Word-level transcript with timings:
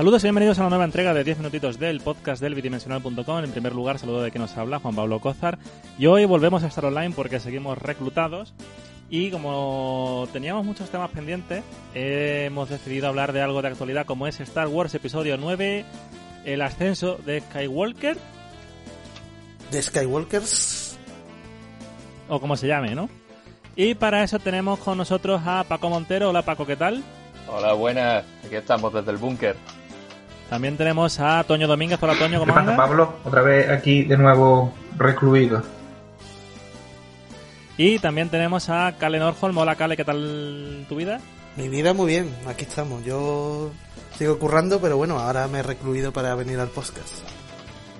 Saludos 0.00 0.22
y 0.22 0.28
bienvenidos 0.28 0.58
a 0.58 0.62
la 0.62 0.70
nueva 0.70 0.86
entrega 0.86 1.12
de 1.12 1.24
10 1.24 1.36
minutitos 1.40 1.78
del 1.78 2.00
podcast 2.00 2.40
del 2.40 2.54
bidimensional.com. 2.54 3.44
En 3.44 3.50
primer 3.50 3.74
lugar, 3.74 3.98
saludo 3.98 4.22
de 4.22 4.30
que 4.30 4.38
nos 4.38 4.56
habla 4.56 4.78
Juan 4.78 4.94
Pablo 4.96 5.20
Cózar. 5.20 5.58
Y 5.98 6.06
hoy 6.06 6.24
volvemos 6.24 6.62
a 6.62 6.68
estar 6.68 6.86
online 6.86 7.10
porque 7.10 7.38
seguimos 7.38 7.76
reclutados. 7.76 8.54
Y 9.10 9.30
como 9.30 10.26
teníamos 10.32 10.64
muchos 10.64 10.88
temas 10.88 11.10
pendientes, 11.10 11.62
hemos 11.92 12.70
decidido 12.70 13.08
hablar 13.08 13.34
de 13.34 13.42
algo 13.42 13.60
de 13.60 13.68
actualidad 13.68 14.06
como 14.06 14.26
es 14.26 14.40
Star 14.40 14.68
Wars 14.68 14.94
Episodio 14.94 15.36
9, 15.36 15.84
el 16.46 16.62
ascenso 16.62 17.16
de 17.26 17.42
Skywalker. 17.42 18.16
¿De 19.70 19.82
Skywalkers? 19.82 20.98
O 22.30 22.40
como 22.40 22.56
se 22.56 22.68
llame, 22.68 22.94
¿no? 22.94 23.10
Y 23.76 23.96
para 23.96 24.24
eso 24.24 24.38
tenemos 24.38 24.78
con 24.78 24.96
nosotros 24.96 25.42
a 25.44 25.62
Paco 25.64 25.90
Montero. 25.90 26.30
Hola 26.30 26.40
Paco, 26.40 26.64
¿qué 26.64 26.76
tal? 26.76 27.04
Hola, 27.46 27.74
buenas. 27.74 28.24
Aquí 28.46 28.54
estamos 28.54 28.94
desde 28.94 29.10
el 29.10 29.18
búnker. 29.18 29.56
También 30.50 30.76
tenemos 30.76 31.20
a 31.20 31.44
Toño 31.44 31.68
Domínguez. 31.68 32.02
Hola, 32.02 32.18
Toño, 32.18 32.40
¿cómo 32.40 32.52
¿Qué 32.52 32.58
pasa, 32.58 32.72
andas? 32.72 32.76
Pablo? 32.76 33.14
Otra 33.24 33.40
vez 33.40 33.70
aquí 33.70 34.02
de 34.02 34.16
nuevo 34.18 34.74
recluido. 34.98 35.62
Y 37.78 38.00
también 38.00 38.28
tenemos 38.30 38.68
a 38.68 38.96
Kale 38.98 39.20
Norholm. 39.20 39.56
Hola, 39.56 39.76
Kale, 39.76 39.96
¿qué 39.96 40.04
tal 40.04 40.84
tu 40.88 40.96
vida? 40.96 41.20
Mi 41.56 41.68
vida 41.68 41.94
muy 41.94 42.08
bien, 42.08 42.34
aquí 42.48 42.64
estamos. 42.64 43.04
Yo 43.04 43.70
sigo 44.18 44.40
currando, 44.40 44.80
pero 44.80 44.96
bueno, 44.96 45.20
ahora 45.20 45.46
me 45.46 45.60
he 45.60 45.62
recluido 45.62 46.12
para 46.12 46.34
venir 46.34 46.58
al 46.58 46.68
podcast. 46.68 47.20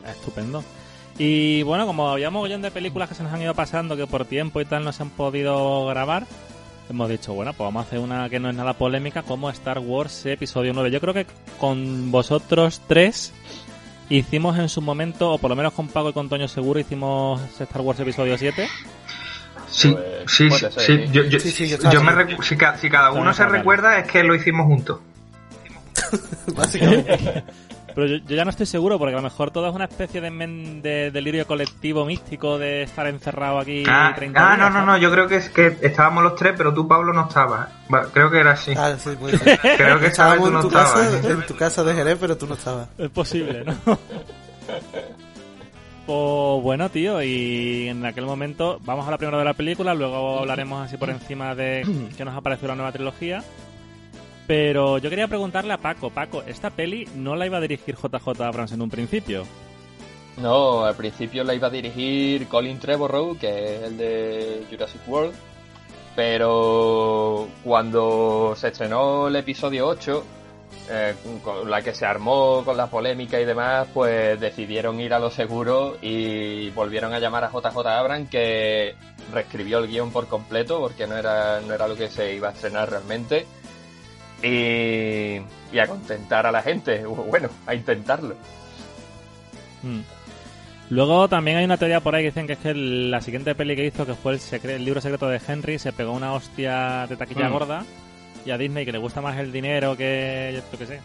Estupendo. 0.09 0.65
Y 1.19 1.63
bueno, 1.63 1.87
como 1.87 2.09
habíamos 2.09 2.41
mogollón 2.41 2.63
de 2.63 2.73
películas 2.73 3.09
que 3.09 3.15
se 3.15 3.23
nos 3.23 3.33
han 3.33 3.43
ido 3.43 3.55
pasando, 3.55 3.97
que 3.97 4.09
por 4.09 4.25
tiempo 4.25 4.61
y 4.61 4.65
tal 4.65 4.83
no 4.83 4.93
se 4.93 5.05
han 5.05 5.11
podido 5.11 5.87
grabar, 5.87 6.27
hemos 6.91 7.09
dicho, 7.09 7.33
bueno, 7.33 7.53
pues 7.53 7.67
vamos 7.67 7.85
a 7.85 7.87
hacer 7.87 7.99
una 8.01 8.29
que 8.29 8.39
no 8.41 8.51
es 8.51 8.55
nada 8.57 8.75
polémica, 8.75 9.23
como 9.23 9.49
Star 9.51 9.79
Wars 9.79 10.27
Episodio 10.27 10.73
9. 10.75 10.91
Yo 10.91 11.01
creo 11.01 11.15
que 11.15 11.27
con 11.59 12.11
vosotros 12.11 12.83
tres 12.87 13.33
hicimos 14.09 14.59
en 14.59 14.69
su 14.69 14.83
momento, 14.83 15.31
o 15.33 15.39
por 15.39 15.51
lo 15.51 15.57
menos 15.57 15.73
con 15.73 15.89
Paco 15.89 16.11
y 16.11 16.13
con 16.13 16.29
Toño 16.29 16.49
seguro, 16.49 16.81
hicimos 16.81 17.41
Star 17.61 17.81
Wars 17.83 18.01
Episodio 18.01 18.37
7. 18.37 18.69
Sí, 19.71 19.93
Pues, 19.93 20.05
sí, 20.27 20.51
sí, 20.51 20.59
ser, 20.59 20.73
sí. 20.73 20.81
sí. 21.07 21.09
Yo, 21.13 21.23
yo- 21.25 21.39
Sí, 21.39 21.51
sí, 21.53 21.69
yo 21.69 21.77
yo 21.79 21.89
estaba 21.89 22.01
me 22.03 22.13
recu- 22.25 22.43
si, 22.43 22.57
ca- 22.57 22.77
si 22.77 22.91
cada 22.91 23.11
uno 23.13 23.31
También 23.33 23.35
se 23.35 23.47
recuerda 23.47 23.99
es 24.01 24.11
que 24.11 24.25
lo 24.25 24.35
hicimos 24.35 24.67
juntos. 24.67 24.99
Básicamente. 26.57 27.45
Pero 28.01 28.17
yo, 28.17 28.25
yo 28.27 28.35
ya 28.37 28.45
no 28.45 28.51
estoy 28.51 28.65
seguro, 28.65 28.99
porque 28.99 29.13
a 29.13 29.17
lo 29.19 29.23
mejor 29.23 29.51
todo 29.51 29.69
es 29.69 29.75
una 29.75 29.85
especie 29.85 30.23
de, 30.23 30.31
men- 30.31 30.81
de 30.81 31.11
delirio 31.11 31.47
colectivo 31.47 32.07
místico 32.07 32.57
de 32.59 32.83
estar 32.85 33.07
encerrado 33.07 33.59
aquí 33.59 33.83
Ah, 33.87 34.13
30 34.17 34.41
ah, 34.41 34.57
días, 34.57 34.59
no, 34.59 34.81
no, 34.81 34.87
no, 34.87 34.97
yo 34.97 35.11
creo 35.11 35.27
que 35.29 35.37
es 35.37 35.51
que 35.51 35.77
estábamos 35.83 36.23
los 36.25 36.35
tres, 36.35 36.55
pero 36.57 36.73
tú, 36.73 36.89
Pablo, 36.89 37.13
no 37.13 37.29
estabas. 37.29 37.69
Creo 38.15 38.31
que 38.31 38.39
era 38.41 38.53
así. 38.53 38.73
Ah, 38.75 38.95
sí, 38.99 39.11
puede 39.21 39.37
ser. 39.37 39.59
Creo 39.77 39.99
que 40.01 40.07
esta 40.07 40.31
vez 40.33 40.41
Estábamos 40.41 40.47
tú 40.49 40.51
no 40.53 40.61
en 40.61 40.63
tu, 40.63 40.69
estabas. 40.69 40.93
casa, 40.93 41.29
en 41.33 41.47
tu 41.47 41.57
casa 41.57 41.85
de 41.85 41.95
Jerez, 41.95 42.17
pero 42.19 42.39
tú 42.39 42.47
no 42.47 42.55
estabas. 42.55 42.89
Es 42.97 43.11
posible, 43.11 43.65
¿no? 43.65 43.75
pues 46.07 46.63
bueno, 46.63 46.89
tío, 46.89 47.23
y 47.23 47.89
en 47.89 48.05
aquel 48.07 48.25
momento 48.27 48.79
vamos 48.85 49.03
a 49.05 49.07
hablar 49.09 49.19
primero 49.19 49.39
de 49.39 49.45
la 49.45 49.55
película, 49.55 49.95
luego 49.95 50.41
hablaremos 50.41 50.87
así 50.87 50.97
por 50.97 51.11
encima 51.11 51.55
de 51.55 51.87
qué 52.17 52.25
nos 52.25 52.35
ha 52.35 52.41
parecido 52.41 52.69
la 52.69 52.75
nueva 52.77 52.93
trilogía. 52.93 53.43
Pero 54.51 54.99
yo 54.99 55.09
quería 55.11 55.29
preguntarle 55.29 55.73
a 55.73 55.79
Paco, 55.79 56.11
Paco, 56.11 56.43
esta 56.45 56.71
peli 56.71 57.09
no 57.15 57.37
la 57.37 57.47
iba 57.47 57.59
a 57.59 57.61
dirigir 57.61 57.95
JJ 57.95 58.43
Abrams 58.43 58.73
en 58.73 58.83
un 58.83 58.91
principio. 58.91 59.45
No, 60.39 60.85
al 60.85 60.97
principio 60.97 61.45
la 61.45 61.55
iba 61.55 61.69
a 61.69 61.71
dirigir 61.71 62.49
Colin 62.49 62.81
Trevorrow, 62.81 63.39
que 63.39 63.77
es 63.77 63.83
el 63.85 63.97
de 63.97 64.67
Jurassic 64.69 65.07
World. 65.07 65.35
Pero 66.17 67.47
cuando 67.63 68.55
se 68.57 68.67
estrenó 68.67 69.29
el 69.29 69.37
episodio 69.37 69.87
8, 69.87 70.25
eh, 70.91 71.15
con 71.45 71.71
la 71.71 71.81
que 71.81 71.95
se 71.95 72.05
armó 72.05 72.63
con 72.65 72.77
la 72.77 72.89
polémica 72.89 73.41
y 73.41 73.45
demás, 73.45 73.87
pues 73.95 74.41
decidieron 74.41 74.99
ir 74.99 75.15
a 75.15 75.21
lo 75.21 75.31
seguro 75.31 75.97
y 76.03 76.71
volvieron 76.71 77.15
a 77.15 77.21
llamar 77.21 77.45
a 77.45 77.53
JJ 77.53 77.87
Abrams, 77.87 78.29
que 78.29 78.97
reescribió 79.33 79.79
el 79.79 79.87
guion 79.87 80.11
por 80.11 80.27
completo, 80.27 80.81
porque 80.81 81.07
no 81.07 81.17
era, 81.17 81.61
no 81.61 81.73
era 81.73 81.87
lo 81.87 81.95
que 81.95 82.11
se 82.11 82.35
iba 82.35 82.49
a 82.49 82.53
estrenar 82.53 82.91
realmente. 82.91 83.47
Y, 84.43 85.41
y 85.73 85.79
a 85.79 85.87
contentar 85.87 86.47
a 86.47 86.53
la 86.53 86.63
gente, 86.63 87.05
bueno, 87.07 87.49
a 87.67 87.75
intentarlo. 87.75 88.35
Mm. 89.83 90.01
Luego 90.91 91.29
también 91.29 91.57
hay 91.59 91.65
una 91.65 91.77
teoría 91.77 92.01
por 92.01 92.15
ahí 92.15 92.23
que 92.25 92.31
dicen 92.31 92.47
que 92.49 92.55
es 92.55 92.59
que 92.59 92.75
la 92.75 93.21
siguiente 93.21 93.55
peli 93.55 93.77
que 93.77 93.87
hizo, 93.87 94.05
que 94.07 94.15
fue 94.15 94.33
el, 94.33 94.41
secre- 94.41 94.75
el 94.75 94.85
libro 94.85 95.01
secreto 95.01 95.29
de 95.29 95.41
Henry, 95.47 95.79
se 95.79 95.93
pegó 95.93 96.13
una 96.13 96.33
hostia 96.33 97.07
de 97.09 97.17
taquilla 97.17 97.49
Mm. 97.49 97.53
gorda 97.53 97.85
y 98.45 98.51
a 98.51 98.59
Disney 98.59 98.85
que 98.85 98.93
le 98.93 98.99
gusta 98.99 99.21
más 99.21 99.39
el 99.39 99.53
dinero 99.53 99.97
que 99.97 100.61
yo 100.73 100.79
qué 100.79 100.87
sé. 100.87 101.01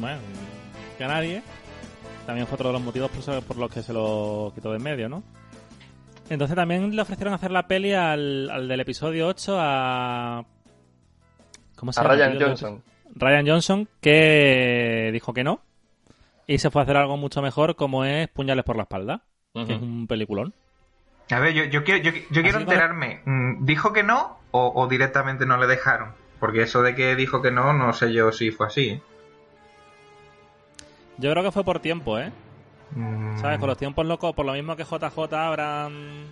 Bueno, 0.00 0.18
que 0.96 1.04
a 1.04 1.08
nadie. 1.08 1.42
También 2.26 2.46
fue 2.46 2.54
otro 2.56 2.68
de 2.68 2.72
los 2.74 2.82
motivos 2.82 3.10
por, 3.10 3.42
por 3.42 3.56
los 3.58 3.70
que 3.70 3.82
se 3.82 3.92
lo 3.92 4.52
quitó 4.54 4.70
de 4.70 4.76
en 4.78 4.82
medio, 4.82 5.08
¿no? 5.08 5.22
Entonces 6.30 6.54
también 6.56 6.94
le 6.94 7.00
ofrecieron 7.02 7.32
hacer 7.34 7.50
la 7.50 7.66
peli 7.66 7.92
al, 7.94 8.50
al 8.50 8.68
del 8.68 8.80
episodio 8.80 9.28
8 9.28 9.56
a... 9.58 10.44
¿Cómo 11.78 11.92
se 11.92 12.00
A 12.00 12.02
llama? 12.02 12.14
Ryan? 12.14 12.40
Johnson. 12.40 12.82
Ryan 13.14 13.46
Johnson, 13.46 13.88
que 14.00 15.10
dijo 15.12 15.32
que 15.32 15.44
no. 15.44 15.60
Y 16.46 16.58
se 16.58 16.70
fue 16.70 16.82
a 16.82 16.84
hacer 16.84 16.96
algo 16.96 17.16
mucho 17.16 17.42
mejor, 17.42 17.76
como 17.76 18.04
es 18.04 18.28
Puñales 18.28 18.64
por 18.64 18.76
la 18.76 18.82
espalda, 18.82 19.22
que 19.54 19.74
es 19.74 19.80
un 19.82 20.06
peliculón. 20.06 20.54
A 21.30 21.40
ver, 21.40 21.52
yo, 21.52 21.64
yo 21.64 21.84
quiero, 21.84 22.02
yo, 22.02 22.10
yo 22.30 22.42
quiero 22.42 22.58
enterarme. 22.60 23.20
mm, 23.24 23.64
¿Dijo 23.66 23.92
que 23.92 24.02
no 24.02 24.38
o, 24.50 24.72
o 24.74 24.86
directamente 24.88 25.44
no 25.44 25.58
le 25.58 25.66
dejaron? 25.66 26.12
Porque 26.40 26.62
eso 26.62 26.82
de 26.82 26.94
que 26.94 27.14
dijo 27.16 27.42
que 27.42 27.50
no, 27.50 27.72
no 27.74 27.92
sé 27.92 28.12
yo 28.12 28.32
si 28.32 28.50
fue 28.50 28.68
así. 28.68 28.88
¿eh? 28.90 29.02
Yo 31.18 31.30
creo 31.32 31.42
que 31.42 31.52
fue 31.52 31.64
por 31.64 31.80
tiempo, 31.80 32.18
¿eh? 32.18 32.32
Mm, 32.92 33.38
¿Sabes? 33.38 33.58
Con 33.58 33.68
los 33.68 33.76
tiempos 33.76 34.06
locos, 34.06 34.34
por 34.34 34.46
lo 34.46 34.52
mismo 34.54 34.74
que 34.76 34.84
JJ 34.84 35.34
Abrams... 35.34 36.30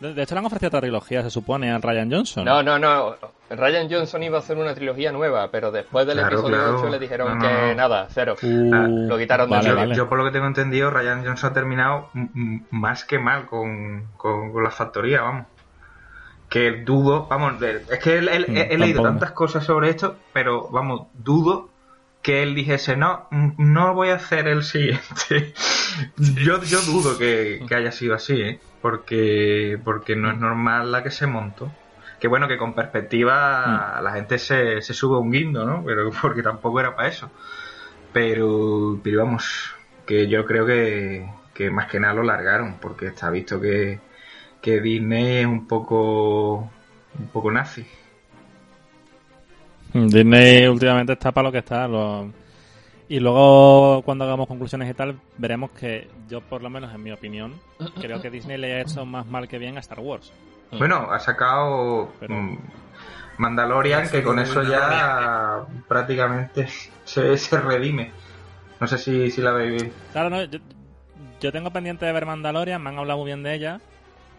De 0.00 0.22
hecho, 0.22 0.34
le 0.34 0.38
han 0.38 0.46
ofrecido 0.46 0.68
otra 0.68 0.80
trilogía, 0.80 1.22
se 1.22 1.30
supone, 1.30 1.70
a 1.70 1.78
Ryan 1.78 2.10
Johnson. 2.10 2.44
No, 2.44 2.62
no, 2.62 2.78
no. 2.78 3.16
Ryan 3.50 3.88
Johnson 3.90 4.22
iba 4.22 4.38
a 4.38 4.40
hacer 4.40 4.56
una 4.56 4.74
trilogía 4.74 5.12
nueva, 5.12 5.50
pero 5.50 5.70
después 5.70 6.06
del 6.06 6.16
Claro, 6.18 6.38
episodio 6.38 6.56
claro. 6.56 6.78
8 6.80 6.88
le 6.88 6.98
dijeron 6.98 7.28
No, 7.28 7.34
no, 7.34 7.40
que 7.40 7.66
no. 7.68 7.74
nada, 7.74 8.06
cero. 8.10 8.34
Uh, 8.42 9.06
Lo 9.08 9.18
quitaron 9.18 9.50
de 9.50 9.56
vale, 9.56 9.68
yo, 9.68 9.74
medio. 9.74 9.86
vale. 9.88 9.94
yo 9.96 10.08
por 10.08 10.18
lo 10.18 10.24
que 10.24 10.30
tengo 10.30 10.46
entendido, 10.46 10.90
Ryan 10.90 11.24
Johnson 11.24 11.50
ha 11.50 11.52
terminado 11.52 12.08
más 12.70 13.04
que 13.04 13.18
mal 13.18 13.46
con, 13.46 14.06
con, 14.16 14.52
con 14.52 14.62
la 14.64 14.70
factoría, 14.70 15.20
vamos. 15.22 15.46
Que 16.48 16.82
dudo, 16.82 17.26
vamos, 17.28 17.62
es 17.62 17.98
que 18.00 18.18
él- 18.18 18.28
él- 18.28 18.46
Mm, 18.48 18.56
he, 18.56 18.74
he 18.74 18.78
leído 18.78 19.02
tantas 19.02 19.32
cosas 19.32 19.64
sobre 19.64 19.90
esto, 19.90 20.16
pero 20.32 20.68
vamos, 20.70 21.08
dudo 21.14 21.68
que 22.22 22.42
él 22.42 22.54
dijese, 22.54 22.96
no, 22.96 23.28
no 23.30 23.94
voy 23.94 24.08
a 24.10 24.14
hacer 24.16 24.48
el 24.48 24.62
siguiente. 24.64 25.54
yo, 26.16 26.60
yo 26.62 26.80
dudo 26.82 27.16
que, 27.18 27.64
que 27.68 27.74
haya 27.74 27.92
sido 27.92 28.14
así, 28.14 28.40
¿eh? 28.40 28.60
Porque, 28.82 29.78
porque 29.84 30.16
no 30.16 30.30
es 30.30 30.38
normal 30.38 30.90
la 30.92 31.02
que 31.02 31.10
se 31.10 31.26
montó. 31.26 31.70
Que 32.18 32.28
bueno, 32.28 32.48
que 32.48 32.58
con 32.58 32.74
perspectiva 32.74 34.00
la 34.02 34.12
gente 34.12 34.38
se, 34.38 34.82
se 34.82 34.94
sube 34.94 35.18
un 35.18 35.30
guindo, 35.30 35.64
¿no? 35.66 35.82
Pero 35.84 36.10
porque 36.22 36.42
tampoco 36.42 36.80
era 36.80 36.94
para 36.96 37.08
eso. 37.08 37.30
Pero, 38.12 38.98
pero 39.02 39.24
vamos, 39.24 39.74
que 40.06 40.28
yo 40.28 40.44
creo 40.46 40.66
que, 40.66 41.28
que 41.54 41.70
más 41.70 41.86
que 41.88 42.00
nada 42.00 42.14
lo 42.14 42.22
largaron, 42.24 42.76
porque 42.80 43.08
está 43.08 43.30
visto 43.30 43.60
que, 43.60 44.00
que 44.62 44.80
Disney 44.80 45.38
es 45.40 45.46
un 45.46 45.66
poco, 45.68 46.70
un 47.18 47.28
poco 47.32 47.50
nazi. 47.52 47.86
Disney 49.92 50.66
últimamente 50.68 51.12
está 51.12 51.32
para 51.32 51.48
lo 51.48 51.52
que 51.52 51.58
está. 51.58 51.86
lo- 51.88 52.30
Y 53.10 53.18
luego, 53.18 54.02
cuando 54.04 54.22
hagamos 54.24 54.46
conclusiones 54.46 54.88
y 54.88 54.94
tal, 54.94 55.18
veremos 55.36 55.72
que 55.72 56.08
yo, 56.28 56.40
por 56.42 56.62
lo 56.62 56.70
menos 56.70 56.94
en 56.94 57.02
mi 57.02 57.10
opinión, 57.10 57.54
creo 58.00 58.22
que 58.22 58.30
Disney 58.30 58.56
le 58.56 58.74
ha 58.74 58.80
hecho 58.82 59.04
más 59.04 59.26
mal 59.26 59.48
que 59.48 59.58
bien 59.58 59.76
a 59.76 59.80
Star 59.80 59.98
Wars. 59.98 60.32
Bueno, 60.70 61.08
ha 61.10 61.18
sacado 61.18 62.12
Pero- 62.20 62.34
mm, 62.36 62.58
Mandalorian, 63.38 64.08
que 64.08 64.22
con 64.22 64.38
eso 64.38 64.62
ya 64.62 65.64
prácticamente 65.88 66.68
se, 67.04 67.36
se 67.36 67.60
redime. 67.60 68.12
No 68.78 68.86
sé 68.86 68.96
si, 68.96 69.28
si 69.32 69.40
la 69.42 69.50
veis 69.50 69.72
bien. 69.82 69.92
Claro, 70.12 70.30
no, 70.30 70.44
yo, 70.44 70.60
yo 71.40 71.50
tengo 71.50 71.72
pendiente 71.72 72.06
de 72.06 72.12
ver 72.12 72.26
Mandalorian, 72.26 72.80
me 72.80 72.90
han 72.90 72.98
hablado 73.00 73.18
muy 73.18 73.26
bien 73.26 73.42
de 73.42 73.54
ella. 73.56 73.80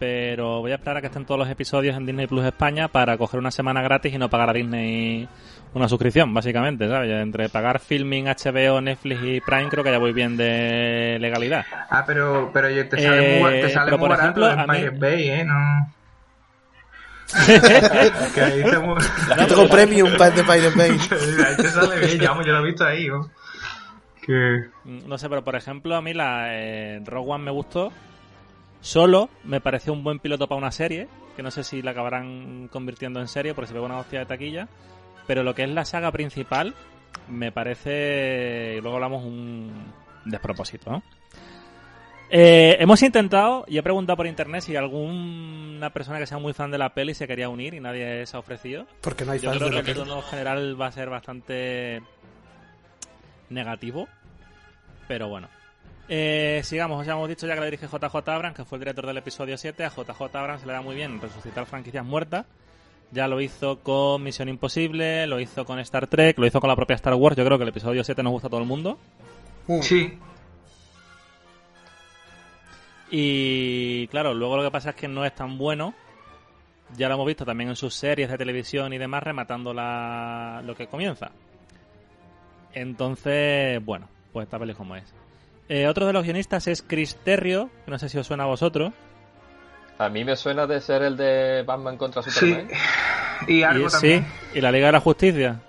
Pero 0.01 0.61
voy 0.61 0.71
a 0.71 0.75
esperar 0.75 0.97
a 0.97 1.01
que 1.01 1.07
estén 1.07 1.25
todos 1.25 1.37
los 1.37 1.47
episodios 1.47 1.95
en 1.95 2.07
Disney 2.07 2.25
Plus 2.25 2.43
España 2.43 2.87
para 2.87 3.19
coger 3.19 3.39
una 3.39 3.51
semana 3.51 3.83
gratis 3.83 4.11
y 4.11 4.17
no 4.17 4.31
pagar 4.31 4.49
a 4.49 4.53
Disney 4.53 5.29
una 5.75 5.87
suscripción, 5.87 6.33
básicamente, 6.33 6.87
¿sabes? 6.89 7.11
Entre 7.21 7.49
pagar 7.49 7.79
Filming, 7.79 8.25
HBO, 8.25 8.81
Netflix 8.81 9.21
y 9.23 9.41
Prime 9.41 9.69
creo 9.69 9.83
que 9.83 9.91
ya 9.91 9.99
voy 9.99 10.11
bien 10.11 10.37
de 10.37 11.17
legalidad. 11.21 11.63
Ah, 11.91 12.03
pero, 12.07 12.49
pero 12.51 12.67
te 12.89 12.99
sale 12.99 13.39
muy, 13.41 13.51
te 13.51 13.67
Eh, 13.67 13.69
sale 13.69 13.85
pero, 13.85 13.97
muy 13.99 14.07
por 14.09 14.17
barato 14.17 14.41
ejemplo, 14.47 14.51
en 14.51 14.59
a 14.59 14.89
mí- 14.91 14.97
Bay, 14.99 15.29
¿eh? 15.29 15.43
No... 15.45 15.93
que 18.33 18.41
ahí 18.41 18.63
te, 18.63 18.79
mu- 18.79 18.95
Yo 19.39 19.47
tengo 19.47 19.69
premium 19.69 20.17
pa- 20.17 20.31
de 20.31 20.43
Pirate 20.43 20.71
Bay. 20.75 20.89
ahí 21.47 21.55
te 21.57 21.67
sale 21.69 21.99
bien, 21.99 22.19
ya, 22.19 22.33
yo 22.43 22.51
lo 22.51 22.59
he 22.59 22.63
visto 22.65 22.83
ahí, 22.85 23.07
¿no? 23.07 23.29
Que... 24.25 24.65
Mm, 24.83 25.07
No 25.07 25.17
sé, 25.19 25.29
pero 25.29 25.43
por 25.43 25.55
ejemplo, 25.55 25.95
a 25.95 26.01
mí 26.01 26.13
la 26.15 26.47
eh, 26.55 27.01
Rogue 27.05 27.31
One 27.33 27.43
me 27.45 27.51
gustó. 27.51 27.93
Solo 28.81 29.29
me 29.43 29.61
pareció 29.61 29.93
un 29.93 30.03
buen 30.03 30.19
piloto 30.19 30.47
para 30.47 30.57
una 30.57 30.71
serie, 30.71 31.07
que 31.35 31.43
no 31.43 31.51
sé 31.51 31.63
si 31.63 31.81
la 31.81 31.91
acabarán 31.91 32.67
convirtiendo 32.67 33.19
en 33.19 33.27
serie 33.27 33.53
porque 33.53 33.67
se 33.67 33.73
ve 33.73 33.79
una 33.79 33.99
hostia 33.99 34.19
de 34.19 34.25
taquilla. 34.25 34.67
Pero 35.27 35.43
lo 35.43 35.53
que 35.53 35.63
es 35.63 35.69
la 35.69 35.85
saga 35.85 36.11
principal, 36.11 36.73
me 37.29 37.51
parece, 37.51 38.75
y 38.77 38.81
luego 38.81 38.95
hablamos, 38.95 39.23
un 39.23 39.71
despropósito, 40.25 40.91
¿no? 40.91 41.03
Eh, 42.33 42.77
hemos 42.79 43.03
intentado, 43.03 43.65
y 43.67 43.77
he 43.77 43.83
preguntado 43.83 44.17
por 44.17 44.25
internet 44.25 44.61
si 44.61 44.75
alguna 44.75 45.91
persona 45.91 46.17
que 46.17 46.25
sea 46.25 46.39
muy 46.39 46.53
fan 46.53 46.71
de 46.71 46.77
la 46.77 46.93
peli 46.93 47.13
se 47.13 47.27
quería 47.27 47.49
unir 47.49 47.73
y 47.73 47.81
nadie 47.81 48.25
se 48.25 48.35
ha 48.35 48.39
ofrecido. 48.39 48.87
Porque 49.01 49.25
no 49.25 49.33
hay 49.33 49.39
Yo 49.39 49.49
fans 49.49 49.61
creo 49.61 49.69
de 49.69 49.83
que 49.83 49.91
el 49.91 49.97
tono 49.97 50.21
general 50.21 50.81
va 50.81 50.87
a 50.87 50.91
ser 50.91 51.09
bastante 51.09 52.01
negativo. 53.49 54.07
Pero 55.07 55.27
bueno. 55.27 55.49
Eh, 56.13 56.59
sigamos, 56.65 57.05
ya 57.05 57.13
hemos 57.13 57.29
dicho 57.29 57.47
ya 57.47 57.53
que 57.53 57.61
lo 57.61 57.65
dirige 57.67 57.87
JJ 57.87 58.27
Abrams, 58.27 58.53
que 58.53 58.65
fue 58.65 58.75
el 58.75 58.81
director 58.81 59.07
del 59.07 59.15
episodio 59.15 59.57
7. 59.57 59.85
A 59.85 59.89
JJ 59.89 60.35
Abrams 60.35 60.59
se 60.59 60.67
le 60.67 60.73
da 60.73 60.81
muy 60.81 60.93
bien 60.93 61.21
resucitar 61.21 61.65
franquicias 61.65 62.03
muertas. 62.03 62.45
Ya 63.11 63.29
lo 63.29 63.39
hizo 63.39 63.79
con 63.79 64.21
Misión 64.21 64.49
Imposible, 64.49 65.25
lo 65.25 65.39
hizo 65.39 65.63
con 65.63 65.79
Star 65.79 66.07
Trek, 66.07 66.37
lo 66.37 66.45
hizo 66.45 66.59
con 66.59 66.67
la 66.67 66.75
propia 66.75 66.97
Star 66.97 67.13
Wars. 67.13 67.37
Yo 67.37 67.45
creo 67.45 67.57
que 67.57 67.63
el 67.63 67.69
episodio 67.69 68.03
7 68.03 68.23
nos 68.23 68.31
gusta 68.33 68.47
a 68.47 68.49
todo 68.49 68.59
el 68.59 68.67
mundo. 68.67 68.99
Uh, 69.67 69.81
Sí, 69.81 70.19
Y 73.09 74.07
claro, 74.07 74.33
luego 74.33 74.57
lo 74.57 74.63
que 74.63 74.71
pasa 74.71 74.89
es 74.89 74.97
que 74.97 75.07
no 75.07 75.23
es 75.23 75.33
tan 75.33 75.57
bueno. 75.57 75.93
Ya 76.97 77.07
lo 77.07 77.15
hemos 77.15 77.27
visto 77.27 77.45
también 77.45 77.69
en 77.69 77.77
sus 77.77 77.93
series 77.95 78.29
de 78.29 78.37
televisión 78.37 78.91
y 78.91 78.97
demás, 78.97 79.23
rematando 79.23 79.73
la... 79.73 80.61
lo 80.65 80.75
que 80.75 80.87
comienza. 80.87 81.31
Entonces, 82.73 83.81
bueno, 83.85 84.09
pues 84.33 84.43
esta 84.47 84.59
peli 84.59 84.73
como 84.73 84.97
es. 84.97 85.20
Eh, 85.73 85.87
otro 85.87 86.05
de 86.05 86.11
los 86.11 86.23
guionistas 86.25 86.67
es 86.67 86.81
Chris 86.81 87.15
Terrio, 87.23 87.69
que 87.85 87.91
no 87.91 87.97
sé 87.97 88.09
si 88.09 88.17
os 88.17 88.27
suena 88.27 88.43
a 88.43 88.47
vosotros. 88.47 88.91
A 89.99 90.09
mí 90.09 90.25
me 90.25 90.35
suena 90.35 90.67
de 90.67 90.81
ser 90.81 91.01
el 91.01 91.15
de 91.15 91.63
Batman 91.65 91.95
contra 91.95 92.21
sí. 92.23 92.29
Superman. 92.31 92.67
Y 93.47 93.63
algo 93.63 93.87
y, 93.87 93.89
también. 93.89 94.25
Sí, 94.51 94.57
y 94.57 94.61
la 94.61 94.69
Liga 94.69 94.87
de 94.87 94.91
la 94.91 94.99
Justicia. 94.99 95.61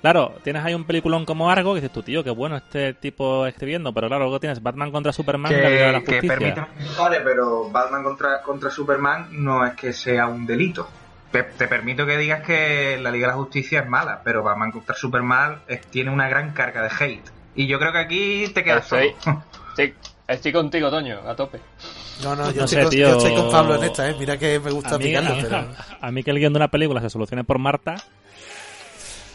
Claro, 0.00 0.34
tienes 0.44 0.64
ahí 0.64 0.74
un 0.74 0.84
peliculón 0.84 1.24
como 1.24 1.50
Argo, 1.50 1.74
que 1.74 1.80
dices 1.80 1.92
tú, 1.92 2.02
tío, 2.04 2.22
qué 2.22 2.30
bueno 2.30 2.56
este 2.56 2.94
tipo 2.94 3.44
escribiendo, 3.46 3.92
pero 3.92 4.06
claro, 4.06 4.24
luego 4.24 4.38
tienes 4.38 4.62
Batman 4.62 4.92
contra 4.92 5.12
Superman 5.12 5.52
y 5.52 5.56
la 5.56 5.68
Liga 5.70 5.86
de 5.86 5.92
la 5.92 6.00
Que, 6.00 6.20
que 6.20 6.28
Justicia. 6.28 6.68
vale, 6.96 7.20
pero 7.22 7.68
Batman 7.68 8.04
contra, 8.04 8.42
contra 8.42 8.70
Superman 8.70 9.26
no 9.32 9.66
es 9.66 9.74
que 9.74 9.92
sea 9.92 10.26
un 10.28 10.46
delito. 10.46 10.88
Te, 11.32 11.42
te 11.42 11.66
permito 11.66 12.06
que 12.06 12.16
digas 12.16 12.42
que 12.46 12.96
la 13.02 13.10
Liga 13.10 13.26
de 13.26 13.32
la 13.32 13.38
Justicia 13.38 13.80
es 13.80 13.88
mala, 13.88 14.20
pero 14.22 14.44
Batman 14.44 14.70
contra 14.70 14.94
Superman 14.94 15.62
es- 15.66 15.84
tiene 15.86 16.10
una 16.10 16.28
gran 16.28 16.52
carga 16.52 16.82
de 16.82 16.90
hate. 17.00 17.30
Y 17.54 17.66
yo 17.66 17.78
creo 17.78 17.92
que 17.92 17.98
aquí 17.98 18.44
te 18.54 18.64
quedas 18.64 18.84
Estoy, 18.84 19.14
solo. 19.22 19.42
estoy 20.28 20.52
contigo, 20.52 20.90
Toño, 20.90 21.18
a 21.26 21.34
tope. 21.36 21.60
No, 22.22 22.34
no, 22.36 22.50
yo, 22.50 22.60
No 22.60 22.64
estoy, 22.64 22.68
sé, 22.78 22.82
con, 22.82 22.90
tío. 22.90 23.08
yo 23.08 23.16
estoy 23.18 23.34
con 23.34 23.50
Pablo 23.50 23.74
en 23.76 23.84
esta, 23.84 24.08
¿eh? 24.08 24.16
Mira 24.18 24.38
que 24.38 24.60
me 24.60 24.70
gusta 24.70 24.94
a 24.94 24.98
mí, 24.98 25.04
picarlo, 25.04 25.32
a- 25.34 25.36
pero 25.40 25.66
a 26.00 26.10
mí 26.10 26.22
que 26.22 26.30
el 26.30 26.38
guion 26.38 26.52
de 26.52 26.56
una 26.58 26.68
película 26.68 27.00
se 27.00 27.10
solucione 27.10 27.44
por 27.44 27.58
Marta, 27.58 27.96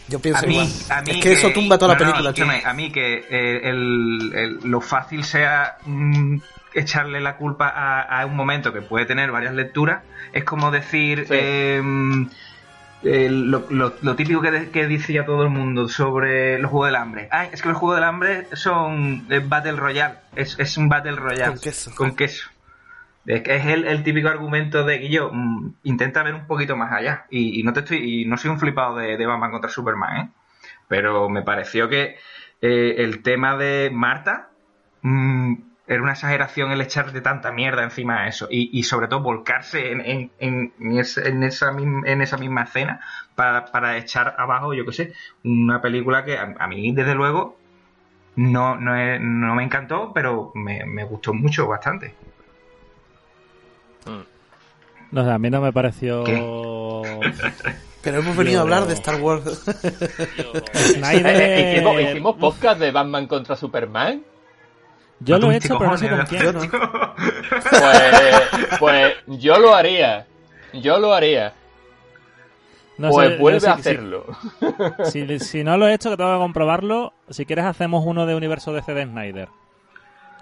yo 0.07 0.19
A 0.19 0.21
pienso 0.21 0.47
mí, 0.47 0.53
igual. 0.53 0.67
a 0.89 1.01
mí 1.01 1.11
es 1.11 1.17
que, 1.17 1.33
eso 1.33 1.49
tumba 1.51 1.77
toda 1.77 1.93
la 1.93 1.99
no, 1.99 2.05
no, 2.05 2.11
película, 2.11 2.33
tío. 2.33 2.69
a 2.69 2.73
mí 2.73 2.91
que 2.91 3.25
eh, 3.29 3.69
el- 3.69 4.31
el- 4.33 4.59
lo 4.63 4.79
fácil 4.79 5.23
sea 5.25 5.77
mm, 5.85 6.37
echarle 6.73 7.19
la 7.19 7.35
culpa 7.35 7.67
a, 7.67 8.21
a 8.21 8.25
un 8.25 8.35
momento 8.35 8.71
que 8.71 8.81
puede 8.81 9.05
tener 9.05 9.31
varias 9.31 9.53
lecturas, 9.53 10.03
es 10.31 10.43
como 10.45 10.71
decir 10.71 11.25
Sí. 11.27 11.33
eh, 11.33 11.81
eh, 13.03 13.29
lo, 13.29 13.65
lo- 13.69 13.93
lo 14.01 14.15
típico 14.15 14.41
que, 14.41 14.69
que 14.71 14.87
dice 14.87 15.13
ya 15.13 15.25
todo 15.25 15.43
el 15.43 15.49
mundo 15.49 15.87
sobre 15.87 16.59
los 16.59 16.71
Juegos 16.71 16.87
del 16.89 16.95
Hambre. 16.95 17.27
Ah, 17.31 17.45
es 17.45 17.61
que 17.61 17.69
los 17.69 17.77
Juegos 17.77 17.97
del 17.97 18.03
Hambre 18.05 18.47
son 18.53 19.27
Battle 19.47 19.73
Royale, 19.73 20.15
es, 20.35 20.57
es 20.59 20.77
un 20.77 20.89
Battle 20.89 21.15
Royale. 21.15 21.51
Con 21.53 21.59
queso. 21.59 21.95
Con 21.95 22.15
queso. 22.15 22.49
Es 23.25 23.41
que 23.41 23.55
es 23.57 23.65
el, 23.65 23.85
el 23.85 24.03
típico 24.03 24.29
argumento 24.29 24.85
de 24.85 24.99
que 25.01 25.09
yo 25.09 25.29
mm, 25.33 25.73
intenta 25.83 26.23
ver 26.23 26.33
un 26.33 26.47
poquito 26.47 26.77
más 26.77 26.91
allá. 26.93 27.25
Y, 27.29 27.59
y 27.59 27.63
no 27.63 27.73
te 27.73 27.81
estoy, 27.81 28.21
y 28.21 28.25
no 28.25 28.37
soy 28.37 28.51
un 28.51 28.59
flipado 28.59 28.95
de, 28.95 29.17
de 29.17 29.25
Batman 29.25 29.51
contra 29.51 29.69
Superman, 29.69 30.17
¿eh? 30.17 30.29
Pero 30.87 31.27
me 31.27 31.41
pareció 31.41 31.89
que 31.89 32.15
eh, 32.61 32.95
el 32.99 33.21
tema 33.23 33.57
de 33.57 33.89
Marta 33.93 34.49
mm, 35.01 35.55
era 35.87 36.01
una 36.01 36.11
exageración 36.11 36.71
el 36.71 36.81
echarte 36.81 37.21
tanta 37.21 37.51
mierda 37.51 37.83
encima 37.83 38.23
de 38.23 38.29
eso. 38.29 38.47
Y, 38.51 38.77
y 38.77 38.83
sobre 38.83 39.07
todo 39.07 39.21
volcarse 39.21 39.91
en, 39.91 40.01
en, 40.01 40.31
en, 40.39 40.73
en 40.79 40.97
ese- 40.99 41.27
en 41.29 41.43
esa, 41.43 41.71
misma, 41.71 42.01
en 42.05 42.21
esa 42.21 42.37
misma 42.37 42.63
escena 42.63 42.99
para, 43.35 43.65
para 43.65 43.97
echar 43.97 44.35
abajo, 44.37 44.73
yo 44.73 44.85
qué 44.85 44.91
sé, 44.91 45.13
una 45.43 45.81
película 45.81 46.25
que 46.25 46.37
a, 46.37 46.55
a 46.59 46.67
mí, 46.67 46.91
desde 46.91 47.15
luego, 47.15 47.57
no, 48.35 48.75
no, 48.75 48.95
es- 48.95 49.21
no 49.21 49.55
me 49.55 49.63
encantó, 49.63 50.11
pero 50.13 50.51
me, 50.55 50.85
me 50.85 51.03
gustó 51.05 51.33
mucho, 51.33 51.67
bastante. 51.67 52.13
no 55.11 55.23
sé, 55.23 55.31
a 55.31 55.37
mí 55.39 55.49
no 55.49 55.61
me 55.61 55.71
pareció... 55.73 56.23
Pero 58.03 58.19
hemos 58.19 58.37
venido 58.37 58.59
a 58.59 58.61
hablar 58.61 58.85
de 58.85 58.93
Star 58.93 59.19
Wars. 59.19 59.43
Snyder... 60.73 61.25
Eh, 61.41 61.73
¿Hicimos, 61.73 61.99
hicimos 62.01 62.35
podcast 62.37 62.79
de 62.79 62.91
Batman 62.91 63.27
contra 63.27 63.55
Superman? 63.57 64.23
Yo 65.19 65.39
lo 65.39 65.51
he 65.51 65.57
hecho, 65.57 65.77
pero 65.77 65.91
no 65.91 65.97
sé 65.97 66.09
con 66.09 66.25
quién. 66.25 66.55
Pues, 68.79 68.79
pues 68.79 69.13
yo 69.27 69.57
lo 69.57 69.73
haría. 69.73 70.27
Yo 70.73 70.99
lo 70.99 71.13
haría. 71.13 71.53
No 72.97 73.09
pues 73.09 73.29
sé, 73.29 73.37
vuelve 73.37 73.67
a 73.67 73.73
hacerlo. 73.73 74.25
Si, 75.05 75.39
si 75.39 75.63
no 75.63 75.77
lo 75.77 75.87
he 75.87 75.93
hecho, 75.93 76.09
que 76.09 76.17
tengo 76.17 76.33
que 76.33 76.39
comprobarlo. 76.39 77.13
Si 77.29 77.45
quieres, 77.45 77.65
hacemos 77.65 78.03
uno 78.05 78.25
de 78.25 78.35
universo 78.35 78.73
de 78.73 78.81
Snyder. 78.81 79.49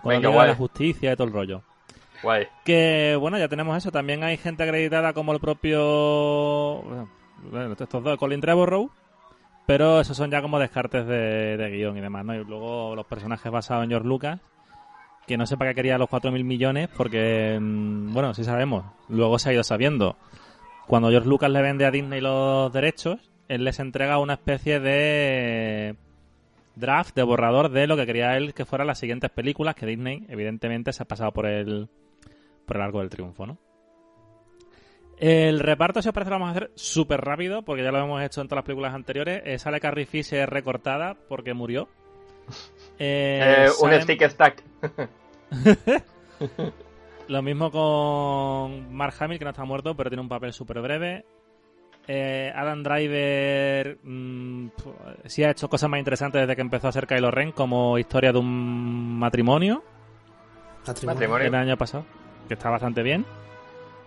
Con 0.01 0.09
Venga, 0.11 0.29
la 0.29 0.29
Liga 0.29 0.29
de 0.29 0.35
guay. 0.35 0.47
la 0.49 0.55
justicia 0.55 1.11
y 1.11 1.15
todo 1.15 1.27
el 1.27 1.33
rollo. 1.33 1.61
Guay. 2.21 2.47
Que 2.63 3.17
bueno, 3.19 3.37
ya 3.37 3.47
tenemos 3.47 3.77
eso. 3.77 3.91
También 3.91 4.23
hay 4.23 4.37
gente 4.37 4.63
acreditada 4.63 5.13
como 5.13 5.33
el 5.33 5.39
propio. 5.39 6.81
Bueno, 7.51 7.73
estos 7.77 8.03
dos, 8.03 8.17
Colin 8.17 8.41
Trevorrow. 8.41 8.89
Pero 9.65 9.99
esos 9.99 10.15
son 10.15 10.29
ya 10.29 10.41
como 10.41 10.59
descartes 10.59 11.07
de, 11.07 11.57
de 11.57 11.69
guion 11.71 11.97
y 11.97 12.01
demás, 12.01 12.23
¿no? 12.23 12.35
Y 12.35 12.43
luego 12.43 12.95
los 12.95 13.05
personajes 13.05 13.51
basados 13.51 13.83
en 13.83 13.89
George 13.89 14.07
Lucas. 14.07 14.39
Que 15.27 15.37
no 15.37 15.45
sé 15.45 15.57
para 15.57 15.71
qué 15.71 15.75
quería 15.75 15.97
los 15.97 16.09
4.000 16.09 16.43
millones, 16.43 16.89
porque, 16.95 17.57
mm, 17.59 18.13
bueno, 18.13 18.33
sí 18.33 18.43
sabemos. 18.43 18.85
Luego 19.09 19.39
se 19.39 19.49
ha 19.49 19.53
ido 19.53 19.63
sabiendo. 19.63 20.17
Cuando 20.87 21.09
George 21.09 21.27
Lucas 21.27 21.49
le 21.49 21.61
vende 21.61 21.85
a 21.85 21.91
Disney 21.91 22.21
los 22.21 22.71
derechos, 22.71 23.31
él 23.47 23.63
les 23.63 23.79
entrega 23.79 24.19
una 24.19 24.33
especie 24.33 24.79
de 24.79 25.95
draft, 26.75 27.15
de 27.15 27.23
borrador 27.23 27.69
de 27.69 27.87
lo 27.87 27.95
que 27.95 28.05
quería 28.05 28.37
él 28.37 28.53
que 28.53 28.65
fueran 28.65 28.87
las 28.87 28.99
siguientes 28.99 29.31
películas, 29.31 29.75
que 29.75 29.85
Disney, 29.85 30.25
evidentemente, 30.29 30.93
se 30.93 31.03
ha 31.03 31.07
pasado 31.07 31.31
por 31.31 31.47
el, 31.47 31.89
por 32.65 32.77
el 32.77 32.83
arco 32.83 32.99
del 32.99 33.09
triunfo, 33.09 33.47
¿no? 33.47 33.57
El 35.17 35.59
reparto, 35.59 36.01
si 36.01 36.09
os 36.09 36.13
parece, 36.13 36.29
lo 36.29 36.35
vamos 36.35 36.49
a 36.49 36.51
hacer 36.51 36.71
súper 36.75 37.21
rápido, 37.21 37.63
porque 37.63 37.83
ya 37.83 37.91
lo 37.91 37.99
hemos 37.99 38.21
hecho 38.21 38.41
en 38.41 38.47
todas 38.47 38.57
las 38.57 38.65
películas 38.65 38.93
anteriores. 38.93 39.41
Eh, 39.45 39.57
sale 39.59 39.79
Carrie 39.79 40.05
Fisher 40.05 40.49
recortada 40.49 41.15
porque 41.29 41.53
murió. 41.53 41.87
Eh, 42.99 43.67
Eh, 43.67 43.69
un 43.81 44.01
stick 44.01 44.27
stack. 44.29 44.63
Lo 47.27 47.41
mismo 47.41 47.71
con 47.71 48.93
Mark 48.93 49.15
Hamill, 49.19 49.39
que 49.39 49.45
no 49.45 49.51
está 49.51 49.65
muerto, 49.65 49.95
pero 49.95 50.09
tiene 50.09 50.21
un 50.21 50.29
papel 50.29 50.53
súper 50.53 50.81
breve. 50.81 51.25
Eh, 52.07 52.51
Adam 52.55 52.83
Driver 52.83 53.97
mm, 54.03 54.67
pf, 54.67 54.89
sí 55.25 55.43
ha 55.43 55.49
hecho 55.49 55.67
cosas 55.67 55.89
más 55.89 55.97
interesantes 55.97 56.41
desde 56.41 56.55
que 56.55 56.61
empezó 56.61 56.87
a 56.87 56.91
ser 56.91 57.07
Kylo 57.07 57.31
Ren, 57.31 57.51
como 57.51 57.97
historia 57.97 58.31
de 58.31 58.37
un 58.37 59.17
matrimonio 59.17 59.83
Matrimonio. 61.07 61.47
El 61.47 61.55
año 61.55 61.77
pasado, 61.77 62.05
que 62.47 62.53
está 62.53 62.69
bastante 62.69 63.01
bien. 63.01 63.25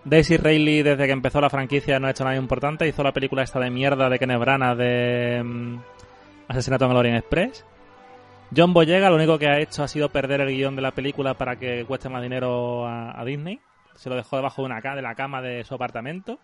Daisy 0.05 0.37
Ridley, 0.37 0.81
desde 0.81 1.05
que 1.05 1.11
empezó 1.11 1.41
la 1.41 1.49
franquicia, 1.49 1.99
no 1.99 2.07
ha 2.07 2.11
hecho 2.11 2.23
nada 2.23 2.37
importante. 2.37 2.87
Hizo 2.87 3.03
la 3.03 3.11
película 3.11 3.43
esta 3.43 3.59
de 3.59 3.69
mierda 3.69 4.09
de 4.09 4.17
Kenneth 4.17 4.39
Branagh 4.39 4.77
de 4.77 5.41
mm, 5.43 5.75
Asesinato 6.47 6.85
en 6.85 6.91
el 6.91 6.97
Orient 6.97 7.17
Express. 7.17 7.65
John 8.55 8.73
Boyega 8.73 9.09
lo 9.09 9.15
único 9.15 9.37
que 9.37 9.47
ha 9.47 9.59
hecho 9.59 9.83
ha 9.83 9.87
sido 9.87 10.09
perder 10.09 10.41
el 10.41 10.49
guion 10.49 10.75
de 10.75 10.81
la 10.81 10.91
película 10.91 11.35
para 11.35 11.55
que 11.57 11.85
cueste 11.85 12.09
más 12.09 12.21
dinero 12.21 12.85
a, 12.87 13.19
a 13.19 13.23
Disney. 13.25 13.59
Se 13.95 14.09
lo 14.09 14.15
dejó 14.15 14.37
debajo 14.37 14.61
de, 14.61 14.65
una, 14.67 14.79
de 14.95 15.01
la 15.01 15.13
cama 15.15 15.41
de 15.41 15.63
su 15.63 15.75
apartamento. 15.75 16.39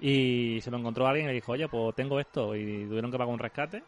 Y 0.00 0.60
se 0.60 0.70
lo 0.70 0.78
encontró 0.78 1.06
alguien 1.06 1.26
y 1.26 1.28
le 1.28 1.34
dijo, 1.34 1.52
oye, 1.52 1.68
pues 1.68 1.94
tengo 1.94 2.18
esto. 2.20 2.54
Y 2.56 2.86
tuvieron 2.86 3.10
que 3.10 3.16
pagar 3.16 3.32
un 3.32 3.38
rescate. 3.38 3.82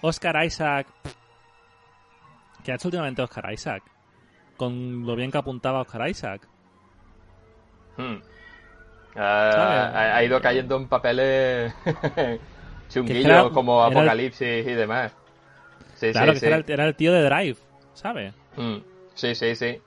Oscar 0.00 0.44
Isaac. 0.44 0.86
¿Qué 2.64 2.72
ha 2.72 2.76
hecho 2.76 2.88
últimamente 2.88 3.22
Oscar 3.22 3.52
Isaac? 3.52 3.82
Con 4.56 5.04
lo 5.04 5.16
bien 5.16 5.30
que 5.32 5.38
apuntaba 5.38 5.80
Oscar 5.80 6.08
Isaac. 6.08 6.46
Hmm. 7.98 8.16
Ha, 9.16 10.16
ha 10.16 10.24
ido 10.24 10.40
cayendo 10.40 10.76
en 10.76 10.88
papeles 10.88 11.74
chunguillos 12.88 13.24
era- 13.26 13.50
como 13.50 13.84
era 13.86 13.98
Apocalipsis 14.00 14.66
y 14.66 14.72
demás. 14.72 15.14
Sí, 16.06 16.12
Claro, 16.12 16.32
sí, 16.32 16.34
que 16.34 16.40
sí. 16.40 16.46
Era, 16.46 16.56
el, 16.56 16.64
era 16.68 16.84
el 16.86 16.94
tío 16.94 17.12
de 17.12 17.22
Drive, 17.22 17.56
¿sabes? 17.94 18.34
Mm, 18.56 18.76
sí, 19.14 19.34
sí, 19.34 19.54
sí. 19.56 19.80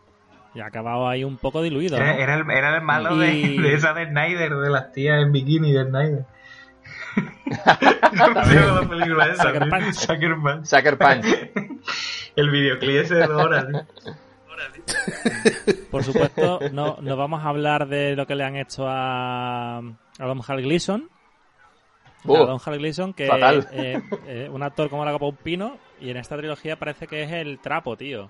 Y 0.54 0.60
ha 0.62 0.68
acabado 0.68 1.08
ahí 1.10 1.24
un 1.24 1.38
poco 1.38 1.62
diluido. 1.62 1.98
¿no? 1.98 2.04
Era, 2.06 2.36
el, 2.36 2.50
era 2.50 2.76
el 2.78 2.82
malo 2.82 3.18
de, 3.18 3.34
Y- 3.34 3.58
de 3.62 3.74
esa 3.74 3.94
de 3.94 4.08
Snyder, 4.08 4.56
de 4.56 4.70
las 4.70 4.92
tías 4.94 5.22
en 5.22 5.32
bikini 5.32 5.74
de 5.74 5.84
Snyder. 5.84 6.26
¿Cómo 7.16 8.44
se 8.46 8.56
llama 8.56 8.82
la 8.82 8.90
película 8.90 9.26
esa? 9.28 9.44
Sucker 9.44 9.62
tío? 9.64 9.70
Punch. 9.72 9.94
Sucker 9.94 10.36
Punch. 10.42 10.66
Sucker 10.66 10.98
Punch. 10.98 11.26
El 12.36 12.50
videoclip 12.50 12.96
ese 13.02 13.16
de 13.16 13.28
dos 13.28 13.44
horas. 13.46 13.66
Por 15.92 16.04
supuesto, 16.04 16.60
no, 16.72 16.98
no 17.02 17.18
vamos 17.18 17.44
a 17.44 17.50
hablar 17.50 17.88
de 17.88 18.16
lo 18.16 18.26
que 18.26 18.36
le 18.36 18.44
han 18.44 18.56
hecho 18.56 18.86
a, 18.88 19.78
a 19.80 20.26
Don 20.26 20.42
Hal 20.48 20.62
Gleason. 20.62 21.10
Uh, 22.26 22.36
a 22.36 22.40
Don 22.46 22.60
Hal 22.66 22.78
Gleason, 22.80 23.14
que 23.14 23.28
eh, 23.72 24.02
eh, 24.28 24.50
un 24.52 24.64
actor 24.64 24.90
como 24.90 25.06
la 25.06 25.12
copa 25.12 25.28
un 25.28 25.36
pino, 25.38 25.78
y 26.00 26.10
en 26.10 26.18
esta 26.18 26.38
trilogía 26.38 26.78
parece 26.78 27.08
que 27.08 27.24
es 27.24 27.32
el 27.32 27.60
trapo, 27.60 27.96
tío. 27.98 28.30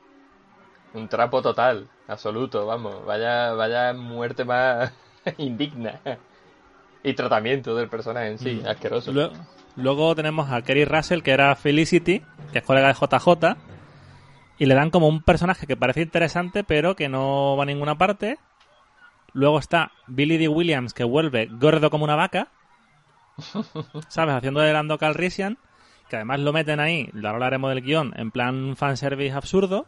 un 0.94 1.08
trapo 1.10 1.42
total, 1.42 1.88
absoluto, 2.08 2.66
vamos. 2.66 3.06
Vaya, 3.06 3.52
vaya 3.54 3.94
muerte 3.94 4.46
más 4.46 4.94
indigna. 5.38 6.00
Y 7.04 7.14
tratamiento 7.14 7.76
del 7.76 7.90
personaje 7.90 8.28
en 8.30 8.40
sí, 8.40 8.64
asqueroso. 8.66 9.12
Lue- 9.12 9.32
Luego 9.76 10.16
tenemos 10.16 10.50
a 10.52 10.62
Kerry 10.62 10.86
Russell, 10.86 11.22
que 11.22 11.32
era 11.32 11.54
Felicity, 11.56 12.22
que 12.54 12.60
es 12.60 12.64
colega 12.64 12.88
de 12.88 12.94
JJ, 12.94 13.58
y 14.58 14.66
le 14.68 14.74
dan 14.74 14.90
como 14.90 15.10
un 15.10 15.22
personaje 15.22 15.68
que 15.68 15.76
parece 15.76 16.02
interesante, 16.02 16.64
pero 16.64 16.96
que 16.96 17.10
no 17.10 17.58
va 17.58 17.64
a 17.64 17.66
ninguna 17.66 17.98
parte. 17.98 18.38
Luego 19.34 19.60
está 19.60 19.92
Billy 20.08 20.38
D. 20.38 20.48
Williams, 20.48 20.94
que 20.94 21.04
vuelve 21.04 21.48
gordo 21.52 21.90
como 21.90 22.06
una 22.06 22.16
vaca, 22.16 22.48
¿sabes? 24.08 24.36
Haciendo 24.36 24.62
de 24.62 24.72
Lando 24.72 24.98
Calrissian, 24.98 25.58
que 26.10 26.16
además 26.18 26.40
lo 26.40 26.54
meten 26.54 26.80
ahí, 26.80 27.10
ahora 27.16 27.30
hablaremos 27.32 27.70
del 27.74 27.82
guion, 27.84 28.14
en 28.18 28.32
plan 28.32 28.76
fanservice 28.76 29.34
absurdo. 29.36 29.86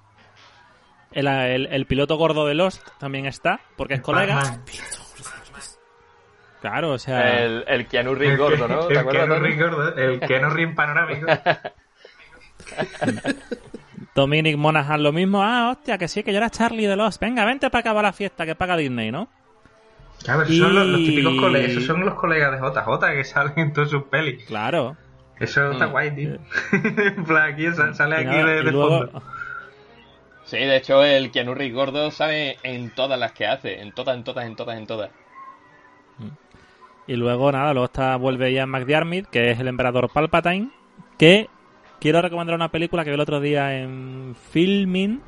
El, 1.12 1.28
el- 1.28 1.68
el 1.68 1.86
piloto 1.86 2.18
gordo 2.18 2.46
de 2.46 2.54
Lost 2.56 2.86
también 3.00 3.26
está, 3.26 3.60
porque 3.76 3.96
es 3.96 4.02
colega. 4.02 4.60
Claro, 6.62 6.92
o 6.94 6.98
sea... 7.00 7.44
El, 7.44 7.64
el 7.68 7.88
Keanu 7.88 8.16
Reeves 8.16 8.38
gordo, 8.40 8.68
¿no? 8.68 8.90
El. 8.90 9.06
Keanu? 9.08 9.36
Reeves 9.36 9.60
gordo, 9.60 9.96
el 9.96 10.20
Keanu 10.20 10.50
Reeves 10.50 10.76
panorámico. 10.76 11.28
Dominic 14.16 14.58
Monaghan 14.58 15.04
lo 15.04 15.12
mismo. 15.14 15.44
Ah, 15.44 15.70
hostia, 15.72 15.98
que 15.98 16.08
sí, 16.08 16.24
que 16.24 16.32
yo 16.32 16.38
era 16.38 16.50
Charlie 16.50 16.88
de 16.88 16.96
Lost. 16.96 17.22
Venga, 17.22 17.46
vente 17.46 17.70
para 17.70 17.82
acabar 17.82 18.04
la 18.04 18.14
fiesta 18.14 18.46
que 18.46 18.56
paga 18.56 18.76
Disney, 18.76 19.12
¿no? 19.12 19.30
Claro, 20.24 20.42
esos 20.44 20.58
son 20.58 20.92
los, 20.92 20.98
típicos 21.00 21.36
colegas, 21.40 21.70
esos 21.72 21.86
son 21.86 22.04
los 22.04 22.16
colegas 22.16 22.52
de 22.52 22.58
JJ 22.68 23.00
que 23.16 23.24
salen 23.24 23.54
en 23.58 23.74
todas 23.74 23.92
sus 23.92 24.04
pelis. 24.04 24.44
Claro. 24.46 24.98
Eso 25.40 25.72
está 25.72 25.88
Mm. 25.88 25.92
guay, 25.92 26.12
tío. 26.16 26.38
en 26.72 27.24
plan, 27.26 27.54
aquí 27.54 27.68
sa- 27.72 27.94
sale 27.94 28.16
Y 28.16 28.20
aquí 28.26 28.36
nada, 28.38 28.46
de, 28.52 28.64
luego, 28.64 29.00
fondo. 29.08 29.22
Sí, 30.46 30.58
de 30.58 30.78
hecho, 30.78 31.04
el 31.04 31.30
Keanu 31.32 31.54
Reeves 31.54 31.76
gordo 31.76 32.10
sabe 32.12 32.58
en 32.64 32.90
todas 32.96 33.20
las 33.20 33.34
que 33.34 33.46
hace. 33.48 33.82
En 33.82 33.92
todas, 33.92 34.16
en 34.18 34.24
todas, 34.24 34.46
en 34.46 34.56
todas, 34.56 34.78
en 34.78 34.88
todas. 34.88 35.12
y 37.06 37.16
luego, 37.16 37.52
nada, 37.52 37.74
luego 37.74 37.86
está, 37.86 38.16
vuelve 38.18 38.52
Ian 38.52 38.70
McDiarmid, 38.70 39.28
que 39.28 39.52
es 39.52 39.60
el 39.60 39.68
emperador 39.68 40.10
Palpatine, 40.12 40.70
que 41.18 41.50
quiero 42.02 42.22
recomendar 42.22 42.56
una 42.56 42.70
película 42.72 43.04
que 43.04 43.12
vi 43.12 43.14
el 43.16 43.20
otro 43.22 43.40
día 43.40 43.78
en 43.80 44.36
Filming, 44.52 45.22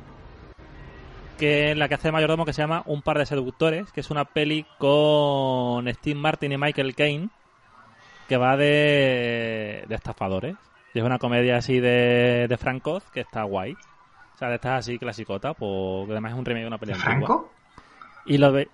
que 1.38 1.70
es 1.70 1.76
la 1.78 1.88
que 1.88 1.94
hace 1.94 2.08
de 2.08 2.12
mayordomo, 2.12 2.44
que 2.44 2.52
se 2.52 2.60
llama 2.62 2.82
Un 2.86 3.00
par 3.02 3.16
de 3.18 3.24
seductores, 3.26 3.90
que 3.92 4.00
es 4.00 4.10
una 4.10 4.24
peli 4.26 4.66
con 4.78 5.86
Steve 5.94 6.18
Martin 6.20 6.52
y 6.52 6.58
Michael 6.58 6.94
Caine, 6.94 7.28
que 8.30 8.36
va 8.36 8.56
de, 8.56 9.84
de 9.88 9.94
estafadores. 9.96 10.54
Y 10.94 11.00
es 11.00 11.04
una 11.04 11.18
comedia 11.18 11.56
así 11.56 11.80
de, 11.80 12.46
de 12.48 12.56
Frank 12.56 12.86
Oz, 12.86 13.02
que 13.12 13.18
está 13.20 13.42
guay. 13.42 13.72
O 13.72 14.38
sea, 14.38 14.48
de 14.48 14.54
estas 14.54 14.78
así 14.78 15.00
clasicota, 15.00 15.52
pues, 15.52 16.06
que 16.06 16.12
además 16.12 16.32
es 16.32 16.38
un 16.38 16.44
remake 16.44 16.62
de 16.62 16.66
una 16.68 16.76
antigua. 16.76 16.96
¿Franco? 17.02 17.52
Y 18.26 18.38
lo 18.38 18.52
ve... 18.52 18.68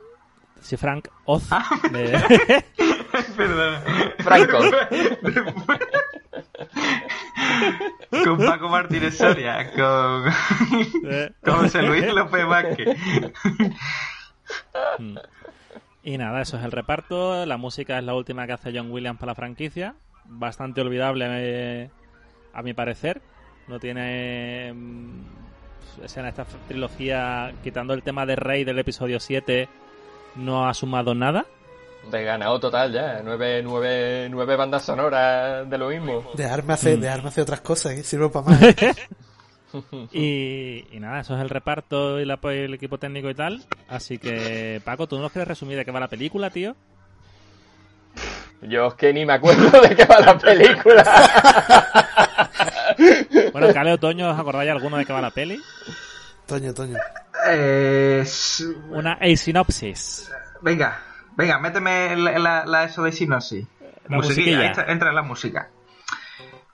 Sí, 0.60 0.76
Frank 0.76 1.08
Oz. 1.24 1.48
de- 1.90 2.64
Perdona. 3.36 3.80
Franco. 4.18 4.58
con 8.24 8.38
Paco 8.38 8.68
Martínez 8.68 9.16
Soria, 9.16 9.70
con, 9.72 10.24
de- 11.02 11.32
con 11.42 11.54
José 11.60 11.80
Luis 11.82 12.06
López 12.12 12.46
Vázquez. 12.46 12.98
Mm. 16.06 16.08
Y 16.08 16.18
nada, 16.18 16.40
eso 16.40 16.56
es 16.56 16.64
el 16.64 16.72
reparto. 16.72 17.44
La 17.46 17.56
música 17.56 17.98
es 17.98 18.04
la 18.04 18.14
última 18.14 18.46
que 18.46 18.52
hace 18.52 18.72
John 18.74 18.90
Williams 18.90 19.18
para 19.18 19.32
la 19.32 19.34
franquicia. 19.36 19.94
Bastante 20.24 20.80
olvidable, 20.80 21.26
eh, 21.28 21.90
a 22.54 22.62
mi 22.62 22.72
parecer. 22.74 23.20
No 23.68 23.78
tiene. 23.80 24.72
mm, 24.72 25.20
en 26.16 26.26
esta 26.26 26.44
trilogía, 26.68 27.52
quitando 27.62 27.94
el 27.94 28.02
tema 28.02 28.26
de 28.26 28.36
Rey 28.36 28.64
del 28.64 28.78
episodio 28.78 29.18
7, 29.18 29.68
no 30.36 30.68
ha 30.68 30.74
sumado 30.74 31.14
nada. 31.14 31.46
De 32.10 32.22
ganado 32.22 32.60
total 32.60 32.92
ya. 32.92 33.20
Nueve, 33.24 33.62
nueve, 33.64 34.28
nueve 34.30 34.54
bandas 34.56 34.84
sonoras 34.84 35.68
de 35.68 35.78
lo 35.78 35.88
mismo. 35.88 36.22
Dejarme 36.34 36.68
Mm. 36.68 36.70
hacer, 36.72 36.98
dejarme 37.00 37.28
hacer 37.28 37.42
otras 37.42 37.60
cosas, 37.62 37.94
que 37.94 38.02
sirvo 38.04 38.30
para 38.30 38.46
más. 38.50 38.60
Y, 40.12 40.86
y 40.92 41.00
nada, 41.00 41.20
eso 41.20 41.34
es 41.36 41.42
el 41.42 41.50
reparto 41.50 42.18
y 42.20 42.22
el 42.22 42.74
equipo 42.74 42.98
técnico 42.98 43.28
y 43.30 43.34
tal. 43.34 43.64
Así 43.88 44.18
que, 44.18 44.80
Paco, 44.84 45.06
¿tú 45.06 45.16
no 45.16 45.22
nos 45.22 45.32
quieres 45.32 45.48
resumir 45.48 45.76
de 45.76 45.84
qué 45.84 45.90
va 45.90 46.00
la 46.00 46.08
película, 46.08 46.50
tío? 46.50 46.74
Yo 48.62 48.86
es 48.86 48.94
que 48.94 49.12
ni 49.12 49.26
me 49.26 49.34
acuerdo 49.34 49.80
de 49.82 49.94
qué 49.94 50.04
va 50.06 50.20
la 50.20 50.38
película. 50.38 51.04
Bueno, 53.52 53.72
Cale 53.74 53.92
Otoño, 53.92 54.30
¿os 54.30 54.38
acordáis 54.38 54.70
alguno 54.70 54.96
de 54.96 55.04
qué 55.04 55.12
va 55.12 55.20
la 55.20 55.30
peli? 55.30 55.60
Toño, 56.46 56.72
Toño. 56.72 56.96
Eh, 57.48 58.24
Una 58.90 59.14
A-sinopsis. 59.20 60.30
venga, 60.62 61.02
venga, 61.36 61.58
méteme 61.58 62.16
la, 62.16 62.38
la, 62.38 62.64
la 62.66 62.84
eso 62.84 63.02
de 63.02 63.12
sinopsis. 63.12 63.66
La 64.08 64.16
Musiquilla, 64.16 64.18
musiquilla. 64.18 64.60
ahí 64.60 64.66
está- 64.68 64.92
entra 64.92 65.12
la 65.12 65.22
música. 65.22 65.70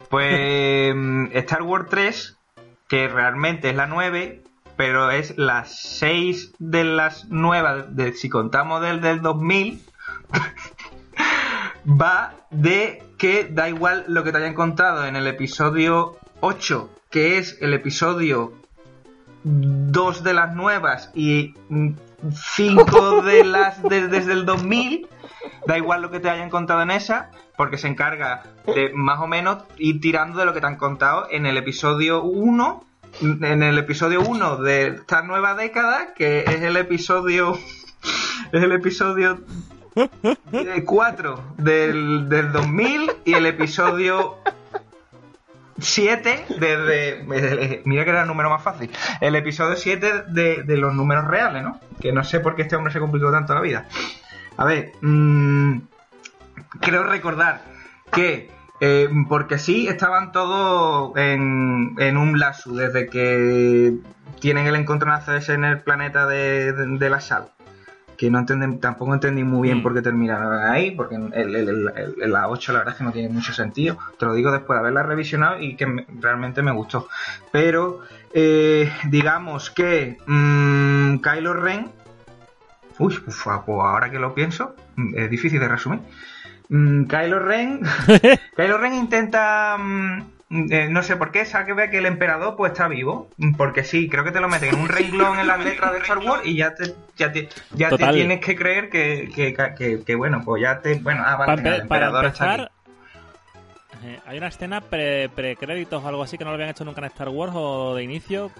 Pues 0.09 0.95
Star 1.33 1.63
Wars 1.63 1.87
3, 1.91 2.37
que 2.93 3.09
realmente 3.09 3.71
es 3.71 3.75
la 3.75 3.87
9, 3.87 4.43
pero 4.77 5.11
es 5.11 5.39
la 5.39 5.65
6 5.65 6.53
de 6.59 6.85
las 6.85 7.25
nuevas, 7.31 7.97
de, 7.97 8.13
si 8.13 8.29
contamos 8.29 8.83
del, 8.83 9.01
del 9.01 9.23
2000, 9.23 9.81
va 11.87 12.35
de 12.51 13.03
que 13.17 13.49
da 13.51 13.71
igual 13.71 14.05
lo 14.09 14.25
que 14.25 14.31
te 14.33 14.37
hayan 14.37 14.53
contado 14.53 15.07
en 15.07 15.17
el 15.17 15.27
episodio 15.27 16.19
8, 16.41 16.91
que 17.09 17.39
es 17.39 17.57
el 17.63 17.73
episodio 17.73 18.53
2 19.45 20.23
de 20.23 20.35
las 20.35 20.55
nuevas 20.55 21.11
y 21.15 21.55
5 22.31 23.23
de 23.23 23.45
las 23.45 23.83
de- 23.83 24.09
desde 24.09 24.35
el 24.35 24.45
2000, 24.45 25.09
da 25.67 25.77
igual 25.79 26.03
lo 26.03 26.11
que 26.11 26.21
te 26.21 26.31
hayan 26.31 26.51
contado 26.51 26.83
en 26.83 26.91
esa, 26.91 27.31
porque 27.57 27.79
se 27.79 27.89
encarga 27.89 28.43
de 28.67 28.91
más 28.95 29.21
o 29.21 29.27
menos 29.27 29.65
ir 29.79 30.01
tirando 30.01 30.39
de 30.39 30.45
lo 30.47 30.53
que 30.55 30.61
te 30.61 30.67
han 30.67 30.77
contado 30.77 31.27
en 31.31 31.47
el 31.47 31.57
episodio 31.57 32.23
1, 32.23 32.85
en 33.21 33.63
el 33.63 33.79
episodio 33.79 34.21
1 34.23 34.57
de 34.59 34.87
esta 34.89 35.23
nueva 35.23 35.55
década, 35.55 36.15
que 36.15 36.41
es 36.41 36.63
el 36.63 36.77
episodio 36.77 37.59
es 38.53 38.63
el 38.63 38.73
episodio 38.73 39.41
4 40.85 41.45
del, 41.59 42.29
del 42.29 42.53
2000 42.53 43.11
y 43.27 43.35
el 43.35 43.47
episodio 43.47 44.39
7 45.79 46.47
de, 46.61 46.77
de- 46.77 47.23
de- 47.25 47.83
Mira 47.85 48.05
que 48.05 48.11
era 48.11 48.23
el 48.23 48.29
número 48.29 48.49
más 48.51 48.63
fácil. 48.63 48.91
El 49.21 49.35
episodio 49.37 49.77
7 49.77 50.25
de, 50.29 50.63
de 50.63 50.77
los 50.77 50.95
números 50.95 51.27
reales, 51.27 51.63
¿no? 51.63 51.81
Que 52.01 52.13
no 52.13 52.23
sé 52.25 52.41
por 52.41 52.55
qué 52.55 52.63
este 52.63 52.77
hombre 52.77 52.93
se 52.93 53.01
complicó 53.01 53.31
tanto 53.33 53.55
la 53.55 53.61
vida. 53.61 53.87
A 54.57 54.65
ver, 54.65 54.93
mm, 55.01 55.79
creo 56.81 57.05
recordar 57.05 57.63
que, 58.13 58.51
eh, 58.81 59.09
porque 59.29 59.59
sí, 59.59 59.87
estaban 59.89 60.33
todos 60.33 61.17
en, 61.17 61.95
en 61.99 62.17
un 62.17 62.39
lazo 62.39 62.73
desde 62.75 63.07
que 63.09 63.95
tienen 64.41 64.67
el 64.67 64.75
encontronazo 64.77 65.35
ese 65.35 65.55
en 65.55 65.65
el 65.65 65.81
planeta 65.81 66.27
de, 66.27 66.73
de- 66.73 66.99
de 66.99 67.11
la 67.11 67.21
sal. 67.21 67.49
Que 68.17 68.31
no 68.31 68.39
entendí, 68.41 68.77
tampoco 68.79 69.15
entendí 69.15 69.43
muy 69.43 69.69
bien 69.69 69.79
Mm. 69.79 69.83
por 69.83 69.95
qué 69.95 70.03
terminaron 70.03 70.53
ahí, 70.65 70.91
porque 70.93 71.17
el, 71.17 71.33
el- 71.35 71.55
el- 71.69 71.93
el- 72.23 72.31
la 72.33 72.49
8 72.49 72.73
la 72.73 72.79
verdad 72.81 72.93
es 72.95 72.99
que 72.99 73.05
no 73.05 73.13
tiene 73.13 73.29
mucho 73.31 73.53
sentido. 73.53 73.97
Te 74.19 74.27
lo 74.27 74.35
digo 74.35 74.53
después 74.53 74.77
de 74.77 74.81
haberla 74.81 75.03
revisionado 75.03 75.61
y 75.61 75.75
que 75.77 75.87
me- 75.87 76.07
realmente 76.21 76.63
me 76.63 76.71
gustó. 76.73 77.09
Pero 77.51 78.01
eh, 78.35 78.93
digamos 79.09 79.71
que 79.71 80.19
mm, 80.27 81.17
Kylo 81.19 81.55
Ren 81.55 81.89
Uy, 83.03 83.19
ufa, 83.27 83.65
pues 83.65 83.79
ahora 83.81 84.11
que 84.11 84.19
lo 84.19 84.35
pienso, 84.35 84.75
mm, 84.97 85.19
es 85.19 85.31
difícil 85.31 85.59
de 85.61 85.69
resumir. 85.69 86.01
Mm, 86.69 87.05
Kylo 87.05 87.39
Ren. 87.41 87.81
Kylo 88.57 88.79
Ren 88.79 88.95
intenta 88.95 89.77
mm, 89.79 90.23
eh, 90.71 90.89
no 90.91 91.03
sé 91.03 91.17
por 91.17 91.31
qué, 91.33 91.45
sabe 91.47 91.89
que 91.91 91.99
el 91.99 92.07
emperador 92.07 92.57
pues 92.57 92.73
está 92.73 92.87
vivo. 92.89 93.29
Porque 93.57 93.85
sí, 93.85 94.09
creo 94.09 94.23
que 94.25 94.33
te 94.33 94.41
lo 94.41 94.49
meten 94.49 94.75
en 94.75 94.81
un 94.81 94.89
renglón 94.89 95.39
en 95.39 95.47
las 95.47 95.59
letras 95.65 95.93
de 95.93 95.99
Star 95.99 96.19
Wars 96.19 96.43
y 96.45 96.57
ya 96.57 96.75
te, 96.75 96.95
ya 97.17 97.33
te, 97.33 97.49
ya 97.75 97.89
te 97.91 97.97
tienes 98.13 98.41
que 98.41 98.55
creer 98.55 98.89
que, 98.91 99.31
que, 99.35 99.55
que, 99.77 100.03
que, 100.05 100.15
bueno, 100.15 100.43
pues 100.45 100.63
ya 100.63 100.81
te. 100.81 100.95
Bueno, 100.97 101.23
ah, 101.25 101.37
vale, 101.37 101.63
Para, 101.63 101.75
el 101.77 101.83
emperador 101.83 102.25
está 102.27 102.53
aquí. 102.53 102.63
eh, 104.05 104.21
hay 104.27 104.39
una 104.39 104.49
escena 104.49 104.81
pre- 104.83 105.29
pre-créditos 105.31 106.03
o 106.05 106.09
algo 106.09 106.23
así 106.23 106.37
que 106.37 106.45
no 106.45 106.51
lo 106.51 106.55
habían 106.55 106.71
hecho 106.71 106.85
nunca 106.85 107.01
en 107.01 107.07
Star 107.07 107.29
Wars 107.31 107.53
o 107.55 107.95
de 107.95 108.03
inicio. 108.03 108.51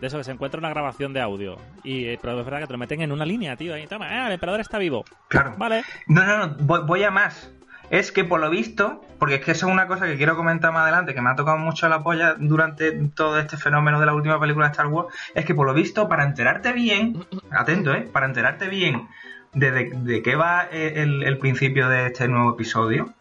De 0.00 0.06
eso, 0.06 0.18
que 0.18 0.24
se 0.24 0.32
encuentra 0.32 0.58
una 0.58 0.70
grabación 0.70 1.12
de 1.12 1.20
audio. 1.20 1.56
Y, 1.84 2.06
eh, 2.06 2.18
pero 2.20 2.38
es 2.38 2.44
verdad 2.44 2.60
que 2.60 2.66
te 2.66 2.72
lo 2.72 2.78
meten 2.78 3.02
en 3.02 3.12
una 3.12 3.24
línea, 3.24 3.56
tío. 3.56 3.74
Ahí, 3.74 3.86
toma, 3.86 4.06
ah, 4.08 4.26
el 4.26 4.32
emperador 4.32 4.60
está 4.60 4.78
vivo. 4.78 5.04
Claro. 5.28 5.54
Vale. 5.58 5.84
No, 6.06 6.24
no, 6.24 6.46
no, 6.46 6.56
voy, 6.60 6.80
voy 6.86 7.04
a 7.04 7.10
más. 7.10 7.50
Es 7.90 8.12
que 8.12 8.24
por 8.24 8.40
lo 8.40 8.50
visto, 8.50 9.04
porque 9.18 9.36
es 9.36 9.44
que 9.44 9.50
eso 9.50 9.66
es 9.66 9.72
una 9.72 9.88
cosa 9.88 10.06
que 10.06 10.16
quiero 10.16 10.36
comentar 10.36 10.72
más 10.72 10.82
adelante, 10.82 11.12
que 11.12 11.20
me 11.20 11.28
ha 11.28 11.34
tocado 11.34 11.58
mucho 11.58 11.88
la 11.88 12.04
polla 12.04 12.36
durante 12.38 12.92
todo 12.92 13.38
este 13.40 13.56
fenómeno 13.56 13.98
de 13.98 14.06
la 14.06 14.14
última 14.14 14.38
película 14.38 14.66
de 14.66 14.70
Star 14.70 14.86
Wars, 14.86 15.12
es 15.34 15.44
que 15.44 15.56
por 15.56 15.66
lo 15.66 15.74
visto, 15.74 16.08
para 16.08 16.22
enterarte 16.22 16.72
bien, 16.72 17.26
atento, 17.50 17.92
¿eh? 17.92 18.08
Para 18.12 18.26
enterarte 18.26 18.68
bien 18.68 19.08
de, 19.54 19.72
de, 19.72 19.90
de 19.92 20.22
qué 20.22 20.36
va 20.36 20.68
eh, 20.70 21.02
el, 21.02 21.24
el 21.24 21.38
principio 21.38 21.88
de 21.88 22.06
este 22.06 22.28
nuevo 22.28 22.52
episodio, 22.52 23.12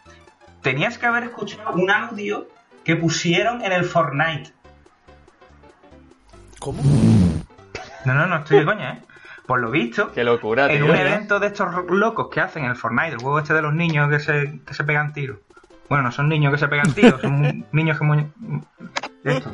tenías 0.62 1.00
que 1.00 1.08
haber 1.08 1.24
escuchado 1.24 1.72
un 1.74 1.90
audio 1.90 2.48
que 2.84 2.96
pusieron 2.96 3.64
en 3.64 3.72
el 3.72 3.86
Fortnite. 3.86 4.52
¿Cómo? 6.60 6.82
No, 8.06 8.14
no, 8.14 8.28
no 8.28 8.38
estoy 8.38 8.60
de 8.60 8.66
coña, 8.66 8.94
¿eh? 8.94 9.02
Por 9.46 9.60
lo 9.62 9.72
visto, 9.72 10.12
Qué 10.12 10.24
locura, 10.24 10.72
en 10.72 10.84
un 10.84 10.92
¿eh? 10.96 11.02
evento 11.02 11.40
de 11.40 11.48
estos 11.48 11.68
locos 11.90 12.28
que 12.30 12.40
hacen 12.40 12.66
en 12.66 12.70
el 12.72 12.76
Fortnite, 12.76 13.14
el 13.14 13.18
juego 13.20 13.40
este 13.40 13.54
de 13.56 13.62
los 13.64 13.74
niños 13.74 14.10
que 14.10 14.20
se, 14.20 14.60
que 14.66 14.74
se 14.76 14.84
pegan 14.84 15.12
tiros. 15.12 15.40
Bueno, 15.90 16.04
no 16.04 16.12
son 16.12 16.30
niños 16.30 16.52
que 16.54 16.60
se 16.60 16.68
pegan 16.68 16.94
tiros, 16.94 17.20
son 17.22 17.32
mu- 17.34 17.66
niños 17.72 17.98
que 17.98 18.04
muñe... 18.06 18.30
Esto, 19.24 19.52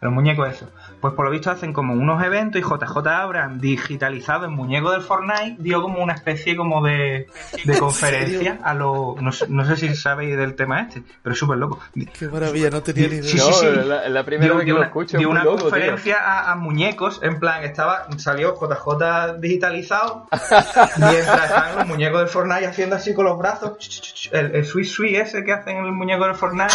los 0.00 0.12
muñecos 0.12 0.48
esos. 0.50 0.70
Pues 1.04 1.12
por 1.12 1.26
lo 1.26 1.30
visto 1.30 1.50
hacen 1.50 1.74
como 1.74 1.92
unos 1.92 2.24
eventos 2.24 2.58
y 2.58 2.64
JJ 2.64 3.06
Abrams, 3.06 3.60
digitalizado 3.60 4.46
en 4.46 4.52
muñeco 4.52 4.90
del 4.90 5.02
Fortnite, 5.02 5.56
dio 5.58 5.82
como 5.82 6.02
una 6.02 6.14
especie 6.14 6.56
como 6.56 6.82
de, 6.82 7.26
de 7.62 7.78
conferencia 7.78 8.58
a 8.64 8.72
los... 8.72 9.20
No, 9.20 9.30
sé- 9.30 9.44
no 9.50 9.66
sé 9.66 9.76
si 9.76 9.94
sabéis 9.96 10.34
del 10.38 10.54
tema 10.54 10.80
este, 10.80 11.02
pero 11.22 11.34
es 11.34 11.38
súper 11.38 11.58
loco. 11.58 11.78
Qué 12.18 12.26
maravilla, 12.28 12.70
no 12.70 12.82
tenía 12.82 13.08
ni 13.08 13.16
idea. 13.16 13.22
Sí, 13.30 13.38
sí, 13.38 13.52
sí. 13.52 13.66
es 13.66 13.86
la, 13.86 14.24
primera 14.24 14.46
dio, 14.46 14.54
vez 14.54 14.60
que 14.62 14.64
dio 14.64 14.74
lo 14.76 14.80
una, 14.80 14.86
escucho. 14.86 15.18
dio 15.18 15.28
una 15.28 15.44
loco, 15.44 15.58
conferencia 15.64 16.16
a, 16.20 16.52
a 16.52 16.56
muñecos, 16.56 17.20
en 17.22 17.38
plan, 17.38 17.62
estaba 17.64 18.06
salió 18.16 18.54
JJ 18.58 19.40
digitalizado, 19.40 20.26
mientras 20.96 21.44
estaban 21.44 21.76
los 21.76 21.86
muñecos 21.86 22.20
del 22.20 22.28
Fortnite 22.28 22.66
haciendo 22.66 22.96
así 22.96 23.12
con 23.12 23.26
los 23.26 23.36
brazos, 23.36 24.30
el, 24.32 24.54
el 24.54 24.64
sweet 24.64 24.86
sweet 24.86 25.16
ese 25.20 25.44
que 25.44 25.52
hacen 25.52 25.76
en 25.76 25.84
el 25.84 25.92
muñeco 25.92 26.24
del 26.24 26.34
Fortnite. 26.34 26.72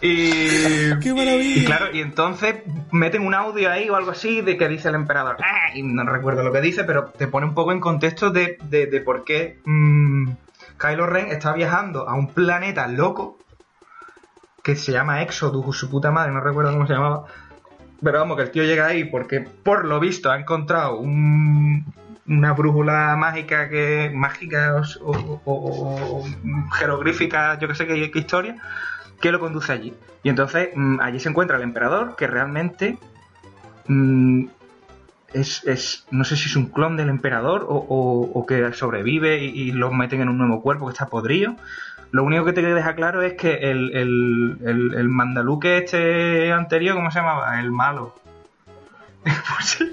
Y, 0.00 0.94
¡Qué 1.00 1.12
maravilla! 1.14 1.60
y 1.60 1.64
claro, 1.64 1.86
y 1.92 2.00
entonces 2.00 2.56
meten 2.92 3.26
un 3.26 3.34
audio 3.34 3.70
ahí 3.70 3.88
o 3.88 3.96
algo 3.96 4.10
así 4.12 4.40
de 4.42 4.56
que 4.56 4.68
dice 4.68 4.88
el 4.88 4.94
emperador. 4.94 5.36
"Ah", 5.40 5.70
Y 5.74 5.82
no 5.82 6.04
recuerdo 6.04 6.42
lo 6.42 6.52
que 6.52 6.60
dice, 6.60 6.84
pero 6.84 7.06
te 7.06 7.26
pone 7.28 7.46
un 7.46 7.54
poco 7.54 7.72
en 7.72 7.80
contexto 7.80 8.30
de, 8.30 8.58
de, 8.62 8.86
de 8.86 9.00
por 9.00 9.24
qué 9.24 9.58
mm, 9.64 10.30
Kylo 10.78 11.06
Ren 11.06 11.28
está 11.28 11.52
viajando 11.52 12.08
a 12.08 12.14
un 12.14 12.28
planeta 12.32 12.86
loco 12.88 13.38
que 14.62 14.76
se 14.76 14.92
llama 14.92 15.22
Exodus, 15.22 15.76
su 15.78 15.88
puta 15.90 16.10
madre, 16.10 16.32
no 16.32 16.40
recuerdo 16.40 16.72
cómo 16.72 16.86
se 16.86 16.92
llamaba. 16.92 17.24
Pero 18.02 18.18
vamos, 18.18 18.36
que 18.36 18.42
el 18.44 18.50
tío 18.50 18.62
llega 18.64 18.86
ahí 18.86 19.04
porque 19.04 19.40
por 19.40 19.84
lo 19.84 19.98
visto 19.98 20.30
ha 20.30 20.38
encontrado 20.38 20.98
un- 20.98 21.84
una 22.26 22.52
brújula 22.52 23.16
mágica 23.16 23.68
que 23.70 24.10
mágica 24.14 24.76
o, 25.00 25.10
o- 25.10 25.40
o- 25.44 26.20
o 26.20 26.24
jeroglífica, 26.74 27.58
yo 27.58 27.66
que 27.66 27.74
sé 27.74 27.86
qué, 27.86 28.10
qué 28.10 28.18
historia, 28.18 28.56
que 29.20 29.32
lo 29.32 29.40
conduce 29.40 29.72
allí. 29.72 29.94
Y 30.22 30.28
entonces 30.28 30.68
mm, 30.74 31.00
allí 31.00 31.20
se 31.20 31.28
encuentra 31.28 31.56
el 31.56 31.62
emperador 31.62 32.16
que 32.16 32.26
realmente 32.26 32.98
mm, 33.86 34.46
es, 35.34 35.64
es- 35.64 36.06
no 36.10 36.24
sé 36.24 36.36
si 36.36 36.46
es 36.46 36.56
un 36.56 36.66
clon 36.66 36.96
del 36.96 37.08
emperador 37.08 37.66
o, 37.68 37.74
o- 37.76 38.30
o 38.38 38.46
que 38.46 38.72
sobrevive 38.72 39.38
y, 39.44 39.48
y 39.48 39.72
lo 39.72 39.90
meten 39.92 40.20
en 40.22 40.28
un 40.28 40.38
nuevo 40.38 40.62
cuerpo 40.62 40.86
que 40.86 40.92
está 40.92 41.06
podrido. 41.06 41.54
Lo 42.10 42.24
único 42.24 42.44
que 42.46 42.54
te 42.54 42.62
deja 42.62 42.94
claro 42.94 43.20
es 43.22 43.34
que 43.34 43.52
el, 43.70 43.94
el, 43.94 44.58
el, 44.64 44.94
el 44.94 45.08
mandaluque 45.10 45.76
este 45.78 46.50
anterior, 46.52 46.96
¿cómo 46.96 47.10
se 47.10 47.18
llamaba? 47.20 47.60
El 47.60 47.70
malo. 47.70 48.14
Pues. 49.54 49.84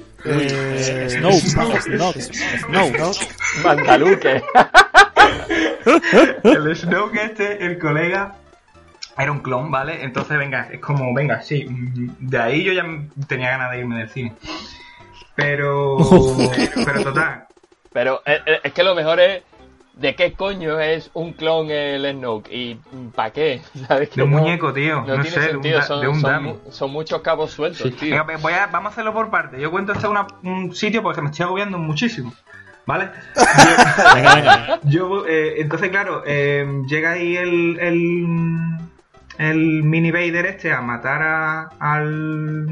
Eh, 0.42 1.08
Snoke, 1.20 1.82
Snoke, 1.82 2.22
Snoke. 2.22 3.28
Mandaluque. 3.64 4.42
el 6.44 6.76
Snoke 6.76 7.16
este, 7.26 7.66
el 7.66 7.78
colega, 7.78 8.36
era 9.18 9.32
un 9.32 9.40
clon, 9.40 9.72
¿vale? 9.72 10.04
Entonces, 10.04 10.38
venga, 10.38 10.68
es 10.72 10.80
como, 10.80 11.14
venga, 11.14 11.42
sí, 11.42 11.66
mm, 11.68 12.16
de 12.30 12.38
ahí 12.40 12.64
yo 12.64 12.74
ya 12.74 12.86
tenía 13.28 13.52
ganas 13.52 13.72
de 13.72 13.80
irme 13.80 13.98
del 14.00 14.10
cine. 14.10 14.34
Pero, 15.36 15.98
pero 16.86 17.04
total, 17.04 17.46
Pero 17.92 18.22
eh, 18.26 18.40
eh, 18.46 18.60
es 18.64 18.74
que 18.74 18.84
lo 18.84 18.96
mejor 18.96 19.20
es 19.20 19.44
de 19.96 20.14
qué 20.16 20.34
coño 20.34 20.80
es 20.80 21.10
un 21.14 21.32
clon 21.34 21.70
el 21.72 22.10
Snoke 22.12 22.50
y 22.52 22.80
para 23.16 23.32
qué. 23.32 23.62
¿Sabes? 23.88 24.10
Que 24.10 24.16
de 24.18 24.24
un 24.24 24.32
no- 24.32 24.40
muñeco, 24.40 24.74
tío, 24.74 25.02
No, 25.02 25.16
no, 25.18 25.22
tiene 25.24 25.30
sé, 25.32 25.40
de 25.40 25.46
un, 25.48 25.52
sentido, 25.54 25.82
son, 25.82 26.02
de 26.02 26.08
un 26.08 26.22
son 26.22 26.60
son 26.70 26.92
muchos 26.92 27.22
cabos 27.22 27.52
sueltos, 27.52 27.88
Sí. 27.88 27.92
tío. 27.92 28.10
Venga, 28.12 28.26
pues 28.26 28.42
voy 28.42 28.54
a- 28.54 28.68
vamos 28.68 28.92
a 28.92 28.94
hacerlo 28.94 29.14
por 29.14 29.30
parte. 29.30 29.60
Yo 29.60 29.72
cuento 29.72 29.92
hasta 29.94 30.10
una- 30.10 30.28
un 30.44 30.74
sitio 30.76 31.02
porque 31.04 31.22
me 31.22 31.30
estoy 31.30 31.46
agobiando 31.46 31.78
muchísimo. 31.78 32.34
¿Vale? 32.86 33.10
Venga. 34.16 34.80
Yo, 34.84 35.26
eh, 35.28 35.60
entonces, 35.60 35.90
claro, 35.90 36.22
eh, 36.26 36.66
llega 36.88 37.14
ahí 37.14 37.36
el, 37.36 37.80
el, 37.80 38.28
el 39.38 39.84
mini 39.84 40.12
Vader 40.12 40.46
este 40.46 40.72
a 40.72 40.82
matar 40.82 41.22
a- 41.22 41.70
al, 41.80 42.68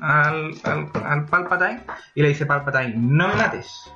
al, 0.00 0.52
al, 0.64 0.90
al 1.04 1.24
Palpatine 1.26 1.82
y 2.14 2.22
le 2.22 2.28
dice 2.28 2.46
Palpatine, 2.46 2.94
no 2.96 3.28
me 3.28 3.34
mates. 3.34 3.90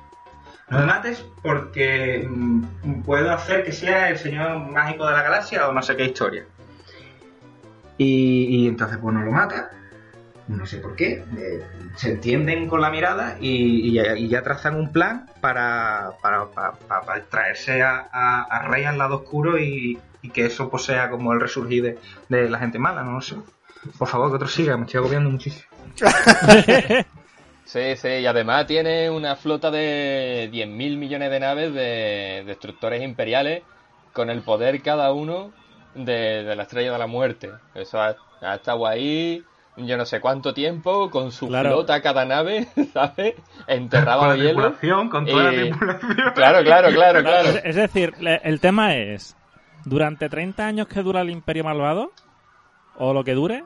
No 0.69 0.79
me 0.79 0.85
mates 0.85 1.25
porque 1.41 2.27
mm, 2.29 3.01
puedo 3.03 3.31
hacer 3.33 3.63
que 3.63 3.71
sea 3.71 4.09
el 4.09 4.17
señor 4.17 4.57
mágico 4.71 5.05
de 5.05 5.13
la 5.13 5.23
galaxia 5.23 5.67
o 5.67 5.73
no 5.73 5.81
sé 5.81 5.95
qué 5.95 6.05
historia. 6.05 6.45
Y, 7.97 8.63
y 8.63 8.67
entonces 8.67 8.97
pues 9.01 9.13
no 9.13 9.21
lo 9.23 9.31
mata. 9.31 9.69
No 10.47 10.65
sé 10.65 10.77
por 10.79 10.95
qué. 10.95 11.23
eh, 11.37 11.63
se 11.95 12.11
entienden 12.11 12.67
con 12.67 12.81
la 12.81 12.89
mirada 12.89 13.37
y, 13.39 13.93
ya, 13.93 14.15
y 14.17 14.27
ya 14.27 14.41
trazan 14.41 14.75
un 14.75 14.91
plan 14.91 15.29
para, 15.41 16.11
para, 16.21 16.45
para- 16.47 16.73
para 16.73 17.23
traerse 17.25 17.81
a, 17.83 18.07
a, 18.11 18.41
a 18.43 18.67
Rey 18.67 18.83
al 18.83 18.97
lado 18.97 19.17
oscuro 19.17 19.57
y, 19.59 19.99
y 20.23 20.29
que 20.29 20.45
eso 20.47 20.69
pues 20.69 20.83
sea 20.83 21.09
como 21.11 21.31
el 21.33 21.39
resurgir 21.39 21.83
de, 21.83 21.99
de 22.29 22.49
la 22.49 22.57
gente 22.57 22.79
mala, 22.79 23.03
no 23.03 23.11
lo 23.13 23.21
sé. 23.21 23.35
Por 23.99 24.07
favor, 24.07 24.29
que 24.31 24.35
otro 24.37 24.47
siga, 24.47 24.75
me 24.77 24.85
estoy 24.85 24.97
agobiando 24.99 25.29
muchísimo. 25.29 25.65
Sí, 27.65 27.95
sí, 27.95 28.07
y 28.09 28.25
además 28.25 28.67
tiene 28.67 29.09
una 29.09 29.35
flota 29.37 29.71
de 29.71 30.49
10.000 30.51 30.97
millones 30.97 31.31
de 31.31 31.39
naves 31.39 31.73
de 31.73 32.43
destructores 32.45 33.01
imperiales 33.01 33.63
con 34.11 34.29
el 34.29 34.41
poder 34.41 34.81
cada 34.81 35.13
uno 35.13 35.51
de, 35.95 36.43
de 36.43 36.55
la 36.57 36.63
estrella 36.63 36.91
de 36.91 36.99
la 36.99 37.07
muerte. 37.07 37.51
Eso 37.73 38.01
ha, 38.01 38.15
ha 38.41 38.55
estado 38.55 38.85
ahí 38.85 39.43
yo 39.77 39.97
no 39.97 40.05
sé 40.05 40.19
cuánto 40.19 40.53
tiempo 40.53 41.09
con 41.09 41.31
su 41.31 41.47
Claro. 41.47 41.69
flota 41.71 42.01
cada 42.01 42.25
nave, 42.25 42.67
¿sabes? 42.93 43.35
Enterrado 43.67 44.19
con 44.19 44.29
la 44.29 44.35
hielo. 44.35 44.49
tripulación, 44.61 45.09
con 45.09 45.25
toda 45.25 45.43
Y- 45.53 45.55
la 45.55 45.61
tripulación. 45.63 46.33
Claro, 46.35 46.63
claro, 46.63 46.89
claro, 46.89 47.23
claro. 47.23 47.49
Es, 47.49 47.61
es 47.63 47.75
decir, 47.77 48.13
el 48.43 48.59
tema 48.59 48.93
es, 48.95 49.35
durante 49.85 50.29
30 50.29 50.65
años 50.65 50.87
que 50.87 51.03
dura 51.03 51.21
el 51.21 51.29
Imperio 51.29 51.63
Malvado, 51.63 52.11
o 52.97 53.13
lo 53.13 53.23
que 53.23 53.33
dure, 53.33 53.63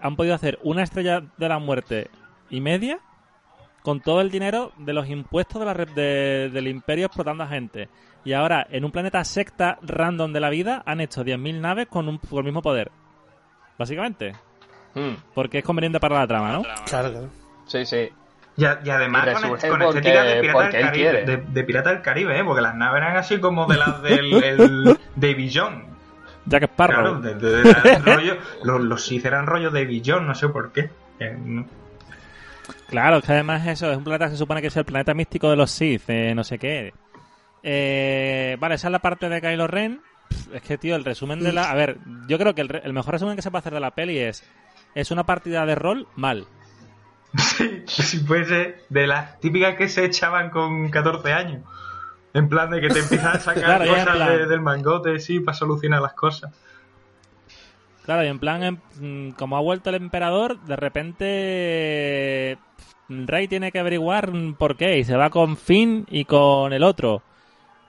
han 0.00 0.16
podido 0.16 0.34
hacer 0.34 0.58
una 0.62 0.82
estrella 0.82 1.22
de 1.36 1.48
la 1.48 1.58
muerte 1.58 2.10
y 2.50 2.60
media 2.60 2.98
con 3.82 4.00
todo 4.00 4.20
el 4.20 4.30
dinero 4.30 4.72
de 4.78 4.92
los 4.92 5.08
impuestos 5.08 5.60
de 5.60 5.66
la 5.66 5.74
red 5.74 5.88
de- 5.90 6.50
del 6.52 6.68
Imperio 6.68 7.06
explotando 7.06 7.44
a 7.44 7.48
gente. 7.48 7.88
Y 8.24 8.32
ahora, 8.32 8.66
en 8.70 8.84
un 8.84 8.90
planeta 8.90 9.22
secta 9.24 9.78
random 9.82 10.32
de 10.32 10.40
la 10.40 10.50
vida, 10.50 10.82
han 10.84 11.00
hecho 11.00 11.22
10.000 11.22 11.60
naves 11.60 11.86
con, 11.86 12.08
un, 12.08 12.18
con 12.18 12.38
el 12.38 12.44
mismo 12.44 12.62
poder. 12.62 12.90
Básicamente. 13.78 14.32
Hmm, 14.94 15.14
Porque 15.34 15.58
es 15.58 15.64
conveniente 15.64 16.00
para 16.00 16.18
la 16.18 16.26
trama, 16.26 16.52
¿no? 16.52 16.62
Claro, 16.62 16.82
claro. 17.12 17.28
Sí, 17.66 17.84
sí. 17.86 18.08
Y, 18.56 18.64
a- 18.64 18.80
y 18.84 18.88
además 18.90 19.22
Y 19.28 19.32
con, 19.32 19.42
resurge 19.42 19.68
con 19.68 19.78
porque- 19.80 19.98
estética 19.98 20.22
de 20.24 20.40
pirata 20.40 20.58
porque 20.58 20.76
del 20.76 20.80
él 20.86 20.86
Caribe. 20.90 21.10
quiere. 21.10 21.24
De, 21.26 21.36
de 21.48 21.64
pirata 21.64 21.90
del 21.90 22.02
Caribe, 22.02 22.38
¿eh? 22.38 22.44
Porque 22.44 22.62
las 22.62 22.74
naves 22.74 23.02
eran 23.02 23.16
así 23.16 23.38
como 23.38 23.66
de 23.66 23.76
las 23.76 24.02
del 24.04 24.32
el 24.42 24.98
Davy 25.14 25.50
Jones. 25.54 25.84
Jack 26.46 26.62
Sparrow. 26.64 27.20
Claro, 27.20 27.20
de, 27.20 27.34
de- 27.34 27.62
de- 27.62 27.72
de- 27.82 27.98
rollo, 27.98 28.36
los, 28.62 28.80
los 28.80 29.04
Sith 29.04 29.26
eran 29.26 29.46
rollo 29.46 29.70
Davy 29.70 30.02
Jones, 30.04 30.26
no 30.26 30.34
sé 30.34 30.48
por 30.48 30.72
qué. 30.72 30.90
Eh, 31.20 31.36
no. 31.38 31.66
Claro, 32.88 33.20
que 33.20 33.32
además 33.32 33.66
eso 33.66 33.90
es 33.90 33.96
un 33.98 34.04
planeta 34.04 34.26
que 34.26 34.30
se 34.32 34.36
supone 34.38 34.60
que 34.60 34.68
es 34.68 34.76
el 34.76 34.84
planeta 34.84 35.12
místico 35.14 35.50
de 35.50 35.56
los 35.56 35.70
Sith, 35.70 36.08
eh, 36.08 36.34
no 36.34 36.42
sé 36.44 36.58
qué. 36.58 36.92
Eh, 37.62 38.56
vale, 38.60 38.76
esa 38.76 38.88
es 38.88 38.92
la 38.92 39.00
parte 39.00 39.28
de 39.28 39.40
Kylo 39.40 39.66
Ren. 39.66 40.00
Pff, 40.28 40.54
Es 40.54 40.62
que, 40.62 40.78
tío, 40.78 40.94
el 40.96 41.04
resumen 41.04 41.40
de 41.42 41.52
la... 41.52 41.70
A 41.70 41.74
ver, 41.74 41.98
yo 42.28 42.38
creo 42.38 42.54
que 42.54 42.60
el, 42.60 42.68
re- 42.68 42.82
el 42.84 42.92
mejor 42.92 43.12
resumen 43.14 43.36
que 43.36 43.42
se 43.42 43.50
puede 43.50 43.60
hacer 43.60 43.74
de 43.74 43.80
la 43.80 43.90
peli 43.92 44.18
es... 44.18 44.44
Es 44.94 45.10
una 45.10 45.26
partida 45.26 45.66
de 45.66 45.74
rol 45.74 46.06
mal. 46.16 46.46
Si 47.86 48.18
fuese 48.20 48.76
de 48.88 49.06
las 49.06 49.38
típicas 49.40 49.76
que 49.76 49.88
se 49.88 50.04
echaban 50.04 50.50
con 50.50 50.90
14 50.90 51.32
años. 51.32 51.62
En 52.34 52.48
plan 52.48 52.70
de 52.70 52.80
que 52.80 52.88
te 52.90 52.98
empiezan 52.98 53.36
a 53.36 53.40
sacar 53.40 53.64
Claro, 53.64 53.86
cosas 53.86 54.28
de- 54.28 54.46
del 54.46 54.60
mangote, 54.60 55.18
sí, 55.20 55.40
para 55.40 55.56
solucionar 55.56 56.02
las 56.02 56.12
cosas. 56.14 56.52
Claro, 58.04 58.24
y 58.24 58.28
en 58.28 58.38
plan, 58.38 58.62
em, 58.62 58.78
mm, 59.00 59.30
como 59.32 59.56
ha 59.56 59.60
vuelto 59.60 59.90
el 59.90 59.96
emperador, 59.96 60.60
de 60.60 60.76
repente 60.76 62.58
mm, 63.08 63.26
Rey 63.26 63.48
tiene 63.48 63.72
que 63.72 63.78
averiguar 63.78 64.30
por 64.58 64.76
qué 64.76 64.98
y 64.98 65.04
se 65.04 65.16
va 65.16 65.30
con 65.30 65.56
Finn 65.56 66.06
y 66.10 66.24
con 66.24 66.72
el 66.72 66.82
otro. 66.82 67.22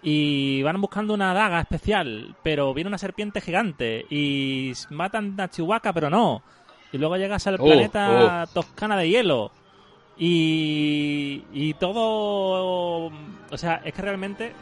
Y 0.01 0.61
van 0.63 0.79
buscando 0.79 1.13
una 1.13 1.33
daga 1.33 1.59
especial, 1.59 2.35
pero 2.43 2.73
viene 2.73 2.87
una 2.87 2.97
serpiente 2.99 3.41
gigante 3.41 4.05
y 4.09 4.73
matan 4.91 5.39
a 5.39 5.49
Chihuahua, 5.49 5.91
pero 5.93 6.09
no. 6.09 6.43
Y 6.91 6.97
luego 6.97 7.17
llegas 7.17 7.45
al 7.47 7.55
Oh, 7.59 7.65
planeta 7.65 8.47
Toscana 8.53 8.97
de 8.97 9.09
hielo. 9.09 9.51
Y, 10.17 11.43
y 11.53 11.73
todo... 11.75 13.11
O 13.49 13.57
sea, 13.57 13.81
es 13.83 13.93
que 13.93 14.01
realmente 14.01 14.53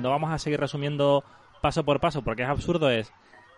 no 0.00 0.10
vamos 0.10 0.30
a 0.30 0.38
seguir 0.38 0.60
resumiendo 0.60 1.24
paso 1.60 1.84
por 1.84 2.00
paso 2.00 2.22
porque 2.22 2.42
es 2.42 2.48
absurdo. 2.48 2.90
Es 2.90 3.12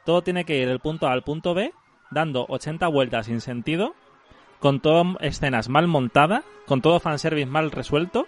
todo 0.04 0.22
tiene 0.22 0.44
que 0.44 0.58
ir 0.58 0.68
del 0.68 0.80
punto 0.80 1.06
A 1.06 1.12
al 1.12 1.22
punto 1.22 1.54
B 1.54 1.72
dando 2.10 2.46
80 2.48 2.88
vueltas 2.88 3.26
sin 3.26 3.40
sentido, 3.40 3.94
con 4.58 4.80
todas 4.80 5.06
escenas 5.20 5.68
mal 5.68 5.86
montadas, 5.86 6.44
con 6.66 6.80
todo 6.80 7.00
fanservice 7.00 7.46
mal 7.46 7.70
resuelto, 7.70 8.26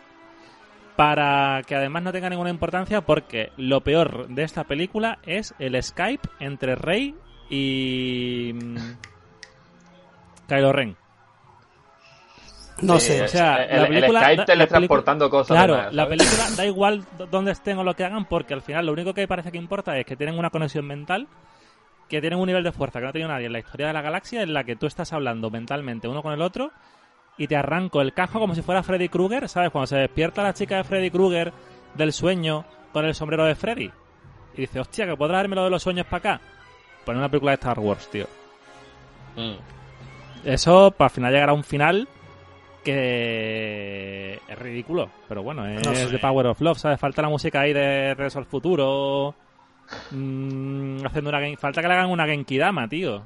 para 0.97 1.63
que 1.67 1.75
además 1.75 2.03
no 2.03 2.13
tenga 2.13 2.31
ninguna 2.31 2.51
importancia 2.51 3.01
porque 3.01 3.51
lo 3.57 3.81
peor 3.81 4.29
de 4.29 4.45
esta 4.45 4.65
película 4.65 5.19
es 5.25 5.55
el 5.59 5.83
Skype 5.83 6.29
entre 6.39 6.75
Rey 6.77 7.15
y 7.51 8.55
Kylo 10.49 10.73
Ren. 10.73 10.97
No 12.81 12.99
Sí, 12.99 13.09
sé. 13.13 13.23
O 13.23 13.29
sea, 13.29 13.57
el, 13.65 13.77
la 13.77 13.83
el 13.83 13.89
película 13.89 14.21
Skype 14.21 14.37
da- 14.37 14.41
la 14.43 14.45
teletransportando 14.47 15.31
cosas. 15.31 15.57
Claro, 15.57 15.91
la 15.91 16.09
película 16.09 16.45
da 16.57 16.67
igual 16.67 17.05
dónde 17.31 17.53
estén 17.53 17.79
o 17.79 17.85
lo 17.85 17.95
que 17.95 18.05
hagan 18.05 18.25
porque 18.25 18.55
al 18.55 18.63
final 18.63 18.87
lo 18.87 18.93
único 18.93 19.15
que 19.15 19.29
parece 19.29 19.53
que 19.53 19.59
importa 19.59 19.97
es 19.99 20.07
que 20.07 20.17
tienen 20.17 20.39
una 20.39 20.51
conexión 20.51 20.87
mental, 20.87 21.29
que 22.09 22.21
tienen 22.21 22.39
un 22.41 22.47
nivel 22.47 22.65
de 22.65 22.73
fuerza 22.73 22.99
que 22.99 23.05
no 23.05 23.11
ha 23.11 23.13
tenido 23.13 23.29
nadie 23.29 23.47
en 23.47 23.53
la 23.53 23.59
historia 23.61 23.87
de 23.89 23.93
la 23.93 24.03
galaxia 24.03 24.43
en 24.43 24.53
la 24.53 24.65
que 24.65 24.75
tú 24.75 24.87
estás 24.87 25.13
hablando 25.13 25.51
mentalmente 25.51 26.09
uno 26.09 26.23
con 26.23 26.33
el 26.33 26.43
otro 26.43 26.73
y 27.39 27.47
te 27.47 27.57
arranco 27.57 28.01
el 28.01 28.13
casco 28.15 28.41
como 28.41 28.55
si 28.55 28.63
fuera 28.63 28.83
Freddy 28.83 29.09
Krueger, 29.09 29.49
¿sabes? 29.49 29.71
Cuando 29.71 29.87
se 29.87 29.97
despierta 29.97 30.43
la 30.43 30.53
chica 30.55 30.77
de 30.77 30.85
Freddy 30.85 31.11
Krueger 31.11 31.53
del 31.95 32.13
sueño 32.13 32.65
con 32.93 33.05
el 33.05 33.15
sombrero 33.15 33.45
de 33.45 33.55
Freddy 33.55 33.91
y 34.55 34.61
dice, 34.63 34.81
hostia, 34.81 35.07
que 35.07 35.17
podrás 35.17 35.39
darme 35.41 35.57
lo 35.57 35.65
de 35.65 35.71
los 35.71 35.83
sueños 35.83 36.07
para 36.07 36.17
acá. 36.35 36.41
Pues 37.05 37.15
en 37.15 37.19
una 37.19 37.29
película 37.29 37.53
de 37.53 37.57
Star 37.57 37.79
Wars, 37.79 38.09
tío. 38.11 38.27
Mm. 39.37 39.53
Eso, 40.45 40.91
para 40.91 41.07
al 41.07 41.15
final 41.15 41.33
llegar 41.33 41.49
a 41.51 41.53
un 41.53 41.65
final 41.65 42.09
que 42.85 44.41
es 44.49 44.59
ridículo, 44.59 45.09
pero 45.29 45.43
bueno, 45.43 45.67
es 45.67 45.87
No 45.87 45.95
sé. 45.95 46.07
The 46.07 46.19
Power 46.19 46.49
of 46.49 46.61
Love, 46.61 46.79
¿sabes? 46.79 46.99
Falta 46.99 47.23
la 47.23 47.29
música 47.29 47.61
ahí 47.61 47.73
de 47.73 48.15
Regreso 48.15 48.39
al 48.39 48.47
Futuro. 48.47 49.35
mm, 50.11 51.07
haciendo 51.07 51.31
una 51.31 51.57
falta 51.57 51.81
que 51.81 51.89
le 51.89 51.95
hagan 51.95 52.11
una 52.11 52.27
Genkidama, 52.27 52.89
tío. 52.89 53.23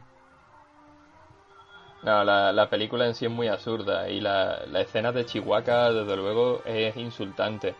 No, 2.02 2.22
la, 2.22 2.52
la 2.52 2.68
película 2.70 3.06
en 3.06 3.14
sí 3.14 3.24
es 3.24 3.30
muy 3.30 3.48
absurda 3.48 4.08
y 4.08 4.20
la, 4.20 4.60
la 4.66 4.80
escena 4.80 5.10
de 5.10 5.24
Chihuahua, 5.24 5.90
desde 5.92 6.16
luego, 6.16 6.62
es 6.64 6.96
insultante. 6.96 7.74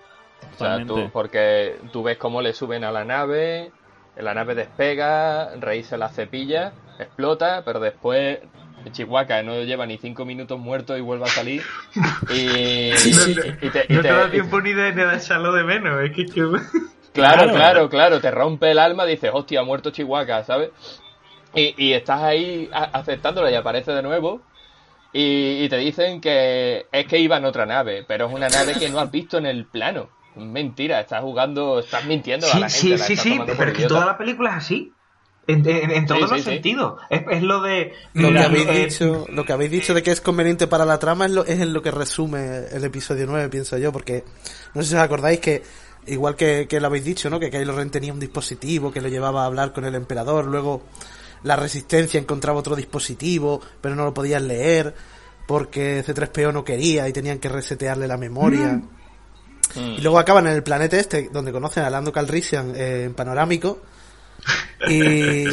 O 0.55 0.59
sea, 0.59 0.85
tú, 0.85 1.11
porque 1.13 1.77
tú 1.93 2.03
ves 2.03 2.19
cómo 2.19 2.43
le 2.43 2.53
suben 2.53 2.85
a 2.85 2.91
la 2.91 3.05
nave, 3.05 3.71
la 4.17 4.35
nave 4.35 4.55
despega, 4.55 5.55
Rey 5.57 5.83
se 5.83 5.97
la 5.97 6.09
cepilla, 6.09 6.73
explota, 6.99 7.63
pero 7.65 7.79
después 7.81 8.41
Chihuahua 8.93 9.43
no 9.43 9.63
lleva 9.63 9.87
ni 9.87 9.99
cinco 9.99 10.25
minutos 10.25 10.59
muerto 10.59 10.97
y 10.97 11.01
vuelve 11.01 11.25
a 11.25 11.29
salir. 11.29 11.63
Y, 12.31 12.91
y 12.91 13.71
te, 13.71 13.87
no 13.89 14.01
te 14.03 14.09
te- 14.09 14.13
da 14.13 14.31
tiempo 14.31 14.61
ni 14.61 14.73
de, 14.73 14.93
ni 14.95 15.03
de 15.03 15.17
echarlo 15.17 15.53
de 15.53 15.65
menos. 15.65 16.03
Es 16.03 16.13
que, 16.15 16.27
que- 16.27 16.41
Claro, 17.13 17.45
Claro. 17.45 17.53
claro, 17.55 17.89
claro, 17.89 18.21
te 18.21 18.31
rompe 18.31 18.71
el 18.71 18.79
alma, 18.79 19.07
dices, 19.07 19.31
hostia, 19.33 19.61
ha 19.61 19.65
muerto 19.65 19.91
Chihuahua, 19.91 20.45
¿sabes? 20.45 20.71
Y, 21.55 21.75
y 21.79 21.93
estás 21.95 22.21
ahí 22.23 22.69
a- 22.73 22.91
aceptándolo 22.99 23.49
y 23.51 23.55
aparece 23.55 23.93
de 23.93 24.03
nuevo. 24.03 24.43
Y, 25.13 25.65
y 25.65 25.69
te 25.71 25.79
dicen 25.79 26.21
que 26.21 26.87
es 26.93 27.07
que 27.07 27.19
iba 27.19 27.39
en 27.39 27.47
otra 27.47 27.65
nave, 27.65 28.05
pero 28.07 28.27
es 28.27 28.35
una 28.35 28.49
nave 28.51 28.75
que 28.75 28.91
no 28.91 28.99
has 29.01 29.11
visto 29.11 29.39
en 29.39 29.47
el 29.47 29.65
plano. 29.65 30.11
Mentira, 30.35 31.01
estás 31.01 31.23
jugando, 31.23 31.79
estás 31.79 32.05
mintiendo 32.05 32.47
a 32.47 32.51
Sí, 32.51 32.61
la 32.61 32.69
gente. 32.69 32.79
sí, 32.81 32.91
la 32.91 32.99
sí, 32.99 33.17
sí, 33.17 33.41
pero 33.57 33.71
es 33.71 33.79
que 33.79 33.87
toda 33.87 34.05
la 34.05 34.19
película 34.19 34.51
es 34.51 34.57
así. 34.57 34.93
En, 35.49 35.69
en- 35.69 35.91
en 35.93 36.07
todos 36.07 36.23
Sí, 36.23 36.27
sí, 36.27 36.35
los 36.35 36.45
sí. 36.45 36.51
sentidos. 36.51 37.01
Es, 37.09 37.23
es 37.31 37.43
lo 37.43 37.61
de. 37.63 37.93
Lo 38.15 38.33
que, 38.33 38.39
habéis 38.41 38.67
eh, 38.69 38.85
dicho, 38.87 39.27
lo 39.31 39.45
que 39.45 39.53
habéis 39.53 39.71
dicho 39.71 39.95
de 39.95 40.03
que 40.03 40.11
es 40.11 40.21
conveniente 40.21 40.67
para 40.67 40.85
la 40.85 40.99
trama 40.99 41.27
es, 41.27 41.33
lo, 41.33 41.45
es 41.45 41.61
en 41.61 41.73
lo 41.73 41.83
que 41.83 41.91
resume 41.93 42.67
el 42.73 42.85
episodio 42.85 43.27
9, 43.27 43.49
pienso 43.49 43.79
yo, 43.79 43.93
porque 43.93 44.25
no 44.75 44.83
sé 44.83 44.89
si 44.91 44.95
os 44.97 45.01
acordáis 45.03 45.39
que, 45.39 45.63
igual 46.07 46.35
que, 46.35 46.67
que 46.69 46.81
lo 46.81 46.89
habéis 46.89 47.05
dicho, 47.05 47.31
¿no? 47.31 47.39
Que 47.39 47.51
Kylo 47.51 47.77
Ren 47.77 47.91
tenía 47.91 48.13
un 48.13 48.19
dispositivo 48.21 48.91
que 48.93 49.01
lo 49.01 49.09
llevaba 49.09 49.43
a 49.45 49.47
hablar 49.47 49.73
con 49.73 49.85
el 49.85 49.95
emperador, 49.95 50.47
luego 50.47 50.83
la 51.45 51.55
resistencia 51.55 52.19
encontraba 52.19 52.59
otro 52.59 52.75
dispositivo, 52.75 53.61
pero 53.81 53.95
no 53.95 54.05
lo 54.05 54.13
podían 54.15 54.49
leer, 54.49 54.95
porque 55.47 56.03
C3PO 56.05 56.53
no 56.53 56.65
quería 56.65 57.09
y 57.09 57.13
tenían 57.13 57.39
que 57.39 57.49
resetearle 57.49 58.09
la 58.09 58.17
memoria. 58.17 58.81
Mm. 59.77 59.79
Y 59.99 60.01
luego 60.01 60.19
acaban 60.19 60.47
en 60.49 60.55
el 60.55 60.63
planeta 60.65 60.97
este, 60.99 61.29
donde 61.33 61.53
conocen 61.53 61.85
a 61.85 61.91
Lando 61.91 62.13
Calrissian 62.13 62.73
eh, 62.75 63.05
en 63.05 63.15
panorámico. 63.15 63.79
Y 64.89 65.45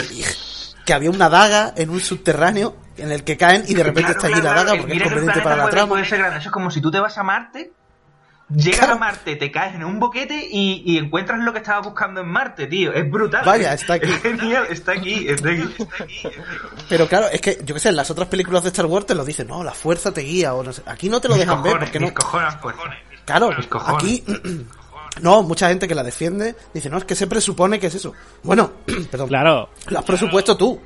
que 0.85 0.93
había 0.93 1.09
una 1.09 1.29
daga 1.29 1.73
en 1.77 1.89
un 1.89 1.99
subterráneo 2.01 2.75
en 2.97 3.11
el 3.11 3.23
que 3.23 3.37
caen 3.37 3.63
y 3.67 3.73
de 3.73 3.83
repente 3.83 4.13
claro, 4.13 4.17
está 4.19 4.27
allí 4.27 4.41
claro, 4.41 4.55
la 4.57 4.63
daga 4.63 4.81
porque 4.81 4.97
es 4.97 5.03
conveniente 5.03 5.41
para 5.41 5.55
la 5.55 5.61
puede- 5.63 5.71
trama. 5.71 5.89
puede 5.89 6.05
ser 6.05 6.19
grande. 6.19 6.37
Eso 6.39 6.49
es 6.49 6.53
como 6.53 6.69
si 6.71 6.81
tú 6.81 6.91
te 6.91 6.99
vas 6.99 7.17
a 7.17 7.23
Marte, 7.23 7.71
llegas 8.53 8.79
Claro. 8.79 8.93
a 8.95 8.97
Marte, 8.99 9.35
te 9.37 9.49
caes 9.49 9.75
en 9.75 9.85
un 9.85 9.99
boquete 9.99 10.45
y, 10.51 10.83
y 10.85 10.97
encuentras 10.97 11.39
lo 11.39 11.53
que 11.53 11.59
estabas 11.59 11.85
buscando 11.85 12.19
en 12.21 12.27
Marte, 12.27 12.67
tío. 12.67 12.93
Es 12.93 13.09
brutal. 13.09 13.43
Vaya, 13.45 13.73
está 13.73 13.93
aquí. 13.93 14.11
Es 14.11 14.21
genial, 14.21 14.67
está 14.69 14.91
aquí, 14.91 15.25
está 15.27 15.49
aquí. 15.49 15.63
Pero 16.89 17.07
claro, 17.07 17.27
es 17.31 17.39
que, 17.41 17.59
yo 17.63 17.73
qué 17.73 17.79
sé, 17.79 17.89
en 17.89 17.95
las 17.95 18.11
otras 18.11 18.27
películas 18.27 18.61
de 18.63 18.69
Star 18.69 18.85
Wars 18.85 19.05
te 19.07 19.15
lo 19.15 19.23
dicen, 19.25 19.47
no, 19.47 19.63
la 19.63 19.71
fuerza 19.73 20.13
te 20.13 20.21
guía, 20.21 20.53
o 20.53 20.63
no 20.63 20.73
sé. 20.73 20.83
Aquí 20.85 21.07
no 21.09 21.21
te 21.21 21.29
lo 21.29 21.35
Mis 21.35 21.45
dejan 21.45 21.63
ver 21.63 21.79
porque 21.79 21.99
no. 21.99 22.13
cojones. 22.13 22.53
Claro, 23.25 23.51
mis 23.57 23.67
cojones. 23.67 24.03
aquí. 24.03 24.23
No, 25.21 25.43
mucha 25.43 25.69
gente 25.69 25.87
que 25.87 25.95
la 25.95 26.03
defiende 26.03 26.55
dice, 26.73 26.89
no, 26.89 26.97
es 26.97 27.05
que 27.05 27.15
se 27.15 27.27
presupone 27.27 27.79
que 27.79 27.87
es 27.87 27.95
eso. 27.95 28.13
Bueno, 28.41 28.71
perdón. 29.11 29.27
Claro, 29.27 29.69
Lo 29.87 29.99
has 29.99 30.05
presupuesto 30.05 30.57
tú. 30.57 30.79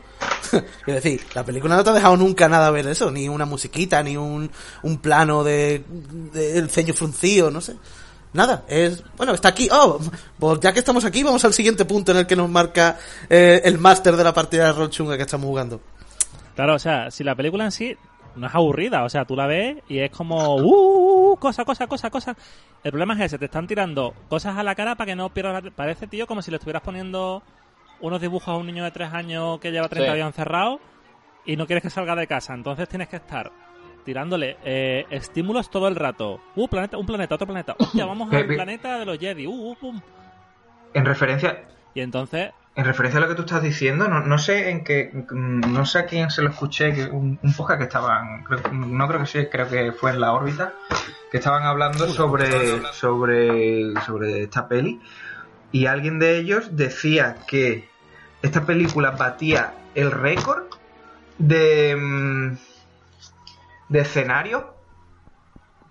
es 0.88 0.94
decir, 0.96 1.22
la 1.34 1.44
película 1.44 1.76
no 1.76 1.84
te 1.84 1.92
ha 1.92 1.94
dejado 1.94 2.18
nunca 2.18 2.50
nada 2.50 2.72
ver 2.72 2.88
eso, 2.88 3.12
ni 3.12 3.30
una 3.30 3.46
musiquita, 3.46 4.02
ni 4.04 4.18
un, 4.18 4.50
un 4.84 4.98
plano 4.98 5.44
de, 5.44 5.84
de 6.34 6.58
el 6.58 6.70
ceño 6.70 6.94
fruncido, 6.94 7.52
no 7.52 7.62
sé. 7.62 7.76
Nada, 8.34 8.66
es, 8.68 9.04
bueno, 9.16 9.34
está 9.34 9.50
aquí. 9.50 9.70
Oh, 9.72 10.00
pues 10.38 10.60
ya 10.60 10.74
que 10.74 10.80
estamos 10.80 11.06
aquí, 11.06 11.24
vamos 11.24 11.46
al 11.46 11.54
siguiente 11.54 11.86
punto 11.86 12.12
en 12.12 12.20
el 12.20 12.28
que 12.28 12.36
nos 12.36 12.50
marca 12.50 12.98
eh, 13.30 13.62
el 13.64 13.78
máster 13.78 14.16
de 14.16 14.24
la 14.24 14.34
partida 14.34 14.66
de 14.66 14.74
rol 14.74 14.90
chunga 14.90 15.16
que 15.16 15.24
estamos 15.24 15.48
jugando. 15.48 15.80
claro, 16.56 16.76
o 16.76 16.80
sea, 16.80 17.10
si 17.10 17.24
la 17.24 17.36
película 17.36 17.66
en 17.66 17.72
sí 17.72 17.98
no 18.38 18.48
es 18.48 18.56
aburrida, 18.56 19.04
o 19.04 19.10
sea, 19.10 19.26
tú 19.26 19.36
la 19.36 19.48
ves 19.48 19.78
y 19.90 20.00
es 20.00 20.12
como, 20.12 20.56
uh, 20.58 21.36
cosa, 21.38 21.66
cosa, 21.66 21.88
cosa, 21.88 22.10
cosa. 22.10 22.36
El 22.84 22.92
problema 22.92 23.14
es 23.16 23.20
ese, 23.22 23.38
te 23.38 23.46
están 23.46 23.68
tirando 23.68 24.14
cosas 24.30 24.58
a 24.58 24.64
la 24.64 24.76
cara 24.76 24.96
para 24.96 25.08
que 25.08 25.16
no 25.16 25.30
pierdas 25.30 25.64
la... 25.64 25.72
Parece, 25.72 26.08
tío, 26.08 26.28
como 26.28 26.42
si 26.42 26.52
le 26.52 26.58
estuvieras 26.58 26.82
poniendo 26.84 27.44
unos 28.00 28.22
dibujos 28.22 28.48
a 28.50 28.58
un 28.58 28.66
niño 28.68 28.84
de 28.84 28.92
tres 28.92 29.12
años 29.14 29.60
que 29.60 29.72
lleva 29.72 29.88
30 29.90 30.12
Sí. 30.12 30.16
días 30.16 30.28
encerrado 30.28 30.80
y 31.46 31.56
no 31.56 31.66
quieres 31.66 31.82
que 31.84 31.90
salga 31.90 32.16
de 32.16 32.28
casa. 32.28 32.54
Entonces 32.54 32.88
tienes 32.88 33.08
que 33.10 33.16
estar 33.18 33.52
tirándole 34.06 34.58
eh, 34.64 35.06
estímulos 35.10 35.70
todo 35.70 35.88
el 35.88 35.96
rato. 35.96 36.40
Uh, 36.56 36.68
planeta, 36.68 36.98
un 36.98 37.06
planeta, 37.06 37.36
otro 37.36 37.48
planeta. 37.48 37.76
Hostia, 37.80 38.06
vamos 38.06 38.32
al 38.34 38.46
planeta 38.46 39.00
de 39.00 39.06
los 39.06 39.18
Jedi. 39.18 39.48
Uh, 39.48 39.72
uh, 39.72 39.76
pum. 39.76 40.00
En 40.94 41.06
referencia, 41.06 41.64
Y 41.94 42.02
entonces, 42.02 42.52
En 42.78 42.86
referencia 42.86 43.18
a 43.18 43.22
lo 43.22 43.28
que 43.28 43.34
tú 43.34 43.42
estás 43.42 43.64
diciendo, 43.64 44.08
no, 44.08 44.20
no 44.22 44.38
sé 44.38 44.70
en 44.70 44.84
qué, 44.84 45.10
mm, 45.32 45.74
no 45.74 45.84
sé 45.88 45.98
a 45.98 46.06
quién 46.06 46.30
se 46.30 46.44
lo 46.44 46.50
escuché, 46.52 46.94
que 46.94 47.06
un, 47.06 47.40
un 47.42 47.54
podcast 47.54 47.80
que 47.80 47.86
estaban, 47.86 48.44
creo- 48.44 48.72
no 48.72 49.08
creo 49.08 49.20
que 49.22 49.26
sí, 49.26 49.48
creo 49.52 49.68
que 49.68 49.92
fue 49.94 50.12
en 50.12 50.22
la 50.22 50.32
órbita, 50.32 50.74
que 51.32 51.38
estaban 51.38 51.64
hablando 51.64 52.08
sobre, 52.08 52.84
sobre, 52.94 53.94
sobre 54.06 54.44
esta 54.44 54.68
peli, 54.68 55.02
y 55.72 55.88
alguien 55.88 56.20
de 56.20 56.38
ellos 56.38 56.76
decía 56.76 57.38
que 57.48 57.90
esta 58.44 58.64
película 58.66 59.10
batía 59.10 59.74
el 59.96 60.12
récord 60.12 60.66
de, 61.40 61.96
mm, 62.00 62.58
de 63.90 64.00
escenario 64.00 64.76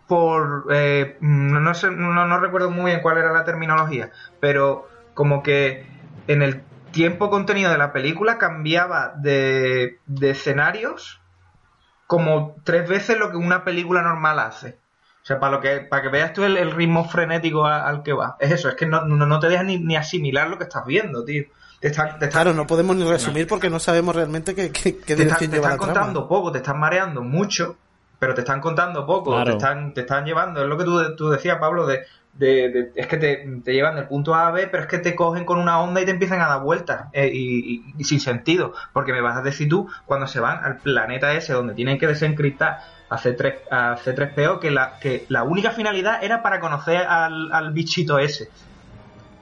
por, 0.07 0.69
eh, 0.71 1.17
no, 1.21 1.59
no 1.59 1.75
sé, 1.75 1.91
no, 1.91 2.13
no 2.27 2.39
recuerdo 2.39 2.71
muy 2.71 2.93
bien 2.93 3.01
cuál 3.03 3.19
era 3.19 3.33
la 3.33 3.45
terminología, 3.45 4.11
pero 4.39 4.89
como 5.15 5.43
que 5.43 5.85
en 6.29 6.43
el 6.43 6.63
tiempo 6.97 7.31
contenido 7.31 7.71
de 7.71 7.79
la 7.79 7.93
película 7.93 8.39
cambiaba 8.39 9.13
de, 9.17 9.99
de 10.07 10.31
escenarios 10.31 11.21
como 12.07 12.57
tres 12.65 12.89
veces 12.89 13.19
lo 13.19 13.31
que 13.31 13.37
una 13.37 13.65
película 13.65 14.03
normal 14.03 14.39
hace. 14.39 14.79
O 15.23 15.27
sea, 15.27 15.41
para, 15.41 15.53
lo 15.57 15.61
que, 15.61 15.81
para 15.81 16.03
que 16.03 16.09
veas 16.09 16.33
tú 16.33 16.45
el, 16.45 16.57
el 16.57 16.71
ritmo 16.71 17.09
frenético 17.09 17.67
a- 17.67 17.87
al 17.87 18.03
que 18.03 18.13
va. 18.13 18.37
Es 18.39 18.51
eso, 18.53 18.69
es 18.69 18.77
que 18.77 18.87
no, 18.87 19.05
no, 19.05 19.27
no 19.27 19.41
te 19.41 19.49
dejas 19.49 19.65
ni, 19.65 19.79
ni 19.79 19.97
asimilar 19.97 20.49
lo 20.49 20.57
que 20.59 20.65
estás 20.65 20.87
viendo, 20.87 21.25
tío. 21.25 21.45
Te 21.81 21.91
Claro, 22.31 22.55
no 22.55 22.67
podemos 22.67 22.97
ni 22.97 23.05
resumir 23.05 23.47
porque 23.47 23.69
no 23.69 23.79
sabemos 23.79 24.17
realmente 24.17 24.55
qué, 24.55 24.71
qué, 24.73 24.97
qué 24.97 25.15
te, 25.17 25.27
te 25.27 25.47
lleva 25.49 25.69
están 25.69 25.71
la 25.73 25.77
trama. 25.77 25.77
contando 25.93 26.29
poco, 26.29 26.51
te 26.53 26.59
están 26.59 26.79
mareando 26.81 27.23
mucho 27.23 27.77
pero 28.19 28.35
te 28.35 28.41
están 28.41 28.61
contando 28.61 29.05
poco, 29.07 29.31
Claro. 29.33 29.45
te, 29.45 29.51
están, 29.53 29.93
te 29.93 30.01
están 30.01 30.25
llevando, 30.25 30.63
es 30.63 30.69
lo 30.69 30.79
que 30.79 30.85
tú, 30.85 31.17
tú 31.17 31.29
decías, 31.29 31.59
Pablo, 31.59 31.87
de, 31.87 32.01
de- 32.39 32.69
de- 32.71 32.93
es 32.95 33.07
que 33.07 33.17
te, 33.17 33.45
te 33.65 33.73
llevan 33.73 33.97
del 33.97 34.09
punto 34.09 34.35
A 34.35 34.49
a 34.49 34.51
B, 34.51 34.67
pero 34.69 34.83
es 34.83 34.89
que 34.89 34.99
te 34.99 35.15
cogen 35.15 35.45
con 35.45 35.59
una 35.59 35.81
onda 35.81 36.01
y 36.01 36.05
te 36.05 36.11
empiezan 36.11 36.41
a 36.41 36.49
dar 36.49 36.63
vueltas 36.63 37.07
eh, 37.13 37.31
y, 37.33 37.91
y- 37.91 37.95
y 37.99 38.05
sin 38.05 38.21
sentido, 38.21 38.75
porque 38.93 39.13
me 39.13 39.21
vas 39.21 39.37
a 39.37 39.43
decir 39.43 39.69
tú, 39.69 39.89
cuando 40.05 40.27
se 40.27 40.41
van 40.41 40.65
al 40.65 40.81
planeta 40.81 41.33
ese 41.35 41.53
donde 41.53 41.75
tienen 41.75 41.99
que 41.99 42.07
desencriptar 42.07 42.79
a, 43.09 43.17
C3, 43.19 43.55
a 43.71 43.97
C3PO, 43.97 44.59
que 44.61 44.71
la, 44.71 44.99
que 45.01 45.27
la 45.29 45.45
única 45.45 45.71
finalidad 45.71 46.23
era 46.25 46.43
para 46.43 46.61
conocer 46.61 46.99
al, 47.07 47.53
al 47.53 47.73
bichito 47.73 48.19
ese. 48.19 48.51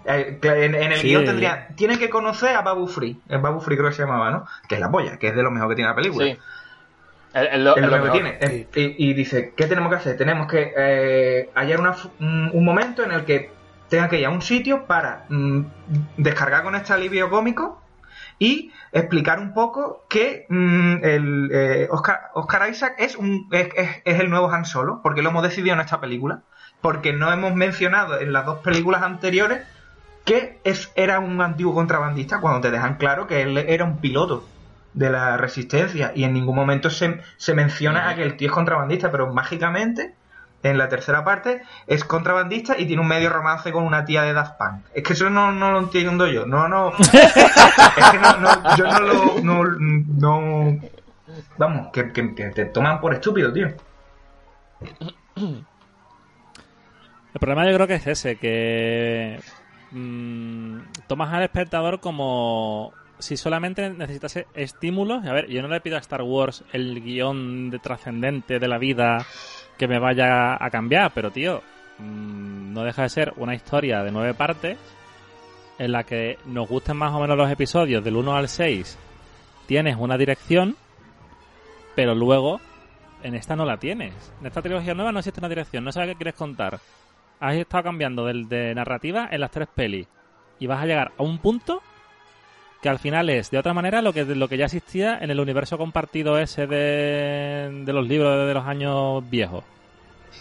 Eh, 0.07 0.39
en, 0.43 0.75
en 0.75 0.93
el 0.93 0.99
Sí. 0.99 1.09
guion 1.09 1.25
tendría, 1.25 1.69
tiene 1.77 1.99
que 1.99 2.11
conocer 2.11 2.55
a 2.55 2.61
Babu 2.63 2.87
Free, 2.87 3.23
el 3.29 3.41
Babu 3.41 3.61
Free 3.61 3.77
creo 3.77 3.89
que 3.89 3.97
se 3.97 4.03
llamaba, 4.03 4.31
¿no? 4.31 4.45
Que 4.69 4.75
es 4.75 4.81
la 4.81 4.91
polla, 4.91 5.19
que 5.19 5.29
es 5.29 5.35
de 5.37 5.43
lo 5.43 5.51
mejor 5.51 5.71
que 5.71 5.77
tiene 5.77 5.89
la 5.91 5.97
película. 5.97 6.27
Sí. 6.27 6.39
Es 7.35 7.59
lo, 7.61 7.77
Es 7.77 7.83
es 7.85 7.91
lo 7.91 7.97
lo 7.99 8.05
que 8.05 8.11
tiene. 8.11 8.39
Y, 8.75 9.11
y 9.11 9.15
dice, 9.15 9.53
¿qué 9.57 9.67
tenemos 9.67 9.91
que 9.91 9.97
hacer? 9.97 10.17
Tenemos 10.17 10.47
que 10.47 10.73
eh, 10.77 11.51
hallar 11.55 11.81
una 11.81 11.95
un, 12.21 12.51
un 12.53 12.65
momento 12.65 13.03
en 13.03 13.13
el 13.13 13.25
que 13.25 13.51
tenga 13.89 14.09
que 14.09 14.21
ir 14.21 14.27
a 14.27 14.31
un 14.31 14.41
sitio 14.43 14.87
para 14.87 15.25
mm, 15.29 15.61
descargar 16.17 16.63
con 16.63 16.75
este 16.75 16.93
alivio 16.93 17.29
cómico 17.31 17.83
y 18.39 18.73
explicar 18.93 19.39
un 19.41 19.53
poco 19.55 20.07
que 20.09 20.47
mm, 20.49 20.95
el, 21.05 21.51
eh, 21.53 21.89
Oscar, 21.91 22.21
Oscar 22.35 22.69
Isaac 22.71 22.95
es, 22.99 23.17
un, 23.17 23.49
es, 23.53 23.69
es- 23.77 24.03
es 24.05 24.21
el 24.21 24.31
nuevo 24.31 24.51
Han 24.51 24.65
Solo, 24.65 25.01
porque 25.03 25.23
lo 25.23 25.31
hemos 25.31 25.43
decidido 25.43 25.75
en 25.75 25.81
esta 25.81 26.01
película, 26.01 26.41
porque 26.81 27.13
no 27.13 27.33
hemos 27.33 27.55
mencionado 27.55 28.19
en 28.21 28.33
las 28.33 28.47
dos 28.47 28.59
películas 28.61 29.03
anteriores 29.03 29.63
que 30.25 30.59
es, 30.65 30.91
era 30.95 31.19
un 31.19 31.41
antiguo 31.43 31.75
contrabandista, 31.75 32.41
cuando 32.41 32.61
te 32.61 32.71
dejan 32.71 32.95
claro 32.97 33.27
que 33.27 33.43
él 33.43 33.59
era 33.59 33.85
un 33.85 33.99
piloto 33.99 34.49
de 34.95 35.11
la 35.11 35.37
resistencia 35.37 36.13
y 36.15 36.25
en 36.25 36.33
ningún 36.33 36.57
momento 36.57 36.89
se, 36.91 37.21
se 37.37 37.55
menciona 37.55 38.09
a 38.09 38.15
que 38.15 38.23
el 38.23 38.37
tío 38.37 38.49
es 38.49 38.55
contrabandista, 38.55 39.11
pero 39.11 39.33
mágicamente 39.33 40.15
en 40.63 40.79
la 40.79 40.89
tercera 40.89 41.25
parte 41.25 41.61
es 41.87 42.05
contrabandista 42.05 42.79
y 42.79 42.87
tiene 42.87 43.03
un 43.03 43.09
medio 43.09 43.29
romance 43.29 43.71
con 43.71 43.85
una 43.85 44.05
tía 44.07 44.23
de 44.23 44.33
Daft 44.33 44.57
Punk. 44.57 44.85
Es 44.95 45.03
que 45.03 45.13
eso 45.13 45.29
no, 45.29 45.53
no 45.53 45.73
lo 45.73 45.79
entiendo 45.81 46.27
yo. 46.27 46.47
No, 46.47 46.69
no. 46.69 46.93
es 46.99 47.11
que 48.11 48.19
no, 48.19 48.37
no, 48.39 48.77
yo 48.77 48.85
no 48.87 49.01
lo. 49.01 49.41
No, 49.43 49.65
no- 49.65 50.81
vamos, 51.59 51.89
que, 51.93 52.13
que- 52.13 52.35
que 52.35 52.45
te 52.51 52.65
toman 52.67 53.01
por 53.01 53.13
estúpido, 53.13 53.53
tío. 53.53 53.69
El 55.37 55.65
problema 57.41 57.67
yo 57.69 57.75
creo 57.75 57.87
que 57.87 57.95
es 57.97 58.07
ese, 58.07 58.37
que 58.37 59.41
mm, 59.91 60.79
tomas 61.09 61.33
al 61.33 61.43
espectador 61.43 62.01
como 62.01 62.93
si 63.19 63.37
solamente 63.37 63.91
necesitase 63.91 64.47
estímulos. 64.55 65.25
A 65.25 65.33
ver, 65.33 65.49
yo 65.49 65.63
no 65.63 65.69
le 65.69 65.81
pido 65.81 65.97
a 65.97 66.01
Star 66.01 66.23
Wars 66.23 66.65
el 66.73 67.03
guion 67.03 67.71
de 67.71 67.79
trascendente 67.79 68.59
de 68.59 68.69
la 68.69 68.79
vida 68.79 69.25
que 69.79 69.89
me 69.89 69.99
vaya 69.99 70.63
a 70.63 70.71
cambiar, 70.71 71.13
pero 71.15 71.31
tío, 71.31 71.63
mm, 71.99 72.73
no 72.73 72.85
deja 72.85 73.03
de 73.03 73.09
ser 73.09 73.33
una 73.37 73.55
historia 73.55 74.03
de 74.03 74.11
nueve 74.11 74.35
partes 74.35 74.79
en 75.79 75.93
la 75.93 76.05
que 76.05 76.39
nos 76.47 76.69
gusten 76.69 76.97
más 76.97 77.13
o 77.13 77.21
menos 77.21 77.37
los 77.37 77.51
episodios 77.51 78.05
del 78.05 78.17
1 78.17 78.37
al 78.37 78.49
6. 78.49 78.99
Tienes 79.67 79.97
una 79.99 80.17
dirección, 80.17 80.77
pero 81.97 82.15
luego 82.15 82.61
en 83.23 83.35
esta 83.35 83.57
no 83.57 83.65
la 83.65 83.79
tienes. 83.79 84.15
En 84.41 84.47
esta 84.47 84.63
trilogía 84.63 84.95
nueva 84.95 85.13
no 85.13 85.19
existe 85.19 85.41
una 85.41 85.49
dirección, 85.49 85.85
no 85.85 85.93
sabes 85.93 86.11
qué 86.11 86.17
quieres 86.17 86.35
contar. 86.35 86.79
Has 87.41 87.55
estado 87.57 87.85
cambiando 87.85 88.25
del 88.27 88.49
de 88.49 88.75
narrativa 88.75 89.29
en 89.31 89.41
las 89.41 89.51
tres 89.51 89.69
pelis 89.75 90.07
y 90.59 90.67
vas 90.67 90.83
a 90.83 90.87
llegar 90.87 91.13
a 91.19 91.23
un 91.23 91.39
punto 91.39 91.83
que 92.85 92.91
al 92.91 92.99
final 92.99 93.31
es 93.31 93.51
de 93.51 93.57
otra 93.57 93.73
manera 93.73 94.03
lo 94.03 94.13
que 94.13 94.27
lo 94.27 94.47
que 94.47 94.59
ya 94.59 94.67
existía 94.67 95.17
en 95.19 95.31
el 95.31 95.41
universo 95.41 95.79
compartido 95.79 96.39
ese 96.39 96.67
de, 96.67 97.83
de 97.83 97.93
los 97.95 98.07
libros 98.07 98.47
de 98.47 98.53
los 98.53 98.67
años 98.67 99.25
viejos. 99.31 99.65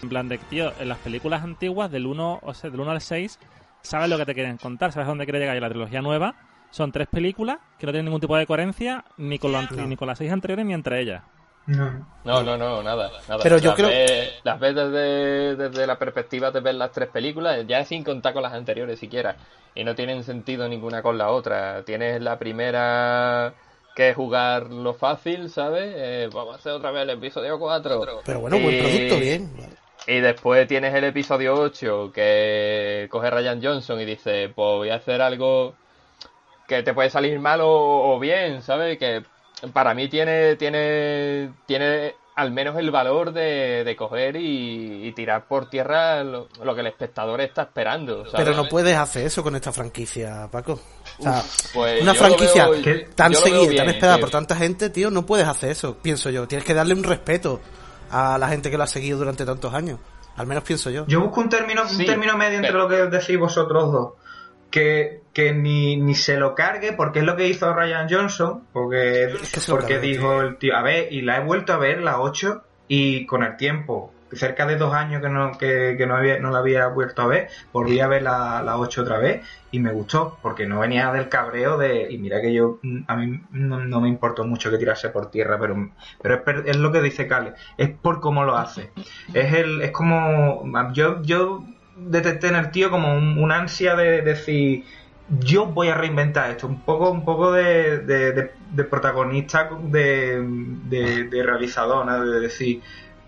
En 0.02 0.10
plan 0.10 0.28
de, 0.28 0.36
tío, 0.36 0.70
en 0.78 0.90
las 0.90 0.98
películas 0.98 1.42
antiguas 1.42 1.90
del 1.90 2.04
1, 2.04 2.40
o 2.42 2.52
sea, 2.52 2.68
del 2.68 2.80
1 2.80 2.90
al 2.90 3.00
6 3.00 3.38
sabes 3.80 4.10
lo 4.10 4.18
que 4.18 4.26
te 4.26 4.34
quieren 4.34 4.58
contar, 4.58 4.92
sabes 4.92 5.06
a 5.06 5.08
dónde 5.08 5.24
quiere 5.24 5.38
llegar 5.38 5.56
y 5.56 5.60
la 5.60 5.70
trilogía 5.70 6.02
nueva 6.02 6.34
son 6.70 6.92
tres 6.92 7.08
películas 7.08 7.60
que 7.78 7.86
no 7.86 7.92
tienen 7.92 8.04
ningún 8.04 8.20
tipo 8.20 8.36
de 8.36 8.44
coherencia 8.44 9.06
ni 9.16 9.38
con, 9.38 9.50
lo 9.50 9.62
ni 9.62 9.96
con 9.96 10.06
las 10.06 10.18
seis 10.18 10.30
anteriores 10.30 10.66
ni 10.66 10.74
entre 10.74 11.00
ellas. 11.00 11.22
No. 11.66 12.06
No, 12.24 12.42
no, 12.42 12.56
no, 12.56 12.82
nada. 12.82 13.10
nada. 13.28 13.42
Pero 13.42 13.58
yo 13.58 13.68
las 13.70 13.76
creo- 13.76 13.88
Ves, 13.88 14.32
las 14.44 14.60
ves 14.60 14.74
desde, 14.74 15.56
desde 15.56 15.86
la 15.86 15.98
perspectiva 15.98 16.50
de 16.50 16.60
ver 16.60 16.74
las 16.74 16.92
tres 16.92 17.08
películas, 17.08 17.64
ya 17.66 17.84
sin 17.84 18.04
contar 18.04 18.32
con 18.34 18.42
las 18.42 18.52
anteriores 18.52 18.98
siquiera. 18.98 19.36
Y 19.74 19.82
no 19.84 19.94
tienen 19.94 20.22
sentido 20.24 20.68
ninguna 20.68 21.02
con 21.02 21.16
la 21.18 21.30
otra. 21.30 21.82
Tienes 21.84 22.20
la 22.22 22.38
primera 22.38 23.54
que 23.96 24.10
es 24.10 24.16
jugar 24.16 24.70
lo 24.70 24.94
fácil, 24.94 25.48
¿sabes? 25.50 25.92
Eh, 25.96 26.28
vamos 26.32 26.54
a 26.54 26.58
hacer 26.58 26.72
otra 26.72 26.90
vez 26.90 27.02
el 27.04 27.10
episodio 27.10 27.58
4. 27.58 28.22
Pero 28.24 28.40
bueno, 28.40 28.58
buen 28.58 28.74
Y- 28.74 28.80
producto, 28.80 29.16
bien. 29.20 29.50
Y 30.06 30.20
después 30.20 30.66
tienes 30.68 30.94
el 30.94 31.04
episodio 31.04 31.54
8 31.54 32.10
que 32.12 33.06
coge 33.10 33.30
Ryan 33.30 33.62
Johnson 33.62 33.98
y 34.00 34.04
dice, 34.04 34.50
pues 34.54 34.68
voy 34.76 34.90
a 34.90 34.96
hacer 34.96 35.22
algo 35.22 35.74
que 36.68 36.82
te 36.82 36.92
puede 36.92 37.08
salir 37.10 37.38
mal 37.40 37.60
o, 37.62 37.68
o 38.14 38.18
bien, 38.18 38.60
¿sabes? 38.62 38.98
Que 38.98 39.22
para 39.72 39.94
mí 39.94 40.08
tiene, 40.08 40.56
tiene, 40.56 41.50
tiene 41.66 42.14
al 42.36 42.50
menos 42.50 42.76
el 42.78 42.90
valor 42.90 43.32
de, 43.32 43.84
de 43.84 43.96
coger 43.96 44.34
y, 44.36 45.06
y 45.06 45.12
tirar 45.12 45.46
por 45.46 45.70
tierra 45.70 46.24
lo, 46.24 46.48
lo 46.62 46.74
que 46.74 46.80
el 46.80 46.88
espectador 46.88 47.40
está 47.40 47.62
esperando, 47.62 48.24
¿sabes? 48.26 48.44
Pero 48.44 48.54
no 48.56 48.68
puedes 48.68 48.96
hacer 48.96 49.26
eso 49.26 49.42
con 49.42 49.54
esta 49.54 49.72
franquicia, 49.72 50.48
Paco. 50.50 50.80
O 51.18 51.22
sea, 51.22 51.42
Pues 51.72 52.02
una 52.02 52.14
franquicia 52.14 52.68
veo- 52.68 52.82
tan 53.14 53.34
seguida, 53.34 53.60
bien, 53.60 53.76
tan 53.76 53.88
esperada 53.88 54.16
tío. 54.16 54.20
por 54.22 54.30
tanta 54.30 54.56
gente, 54.56 54.90
tío, 54.90 55.10
no 55.10 55.24
puedes 55.24 55.46
hacer 55.46 55.70
eso, 55.70 55.96
pienso 56.02 56.28
yo. 56.30 56.48
Tienes 56.48 56.66
que 56.66 56.74
darle 56.74 56.94
un 56.94 57.04
respeto 57.04 57.60
a 58.10 58.36
la 58.36 58.48
gente 58.48 58.70
que 58.70 58.76
lo 58.76 58.82
ha 58.82 58.88
seguido 58.88 59.18
durante 59.18 59.44
tantos 59.46 59.72
años. 59.72 60.00
Al 60.36 60.48
menos 60.48 60.64
pienso 60.64 60.90
yo. 60.90 61.06
Yo 61.06 61.20
busco 61.20 61.40
un 61.40 61.48
término, 61.48 61.86
Sí, 61.86 62.00
un 62.00 62.06
término 62.06 62.36
medio 62.36 62.56
entre 62.56 62.72
pero- 62.72 62.88
lo 62.88 62.88
que 63.10 63.16
decís 63.16 63.38
vosotros 63.38 63.92
dos. 63.92 64.12
Que, 64.72 65.22
que 65.34 65.52
ni, 65.52 65.96
ni 65.96 66.14
se 66.14 66.36
lo 66.36 66.54
cargue, 66.54 66.92
porque 66.92 67.18
es 67.18 67.24
lo 67.24 67.36
que 67.36 67.48
hizo 67.48 67.74
Ryan 67.74 68.06
Johnson, 68.08 68.62
porque, 68.72 69.34
porque 69.68 69.98
dijo 69.98 70.40
el 70.40 70.56
tío, 70.56 70.76
a 70.76 70.82
ver, 70.82 71.12
y 71.12 71.22
la 71.22 71.38
he 71.38 71.40
vuelto 71.40 71.72
a 71.72 71.76
ver, 71.76 72.00
la 72.00 72.20
8, 72.20 72.62
y 72.86 73.26
con 73.26 73.42
el 73.42 73.56
tiempo, 73.56 74.14
cerca 74.32 74.64
de 74.64 74.76
dos 74.76 74.94
años 74.94 75.20
que 75.20 75.28
no, 75.28 75.58
que, 75.58 75.96
que 75.98 76.06
no, 76.06 76.16
había, 76.16 76.38
no 76.38 76.50
la 76.50 76.58
había 76.58 76.86
vuelto 76.86 77.22
a 77.22 77.26
ver, 77.26 77.48
volví 77.72 77.98
a 77.98 78.06
ver 78.06 78.22
la, 78.22 78.62
la 78.62 78.78
8 78.78 79.02
otra 79.02 79.18
vez, 79.18 79.44
y 79.72 79.80
me 79.80 79.90
gustó, 79.90 80.38
porque 80.40 80.66
no 80.66 80.78
venía 80.78 81.10
del 81.10 81.28
cabreo 81.28 81.78
de, 81.78 82.06
y 82.08 82.18
mira 82.18 82.40
que 82.40 82.54
yo, 82.54 82.78
mm, 82.82 83.00
a 83.08 83.16
mí 83.16 83.40
no, 83.50 83.80
no 83.80 84.00
me 84.00 84.08
importó 84.08 84.44
mucho 84.44 84.70
que 84.70 84.78
tirase 84.78 85.10
por 85.10 85.32
tierra, 85.32 85.58
pero, 85.58 85.90
pero 86.22 86.34
es, 86.46 86.66
es 86.66 86.76
lo 86.76 86.92
que 86.92 87.00
dice 87.00 87.26
Cale, 87.26 87.54
es 87.76 87.90
por 87.90 88.20
cómo 88.20 88.44
lo 88.44 88.56
hace. 88.56 88.92
Es 89.32 89.52
el, 89.52 89.82
es 89.82 89.90
como, 89.90 90.64
yo, 90.92 91.22
yo 91.22 91.64
detecté 91.96 92.48
en 92.48 92.56
el 92.56 92.70
tío 92.70 92.90
como 92.90 93.16
un, 93.16 93.38
un 93.38 93.52
ansia 93.52 93.96
de, 93.96 94.22
decir, 94.22 94.84
yo 95.28 95.66
voy 95.66 95.88
a 95.88 95.94
reinventar 95.94 96.50
esto, 96.50 96.66
un 96.66 96.84
poco, 96.84 97.10
un 97.10 97.24
poco 97.24 97.52
de, 97.52 97.98
de, 98.00 98.32
de- 98.32 98.50
de 98.70 98.84
protagonista, 98.84 99.70
de, 99.82 100.38
realizador, 101.44 102.06
¿no? 102.06 102.24
de 102.26 102.40
decir, 102.40 102.82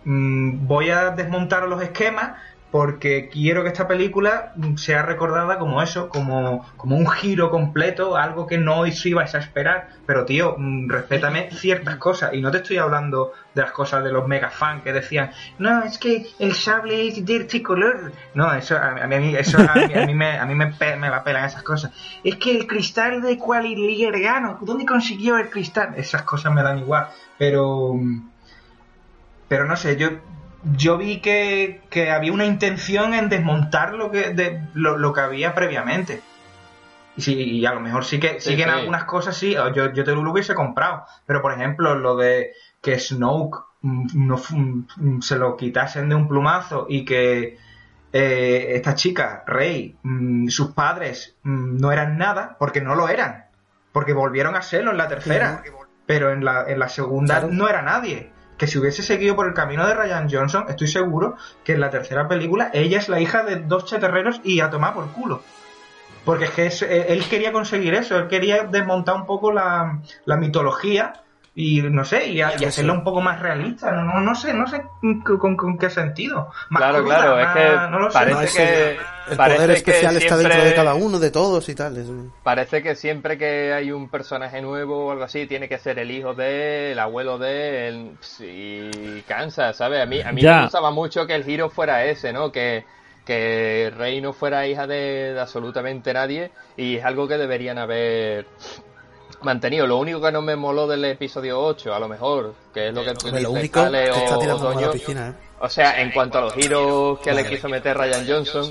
mm, 0.04 0.66
voy 0.66 0.90
a 0.90 1.10
desmontar 1.10 1.66
los 1.68 1.82
esquemas 1.82 2.40
porque 2.70 3.28
quiero 3.32 3.62
que 3.62 3.68
esta 3.68 3.86
película 3.88 4.52
sea 4.76 5.02
recordada 5.02 5.58
como 5.58 5.80
eso, 5.82 6.08
como, 6.08 6.66
como 6.76 6.96
un 6.96 7.06
giro 7.08 7.50
completo, 7.50 8.16
algo 8.16 8.46
que 8.46 8.58
no 8.58 8.80
os 8.80 9.06
ibais 9.06 9.34
a 9.34 9.38
esperar. 9.38 9.88
Pero 10.04 10.24
tío, 10.24 10.56
mm, 10.58 10.90
respétame 10.90 11.50
ciertas 11.52 11.96
cosas. 11.96 12.34
Y 12.34 12.40
no 12.42 12.50
te 12.50 12.58
estoy 12.58 12.78
hablando 12.78 13.32
de 13.54 13.62
las 13.62 13.70
cosas 13.72 14.04
de 14.04 14.12
los 14.12 14.26
mega 14.28 14.50
fans 14.50 14.82
que 14.82 14.92
decían, 14.92 15.30
no, 15.58 15.84
es 15.84 15.96
que 15.98 16.26
el 16.38 16.52
sable 16.54 17.08
es 17.08 17.24
dirty 17.24 17.62
color. 17.62 18.12
No, 18.34 18.52
eso 18.52 18.76
a, 18.76 18.88
a 19.02 19.06
mí, 19.06 19.34
eso 19.34 19.58
a 19.58 19.74
mí, 19.86 19.94
a 19.94 20.04
mí 20.04 20.14
me, 20.14 20.38
a 20.38 20.44
mí 20.44 20.54
me, 20.54 20.66
pe- 20.72 20.96
me 20.96 21.08
la 21.08 21.24
pelan 21.24 21.44
esas 21.46 21.62
cosas. 21.62 21.92
Es 22.22 22.36
que 22.36 22.50
el 22.56 22.66
cristal 22.66 23.22
de 23.22 23.38
Quality 23.38 24.10
Gano, 24.22 24.58
¿dónde 24.60 24.84
consiguió 24.84 25.38
el 25.38 25.48
cristal? 25.48 25.94
Esas 25.96 26.22
cosas 26.22 26.52
me 26.52 26.62
dan 26.62 26.78
igual. 26.78 27.06
Pero... 27.38 27.94
mm, 27.94 28.30
pero 29.48 29.64
no 29.66 29.76
sé, 29.76 29.96
yo 29.96 30.08
yo 30.72 30.98
vi 30.98 31.20
que, 31.20 31.82
que 31.90 32.10
había 32.10 32.32
una 32.32 32.44
intención 32.44 33.14
en 33.14 33.28
desmontar 33.28 33.94
lo 33.94 34.10
que 34.10 34.30
de, 34.30 34.62
lo, 34.74 34.96
lo 34.96 35.12
que 35.12 35.20
había 35.20 35.54
previamente. 35.54 36.22
Y, 37.16 37.22
sí, 37.22 37.34
y 37.34 37.66
a 37.66 37.72
lo 37.72 37.80
mejor 37.80 38.04
sí 38.04 38.20
que, 38.20 38.40
sí 38.40 38.50
Sí, 38.50 38.56
que 38.56 38.64
en 38.64 38.70
algunas 38.70 39.04
cosas 39.04 39.36
sí, 39.36 39.54
yo, 39.54 39.92
yo 39.92 40.04
te 40.04 40.12
lo 40.14 40.30
hubiese 40.30 40.54
comprado. 40.54 41.04
Pero 41.24 41.40
por 41.40 41.52
ejemplo, 41.52 41.94
lo 41.94 42.16
de 42.16 42.52
que 42.82 42.98
Snoke 42.98 43.58
mm, 43.82 44.26
no, 44.26 44.36
mm, 44.36 45.20
se 45.20 45.36
lo 45.36 45.56
quitasen 45.56 46.08
de 46.08 46.14
un 46.14 46.28
plumazo 46.28 46.86
y 46.88 47.04
que 47.04 47.56
eh, 48.12 48.66
esta 48.74 48.94
chica, 48.94 49.44
Rey, 49.46 49.96
mm, 50.02 50.48
sus 50.48 50.72
padres 50.72 51.36
no 51.42 51.92
eran 51.92 52.18
nada, 52.18 52.56
porque 52.58 52.80
no 52.80 52.94
lo 52.94 53.08
eran. 53.08 53.46
Porque 53.92 54.12
volvieron 54.12 54.56
a 54.56 54.62
serlo 54.62 54.90
en 54.90 54.98
la 54.98 55.08
tercera. 55.08 55.62
Pero 56.06 56.30
en 56.30 56.44
la, 56.44 56.64
en 56.68 56.78
la 56.78 56.88
segunda 56.88 57.38
Claro. 57.40 57.52
no 57.52 57.68
era 57.68 57.82
nadie. 57.82 58.30
Que 58.56 58.66
si 58.66 58.78
hubiese 58.78 59.02
seguido 59.02 59.36
por 59.36 59.46
el 59.46 59.54
camino 59.54 59.86
de 59.86 59.94
Ryan 59.94 60.28
Johnson, 60.30 60.64
estoy 60.68 60.88
seguro 60.88 61.36
que 61.64 61.72
en 61.74 61.80
la 61.80 61.90
tercera 61.90 62.26
película 62.26 62.70
ella 62.72 62.98
es 62.98 63.08
la 63.08 63.20
hija 63.20 63.42
de 63.42 63.56
dos 63.56 63.84
chatarreros 63.84 64.40
y 64.44 64.60
a 64.60 64.70
tomar 64.70 64.94
por 64.94 65.10
culo. 65.12 65.42
Porque 66.24 66.46
es 66.46 66.50
que 66.52 66.66
es- 66.66 66.82
eh, 66.82 67.06
él 67.10 67.24
quería 67.28 67.52
conseguir 67.52 67.94
eso, 67.94 68.16
él 68.18 68.28
quería 68.28 68.64
desmontar 68.64 69.14
un 69.16 69.26
poco 69.26 69.52
la, 69.52 70.00
la 70.24 70.36
mitología 70.36 71.22
y 71.58 71.80
no 71.80 72.04
sé, 72.04 72.28
y, 72.28 72.42
hacerlo 72.42 72.92
un 72.92 73.02
poco 73.02 73.22
más 73.22 73.40
realista. 73.40 73.90
No, 73.90 74.04
no, 74.04 74.20
no 74.20 74.34
sé, 74.34 74.52
no 74.52 74.66
sé 74.68 74.82
con, 75.24 75.56
con, 75.56 75.78
qué 75.78 75.88
sentido. 75.88 76.50
claro, 76.68 77.02
claro, 77.02 77.40
es 77.40 77.48
que 77.48 77.90
no 77.90 77.98
lo 77.98 78.10
parece 78.10 78.58
que 78.58 78.98
el 79.30 79.36
poder 79.38 79.70
especial 79.70 80.16
está 80.18 80.36
dentro 80.36 80.62
de 80.62 80.74
cada 80.74 80.94
uno, 80.94 81.18
de 81.18 81.30
todos 81.30 81.66
y 81.70 81.74
tal. 81.74 82.30
Parece 82.42 82.82
que 82.82 82.94
siempre 82.94 83.38
que 83.38 83.72
hay 83.72 83.90
un 83.90 84.10
personaje 84.10 84.60
nuevo 84.60 85.06
o 85.06 85.12
algo 85.12 85.24
así, 85.24 85.46
tiene 85.46 85.66
que 85.66 85.78
ser 85.78 85.98
el 85.98 86.10
hijo 86.10 86.34
de, 86.34 86.92
el 86.92 86.98
abuelo 86.98 87.38
de, 87.38 87.88
el, 87.88 88.18
y 88.40 89.22
cansa, 89.22 89.72
¿sabes? 89.72 90.02
A 90.02 90.06
mí, 90.06 90.20
a 90.20 90.32
mí 90.32 90.42
me 90.42 90.62
gustaba 90.64 90.90
mucho 90.90 91.26
que 91.26 91.34
el 91.34 91.44
giro 91.44 91.70
fuera 91.70 92.04
ese, 92.04 92.34
¿no? 92.34 92.52
Que 92.52 92.84
que 93.24 93.92
Rey 93.96 94.20
no 94.20 94.32
fuera 94.32 94.68
hija 94.68 94.86
de, 94.86 95.36
absolutamente 95.40 96.14
nadie 96.14 96.52
y 96.76 96.96
es 96.96 97.04
algo 97.04 97.26
que 97.26 97.36
deberían 97.36 97.76
haber 97.76 98.46
mantenido. 99.42 99.86
Lo 99.86 99.98
único 99.98 100.20
que 100.20 100.32
no 100.32 100.42
me 100.42 100.56
moló 100.56 100.86
del 100.86 101.04
episodio 101.04 101.60
8, 101.60 101.94
a 101.94 101.98
lo 101.98 102.08
mejor, 102.08 102.54
que 102.72 102.88
es 102.88 102.94
lo 102.94 103.04
que 103.04 103.14
tú 103.14 103.26
dices, 103.26 103.42
lo 103.42 103.50
único 103.50 103.82
o, 103.82 104.92
piscina, 104.92 105.28
¿eh? 105.28 105.34
O 105.60 105.68
sea, 105.68 106.00
en 106.00 106.10
cuanto 106.10 106.38
a 106.38 106.42
los 106.42 106.54
giros 106.54 107.18
que 107.20 107.32
le 107.32 107.46
quiso 107.48 107.68
meter 107.68 107.96
Ryan 107.96 108.26
Johnson, 108.28 108.70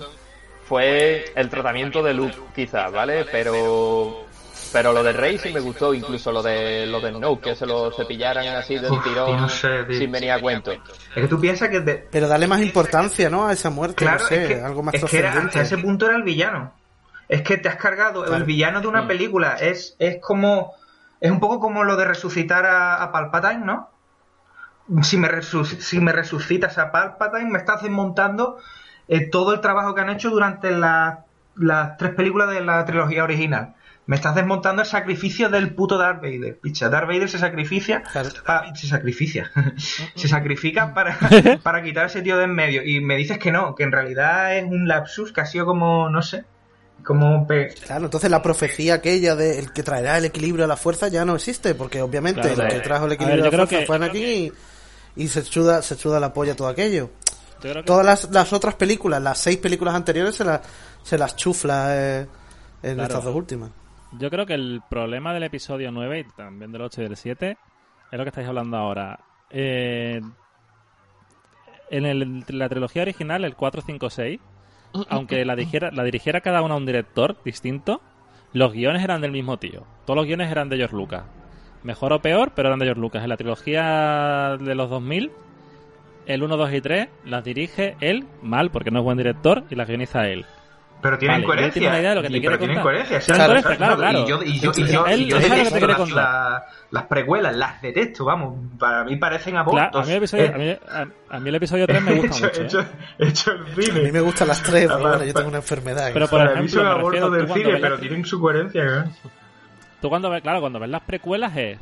fue 0.66 1.26
el 1.36 1.50
tratamiento 1.50 2.02
de 2.04 2.14
Luke, 2.14 2.38
quizás, 2.54 2.92
¿vale? 2.92 3.26
Pero 3.32 4.26
pero 4.72 4.92
lo 4.92 5.04
de 5.04 5.14
Rey 5.14 5.38
sí 5.38 5.54
me 5.54 5.62
gustó, 5.62 5.94
incluso 5.94 6.32
lo 6.32 6.44
de 6.44 6.86
lo 6.86 7.00
de 7.00 7.12
No, 7.12 7.40
que 7.40 7.56
se 7.56 7.66
lo 7.66 7.92
cepillaran 7.92 8.48
así 8.48 8.76
del 8.76 8.92
tirón 9.04 9.50
sin 9.50 10.12
venir 10.12 10.32
a 10.32 10.42
cuento. 10.42 10.72
Es 10.72 10.80
que 11.14 11.28
tú 11.28 11.40
piensas 11.40 11.70
que... 11.70 11.80
Pero 11.80 12.28
dale 12.28 12.46
más 12.46 12.62
importancia, 12.62 13.30
¿no? 13.30 13.48
A 13.48 13.54
esa 13.54 13.70
muerte, 13.70 13.96
claro, 13.96 14.20
no 14.20 14.28
sé, 14.28 14.62
algo 14.62 14.84
más 14.84 14.96
es 14.96 15.06
que 15.06 15.26
hasta 15.26 15.62
ese 15.62 15.78
punto 15.78 16.08
era 16.08 16.18
el 16.18 16.24
villano. 16.24 16.74
Es 17.28 17.42
que 17.42 17.58
te 17.58 17.70
has 17.70 17.78
cargado, 17.78 18.26
el 18.36 18.44
villano 18.44 18.82
de 18.82 18.88
una 18.88 19.04
mm. 19.04 19.08
película 19.08 19.54
es, 19.54 19.96
es 20.00 20.18
como... 20.22 20.74
Es 21.22 21.32
un 21.32 21.40
poco 21.40 21.60
como 21.60 21.84
lo 21.84 21.96
de 21.96 22.06
resucitar 22.06 22.66
a, 22.66 23.02
a 23.02 23.12
Palpatine, 23.12 23.66
¿no? 23.66 23.90
Si 25.02 25.18
me, 25.18 25.30
si 25.42 26.00
me 26.00 26.12
resucitas 26.12 26.78
a 26.78 26.92
Palpatine, 26.92 27.50
me 27.50 27.58
estás 27.58 27.82
desmontando 27.82 28.58
eh, 29.08 29.28
todo 29.30 29.54
el 29.54 29.62
trabajo 29.62 29.96
que 29.96 30.02
han 30.02 30.10
hecho 30.10 30.30
durante 30.30 30.72
las 30.72 31.98
tres 31.98 32.14
películas 32.14 32.50
de 32.52 32.62
la 32.62 32.86
trilogía 32.86 33.24
original. 33.24 33.76
Me 34.08 34.16
estás 34.16 34.36
desmontando 34.36 34.84
el 34.84 34.88
sacrificio 34.88 35.50
del 35.50 35.74
puto 35.74 35.98
Darth 35.98 36.22
Vader. 36.22 36.60
Picha, 36.60 36.90
Darth 36.90 37.08
Vader 37.08 37.28
se 37.28 37.40
sacrifica. 37.40 38.04
se 38.76 38.88
sacrifica. 38.88 39.52
se 40.16 40.28
sacrifica 40.28 40.94
para, 40.94 41.18
para 41.64 41.82
quitar 41.82 42.06
ese 42.06 42.22
tío 42.22 42.38
de 42.38 42.44
en 42.44 42.54
medio. 42.54 42.84
Y 42.84 43.00
me 43.00 43.18
dices 43.18 43.40
que 43.40 43.52
no, 43.52 43.74
que 43.74 43.84
en 43.84 43.92
realidad 43.92 44.56
es 44.56 44.66
un 44.66 44.88
lapsus 44.88 45.34
que 45.34 45.42
ha 45.42 45.46
sido 45.46 45.66
como, 45.66 46.10
no 46.10 46.22
sé. 46.22 46.46
Como. 47.04 47.48
Claro, 47.86 48.06
entonces 48.06 48.32
la 48.32 48.42
profecía 48.42 48.96
aquella 48.96 49.36
de 49.36 49.60
el 49.60 49.72
que 49.72 49.84
traerá 49.84 50.18
el 50.18 50.26
equilibrio 50.26 50.66
a 50.66 50.68
la 50.68 50.78
fuerza 50.78 51.08
ya 51.08 51.24
no 51.24 51.36
existe, 51.36 51.76
porque 51.76 52.02
obviamente 52.02 52.52
el 52.52 52.68
que 52.68 52.80
trajo 52.80 53.06
el 53.06 53.14
equilibrio 53.14 53.44
a 53.44 53.52
la 53.52 53.68
fuerza 53.68 53.86
fue 53.86 54.06
aquí 54.06 54.52
y, 55.16 55.28
se 55.28 55.44
chuda, 55.44 55.82
se 55.82 55.98
chuda 55.98 56.20
la 56.20 56.34
polla 56.34 56.56
todo 56.56 56.68
aquello. 56.68 57.12
Todas 57.86 58.06
las, 58.06 58.32
las, 58.32 58.54
otras 58.54 58.76
películas, 58.76 59.22
las 59.22 59.40
seis 59.40 59.58
películas 59.58 59.96
anteriores, 59.96 60.36
se, 60.36 60.46
las 60.46 60.62
se 61.02 61.18
las 61.18 61.36
chufla 61.36 61.88
eh, 61.90 62.28
en 62.84 63.00
estas 63.00 63.24
dos 63.24 63.36
últimas. 63.36 63.72
Yo 64.18 64.30
creo 64.30 64.46
que 64.46 64.54
el 64.54 64.82
problema 64.90 65.34
del 65.34 65.44
episodio 65.44 65.92
9 65.92 66.20
y 66.20 66.24
también 66.36 66.72
del 66.72 66.82
8 66.82 67.02
y 67.02 67.04
del 67.06 67.18
7 67.18 67.58
es 68.12 68.18
lo 68.18 68.24
que 68.24 68.30
estáis 68.30 68.48
hablando 68.48 68.78
ahora. 68.78 69.20
Eh, 69.50 70.22
en 71.90 72.44
la 72.48 72.70
trilogía 72.70 73.02
original, 73.02 73.46
el 73.46 73.56
4, 73.56 73.82
5, 73.86 74.10
6, 74.10 74.40
aunque 75.10 75.46
la 75.46 75.56
dirigiera, 75.56 75.92
la 75.92 76.04
dirigiera 76.04 76.42
cada 76.42 76.62
una 76.62 76.76
un 76.76 76.86
director 76.86 77.38
distinto, 77.44 78.02
los 78.54 78.74
guiones 78.74 79.04
eran 79.04 79.22
del 79.22 79.32
mismo 79.32 79.58
tío. 79.58 79.86
Todos 80.06 80.18
los 80.18 80.26
guiones 80.26 80.52
eran 80.52 80.70
de 80.70 80.78
George 80.78 80.96
Lucas. 80.96 81.24
Mejor 81.84 82.14
o 82.14 82.22
peor, 82.22 82.54
pero 82.56 82.70
eran 82.70 82.80
de 82.80 82.86
George 82.86 83.02
Lucas. 83.02 83.24
En 83.24 83.30
la 83.30 83.38
trilogía 83.38 84.58
de 84.60 84.76
los 84.76 84.90
2000, 84.90 85.32
el 86.26 86.44
1, 86.44 86.58
2 86.58 86.74
y 86.74 86.82
3 86.82 87.08
las 87.26 87.44
dirige 87.44 87.96
él, 88.00 88.26
mal, 88.42 88.72
porque 88.72 88.92
no 88.92 89.00
es 89.00 89.06
buen 89.06 89.18
director, 89.18 89.64
y 89.70 89.76
las 89.76 89.88
guioniza 89.88 90.28
él. 90.28 90.46
Pero 91.02 91.18
tienen 91.18 91.44
coherencia. 91.44 91.80
Tiene 91.80 91.88
una 91.90 92.00
idea 92.00 92.10
de 92.10 92.16
lo 92.16 92.22
que 92.24 92.30
te 92.30 92.42
pero 92.42 92.58
tienen 92.58 92.82
coherencia. 92.82 93.20
Claro, 93.20 93.62
claro, 93.78 93.98
claro, 93.98 94.20
Y 94.20 94.28
yo, 94.28 94.44
y 94.44 94.60
yo, 94.60 94.72
y 94.76 94.86
yo, 94.86 95.08
y 95.08 95.26
yo 95.26 95.40
detesto 95.40 95.88
las, 95.88 96.12
las, 96.12 96.64
las, 96.90 97.04
precuelas, 97.04 97.56
las 97.56 97.82
detesto, 97.82 98.26
vamos. 98.26 98.56
Para 98.80 99.04
mí 99.04 99.16
parecen 99.18 99.58
abortos. 99.58 100.02
a, 100.02 100.06
mí 100.06 100.12
el 100.12 100.18
episodio, 100.18 100.54
a, 100.54 100.58
mí, 100.58 100.78
a, 101.30 101.40
mí 101.40 101.50
el 101.50 101.56
episodio 101.56 101.88
3 101.88 102.02
me 102.02 102.16
gusta 102.22 102.46
mucho. 102.48 102.62
Hecho, 102.62 102.80
¿eh? 102.80 102.86
hecho 103.20 103.52
el 103.52 103.66
cine. 103.76 104.00
A 104.00 104.04
mí 104.04 104.12
me 104.12 104.22
gustan 104.22 104.48
las 104.48 104.64
3, 104.64 104.88
pero 104.88 105.00
bueno, 105.00 105.24
yo 105.24 105.34
tengo 105.34 105.48
una 105.50 105.58
enfermedad. 105.58 106.10
Pero 106.14 106.28
por 106.28 106.40
para 106.40 106.54
ejemplo, 106.54 106.64
mí 106.64 106.70
son 106.70 106.88
abortos 106.88 107.32
del 107.32 107.48
cine, 107.50 107.78
pero 107.80 108.00
tienen 108.00 108.26
su 108.26 108.40
coherencia. 108.40 108.84
¿eh? 108.84 109.30
Tú 110.02 110.10
cuando 110.10 110.30
ves, 110.30 110.42
claro, 110.42 110.60
cuando 110.60 110.80
ves 110.80 110.90
las 110.90 111.02
precuelas 111.02 111.56
es... 111.56 111.80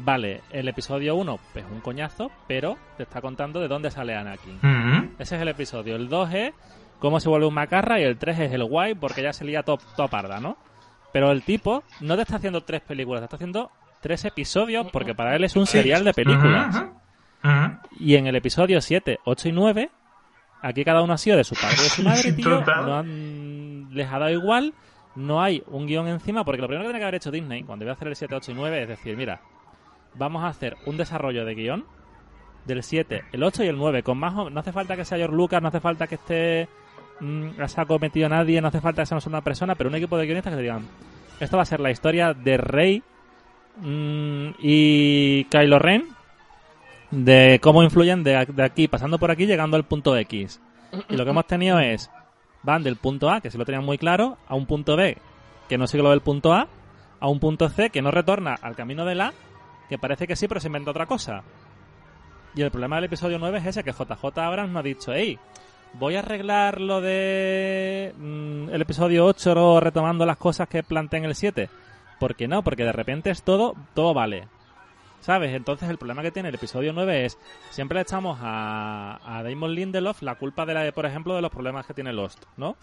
Vale, 0.00 0.42
el 0.50 0.68
episodio 0.68 1.16
1 1.16 1.40
es 1.56 1.64
un 1.72 1.80
coñazo, 1.80 2.30
pero 2.46 2.76
te 2.96 3.02
está 3.02 3.20
contando 3.20 3.60
de 3.60 3.66
dónde 3.66 3.90
sale 3.90 4.14
Anakin. 4.14 5.14
Ese 5.18 5.34
es 5.34 5.42
el 5.42 5.48
episodio. 5.48 5.96
El 5.96 6.08
2 6.08 6.34
es 6.34 6.52
cómo 6.98 7.20
se 7.20 7.28
vuelve 7.28 7.46
un 7.46 7.54
macarra 7.54 8.00
y 8.00 8.04
el 8.04 8.18
3 8.18 8.40
es 8.40 8.52
el 8.52 8.64
guay 8.64 8.94
porque 8.94 9.22
ya 9.22 9.32
se 9.32 9.44
lía 9.44 9.62
todo, 9.62 9.78
parda, 10.08 10.40
¿no? 10.40 10.56
Pero 11.12 11.30
el 11.32 11.42
tipo 11.42 11.84
no 12.00 12.16
te 12.16 12.22
está 12.22 12.36
haciendo 12.36 12.62
tres 12.62 12.82
películas, 12.82 13.20
te 13.20 13.24
está 13.24 13.36
haciendo 13.36 13.70
tres 14.00 14.24
episodios 14.24 14.88
porque 14.92 15.14
para 15.14 15.34
él 15.34 15.44
es 15.44 15.56
un 15.56 15.66
serial 15.66 16.04
de 16.04 16.12
películas. 16.12 16.84
Y 17.98 18.16
en 18.16 18.26
el 18.26 18.36
episodio 18.36 18.80
7, 18.80 19.20
8 19.24 19.48
y 19.48 19.52
9, 19.52 19.90
aquí 20.60 20.84
cada 20.84 21.02
uno 21.02 21.14
ha 21.14 21.18
sido 21.18 21.36
de 21.36 21.44
su 21.44 21.54
padre 21.54 21.76
y 21.78 21.82
de 21.82 21.88
su 21.88 22.02
madre, 22.04 22.32
tío. 22.32 22.60
No 22.60 22.98
han, 22.98 23.94
les 23.94 24.06
ha 24.08 24.18
dado 24.18 24.30
igual, 24.30 24.74
no 25.14 25.42
hay 25.42 25.62
un 25.66 25.86
guion 25.86 26.08
encima 26.08 26.44
porque 26.44 26.60
lo 26.60 26.68
primero 26.68 26.84
que 26.84 26.88
tiene 26.88 26.98
que 27.00 27.04
haber 27.04 27.14
hecho 27.14 27.30
Disney 27.30 27.62
cuando 27.62 27.84
iba 27.84 27.92
a 27.92 27.94
hacer 27.94 28.08
el 28.08 28.16
7, 28.16 28.34
8 28.34 28.52
y 28.52 28.54
9 28.54 28.82
es 28.82 28.88
decir, 28.88 29.16
mira, 29.16 29.40
vamos 30.14 30.44
a 30.44 30.48
hacer 30.48 30.76
un 30.86 30.96
desarrollo 30.96 31.44
de 31.44 31.54
guion 31.54 31.86
del 32.66 32.82
7, 32.82 33.24
el 33.32 33.42
8 33.42 33.64
y 33.64 33.68
el 33.68 33.78
9 33.78 34.02
con 34.02 34.18
más 34.18 34.34
no 34.34 34.60
hace 34.60 34.72
falta 34.72 34.94
que 34.94 35.04
sea 35.04 35.16
George 35.18 35.34
Lucas, 35.34 35.62
no 35.62 35.68
hace 35.68 35.80
falta 35.80 36.06
que 36.06 36.16
esté 36.16 36.68
mmm, 37.20 37.50
se 37.66 37.80
ha 37.80 37.86
cometido 37.86 38.28
nadie, 38.28 38.60
no 38.60 38.68
hace 38.68 38.80
falta 38.80 39.02
que 39.02 39.06
seamos 39.06 39.26
una 39.26 39.42
persona, 39.42 39.74
pero 39.74 39.88
un 39.88 39.96
equipo 39.96 40.16
de 40.16 40.26
guionistas 40.26 40.52
que 40.52 40.56
te 40.56 40.62
digan, 40.62 40.86
esto 41.40 41.56
va 41.56 41.62
a 41.62 41.66
ser 41.66 41.80
la 41.80 41.90
historia 41.90 42.34
de 42.34 42.56
Rey 42.56 43.02
mm, 43.76 44.48
y 44.58 45.44
Kylo 45.44 45.78
Ren, 45.78 46.08
de 47.10 47.58
cómo 47.62 47.82
influyen 47.82 48.22
de, 48.22 48.36
aquí, 48.36 48.88
pasando 48.88 49.18
por 49.18 49.30
aquí, 49.30 49.46
llegando 49.46 49.76
al 49.76 49.84
punto 49.84 50.16
X. 50.16 50.60
Y 51.08 51.16
lo 51.16 51.24
que 51.24 51.30
hemos 51.30 51.46
tenido 51.46 51.78
es, 51.78 52.10
van 52.62 52.82
del 52.82 52.96
punto 52.96 53.30
A, 53.30 53.40
que 53.40 53.50
se 53.50 53.58
lo 53.58 53.64
tenían 53.64 53.84
muy 53.84 53.98
claro, 53.98 54.38
a 54.46 54.54
un 54.54 54.66
punto 54.66 54.96
B, 54.96 55.16
que 55.68 55.78
no 55.78 55.86
sigue 55.86 56.02
lo 56.02 56.10
del 56.10 56.20
punto 56.20 56.52
A, 56.52 56.68
a 57.20 57.28
un 57.28 57.40
punto 57.40 57.68
C, 57.68 57.90
que 57.90 58.02
no 58.02 58.10
retorna 58.10 58.54
al 58.60 58.76
camino 58.76 59.04
del 59.04 59.20
A, 59.20 59.32
que 59.88 59.98
parece 59.98 60.26
que 60.26 60.36
sí, 60.36 60.48
pero 60.48 60.60
se 60.60 60.68
inventa 60.68 60.90
otra 60.90 61.06
cosa. 61.06 61.42
Y 62.54 62.62
el 62.62 62.70
problema 62.70 62.96
del 62.96 63.04
episodio 63.04 63.38
9 63.38 63.58
es 63.58 63.66
ese, 63.66 63.84
que 63.84 63.92
JJ 63.92 64.38
Abrams 64.38 64.72
no 64.72 64.80
ha 64.80 64.82
dicho, 64.82 65.12
hey, 65.14 65.38
voy 65.94 66.16
a 66.16 66.20
arreglar 66.20 66.80
lo 66.80 67.00
de 67.00 68.14
mm, 68.16 68.70
el 68.70 68.82
episodio 68.82 69.26
8 69.26 69.80
retomando 69.80 70.26
las 70.26 70.36
cosas 70.36 70.68
que 70.68 70.82
planteé 70.82 71.18
en 71.18 71.24
el 71.24 71.34
7. 71.34 71.68
¿Por 72.18 72.34
qué 72.34 72.48
no? 72.48 72.62
Porque 72.62 72.84
de 72.84 72.92
repente 72.92 73.30
es 73.30 73.42
todo, 73.42 73.74
todo 73.94 74.14
vale. 74.14 74.48
¿Sabes? 75.20 75.54
Entonces 75.54 75.88
el 75.88 75.98
problema 75.98 76.22
que 76.22 76.30
tiene 76.30 76.48
el 76.48 76.54
episodio 76.54 76.92
9 76.92 77.24
es, 77.24 77.38
siempre 77.70 77.96
le 77.96 78.02
echamos 78.02 78.38
a, 78.40 79.18
a 79.24 79.42
Damon 79.42 79.74
Lindelof 79.74 80.22
la 80.22 80.36
culpa 80.36 80.64
de 80.64 80.74
la, 80.74 80.92
por 80.92 81.06
ejemplo, 81.06 81.34
de 81.34 81.42
los 81.42 81.50
problemas 81.50 81.86
que 81.86 81.94
tiene 81.94 82.12
Lost, 82.12 82.44
¿no? 82.56 82.76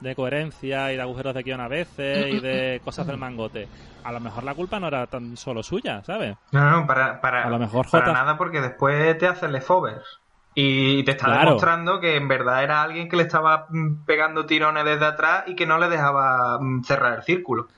De 0.00 0.14
coherencia 0.14 0.92
y 0.92 0.96
de 0.96 1.02
agujeros 1.02 1.34
de 1.34 1.42
guion 1.42 1.60
a 1.60 1.68
veces 1.68 2.34
y 2.34 2.40
de 2.40 2.80
cosas 2.84 3.06
del 3.06 3.18
mangote. 3.18 3.68
A 4.02 4.12
lo 4.12 4.20
mejor 4.20 4.44
la 4.44 4.54
culpa 4.54 4.80
no 4.80 4.88
era 4.88 5.06
tan 5.06 5.36
solo 5.36 5.62
suya, 5.62 6.02
¿sabes? 6.04 6.36
No, 6.52 6.70
no, 6.70 6.86
para, 6.86 7.20
para, 7.20 7.44
a 7.44 7.50
lo 7.50 7.58
mejor 7.58 7.88
para 7.90 8.12
nada 8.12 8.36
porque 8.36 8.60
después 8.60 9.16
te 9.18 9.28
hace 9.28 9.46
leftovers. 9.48 10.23
Y 10.54 11.02
te 11.02 11.12
está 11.12 11.40
demostrando 11.40 11.98
que 11.98 12.16
en 12.16 12.28
verdad 12.28 12.62
era 12.62 12.82
alguien 12.82 13.08
que 13.08 13.16
le 13.16 13.24
estaba 13.24 13.66
mm, 13.68 14.04
pegando 14.04 14.46
tirones 14.46 14.84
desde 14.84 15.04
atrás 15.04 15.44
y 15.46 15.56
que 15.56 15.66
no 15.66 15.78
le 15.78 15.88
dejaba 15.88 16.58
mm, 16.60 16.84
cerrar 16.84 17.18
el 17.18 17.24
círculo. 17.24 17.68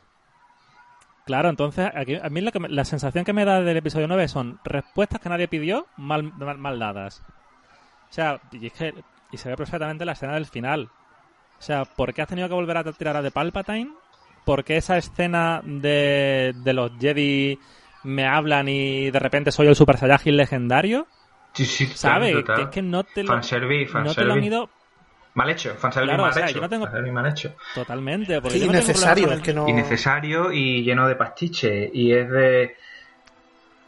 Claro, 1.25 1.49
entonces 1.49 1.91
aquí, 1.95 2.15
a 2.23 2.29
mí 2.29 2.41
la 2.41 2.85
sensación 2.85 3.25
que 3.25 3.33
me 3.33 3.45
da 3.45 3.61
del 3.61 3.77
episodio 3.79 4.07
9 4.07 4.29
son 4.29 4.61
respuestas 4.62 5.21
que 5.21 5.29
nadie 5.29 5.49
pidió 5.49 5.87
mal, 5.97 6.33
mal, 6.59 6.79
dadas. 6.79 7.21
O 8.09 8.12
sea, 8.12 8.41
y, 8.53 8.67
es 8.67 8.73
que, 8.75 8.95
y 9.33 9.37
se 9.37 9.49
ve 9.49 9.57
perfectamente 9.57 10.05
la 10.05 10.12
escena 10.12 10.35
del 10.35 10.47
final. 10.47 10.89
O 11.59 11.62
sea, 11.62 11.85
¿por 11.85 12.15
qué 12.15 12.23
has 12.23 12.29
tenido 12.29 12.47
que 12.47 12.55
volver 12.55 12.77
a 12.77 12.85
tirar 12.93 13.17
a 13.17 13.23
de 13.23 13.33
Palpatine? 13.33 13.91
¿Por 14.45 14.62
qué 14.62 14.77
esa 14.77 14.99
escena 14.99 15.62
de, 15.65 16.55
de 16.55 16.73
los 16.73 16.93
Jedi 17.01 17.59
me 18.05 18.29
hablan 18.29 18.69
y 18.69 19.11
de 19.11 19.19
repente 19.19 19.51
soy 19.51 19.67
el 19.67 19.75
Super 19.75 19.97
Saiyajin 19.97 20.37
legendario? 20.37 21.09
Sí, 21.57 21.64
sí, 21.64 21.87
¿Sabes? 21.95 22.45
Que 22.45 22.62
es 22.62 22.69
que 22.69 22.83
no 22.83 23.03
te 23.03 23.23
lo, 23.23 23.29
fanservice, 23.29 23.92
no 23.95 24.14
te 24.14 24.25
lo 24.25 24.35
han 24.35 24.45
ido... 24.45 24.69
Mal 25.33 25.51
hecho, 25.51 25.75
fanservice 25.75 26.09
claro, 26.14 26.23
mal, 26.23 26.31
o 26.31 26.35
sea, 26.35 26.49
hecho, 26.49 26.61
no 26.61 26.69
tengo... 26.69 26.87
mal 27.12 27.27
hecho. 27.27 27.55
Totalmente. 27.75 28.40
Porque 28.42 28.59
sí, 28.59 28.64
innecesario. 28.64 29.35
No 29.35 29.42
que 29.42 29.55
no... 29.55 29.69
Innecesario 29.69 30.53
y 30.53 30.83
lleno 30.83 31.09
de 31.09 31.17
pastiche. 31.17 31.90
Y 31.92 32.13
es 32.13 32.31
de... 32.31 32.77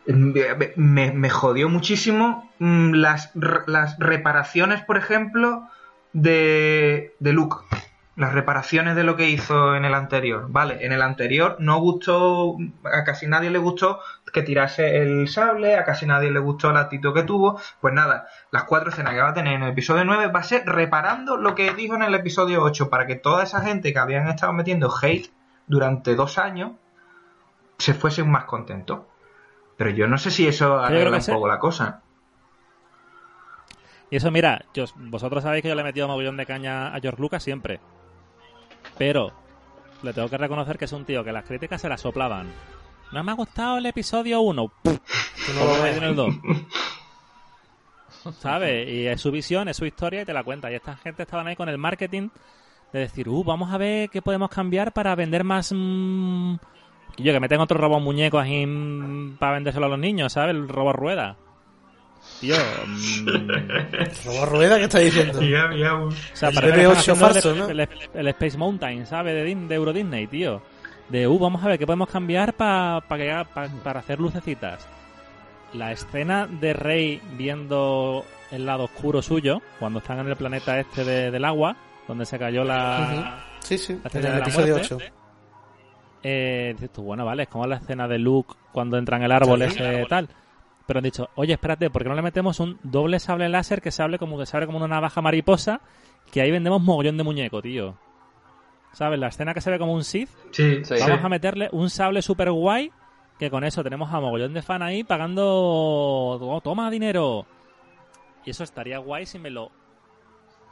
Me, 0.07 1.12
me 1.12 1.31
jodió 1.31 1.69
muchísimo 1.69 2.51
mm, 2.59 2.95
las, 2.95 3.33
las 3.66 3.99
reparaciones, 3.99 4.83
por 4.83 4.97
ejemplo, 4.97 5.69
de, 6.14 7.14
de 7.19 7.33
Luke. 7.35 7.57
Las 8.19 8.33
reparaciones 8.33 8.97
de 8.97 9.05
lo 9.05 9.14
que 9.14 9.31
hizo 9.31 9.77
en 9.77 9.85
el 9.85 9.95
anterior. 9.95 10.47
Vale, 10.49 10.85
en 10.85 10.91
el 10.91 11.03
anterior 11.03 11.55
no 11.61 11.79
gustó, 11.79 12.57
a 12.83 13.05
casi 13.05 13.29
nadie 13.29 13.49
le 13.49 13.59
gustó 13.59 14.01
que 14.33 14.43
tirase 14.43 14.99
el 14.99 15.29
sable, 15.29 15.77
a 15.77 15.85
casi 15.85 16.05
nadie 16.05 16.33
le 16.33 16.41
gustó 16.41 16.73
la 16.73 16.81
actitud 16.81 17.14
que 17.14 17.23
tuvo. 17.23 17.61
Pues 17.81 17.95
nada, 17.95 18.27
las 18.51 18.64
cuatro 18.64 18.91
escenas 18.91 19.14
que 19.14 19.21
va 19.21 19.29
a 19.29 19.35
tener 19.35 19.55
en 19.55 19.62
el 19.62 19.71
episodio 19.71 20.05
9 20.05 20.33
va 20.33 20.41
a 20.41 20.43
ser 20.43 20.66
reparando 20.66 21.37
lo 21.37 21.55
que 21.55 21.73
dijo 21.75 21.95
en 21.95 22.03
el 22.03 22.12
episodio 22.12 22.61
8 22.64 22.91
para 22.91 23.07
que 23.07 23.14
toda 23.14 23.45
esa 23.45 23.61
gente 23.61 23.93
que 23.93 23.99
habían 24.01 24.27
estado 24.27 24.53
metiendo 24.53 24.93
hate 25.01 25.31
durante 25.69 26.16
dos 26.16 26.39
años 26.39 26.73
se 27.79 27.95
fuese 27.95 28.25
más 28.25 28.47
contento. 28.47 29.07
Pero 29.77 29.91
yo 29.91 30.09
no 30.09 30.19
sé 30.19 30.33
si 30.33 30.49
eso 30.49 30.81
arregla 30.81 31.19
un 31.19 31.25
poco 31.25 31.47
la 31.47 31.61
cosa. 31.61 32.03
Y 34.11 34.16
eso, 34.16 34.33
mira, 34.33 34.64
yo, 34.75 34.87
vosotros 34.97 35.45
sabéis 35.45 35.62
que 35.62 35.69
yo 35.69 35.77
le 35.77 35.83
he 35.83 35.85
metido 35.85 36.09
mogollón 36.09 36.37
de 36.37 36.47
caña 36.47 36.89
a 36.89 36.99
George 36.99 37.23
Lucas 37.23 37.45
siempre. 37.45 37.79
Pero 38.99 39.33
le 40.03 40.13
tengo 40.13 40.29
que 40.29 40.37
reconocer 40.37 40.77
que 40.77 40.85
es 40.85 40.93
un 40.93 41.05
tío 41.05 41.25
que 41.25 41.33
las 41.33 41.45
críticas 41.45 41.81
se 41.81 41.89
las 41.89 42.01
soplaban. 42.01 42.49
No 43.13 43.25
me 43.25 43.33
ha 43.33 43.35
gustado 43.35 43.79
el 43.79 43.87
episodio 43.87 44.41
1. 44.41 44.73
No 44.85 45.87
en 45.87 46.03
el 46.03 46.15
2. 46.15 46.35
¿Sabes? 48.39 48.89
Y 48.89 49.07
es 49.07 49.21
su 49.21 49.31
visión, 49.31 49.69
es 49.69 49.77
su 49.77 49.87
historia 49.87 50.23
y 50.23 50.25
te 50.25 50.33
la 50.33 50.45
cuenta. 50.45 50.71
Y 50.71 50.75
esta 50.75 50.97
gente 50.97 51.23
estaban 51.23 51.47
ahí 51.47 51.57
con 51.57 51.69
el 51.69 51.79
marketing 51.79 52.29
de 52.93 53.01
decir, 53.01 53.29
uh, 53.29 53.45
vamos 53.45 53.73
a 53.73 53.79
ver 53.79 54.11
qué 54.11 54.21
podemos 54.21 54.51
cambiar 54.51 54.93
para 54.93 55.15
vender 55.15 55.45
más... 55.45 55.73
Mmm... 55.75 56.57
yo 57.17 57.33
que 57.33 57.41
meten 57.41 57.61
otro 57.61 57.79
robot 57.79 58.03
muñeco 58.03 58.39
ahí 58.39 58.67
mm, 58.67 59.37
para 59.39 59.55
vendérselo 59.55 59.87
a 59.87 59.91
los 59.91 59.99
niños, 59.99 60.33
¿sabes? 60.33 60.55
El 60.55 60.69
robot 60.69 60.97
rueda. 60.97 61.37
Tío. 62.41 62.55
Mmm... 62.86 64.45
rueda 64.47 64.78
qué 64.78 64.84
está 64.84 64.99
diciendo? 64.99 65.39
O 65.39 66.11
sea, 66.34 66.51
el, 66.51 67.89
el, 68.14 68.28
Space 68.28 68.57
Mountain, 68.57 69.07
¿sabes? 69.07 69.34
De, 69.34 69.55
de, 69.55 69.74
Euro 69.74 69.93
Disney, 69.93 70.26
tío. 70.26 70.62
De, 71.09 71.26
uh, 71.26 71.39
vamos 71.39 71.64
a 71.64 71.68
ver 71.68 71.78
qué 71.78 71.86
podemos 71.86 72.09
cambiar 72.09 72.55
para 72.55 73.01
para 73.09 74.01
hacer 74.01 74.20
lucecitas. 74.20 74.86
La 75.72 75.93
escena 75.93 76.47
de 76.47 76.72
Rey 76.72 77.20
viendo 77.36 78.24
el 78.51 78.64
lado 78.64 78.84
oscuro 78.84 79.20
suyo, 79.20 79.61
cuando 79.78 79.99
están 79.99 80.18
en 80.20 80.28
el 80.28 80.36
planeta 80.36 80.78
este 80.80 81.05
del 81.05 81.45
agua, 81.45 81.76
donde 82.07 82.24
se 82.24 82.39
cayó 82.39 82.64
la. 82.64 83.45
Sí, 83.61 83.76
sí, 83.76 83.99
en 84.12 84.24
el 84.24 84.39
episodio 84.39 84.76
8. 84.76 84.99
Eh, 86.22 86.72
dices 86.74 86.93
tú, 86.93 87.03
bueno, 87.03 87.24
vale, 87.24 87.45
es 87.45 87.49
como 87.49 87.66
la 87.66 87.76
escena 87.76 88.09
de 88.09 88.18
Luke 88.18 88.55
cuando 88.72 88.99
entra 88.99 89.18
en 89.18 89.24
el 89.24 89.32
árbol 89.32 89.62
ese 89.62 90.05
tal 90.09 90.28
pero 90.89 91.01
han 91.01 91.05
dicho, 91.05 91.28
oye, 91.34 91.53
espérate, 91.53 91.91
¿por 91.91 92.03
qué 92.03 92.09
no 92.09 92.14
le 92.14 92.22
metemos 92.22 92.61
un 92.61 92.78
doble 92.82 93.20
sable 93.20 93.47
láser 93.51 93.82
que 93.82 93.91
se 93.91 94.03
hable 94.03 94.18
como 94.18 94.39
que 94.39 94.47
se 94.47 94.57
abre 94.57 94.64
como 94.64 94.78
una 94.78 94.89
navaja 94.89 95.20
mariposa? 95.20 95.82
Que 96.32 96.41
ahí 96.41 96.51
vendemos 96.51 96.80
mogollón 96.80 97.18
de 97.18 97.24
muñeco, 97.24 97.61
tío. 97.61 97.95
¿Sabes? 98.93 99.20
La 99.20 99.26
escena 99.28 99.53
que 99.53 99.61
se 99.61 99.70
ve 99.70 99.78
como 99.78 99.93
un 99.93 100.03
Sith. 100.03 100.30
Sí, 100.51 100.80
Vamos 100.99 101.22
a 101.22 101.28
meterle 101.28 101.68
un 101.72 101.91
sable 101.91 102.22
super 102.22 102.51
guay. 102.51 102.91
Que 103.39 103.51
con 103.51 103.64
eso 103.64 103.84
tenemos 103.84 104.11
a 104.14 104.18
mogollón 104.18 104.55
de 104.55 104.62
fan 104.62 104.80
ahí 104.82 105.05
pagando. 105.05 105.45
Oh, 105.47 106.61
toma 106.64 106.91
dinero. 106.91 107.45
Y 108.47 108.51
eso 108.51 108.64
estaría 108.64 108.97
guay 108.97 109.26
si 109.26 109.39
me 109.39 109.51
lo. 109.51 109.70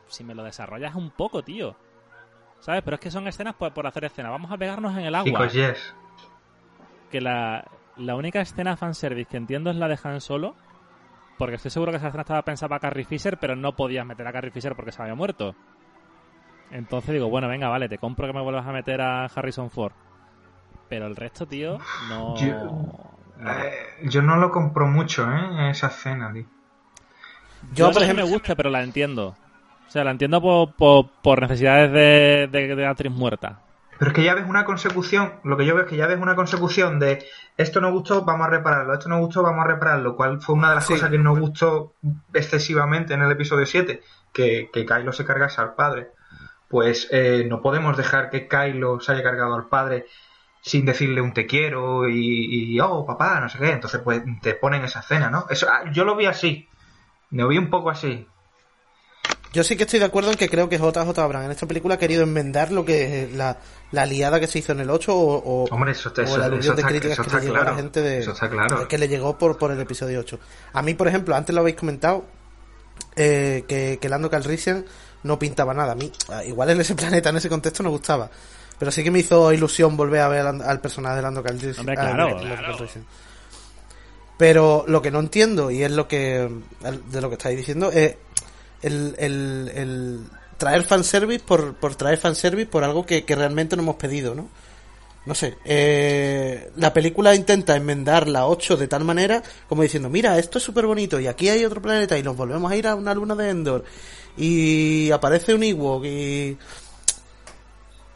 Si 0.08 0.24
me 0.24 0.34
lo 0.34 0.44
desarrollas 0.44 0.94
un 0.94 1.10
poco, 1.10 1.42
tío. 1.42 1.76
¿Sabes? 2.60 2.80
Pero 2.82 2.94
es 2.94 3.00
que 3.00 3.10
son 3.10 3.28
escenas 3.28 3.54
por, 3.54 3.74
por 3.74 3.86
hacer 3.86 4.06
escenas. 4.06 4.32
Vamos 4.32 4.50
a 4.50 4.56
pegarnos 4.56 4.96
en 4.96 5.04
el 5.04 5.14
agua. 5.14 5.46
yes. 5.48 5.94
Que 7.10 7.20
la, 7.20 7.66
la 7.96 8.14
única 8.16 8.40
escena 8.40 8.76
fanservice 8.76 9.30
que 9.30 9.36
entiendo 9.36 9.70
es 9.70 9.76
la 9.76 9.88
de 9.88 9.98
Han 10.02 10.20
Solo. 10.20 10.54
Porque 11.38 11.56
estoy 11.56 11.70
seguro 11.70 11.92
que 11.92 11.98
esa 11.98 12.06
escena 12.06 12.22
estaba 12.22 12.42
pensada 12.42 12.70
para 12.70 12.80
Carrie 12.80 13.04
Fisher, 13.04 13.36
pero 13.38 13.56
no 13.56 13.76
podías 13.76 14.06
meter 14.06 14.26
a 14.26 14.32
Carrie 14.32 14.50
Fisher 14.50 14.74
porque 14.74 14.92
se 14.92 15.02
había 15.02 15.14
muerto. 15.14 15.54
Entonces 16.70 17.12
digo, 17.12 17.28
bueno, 17.28 17.46
venga, 17.46 17.68
vale, 17.68 17.88
te 17.88 17.98
compro 17.98 18.26
que 18.26 18.32
me 18.32 18.40
vuelvas 18.40 18.66
a 18.66 18.72
meter 18.72 19.00
a 19.02 19.26
Harrison 19.26 19.70
Ford. 19.70 19.92
Pero 20.88 21.06
el 21.06 21.14
resto, 21.14 21.46
tío, 21.46 21.78
no. 22.08 22.36
Yo, 22.36 24.22
no, 24.22 24.34
eh, 24.34 24.40
lo 24.40 24.50
compro 24.50 24.86
mucho, 24.86 25.30
¿eh? 25.30 25.70
Esa 25.70 25.88
escena, 25.88 26.32
tío. 26.32 26.46
Yo, 27.74 27.90
por 27.90 28.02
ejemplo, 28.02 28.24
me 28.24 28.30
gusta, 28.30 28.54
pero 28.54 28.70
la 28.70 28.82
entiendo. 28.82 29.36
O 29.86 29.90
sea, 29.90 30.04
la 30.04 30.12
entiendo 30.12 30.40
por, 30.40 31.10
por, 31.10 31.40
necesidades 31.42 31.92
de, 31.92 32.48
de, 32.50 32.74
de 32.74 32.86
actriz 32.86 33.12
muerta. 33.12 33.60
Pero 33.98 34.10
es 34.10 34.14
que 34.14 34.24
ya 34.24 34.34
ves 34.34 34.44
una 34.46 34.64
consecución, 34.64 35.34
lo 35.44 35.56
que 35.56 35.64
yo 35.64 35.74
veo 35.74 35.84
es 35.84 35.90
que 35.90 35.96
ya 35.96 36.06
ves 36.06 36.18
una 36.20 36.36
consecución 36.36 36.98
de 36.98 37.24
esto 37.56 37.80
no 37.80 37.90
gustó, 37.92 38.24
vamos 38.24 38.46
a 38.46 38.50
repararlo, 38.50 38.92
esto 38.92 39.08
no 39.08 39.18
gustó, 39.18 39.42
vamos 39.42 39.64
a 39.64 39.68
repararlo, 39.68 40.16
cual 40.16 40.40
fue 40.40 40.54
una 40.54 40.70
de 40.70 40.74
las 40.74 40.86
cosas 40.86 41.10
que 41.10 41.18
no 41.18 41.34
gustó 41.34 41.94
excesivamente 42.34 43.14
en 43.14 43.22
el 43.22 43.32
episodio 43.32 43.64
7, 43.64 44.02
que, 44.32 44.70
que 44.72 44.84
Kylo 44.84 45.12
se 45.12 45.24
cargase 45.24 45.60
al 45.60 45.74
padre. 45.74 46.10
Pues 46.68 47.08
eh, 47.12 47.46
no 47.48 47.62
podemos 47.62 47.96
dejar 47.96 48.28
que 48.28 48.48
Kylo 48.48 49.00
se 49.00 49.12
haya 49.12 49.22
cargado 49.22 49.54
al 49.54 49.66
padre 49.66 50.06
sin 50.60 50.84
decirle 50.84 51.20
un 51.20 51.32
te 51.32 51.46
quiero 51.46 52.08
y, 52.08 52.74
y, 52.74 52.80
oh 52.80 53.06
papá, 53.06 53.40
no 53.40 53.48
sé 53.48 53.58
qué. 53.58 53.70
Entonces 53.70 54.00
pues 54.02 54.22
te 54.42 54.54
ponen 54.54 54.84
esa 54.84 55.00
escena, 55.00 55.30
¿no? 55.30 55.46
Eso, 55.48 55.68
ah, 55.70 55.90
yo 55.92 56.04
lo 56.04 56.16
vi 56.16 56.26
así, 56.26 56.68
me 57.30 57.46
vi 57.46 57.56
un 57.56 57.70
poco 57.70 57.88
así. 57.88 58.26
Yo 59.56 59.64
sí 59.64 59.74
que 59.74 59.84
estoy 59.84 60.00
de 60.00 60.04
acuerdo 60.04 60.30
en 60.30 60.36
que 60.36 60.50
creo 60.50 60.68
que 60.68 60.76
JJ 60.76 61.18
Abrams 61.18 61.46
en 61.46 61.50
esta 61.50 61.64
película 61.64 61.94
ha 61.94 61.98
querido 61.98 62.24
enmendar 62.24 62.70
lo 62.72 62.84
que 62.84 63.30
la, 63.32 63.56
la 63.90 64.04
liada 64.04 64.38
que 64.38 64.46
se 64.46 64.58
hizo 64.58 64.72
en 64.72 64.80
el 64.80 64.90
8 64.90 65.16
o, 65.16 65.36
o, 65.38 65.64
Hombre, 65.70 65.92
eso, 65.92 66.12
o 66.14 66.36
la 66.36 66.50
de 66.50 66.82
críticas 66.82 67.26
que 67.26 67.36
le 67.36 67.40
llegó 67.40 67.56
a 67.56 67.64
la 67.64 67.74
gente 67.74 68.02
de, 68.02 68.28
que 68.86 68.98
le 68.98 69.08
llegó 69.08 69.38
por, 69.38 69.56
por 69.56 69.70
el 69.70 69.80
episodio 69.80 70.20
8. 70.20 70.38
A 70.74 70.82
mí, 70.82 70.92
por 70.92 71.08
ejemplo, 71.08 71.34
antes 71.34 71.54
lo 71.54 71.62
habéis 71.62 71.76
comentado, 71.76 72.26
eh, 73.16 73.64
que, 73.66 73.98
que 73.98 74.08
Lando 74.10 74.28
Calrissian 74.28 74.84
no 75.22 75.38
pintaba 75.38 75.72
nada. 75.72 75.92
A 75.92 75.94
mí, 75.94 76.12
ah, 76.28 76.44
igual 76.44 76.68
en 76.68 76.82
ese 76.82 76.94
planeta, 76.94 77.30
en 77.30 77.38
ese 77.38 77.48
contexto, 77.48 77.82
no 77.82 77.88
gustaba. 77.88 78.28
Pero 78.78 78.90
sí 78.90 79.02
que 79.02 79.10
me 79.10 79.20
hizo 79.20 79.54
ilusión 79.54 79.96
volver 79.96 80.20
a 80.20 80.28
ver 80.28 80.46
al, 80.46 80.80
personaje 80.82 81.16
de 81.16 81.22
Lando 81.22 81.42
Calrissian. 81.42 81.86
claro, 81.86 82.36
Pero 84.36 84.84
lo 84.86 85.00
que 85.00 85.10
no 85.10 85.20
entiendo, 85.20 85.70
y 85.70 85.82
es 85.82 85.90
lo 85.90 86.06
que 86.06 86.46
de 87.10 87.20
lo 87.22 87.30
que 87.30 87.36
estáis 87.36 87.56
diciendo, 87.56 87.90
es 87.90 88.16
el, 88.82 89.14
el, 89.18 89.72
el 89.74 90.20
traer 90.58 90.84
fanservice 90.84 91.44
por, 91.44 91.74
por 91.74 91.94
traer 91.94 92.18
fanservice 92.18 92.66
por 92.66 92.84
algo 92.84 93.04
que, 93.04 93.24
realmente 93.28 93.76
no 93.76 93.82
hemos 93.82 93.96
pedido, 93.96 94.34
¿no? 94.34 94.48
No 95.26 95.34
sé, 95.34 95.58
eh, 95.64 96.70
la 96.76 96.92
película 96.92 97.34
intenta 97.34 97.74
enmendar 97.74 98.28
la 98.28 98.46
8 98.46 98.76
de 98.76 98.86
tal 98.86 99.02
manera 99.02 99.42
como 99.68 99.82
diciendo, 99.82 100.08
mira, 100.08 100.38
esto 100.38 100.58
es 100.58 100.64
súper 100.64 100.86
bonito 100.86 101.18
y 101.18 101.26
aquí 101.26 101.48
hay 101.48 101.64
otro 101.64 101.82
planeta 101.82 102.16
y 102.16 102.22
nos 102.22 102.36
volvemos 102.36 102.70
a 102.70 102.76
ir 102.76 102.86
a 102.86 102.94
una 102.94 103.12
luna 103.12 103.34
de 103.34 103.50
Endor 103.50 103.84
y 104.36 105.10
aparece 105.10 105.54
un 105.54 105.62
Ewok 105.62 106.04
y... 106.04 106.56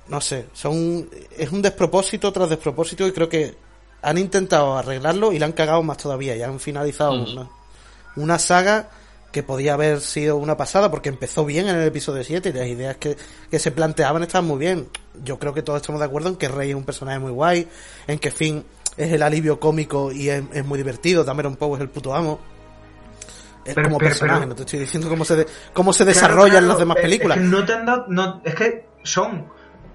No 0.07 0.21
sé, 0.21 0.47
son 0.53 1.09
es 1.37 1.53
un 1.53 1.63
despropósito 1.63 2.33
tras 2.33 2.51
despropósito 2.51 3.07
y 3.07 3.13
creo 3.13 3.29
que 3.29 3.55
han 4.03 4.19
intentado 4.19 4.77
arreglarlo 4.77 5.33
y 5.33 5.39
la 5.39 5.47
han 5.47 5.53
cagado 5.53 5.85
más 5.85 5.99
todavía 5.99 6.35
y 6.37 6.43
han 6.43 6.59
finalizado 6.59 7.15
mm. 7.15 7.33
una, 7.33 7.51
una 8.17 8.39
saga 8.39 8.89
que 9.33 9.43
podía 9.43 9.75
haber 9.75 10.01
sido 10.01 10.37
una 10.37 10.57
pasada 10.57 10.91
porque 10.91 11.09
empezó 11.09 11.45
bien 11.45 11.69
en 11.69 11.77
el 11.77 11.87
episodio 11.87 12.25
7 12.25 12.49
y 12.49 12.53
las 12.53 12.67
ideas 12.67 12.97
que, 12.97 13.17
se 13.59 13.71
planteaban 13.71 14.23
estaban 14.23 14.47
muy 14.47 14.59
bien. 14.59 14.89
Yo 15.23 15.39
creo 15.39 15.55
que 15.55 15.63
todos 15.63 15.81
estamos 15.81 16.01
de 16.01 16.07
acuerdo 16.07 16.31
en 16.31 16.37
que 16.37 16.49
Rey 16.49 16.71
es 16.71 16.77
un 16.77 16.85
personaje 16.85 17.19
muy 17.19 17.31
guay, 17.31 17.69
en 18.07 18.19
que 18.19 18.31
Finn 18.31 18.65
es 18.97 19.13
el 19.13 19.23
alivio 19.23 19.61
cómico 19.61 20.11
y 20.13 20.29
es, 20.29 20.65
muy 20.65 20.79
divertido, 20.79 21.25
Dameron 21.25 21.57
Poe 21.57 21.77
es 21.77 21.81
el 21.81 21.89
puto 21.89 22.15
amo. 22.15 22.41
Es 23.65 23.75
como 23.75 23.99
personaje, 23.99 24.47
no 24.47 24.55
te 24.55 24.63
estoy 24.63 24.81
diciendo 24.81 25.09
cómo 25.09 25.25
se, 25.25 25.47
cómo 25.75 25.93
se 25.93 26.05
desarrollan 26.05 26.67
las 26.67 26.79
demás 26.79 26.97
películas. 26.97 27.37
Es 27.37 27.45
que 27.45 27.49
no 27.49 27.65
te 27.65 27.75
han 27.75 27.87
dado, 27.87 28.07
no, 28.09 28.41
es 28.45 28.55
que 28.55 28.87
son 29.05 29.47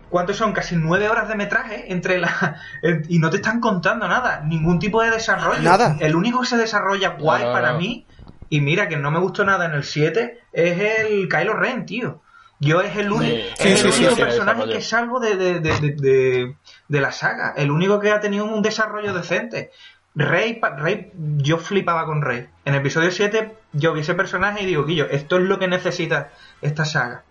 ¿Cuántos 0.09 0.38
son? 0.38 0.53
Casi 0.53 0.77
nueve 0.77 1.09
horas 1.09 1.27
de 1.27 1.36
metraje 1.36 1.91
entre 1.91 2.19
la 2.19 2.55
y 3.09 3.19
no 3.19 3.29
te 3.29 3.38
están 3.38 3.59
contando 3.59 4.07
nada, 4.07 4.41
ningún 4.45 4.79
tipo 4.79 5.01
de 5.01 5.11
desarrollo. 5.11 5.61
Nada. 5.61 5.97
El 5.99 6.15
único 6.15 6.39
que 6.41 6.47
se 6.47 6.57
desarrolla 6.57 7.17
guay 7.19 7.43
para 7.43 7.73
mí 7.73 8.05
y 8.49 8.61
mira, 8.61 8.87
que 8.87 8.97
no 8.97 9.11
me 9.11 9.19
gustó 9.19 9.43
nada 9.43 9.65
en 9.65 9.73
el 9.73 9.83
7 9.83 10.39
es 10.53 10.79
el 10.79 11.27
Kylo 11.29 11.53
Ren, 11.53 11.85
tío. 11.85 12.21
Yo 12.59 12.81
es 12.81 12.95
el, 12.95 13.11
único, 13.11 13.35
es 13.59 13.83
el 13.83 13.91
único 13.91 14.15
personaje 14.15 14.69
que 14.69 14.81
salvo 14.81 15.19
de, 15.19 15.35
de, 15.35 15.59
de, 15.59 16.55
de, 16.87 17.01
la 17.01 17.11
saga. 17.11 17.53
El 17.57 17.69
único 17.69 17.99
que 17.99 18.11
ha 18.11 18.21
tenido 18.21 18.45
un 18.45 18.61
desarrollo 18.61 19.13
decente. 19.13 19.71
Rey, 20.15 20.61
Rey, 20.77 21.11
yo 21.15 21.57
flipaba 21.57 22.05
con 22.05 22.21
Rey. 22.21 22.47
En 22.63 22.73
el 22.73 22.79
episodio 22.79 23.11
7 23.11 23.53
yo 23.73 23.93
vi 23.93 24.01
ese 24.01 24.13
personaje 24.13 24.63
y 24.63 24.65
digo, 24.65 24.85
Guillo, 24.85 25.07
esto 25.09 25.37
es 25.37 25.43
lo 25.43 25.59
que 25.59 25.67
necesita 25.67 26.31
esta 26.61 26.85
saga. 26.85 27.23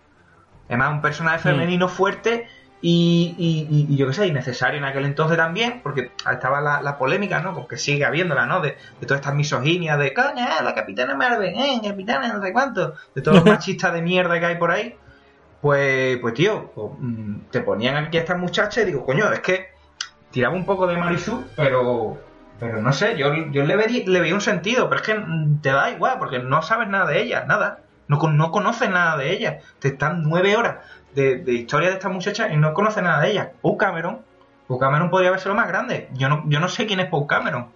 Además, 0.67 0.91
un 0.91 1.01
personaje 1.01 1.39
mm. 1.39 1.51
femenino 1.51 1.89
fuerte 1.89 2.47
y, 2.87 3.87
y, 3.89 3.97
yo 3.97 4.05
qué 4.05 4.13
sé, 4.13 4.27
innecesario 4.27 4.77
en 4.77 4.85
aquel 4.85 5.05
entonces 5.05 5.37
también, 5.37 5.81
porque 5.81 6.11
estaba 6.31 6.61
la, 6.61 6.97
polémica, 6.99 7.39
¿no? 7.39 7.55
Porque 7.55 7.77
sigue 7.77 8.05
habiéndola, 8.05 8.45
¿no? 8.45 8.61
De, 8.61 8.77
de 8.99 9.07
todas 9.07 9.21
estas 9.21 9.33
misoginias, 9.33 9.97
de 9.97 10.13
coña, 10.13 10.61
la 10.61 10.75
capitana 10.75 11.15
Marvel, 11.15 11.55
eh, 11.57 11.81
capitana 11.83 12.31
no 12.31 12.43
sé 12.43 12.53
cuánto, 12.53 12.93
de 13.15 13.23
todos 13.23 13.37
los 13.37 13.45
machistas 13.55 13.91
de 13.91 14.03
mierda 14.03 14.39
que 14.39 14.45
hay 14.45 14.57
por 14.57 14.69
ahí. 14.69 14.95
Pues, 15.61 16.19
pues 16.19 16.35
tío, 16.35 16.71
pues, 16.75 16.91
mm, 16.99 17.35
te 17.49 17.61
ponían 17.61 17.95
aquí 17.95 18.17
a 18.17 18.21
estas 18.21 18.37
muchachas 18.37 18.83
y 18.83 18.85
digo, 18.85 19.03
coño, 19.03 19.31
es 19.31 19.39
que 19.39 19.69
tiraba 20.29 20.53
un 20.53 20.65
poco 20.67 20.85
de 20.85 20.95
Marisú, 20.95 21.43
pero, 21.55 22.19
pero 22.59 22.83
no 22.83 22.93
sé, 22.93 23.17
yo, 23.17 23.33
yo 23.49 23.63
le, 23.63 23.77
veía, 23.77 24.03
le 24.05 24.19
veía 24.19 24.35
un 24.35 24.41
sentido, 24.41 24.89
pero 24.89 25.01
es 25.01 25.07
que 25.07 25.25
te 25.63 25.69
da 25.71 25.89
igual, 25.89 26.19
porque 26.19 26.37
no 26.37 26.61
sabes 26.61 26.87
nada 26.87 27.07
de 27.07 27.19
ella, 27.19 27.45
nada. 27.45 27.79
No, 28.07 28.19
con- 28.19 28.37
no 28.37 28.51
conocen 28.51 28.91
nada 28.91 29.17
de 29.17 29.31
ella. 29.31 29.61
Te 29.79 29.87
están 29.87 30.21
nueve 30.21 30.55
horas 30.55 30.75
de, 31.15 31.37
de 31.37 31.53
historia 31.53 31.89
de 31.89 31.95
esta 31.95 32.09
muchacha 32.09 32.49
y 32.49 32.57
no 32.57 32.73
conocen 32.73 33.05
nada 33.05 33.21
de 33.21 33.31
ella. 33.31 33.51
Paul 33.61 33.77
Cameron. 33.77 34.21
Paul 34.67 34.79
Cameron 34.79 35.09
podría 35.09 35.29
haber 35.29 35.39
sido 35.39 35.53
lo 35.53 35.59
más 35.61 35.67
grande. 35.67 36.09
Yo 36.13 36.27
no, 36.29 36.43
yo 36.47 36.59
no 36.59 36.67
sé 36.67 36.85
quién 36.85 36.99
es 36.99 37.09
Paul 37.09 37.27
Cameron. 37.27 37.69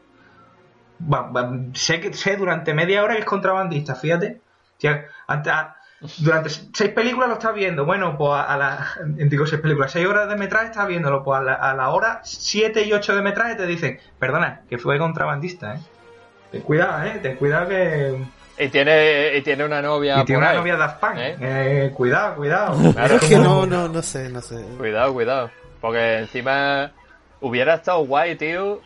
Va- 1.12 1.30
va- 1.32 1.52
sé 1.74 2.00
que 2.02 2.14
sé 2.14 2.36
durante 2.36 2.74
media 2.74 3.04
hora 3.04 3.14
que 3.14 3.22
es 3.22 3.26
contrabandista, 3.26 3.96
fíjate. 3.96 4.42
Durante 6.20 6.50
seis 6.50 6.92
películas 6.92 7.28
lo 7.28 7.34
estás 7.36 7.54
viendo. 7.54 7.86
Bueno, 7.86 8.18
pues 8.18 8.32
a, 8.34 8.44
a 8.44 8.58
la. 8.58 8.88
Digo 9.06 9.46
seis 9.46 9.62
películas, 9.62 9.92
seis 9.92 10.08
horas 10.08 10.30
de 10.30 10.36
metraje 10.38 10.68
estás 10.68 10.88
viéndolo. 10.88 11.24
Pues 11.24 11.40
a 11.40 11.44
la, 11.44 11.54
a 11.54 11.74
la 11.74 11.90
hora 11.90 12.22
siete 12.24 12.84
y 12.86 12.94
ocho 12.94 13.16
de 13.16 13.22
metraje 13.22 13.56
te 13.56 13.66
dicen, 13.66 14.00
perdona, 14.18 14.62
que 14.70 14.78
fue 14.78 14.98
contrabandista, 14.98 15.76
eh. 15.76 15.80
Ten 16.52 16.62
cuidado, 16.62 17.04
eh. 17.06 17.20
Ten 17.22 17.36
cuidado 17.38 17.68
que. 17.68 18.18
Y 18.60 18.68
tiene, 18.68 19.38
y 19.38 19.42
tiene 19.42 19.64
una 19.64 19.82
novia. 19.82 20.20
Y 20.22 20.26
tiene 20.26 20.40
por 20.40 20.44
una 20.44 20.50
ahí. 20.52 20.58
novia 20.58 20.76
Daft 20.76 21.00
Punk. 21.00 21.16
¿Eh? 21.18 21.36
Eh, 21.40 21.92
cuidado, 21.94 22.36
cuidado. 22.36 22.92
Claro. 22.94 23.16
Es 23.16 23.22
que 23.24 23.38
no, 23.38 23.66
no, 23.66 23.88
no 23.88 24.02
sé, 24.02 24.30
no 24.30 24.42
sé. 24.42 24.62
Cuidado, 24.78 25.14
cuidado. 25.14 25.50
Porque 25.80 26.18
encima 26.20 26.92
hubiera 27.40 27.76
estado 27.76 28.00
guay, 28.06 28.36
tío. 28.36 28.82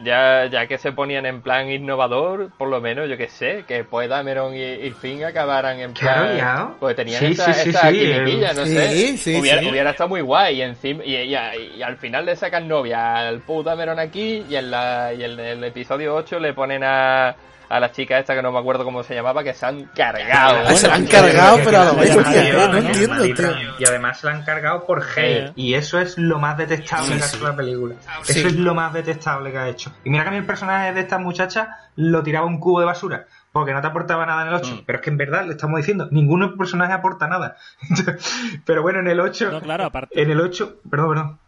Ya, 0.00 0.46
ya 0.46 0.66
que 0.66 0.76
se 0.76 0.90
ponían 0.90 1.24
en 1.24 1.40
plan 1.40 1.70
innovador, 1.70 2.50
por 2.58 2.68
lo 2.68 2.80
menos, 2.80 3.08
yo 3.08 3.16
que 3.16 3.28
sé, 3.28 3.64
que 3.68 3.84
pues 3.84 4.08
Dameron 4.08 4.52
y, 4.56 4.60
y 4.60 4.90
Finn 4.90 5.22
acabaran 5.24 5.78
en 5.78 5.94
plan. 5.94 6.14
Claro, 6.14 6.36
ya. 6.36 6.70
Porque 6.80 6.96
tenían 6.96 7.20
Sí, 7.20 7.26
esa, 7.26 7.52
sí, 7.54 7.70
esa 7.70 7.90
sí, 7.90 7.98
quimiquilla, 8.00 8.50
el- 8.50 8.56
no 8.56 8.66
sí, 8.66 8.74
sé. 8.74 9.16
sí, 9.16 9.36
hubiera, 9.40 9.60
sí. 9.62 9.70
hubiera 9.70 9.90
estado 9.90 10.08
muy 10.08 10.20
guay. 10.20 10.56
Y, 10.58 10.62
encima, 10.62 11.04
y, 11.04 11.14
y- 11.14 11.36
y 11.78 11.82
al 11.82 11.96
final 11.96 12.26
le 12.26 12.34
sacan 12.34 12.66
novia 12.66 13.16
al 13.28 13.38
puto 13.38 13.70
Dameron 13.70 14.00
aquí. 14.00 14.44
Y 14.50 14.56
en, 14.56 14.72
la, 14.72 15.12
y 15.16 15.22
en 15.22 15.38
el 15.38 15.62
episodio 15.62 16.12
8 16.16 16.40
le 16.40 16.52
ponen 16.54 16.82
a, 16.82 17.36
a 17.68 17.80
la 17.80 17.90
chica 17.92 18.18
esta 18.18 18.34
que 18.34 18.42
no 18.42 18.52
me 18.52 18.58
acuerdo 18.58 18.84
cómo 18.84 19.02
se 19.02 19.14
llamaba, 19.14 19.42
que 19.42 19.54
se 19.54 19.64
han 19.66 19.84
cargado. 19.94 20.68
Se 20.76 20.88
la 20.88 20.94
han 20.94 21.06
cargado, 21.06 21.58
pero 21.64 21.80
a 21.80 21.84
lo 21.86 21.94
bestia, 21.96 22.68
no 22.68 22.78
entiendo, 22.78 23.22
tío. 23.24 23.50
Y 23.78 23.84
además 23.84 24.20
se 24.20 24.26
la 24.26 24.34
han 24.34 24.44
cargado 24.44 24.84
por 24.86 25.02
hate. 25.02 25.48
Sí. 25.48 25.52
Y 25.56 25.74
eso 25.74 25.98
es 25.98 26.18
lo 26.18 26.38
más 26.38 26.56
detestable 26.56 27.06
Sí, 27.12 27.18
que 27.18 27.24
ha 27.24 27.26
sí. 27.28 27.36
hecho 27.36 27.48
la 27.48 27.56
película. 27.56 27.94
Sí. 28.22 28.38
Eso 28.38 28.48
es 28.48 28.56
lo 28.56 28.74
más 28.74 28.92
detestable 28.92 29.50
que 29.50 29.58
ha 29.58 29.68
hecho. 29.68 29.92
Y 30.04 30.10
mira 30.10 30.22
que 30.24 30.28
a 30.28 30.32
mí 30.32 30.38
el 30.38 30.46
personaje 30.46 30.92
de 30.92 31.00
esta 31.00 31.18
muchacha 31.18 31.78
lo 31.96 32.22
tiraba 32.22 32.46
un 32.46 32.58
cubo 32.58 32.80
de 32.80 32.86
basura. 32.86 33.26
Porque 33.52 33.72
no 33.72 33.80
te 33.80 33.86
aportaba 33.86 34.26
nada 34.26 34.42
en 34.42 34.48
el 34.48 34.54
8. 34.54 34.74
Mm. 34.74 34.78
Pero 34.84 34.98
es 34.98 35.04
que 35.04 35.10
en 35.10 35.16
verdad 35.16 35.44
le 35.46 35.52
estamos 35.52 35.76
diciendo, 35.76 36.08
ninguno 36.10 36.56
personaje 36.56 36.92
aporta 36.92 37.28
nada. 37.28 37.56
pero 38.64 38.82
bueno, 38.82 38.98
en 38.98 39.06
el 39.08 39.20
8. 39.20 39.52
No, 39.52 39.60
claro, 39.60 39.84
aparte. 39.84 40.20
En 40.20 40.30
el 40.30 40.40
8. 40.40 40.80
Perdón, 40.90 41.08
perdón. 41.10 41.38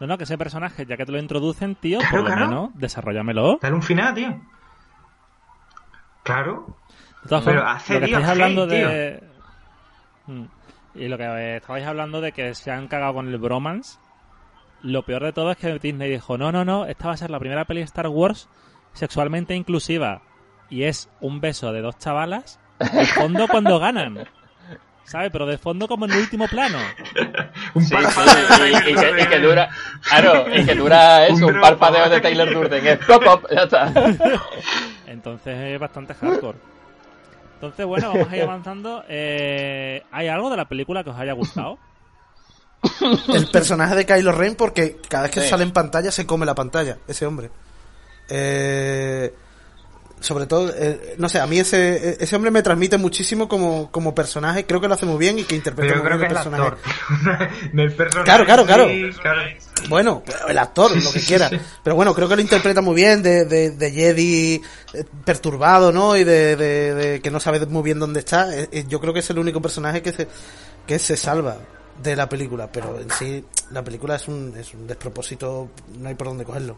No, 0.00 0.06
no, 0.06 0.16
que 0.16 0.24
ese 0.24 0.38
personaje, 0.38 0.86
ya 0.86 0.96
que 0.96 1.04
te 1.04 1.12
lo 1.12 1.18
introducen, 1.18 1.74
tío, 1.74 1.98
Claro, 1.98 2.10
por 2.12 2.20
lo 2.20 2.26
claro. 2.26 2.46
menos, 2.48 2.70
desarrollámelo. 2.74 3.58
Dale 3.60 3.74
un 3.74 3.82
final, 3.82 4.14
tío. 4.14 4.40
Claro. 6.22 6.76
De 7.22 7.28
todas 7.28 7.44
Pero 7.44 7.60
formas, 7.60 7.82
hace 7.82 7.94
lo 7.94 8.00
que 8.00 8.06
estáis 8.06 8.28
hablando 8.28 8.66
de... 8.66 9.22
Mm. 10.26 10.44
Y 10.94 11.08
lo 11.08 11.18
que 11.18 11.56
estabais 11.56 11.86
hablando 11.86 12.20
de 12.20 12.32
que 12.32 12.54
se 12.54 12.70
han 12.70 12.88
cagado 12.88 13.14
con 13.14 13.28
el 13.28 13.38
bromance, 13.38 13.98
lo 14.82 15.04
peor 15.04 15.24
de 15.24 15.32
todo 15.32 15.52
es 15.52 15.56
que 15.56 15.78
Disney 15.78 16.10
dijo, 16.10 16.36
no, 16.36 16.50
no, 16.50 16.64
no, 16.64 16.86
esta 16.86 17.08
va 17.08 17.14
a 17.14 17.16
ser 17.16 17.30
la 17.30 17.38
primera 17.38 17.64
peli 17.64 17.80
de 17.80 17.84
Star 17.84 18.08
Wars 18.08 18.48
sexualmente 18.92 19.54
inclusiva. 19.54 20.22
Y 20.68 20.84
es 20.84 21.08
un 21.20 21.40
beso 21.40 21.72
de 21.72 21.80
dos 21.80 21.98
chavalas 21.98 22.60
de 22.78 23.06
fondo 23.06 23.46
cuando 23.48 23.78
ganan. 23.78 24.26
¿Sabes? 25.10 25.30
Pero 25.32 25.44
de 25.44 25.58
fondo 25.58 25.88
como 25.88 26.04
en 26.04 26.12
el 26.12 26.18
último 26.18 26.46
plano. 26.46 26.78
Un 27.74 27.84
Sí, 27.84 27.92
parpadeo 27.94 28.48
sí, 28.54 28.62
de 28.62 28.70
y, 28.70 28.94
que, 28.94 29.22
y 29.22 29.26
que 29.26 29.38
dura, 29.40 29.68
claro, 30.08 30.44
y 30.54 30.64
que 30.64 30.74
dura 30.76 31.26
eso, 31.26 31.46
Un 31.48 31.56
un 31.56 31.60
parpadeo 31.60 32.08
de 32.08 32.20
Taylor 32.20 32.52
Durden, 32.54 32.86
es 32.86 32.98
pop, 33.04 33.22
pop, 33.24 33.44
ya 33.50 33.62
está. 33.62 33.92
Entonces 35.08 35.58
es 35.74 35.80
bastante 35.80 36.14
hardcore. 36.14 36.58
Entonces, 37.54 37.84
bueno, 37.86 38.12
vamos 38.12 38.30
a 38.32 38.36
ir 38.36 38.42
avanzando. 38.44 39.04
Eh, 39.08 40.02
¿Hay 40.12 40.28
algo 40.28 40.48
de 40.48 40.56
la 40.56 40.66
película 40.68 41.02
que 41.02 41.10
os 41.10 41.18
haya 41.18 41.32
gustado? 41.32 41.76
El 43.34 43.48
personaje 43.48 43.94
de 43.96 44.06
Kylo 44.06 44.32
Ren, 44.32 44.54
porque 44.54 44.96
cada 45.08 45.24
vez 45.24 45.32
que 45.32 45.40
Sí. 45.42 45.48
sale 45.48 45.64
en 45.64 45.72
pantalla 45.72 46.10
se 46.12 46.24
come 46.24 46.46
la 46.46 46.54
pantalla, 46.54 46.98
ese 47.08 47.26
hombre. 47.26 47.50
Eh, 48.28 49.34
sobre 50.20 50.46
todo, 50.46 50.70
eh, 50.76 51.14
no 51.18 51.28
sé, 51.28 51.40
a 51.40 51.46
mí 51.46 51.58
ese, 51.58 52.22
ese 52.22 52.36
hombre 52.36 52.50
me 52.50 52.62
transmite 52.62 52.98
muchísimo 52.98 53.48
como, 53.48 53.90
como 53.90 54.14
personaje, 54.14 54.66
creo 54.66 54.80
que 54.80 54.86
lo 54.88 54.94
hace 54.94 55.06
muy 55.06 55.18
bien 55.18 55.38
y 55.38 55.44
que 55.44 55.56
interpreta 55.56 55.94
muy 55.94 56.02
bien 56.06 56.12
el 56.14 56.22
el 56.22 56.28
personaje. 56.32 56.76
Del 57.72 57.92
personaje. 57.96 58.24
Claro, 58.24 58.44
claro, 58.44 58.66
claro. 58.66 58.88
sí, 58.88 59.10
claro. 59.20 59.40
Bueno, 59.88 60.22
el 60.48 60.58
actor, 60.58 60.92
Sí, 60.92 61.00
lo 61.02 61.10
que 61.12 61.20
sí, 61.20 61.26
quiera. 61.26 61.50
Pero 61.82 61.96
bueno, 61.96 62.14
creo 62.14 62.28
que 62.28 62.36
lo 62.36 62.42
interpreta 62.42 62.82
muy 62.82 62.94
bien, 62.94 63.22
de, 63.22 63.46
de, 63.46 63.70
de 63.70 63.90
Jedi 63.90 64.62
eh, 64.92 65.04
perturbado, 65.24 65.90
¿no? 65.90 66.16
Y 66.16 66.24
de, 66.24 66.54
de- 66.56 66.94
de 66.94 67.20
que 67.22 67.30
no 67.30 67.40
sabe 67.40 67.64
muy 67.66 67.82
bien 67.82 67.98
dónde 67.98 68.20
está. 68.20 68.54
Eh, 68.54 68.68
eh, 68.72 68.84
Yo 68.88 69.00
creo 69.00 69.14
que 69.14 69.20
es 69.20 69.30
el 69.30 69.38
único 69.38 69.62
personaje 69.62 70.02
que 70.02 70.12
se, 70.12 70.28
que 70.86 70.98
se 70.98 71.16
salva 71.16 71.56
de 72.02 72.14
la 72.14 72.28
película. 72.28 72.70
Pero 72.70 73.00
en 73.00 73.10
sí, 73.10 73.42
la 73.70 73.82
película 73.82 74.16
es 74.16 74.28
un, 74.28 74.54
es 74.54 74.74
un 74.74 74.86
despropósito, 74.86 75.70
no 75.98 76.08
hay 76.10 76.14
por 76.14 76.26
dónde 76.26 76.44
cogerlo. 76.44 76.76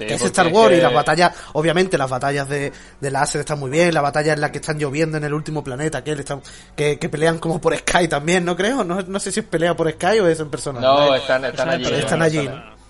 Sí, 0.00 0.06
que 0.08 0.14
es 0.14 0.22
Star 0.22 0.46
es 0.48 0.52
Wars 0.52 0.74
y 0.76 0.80
las 0.80 0.92
batallas, 0.92 1.32
obviamente 1.52 1.96
las 1.98 2.10
batallas 2.10 2.48
de, 2.48 2.72
de 3.00 3.10
láser 3.10 3.40
están 3.40 3.58
muy 3.58 3.70
bien, 3.70 3.92
la 3.94 4.00
batalla 4.00 4.32
en 4.32 4.40
la 4.40 4.50
que 4.50 4.58
están 4.58 4.78
lloviendo 4.78 5.16
en 5.18 5.24
el 5.24 5.32
último 5.34 5.62
planeta, 5.64 6.02
que, 6.02 6.12
él 6.12 6.20
está- 6.20 6.40
que, 6.76 6.98
que 6.98 7.08
pelean 7.08 7.38
como 7.38 7.60
por 7.60 7.76
Sky 7.76 8.08
también, 8.08 8.44
¿no 8.44 8.56
creo? 8.56 8.82
No, 8.84 9.00
no 9.02 9.20
sé 9.20 9.30
si 9.32 9.40
es 9.40 9.46
pelea 9.46 9.74
por 9.76 9.90
Sky 9.90 10.20
o 10.20 10.26
es 10.26 10.40
en 10.40 10.50
persona. 10.50 10.80
No, 10.80 11.14
están, 11.14 11.44
están 11.44 11.68
Eso 11.68 11.76
allí. 11.76 11.84
es- 11.94 12.04
están 12.04 12.18
¿no? 12.20 12.24
allí, 12.24 12.48
¿no? 12.48 12.80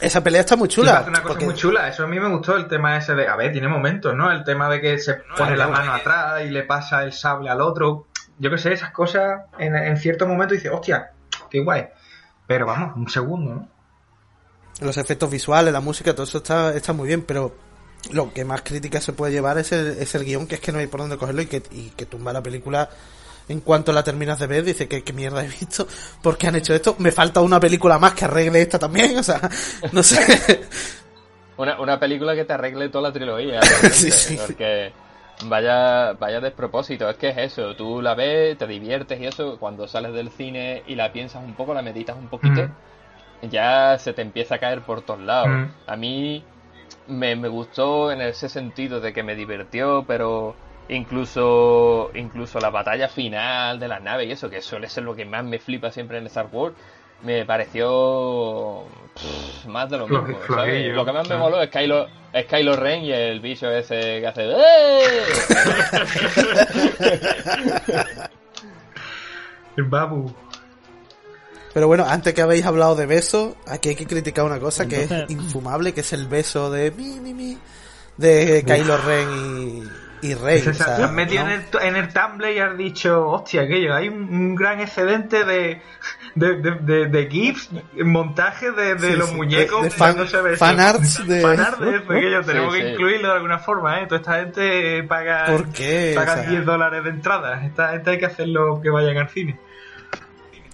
Esa 0.00 0.20
pelea 0.20 0.40
está 0.40 0.56
muy 0.56 0.68
Sí, 0.68 0.76
chula. 0.76 0.98
hace 0.98 1.10
una 1.10 1.22
cosa 1.22 1.28
porque- 1.34 1.44
muy 1.44 1.54
chula. 1.54 1.86
Eso 1.88 2.02
a 2.02 2.06
mí 2.08 2.18
me 2.18 2.28
gustó, 2.28 2.56
el 2.56 2.66
tema 2.66 2.96
ese 2.96 3.14
de. 3.14 3.28
A 3.28 3.36
ver, 3.36 3.52
tiene 3.52 3.68
momentos, 3.68 4.12
¿no? 4.16 4.32
El 4.32 4.42
tema 4.42 4.68
de 4.68 4.80
que 4.80 4.98
se 4.98 5.14
pone 5.36 5.56
la 5.56 5.68
mano 5.68 5.92
atrás 5.94 6.42
y 6.44 6.50
le 6.50 6.64
pasa 6.64 7.04
el 7.04 7.12
sable 7.12 7.48
al 7.50 7.60
otro. 7.60 8.06
Yo 8.38 8.50
qué 8.50 8.58
sé, 8.58 8.72
esas 8.72 8.90
cosas 8.90 9.42
en, 9.60 9.76
en 9.76 9.96
cierto 9.96 10.26
momento 10.26 10.54
dices, 10.54 10.72
hostia, 10.74 11.12
qué 11.48 11.60
guay. 11.60 11.86
Pero 12.48 12.66
vamos, 12.66 12.96
un 12.96 13.08
segundo, 13.08 13.54
¿no? 13.54 13.68
Los 14.80 14.96
efectos 14.96 15.30
visuales, 15.30 15.72
la 15.72 15.80
música, 15.80 16.14
todo 16.14 16.24
eso 16.24 16.38
está, 16.38 16.74
está 16.74 16.92
muy 16.92 17.08
bien, 17.08 17.22
pero 17.22 17.54
lo 18.10 18.32
que 18.32 18.44
más 18.44 18.62
crítica 18.62 19.00
se 19.00 19.12
puede 19.12 19.32
llevar 19.32 19.58
es 19.58 19.72
el, 19.72 19.98
es 19.98 20.14
el 20.14 20.24
guion, 20.24 20.46
que 20.46 20.56
es 20.56 20.60
que 20.60 20.72
no 20.72 20.78
hay 20.78 20.86
por 20.86 21.00
dónde 21.00 21.16
cogerlo 21.16 21.42
y 21.42 21.46
que, 21.46 21.62
y 21.70 21.90
que 21.90 22.06
tumba 22.06 22.32
la 22.32 22.42
película 22.42 22.88
en 23.48 23.60
cuanto 23.60 23.92
la 23.92 24.02
terminas 24.02 24.38
de 24.38 24.46
ver, 24.46 24.64
dice 24.64 24.88
que 24.88 25.02
qué 25.02 25.12
mierda 25.12 25.44
he 25.44 25.48
visto, 25.48 25.86
porque 26.22 26.46
han 26.46 26.56
hecho 26.56 26.74
esto, 26.74 26.96
me 26.98 27.12
falta 27.12 27.40
una 27.40 27.60
película 27.60 27.98
más 27.98 28.14
que 28.14 28.24
arregle 28.24 28.62
esta 28.62 28.78
también, 28.78 29.18
o 29.18 29.22
sea, 29.22 29.40
no 29.92 30.02
sé. 30.02 30.66
Una, 31.54 31.78
una 31.80 32.00
película 32.00 32.34
que 32.34 32.44
te 32.44 32.54
arregle 32.54 32.88
toda 32.88 33.08
la 33.08 33.12
trilogía. 33.12 33.60
Sí, 33.92 34.10
sí. 34.10 34.38
Porque 34.38 34.90
vaya, 35.44 36.14
vaya 36.14 36.40
despropósito. 36.40 37.08
Es 37.08 37.16
que 37.16 37.28
es 37.28 37.38
eso. 37.38 37.76
Tú 37.76 38.00
la 38.00 38.14
ves, 38.14 38.56
te 38.58 38.66
diviertes 38.66 39.20
y 39.20 39.26
eso. 39.26 39.58
Cuando 39.58 39.86
sales 39.86 40.12
del 40.12 40.30
cine 40.30 40.82
y 40.86 40.94
la 40.94 41.12
piensas 41.12 41.44
un 41.44 41.54
poco, 41.54 41.74
la 41.74 41.82
meditas 41.82 42.16
un 42.16 42.28
poquito, 42.28 42.68
ya 43.42 43.98
se 43.98 44.12
te 44.12 44.22
empieza 44.22 44.56
a 44.56 44.58
caer 44.58 44.82
por 44.82 45.02
todos 45.02 45.20
lados. 45.20 45.48
Mm. 45.48 45.64
A 45.86 45.96
mí 45.96 46.44
me, 47.08 47.36
me 47.36 47.48
gustó 47.48 48.12
en 48.12 48.20
ese 48.20 48.48
sentido 48.48 49.00
de 49.00 49.12
que 49.12 49.22
me 49.22 49.34
divirtió, 49.34 50.04
pero 50.06 50.54
incluso 50.88 52.10
incluso 52.14 52.60
la 52.60 52.70
batalla 52.70 53.08
final 53.08 53.78
de 53.78 53.88
las 53.88 54.02
naves 54.02 54.28
y 54.28 54.32
eso, 54.32 54.50
que 54.50 54.60
suele 54.60 54.88
ser 54.88 55.04
lo 55.04 55.14
que 55.14 55.24
más 55.24 55.44
me 55.44 55.58
flipa 55.58 55.90
siempre 55.90 56.18
en 56.18 56.26
Star 56.26 56.48
Wars, 56.52 56.74
me 57.22 57.44
pareció 57.44 58.84
pff, 59.14 59.66
más 59.66 59.88
de 59.90 59.98
lo 59.98 60.08
mismo. 60.08 60.26
Lo 60.94 61.04
que 61.04 61.12
más 61.12 61.28
me 61.28 61.36
moló 61.36 61.62
es 61.62 61.70
Kylo, 61.70 62.08
es 62.32 62.46
Kylo 62.46 62.76
Ren 62.76 63.04
y 63.04 63.12
el 63.12 63.40
bicho 63.40 63.70
ese 63.70 64.20
que 64.20 64.26
hace... 64.26 64.50
¡Eh! 64.50 64.56
El 69.76 69.84
babu. 69.84 70.30
Pero 71.74 71.86
bueno, 71.86 72.04
antes 72.06 72.34
que 72.34 72.42
habéis 72.42 72.64
hablado 72.66 72.94
de 72.94 73.06
besos, 73.06 73.54
aquí 73.66 73.90
hay 73.90 73.94
que 73.96 74.06
criticar 74.06 74.44
una 74.44 74.58
cosa 74.60 74.86
que 74.86 75.02
Entonces- 75.02 75.24
es 75.28 75.30
infumable, 75.30 75.92
que 75.94 76.00
es 76.02 76.12
el 76.12 76.26
beso 76.26 76.70
de 76.70 76.90
mi, 76.90 77.18
mi, 77.20 77.32
mi, 77.34 77.58
de 78.16 78.62
Kylo 78.66 78.98
Ren 78.98 79.28
y, 80.22 80.28
y 80.28 80.34
Rey. 80.34 80.60
Se 80.60 80.70
o 80.70 80.74
sea, 80.74 80.96
te 80.96 81.02
has 81.04 81.12
metido 81.12 81.44
¿no? 81.44 81.50
en, 81.50 81.60
el, 81.72 81.82
en 81.88 81.96
el 81.96 82.12
Tumblr 82.12 82.50
y 82.50 82.58
has 82.58 82.76
dicho, 82.76 83.26
hostia, 83.26 83.62
aquello, 83.62 83.94
hay 83.94 84.08
un, 84.08 84.22
un 84.22 84.54
gran 84.54 84.80
excedente 84.80 85.44
de, 85.46 85.80
de, 86.34 86.56
de, 86.56 86.70
de, 86.82 87.06
de 87.06 87.26
GIFs, 87.30 87.70
montajes 88.04 88.76
de, 88.76 88.94
de 88.96 89.10
Sí, 89.12 89.16
los 89.16 89.30
sí, 89.30 89.34
muñecos. 89.34 89.82
de- 89.82 89.88
de 89.88 89.94
fan- 89.96 90.56
fanarts 90.58 91.26
de- 91.26 91.40
Fanarts 91.40 91.80
de 91.80 91.96
eso, 91.96 92.12
aquello, 92.12 92.42
tenemos 92.44 92.74
Sí, 92.74 92.80
que 92.80 92.86
sí. 92.86 92.92
incluirlo 92.92 93.28
de 93.28 93.34
alguna 93.34 93.58
forma, 93.58 94.00
¿eh? 94.00 94.06
Toda 94.06 94.20
esta 94.20 94.34
gente 94.40 95.02
paga, 95.04 95.46
¿Por 95.46 95.68
qué? 95.72 96.12
paga 96.14 96.32
O 96.34 96.36
sea- 96.36 96.50
10 96.50 96.64
dólares 96.66 97.02
de 97.04 97.10
entrada. 97.10 97.64
Esta 97.64 97.88
gente 97.92 98.10
hay 98.10 98.18
que 98.18 98.26
hacerlo 98.26 98.78
que 98.82 98.90
vayan 98.90 99.16
al 99.16 99.30
cine. 99.30 99.58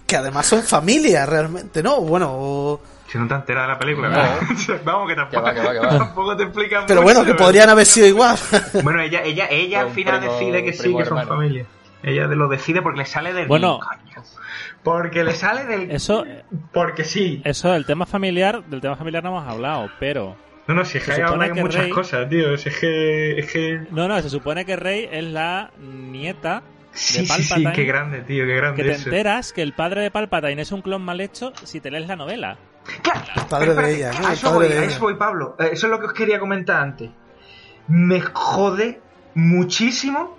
Que 0.09 0.17
además 0.17 0.45
son 0.47 0.63
familia 0.63 1.25
realmente, 1.25 1.83
¿no? 1.83 2.01
Bueno, 2.01 2.29
o- 2.33 2.81
Si 3.07 3.17
no 3.17 3.27
te 3.27 3.33
enteras 3.35 3.63
de 3.63 3.73
la 3.73 3.79
película, 3.79 4.09
No. 4.09 4.15
¿verdad? 4.17 4.81
Vamos, 4.85 5.07
que 5.09 5.15
tampoco, 5.15 5.43
Que 5.43 5.49
va, 5.49 5.53
que 5.53 5.61
va, 5.67 5.73
que 5.73 5.79
va. 5.79 5.97
tampoco 5.99 6.35
te 6.37 6.43
explican 6.43 6.83
pero 6.87 7.01
mucho, 7.01 7.03
bueno, 7.05 7.19
que 7.25 7.31
¿verdad? 7.31 7.45
podrían 7.45 7.69
haber 7.69 7.85
sido 7.85 8.07
igual. 8.07 8.37
Bueno, 8.83 9.01
ella, 9.01 9.21
ella, 9.23 9.47
ella 9.49 9.81
al 9.81 9.91
final 9.91 10.19
primo- 10.19 10.33
decide 10.33 10.63
que 10.63 10.73
sí, 10.73 10.83
que 10.95 11.05
son 11.05 11.17
hermano. 11.17 11.27
familia. 11.27 11.65
Ella 12.01 12.27
lo 12.27 12.47
decide 12.47 12.81
porque 12.81 12.99
le 12.99 13.05
sale 13.05 13.33
del 13.33 13.47
Bueno. 13.47 13.79
coño. 13.79 14.23
Porque 14.83 15.23
le 15.23 15.33
sale 15.33 15.65
del 15.65 15.91
Eso, 15.91 16.25
porque 16.71 17.03
sí. 17.03 17.41
eso 17.43 17.71
del 17.71 17.85
tema 17.85 18.05
familiar, 18.05 18.63
del 18.65 18.79
tema 18.81 18.95
familiar 18.95 19.23
no 19.23 19.29
hemos 19.31 19.47
hablado, 19.47 19.89
pero 19.99 20.35
No, 20.67 20.75
no, 20.75 20.85
si 20.85 20.99
es 20.99 21.03
que 21.03 21.13
Se 21.15 21.23
hay 21.23 21.51
muchas 21.53 21.83
Rey- 21.83 21.91
cosas, 21.91 22.29
tío. 22.29 22.57
Si 22.57 22.69
es 22.69 22.77
que. 22.79 23.39
Es 23.39 23.51
que... 23.51 23.81
No, 23.91 24.07
no, 24.07 24.21
se 24.21 24.29
supone 24.29 24.65
que 24.65 24.75
Rey 24.77 25.09
es 25.11 25.23
la 25.25 25.71
nieta 25.79 26.61
Sí, 26.99 27.21
de 27.21 27.25
sí, 27.27 27.43
sí, 27.43 27.49
Palpatine. 27.49 27.73
qué 27.73 27.83
grande, 27.85 28.21
tío, 28.21 28.45
qué 28.45 28.55
grande 28.55 28.83
que 28.83 28.89
te 28.89 28.95
eso. 28.95 29.09
enteras 29.09 29.53
que 29.53 29.61
el 29.61 29.73
padre 29.73 30.01
de 30.01 30.11
Palpatine 30.11 30.61
es 30.61 30.71
un 30.71 30.81
clon 30.81 31.01
mal 31.01 31.21
hecho 31.21 31.53
si 31.63 31.79
te 31.79 31.89
lees 31.91 32.07
la 32.07 32.15
novela. 32.15 32.57
Claro, 33.01 33.21
El 33.35 33.45
padre 33.45 33.73
de 33.75 33.95
ella, 33.95 34.11
¿no? 34.19 34.29
Eso 34.29 34.47
padre 34.47 34.57
voy, 34.57 34.67
de 34.67 34.73
a 34.73 34.77
ella. 34.83 34.87
eso 34.91 34.99
voy, 34.99 35.15
Pablo. 35.15 35.55
Eh, 35.59 35.69
Eso 35.73 35.87
es 35.87 35.91
lo 35.91 35.99
que 35.99 36.05
os 36.07 36.13
quería 36.13 36.39
comentar 36.39 36.81
antes. 36.81 37.09
Me 37.87 38.19
jode 38.21 38.99
muchísimo 39.35 40.37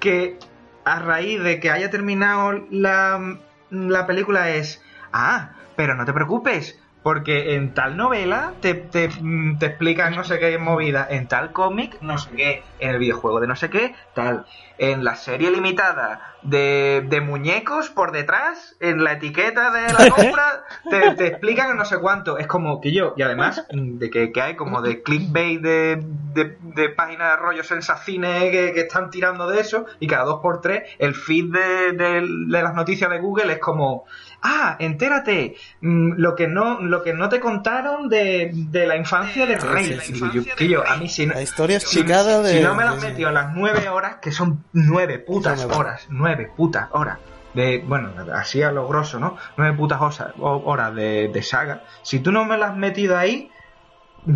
que 0.00 0.38
a 0.84 0.98
raíz 0.98 1.42
de 1.42 1.60
que 1.60 1.70
haya 1.70 1.90
terminado 1.90 2.52
la, 2.70 3.38
la 3.70 4.06
película 4.06 4.50
es, 4.50 4.82
ah, 5.12 5.52
pero 5.76 5.94
no 5.94 6.04
te 6.04 6.12
preocupes, 6.12 6.78
porque 7.04 7.54
en 7.54 7.74
tal 7.74 7.96
novela 7.96 8.54
te, 8.60 8.74
te, 8.74 9.08
mm, 9.20 9.58
te 9.58 9.66
explican 9.66 10.16
no 10.16 10.24
sé 10.24 10.40
qué 10.40 10.58
movida, 10.58 11.06
en 11.08 11.28
tal 11.28 11.52
cómic 11.52 11.98
no 12.00 12.18
sé 12.18 12.34
qué, 12.34 12.64
en 12.78 12.90
el 12.90 12.98
videojuego 12.98 13.40
de 13.40 13.46
no 13.46 13.54
sé 13.56 13.70
qué, 13.70 13.94
tal, 14.14 14.46
en 14.78 15.04
la 15.04 15.14
serie 15.14 15.50
limitada 15.52 16.38
de, 16.42 17.04
de 17.08 17.20
muñecos 17.20 17.90
por 17.90 18.10
detrás, 18.12 18.76
en 18.80 19.04
la 19.04 19.12
etiqueta 19.12 19.70
de 19.70 19.92
la 19.92 20.08
compra, 20.16 20.64
te, 20.90 21.10
te 21.12 21.26
explican 21.28 21.76
no 21.76 21.84
sé 21.84 21.98
cuánto, 22.00 22.38
es 22.38 22.46
como 22.46 22.80
que 22.80 22.92
yo, 22.92 23.14
y 23.16 23.22
además 23.22 23.66
mm, 23.72 23.98
de 23.98 24.10
que, 24.10 24.32
que 24.32 24.40
hay 24.42 24.56
como 24.56 24.82
de 24.82 25.02
clickbait 25.02 25.60
de, 25.60 26.02
de, 26.02 26.56
de 26.60 26.88
páginas 26.88 27.32
de 27.32 27.36
rollo 27.36 27.62
sensacine 27.64 28.50
que, 28.50 28.72
que 28.72 28.80
están 28.80 29.10
tirando 29.10 29.46
de 29.46 29.60
eso, 29.60 29.86
y 30.00 30.06
cada 30.06 30.24
dos 30.24 30.40
por 30.42 30.60
tres 30.62 30.82
el 30.98 31.14
feed 31.14 31.52
de- 31.52 31.92
de 31.92 32.22
las 32.48 32.74
noticias 32.74 33.10
de 33.10 33.18
Google 33.20 33.52
es 33.52 33.58
como 33.58 34.04
ah, 34.44 34.76
entérate, 34.78 35.56
mm, 35.80 36.12
lo 36.18 36.36
que 36.36 36.46
no, 36.46 36.80
lo 36.80 37.02
que 37.02 37.12
no 37.12 37.28
te 37.28 37.40
contaron 37.40 38.08
de, 38.08 38.50
de 38.52 38.86
la 38.86 38.96
infancia 38.96 39.46
de 39.46 39.56
Rey. 39.58 39.98
sí, 40.00 40.12
Digo 40.12 40.30
yo, 40.32 40.42
que 40.54 40.68
yo, 40.68 40.86
a 40.88 40.96
mí 40.96 41.08
si 41.08 41.26
no, 41.26 41.34
La 41.34 41.42
historia 41.42 41.80
si, 41.80 41.86
explicada 41.86 42.42
de... 42.42 42.58
si 42.58 42.60
no 42.62 42.74
me 42.74 42.84
la 42.84 42.90
han 42.92 43.00
de- 43.00 43.08
metido 43.08 43.28
a 43.30 43.32
las 43.32 43.52
nueve 43.54 43.88
horas, 43.88 44.16
que 44.22 44.30
son 44.30 44.62
nueve 44.72 45.18
putas 45.18 45.64
horas, 45.64 46.06
nueve 46.10 46.50
putas 46.56 46.88
horas. 46.92 47.18
De, 47.54 47.84
bueno, 47.86 48.10
así 48.34 48.62
a 48.62 48.70
lo 48.72 48.86
grosso, 48.88 49.18
¿no? 49.20 49.36
Nueve 49.56 49.76
putas 49.76 50.00
horas 50.38 50.94
de, 50.94 51.28
de 51.32 51.42
saga. 51.42 51.84
Si 52.02 52.18
tú 52.20 52.32
no 52.32 52.44
me 52.44 52.58
las 52.58 52.72
has 52.72 52.76
metido 52.76 53.16
ahí, 53.16 53.48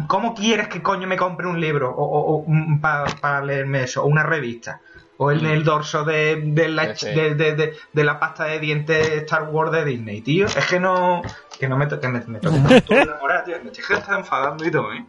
¿cómo 0.06 0.34
quieres 0.34 0.68
que 0.68 0.82
coño 0.82 1.08
me 1.08 1.16
compre 1.16 1.46
un 1.48 1.60
libro 1.60 1.92
o, 1.96 2.44
para 2.80 3.44
leerme 3.44 3.82
eso? 3.82 4.04
O 4.04 4.06
una 4.06 4.22
revista. 4.22 4.80
O 5.20 5.30
el, 5.32 5.44
el 5.44 5.64
dorso 5.64 6.04
de, 6.04 6.36
de, 6.44 6.68
la, 6.68 6.94
Sí, 6.94 7.06
sí. 7.08 7.14
de, 7.14 7.34
de- 7.34 7.54
de- 7.54 7.74
de 7.92 8.04
la 8.04 8.20
pasta 8.20 8.44
de 8.44 8.60
dientes 8.60 9.08
Star 9.24 9.48
Wars 9.50 9.72
de 9.72 9.84
Disney, 9.84 10.20
tío. 10.20 10.46
Es 10.46 10.64
que 10.66 10.78
no. 10.78 11.22
Que 11.58 11.68
no 11.68 11.76
me, 11.76 11.86
to- 11.88 11.98
que 12.00 12.06
me, 12.08 12.20
me 12.26 12.38
la 13.04 13.18
moral, 13.20 13.42
tío. 13.44 13.56
Me 13.62 13.70
estoy 13.70 13.96
enfadando 14.16 14.64
y 14.64 14.70
todo, 14.70 14.92
¿eh? 14.92 15.04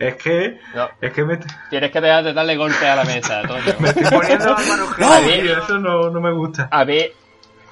Es 0.00 0.16
que. 0.16 0.58
No, 0.74 0.88
Es 1.00 1.12
que 1.12 1.24
me, 1.24 1.38
tienes 1.70 1.92
que 1.92 2.00
dejar 2.00 2.24
de 2.24 2.32
darle 2.32 2.56
golpe 2.56 2.84
a 2.88 2.96
la 2.96 3.04
mesa, 3.04 3.42
Toño. 3.46 3.62
me 3.78 3.88
estoy 3.90 4.04
poniendo 4.10 4.56
Álvaro 4.56 4.84
No, 4.98 5.08
Gil, 5.18 5.26
bien. 5.28 5.42
tío. 5.42 5.58
Eso 5.62 5.78
no, 5.78 6.10
no 6.10 6.20
me 6.20 6.32
gusta. 6.32 6.68
A 6.72 6.84
mí, 6.84 6.98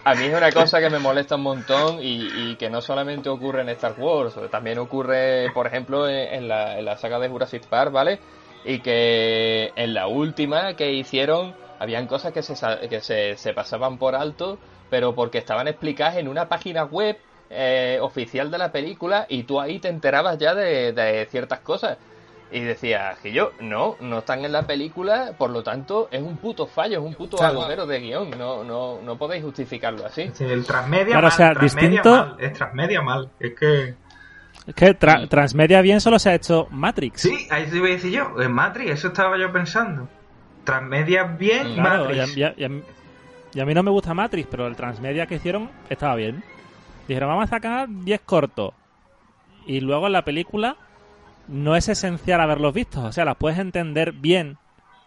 a 0.05 0.14
mí 0.14 0.24
es 0.26 0.34
una 0.36 0.53
cosa 0.53 0.78
que 0.78 0.91
me 0.91 1.01
molesta 1.01 1.34
un 1.34 1.43
montón 1.43 1.99
y, 2.01 2.28
y 2.53 2.55
que 2.57 2.70
no 2.70 2.80
solamente 2.82 3.28
ocurre 3.28 3.62
en 3.62 3.68
Star 3.70 3.95
Wars, 3.99 4.34
también 4.49 4.78
ocurre, 4.78 5.51
por 5.53 5.66
ejemplo, 5.66 6.09
en, 6.09 6.34
en 6.34 6.47
la, 6.47 6.78
en 6.78 6.84
la 6.84 6.97
saga 6.99 7.18
de 7.18 7.28
Jurassic 7.28 7.66
Park, 7.66 7.91
¿vale? 7.91 8.20
Y 8.64 8.78
que 8.78 9.72
en 9.74 9.93
la 9.95 10.07
última 10.07 10.74
que 10.74 10.93
hicieron, 10.93 11.55
habían 11.81 12.07
cosas 12.07 12.33
que 12.33 12.43
se, 12.43 12.55
que 12.89 13.01
se, 13.01 13.37
se 13.37 13.53
pasaban 13.53 13.99
por 13.99 14.14
alto, 14.14 14.59
pero 14.89 15.14
porque 15.16 15.39
estaban 15.39 15.66
explicadas 15.66 16.16
en 16.18 16.28
una 16.28 16.49
página 16.49 16.85
web 16.85 17.16
eh, 17.51 17.99
oficial 18.01 18.49
de 18.53 18.59
la 18.59 18.70
película 18.70 19.26
y 19.28 19.43
tú 19.43 19.61
ahí 19.61 19.81
te 19.81 19.89
enterabas 19.89 20.39
ya 20.39 20.55
de, 20.55 20.93
de 20.93 21.26
ciertas 21.31 21.59
cosas. 21.61 21.99
Y 22.53 22.61
decía 22.61 23.14
que 23.22 23.31
yo, 23.33 23.53
no, 23.61 23.97
no 24.01 24.18
están 24.18 24.45
en 24.45 24.51
la 24.51 24.62
película, 24.66 25.35
por 25.39 25.51
lo 25.51 25.62
tanto 25.62 26.09
es 26.11 26.20
un 26.20 26.37
puto 26.37 26.66
fallo, 26.66 26.99
es 26.99 27.05
un 27.07 27.14
puto 27.14 27.37
Claro. 27.37 27.61
agujero 27.61 27.87
de 27.87 28.01
guion, 28.01 28.31
no, 28.37 28.64
no, 28.64 29.01
no 29.03 29.16
podéis 29.16 29.45
justificarlo 29.45 30.05
así. 30.05 30.31
Sí, 30.35 30.45
El 30.45 30.64
transmedia 30.66 31.07
Claro, 31.12 31.22
mal, 31.28 31.33
o 31.33 31.37
sea, 31.37 31.53
transmedia 31.55 31.89
distinto- 32.03 32.11
mal, 32.11 32.37
es 32.41 32.53
transmedia 32.53 33.03
mal. 33.03 33.31
Es 33.39 33.55
que. 33.59 33.95
Es 34.66 34.74
que 34.74 34.99
tra- 34.99 35.28
Transmedia 35.28 35.81
bien 35.81 36.01
solo 36.01 36.18
se 36.18 36.31
ha 36.31 36.35
hecho 36.35 36.66
Matrix. 36.70 37.22
Sí, 37.22 37.47
ahí 37.51 37.66
te 37.66 37.76
iba 37.76 37.87
a 37.87 37.91
decir 37.91 38.11
yo. 38.12 38.43
En 38.43 38.53
Matrix, 38.53 38.91
eso 38.91 39.09
estaba 39.09 39.39
yo 39.39 39.53
pensando. 39.53 40.09
Transmedia 40.65 41.25
bien, 41.25 41.75
Claro, 41.75 42.11
y 42.15 42.19
a, 42.19 42.23
Matrix. 42.27 42.37
y 42.37 42.43
a- 42.45 42.55
y 42.57 42.65
a 42.65 42.69
mí- 42.69 42.83
y 43.55 43.61
a 43.61 43.65
mí 43.67 43.75
no 43.75 43.83
me 43.83 43.91
gusta 43.91 44.15
Matrix, 44.15 44.49
pero 44.51 44.67
el 44.67 44.77
Transmedia 44.77 45.27
que 45.27 45.37
hicieron 45.37 45.71
estaba 45.89 46.15
bien. 46.15 46.43
Dijeron, 47.09 47.29
vamos 47.31 47.45
a 47.45 47.49
sacar 47.49 47.89
10 47.89 48.21
cortos. 48.21 48.73
Y 49.67 49.81
luego 49.81 50.07
en 50.07 50.13
la 50.13 50.25
película 50.25 50.77
no 51.49 51.75
es 51.75 51.89
esencial 51.89 52.41
haberlos 52.41 52.73
visto. 52.73 53.03
O 53.05 53.13
sea, 53.13 53.25
las 53.25 53.37
puedes 53.37 53.59
entender 53.59 54.13
bien 54.13 54.57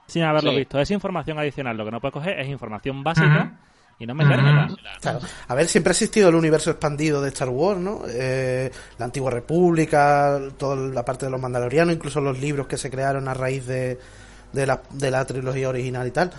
sin 0.07 0.23
haberlos 0.23 0.53
Sí. 0.53 0.59
visto. 0.59 0.79
Es 0.79 0.91
información 0.91 1.39
adicional. 1.39 1.77
Lo 1.77 1.85
que 1.85 1.91
no 1.91 2.01
puedes 2.01 2.13
coger 2.13 2.39
es 2.39 2.47
información 2.49 3.03
básica 3.03 3.53
y 3.99 4.05
no 4.05 4.13
metérmela. 4.15 4.67
Claro. 5.01 5.19
A 5.47 5.55
ver, 5.55 5.67
siempre 5.67 5.91
ha 5.91 5.93
existido 5.93 6.27
el 6.27 6.35
universo 6.35 6.71
expandido 6.71 7.21
de 7.21 7.29
Star 7.29 7.47
Wars, 7.47 7.79
¿no? 7.79 8.01
Eh, 8.09 8.69
la 8.97 9.05
antigua 9.05 9.31
república, 9.31 10.39
toda 10.57 10.75
la 10.75 11.05
parte 11.05 11.25
de 11.27 11.31
los 11.31 11.39
mandalorianos, 11.39 11.95
incluso 11.95 12.19
los 12.19 12.37
libros 12.39 12.67
que 12.67 12.77
se 12.77 12.91
crearon 12.91 13.29
a 13.29 13.33
raíz 13.33 13.65
de, 13.65 13.97
de, 14.53 14.65
la, 14.65 14.81
de 14.91 15.11
la 15.11 15.25
trilogía 15.25 15.69
original 15.69 16.07
y 16.07 16.11
tal, 16.11 16.31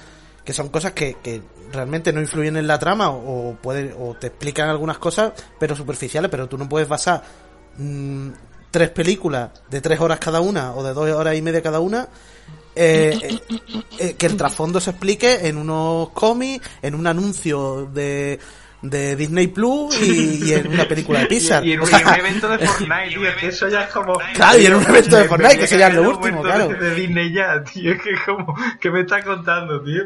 que 0.44 0.52
son 0.52 0.68
cosas 0.68 0.92
que, 0.92 1.16
que 1.22 1.42
realmente 1.72 2.12
no 2.12 2.20
influyen 2.20 2.56
en 2.56 2.66
la 2.66 2.78
trama 2.78 3.10
o, 3.10 3.56
pueden, 3.60 3.94
o 3.98 4.14
te 4.14 4.28
explican 4.28 4.68
algunas 4.68 4.98
cosas, 4.98 5.32
pero 5.58 5.76
superficiales, 5.76 6.30
pero 6.30 6.48
tú 6.48 6.56
no 6.56 6.68
puedes 6.68 6.88
basar 6.88 7.22
mm, 7.76 8.28
tres 8.70 8.90
películas 8.90 9.50
de 9.70 9.80
tres 9.80 10.00
horas 10.00 10.18
cada 10.18 10.40
una 10.40 10.74
o 10.74 10.82
de 10.82 10.94
dos 10.94 11.08
horas 11.10 11.36
y 11.36 11.42
media 11.42 11.62
cada 11.62 11.80
una 11.80 12.08
eh, 12.76 13.16
eh, 13.22 13.40
eh, 13.98 14.14
que 14.14 14.26
el 14.26 14.36
trasfondo 14.36 14.80
se 14.80 14.90
explique 14.90 15.46
en 15.46 15.56
unos 15.56 16.10
cómics, 16.10 16.68
en 16.82 16.96
un 16.96 17.06
anuncio 17.06 17.86
de, 17.86 18.40
de 18.84 19.16
Disney 19.16 19.46
Plus 19.48 20.00
y, 20.02 20.44
y 20.50 20.52
en 20.52 20.68
una 20.68 20.84
película 20.84 21.20
de 21.20 21.26
Pixar. 21.28 21.64
Y, 21.64 21.70
y 21.70 21.72
en 21.72 21.80
O 21.80 21.82
un, 21.84 21.88
sea, 21.88 22.00
y 22.00 22.04
un 22.04 22.14
evento 22.26 22.48
de 22.48 22.58
Fortnite, 22.66 23.08
tío. 23.08 23.28
Es 23.28 23.36
que 23.36 23.46
eso 23.48 23.68
ya 23.68 23.82
es 23.84 23.90
como. 23.90 24.18
Claro, 24.34 24.58
y 24.58 24.66
en 24.66 24.74
un 24.74 24.82
evento 24.82 25.16
de 25.16 25.24
Fortnite, 25.24 25.58
que 25.58 25.66
sería 25.66 25.88
lo 25.88 25.94
cae 25.94 26.02
el 26.02 26.08
último, 26.16 26.42
claro. 26.42 26.68
De, 26.68 26.74
de 26.76 26.94
Disney 26.94 27.32
ya, 27.32 27.62
tío. 27.64 27.92
Es 27.92 28.02
que 28.02 28.10
como. 28.26 28.54
¿Qué 28.80 28.90
me 28.90 29.00
está 29.00 29.22
contando, 29.22 29.82
tío? 29.82 30.04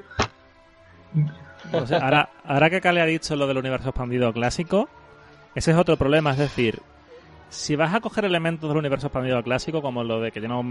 O 1.73 1.87
sea, 1.87 1.99
ahora, 1.99 2.31
ahora 2.45 2.71
que 2.71 2.81
Cale 2.81 3.01
ha 3.01 3.07
dicho 3.07 3.37
lo 3.37 3.47
del 3.47 3.59
universo 3.59 3.89
expandido 3.91 4.33
clásico, 4.33 4.89
ese 5.55 5.73
es 5.73 5.77
otro 5.77 5.97
problema. 5.97 6.33
Es 6.33 6.39
decir, 6.39 6.81
si 7.51 7.77
vas 7.77 7.95
a 7.95 8.01
coger 8.01 8.25
elementos 8.25 8.69
del 8.71 8.79
universo 8.79 9.09
expandido 9.09 9.43
clásico, 9.43 9.83
como 9.83 10.05
lo 10.05 10.21
de 10.21 10.31
que 10.31 10.41
yo 10.41 10.49
no 10.49 10.63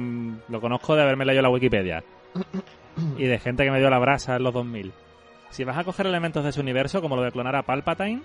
lo 0.48 0.62
conozco 0.62 0.96
de 0.96 1.04
haberme 1.04 1.26
leído 1.26 1.42
la 1.42 1.50
Wikipedia 1.50 2.04
y 3.18 3.26
de 3.26 3.40
gente 3.40 3.64
que 3.64 3.72
me 3.72 3.80
dio 3.80 3.90
la 3.90 4.00
brasa 4.00 4.38
en 4.38 4.44
los 4.44 4.54
2000, 4.54 4.92
si 5.50 5.64
vas 5.64 5.78
a 5.78 5.84
coger 5.84 6.08
elementos 6.08 6.44
de 6.44 6.50
ese 6.50 6.60
universo, 6.60 7.02
como 7.02 7.16
lo 7.16 7.24
de 7.24 7.32
clonar 7.32 7.56
a 7.56 7.64
Palpatine, 7.64 8.22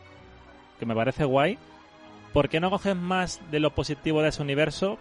que 0.79 0.87
me 0.87 0.95
parece 0.95 1.25
guay, 1.25 1.59
¿por 2.33 2.49
qué 2.49 2.61
no 2.61 2.71
coges 2.71 2.97
más 2.97 3.41
de 3.51 3.61
lo 3.61 3.75
positivo 3.75 4.23
de 4.23 4.29
ese 4.29 4.43
universo 4.43 4.99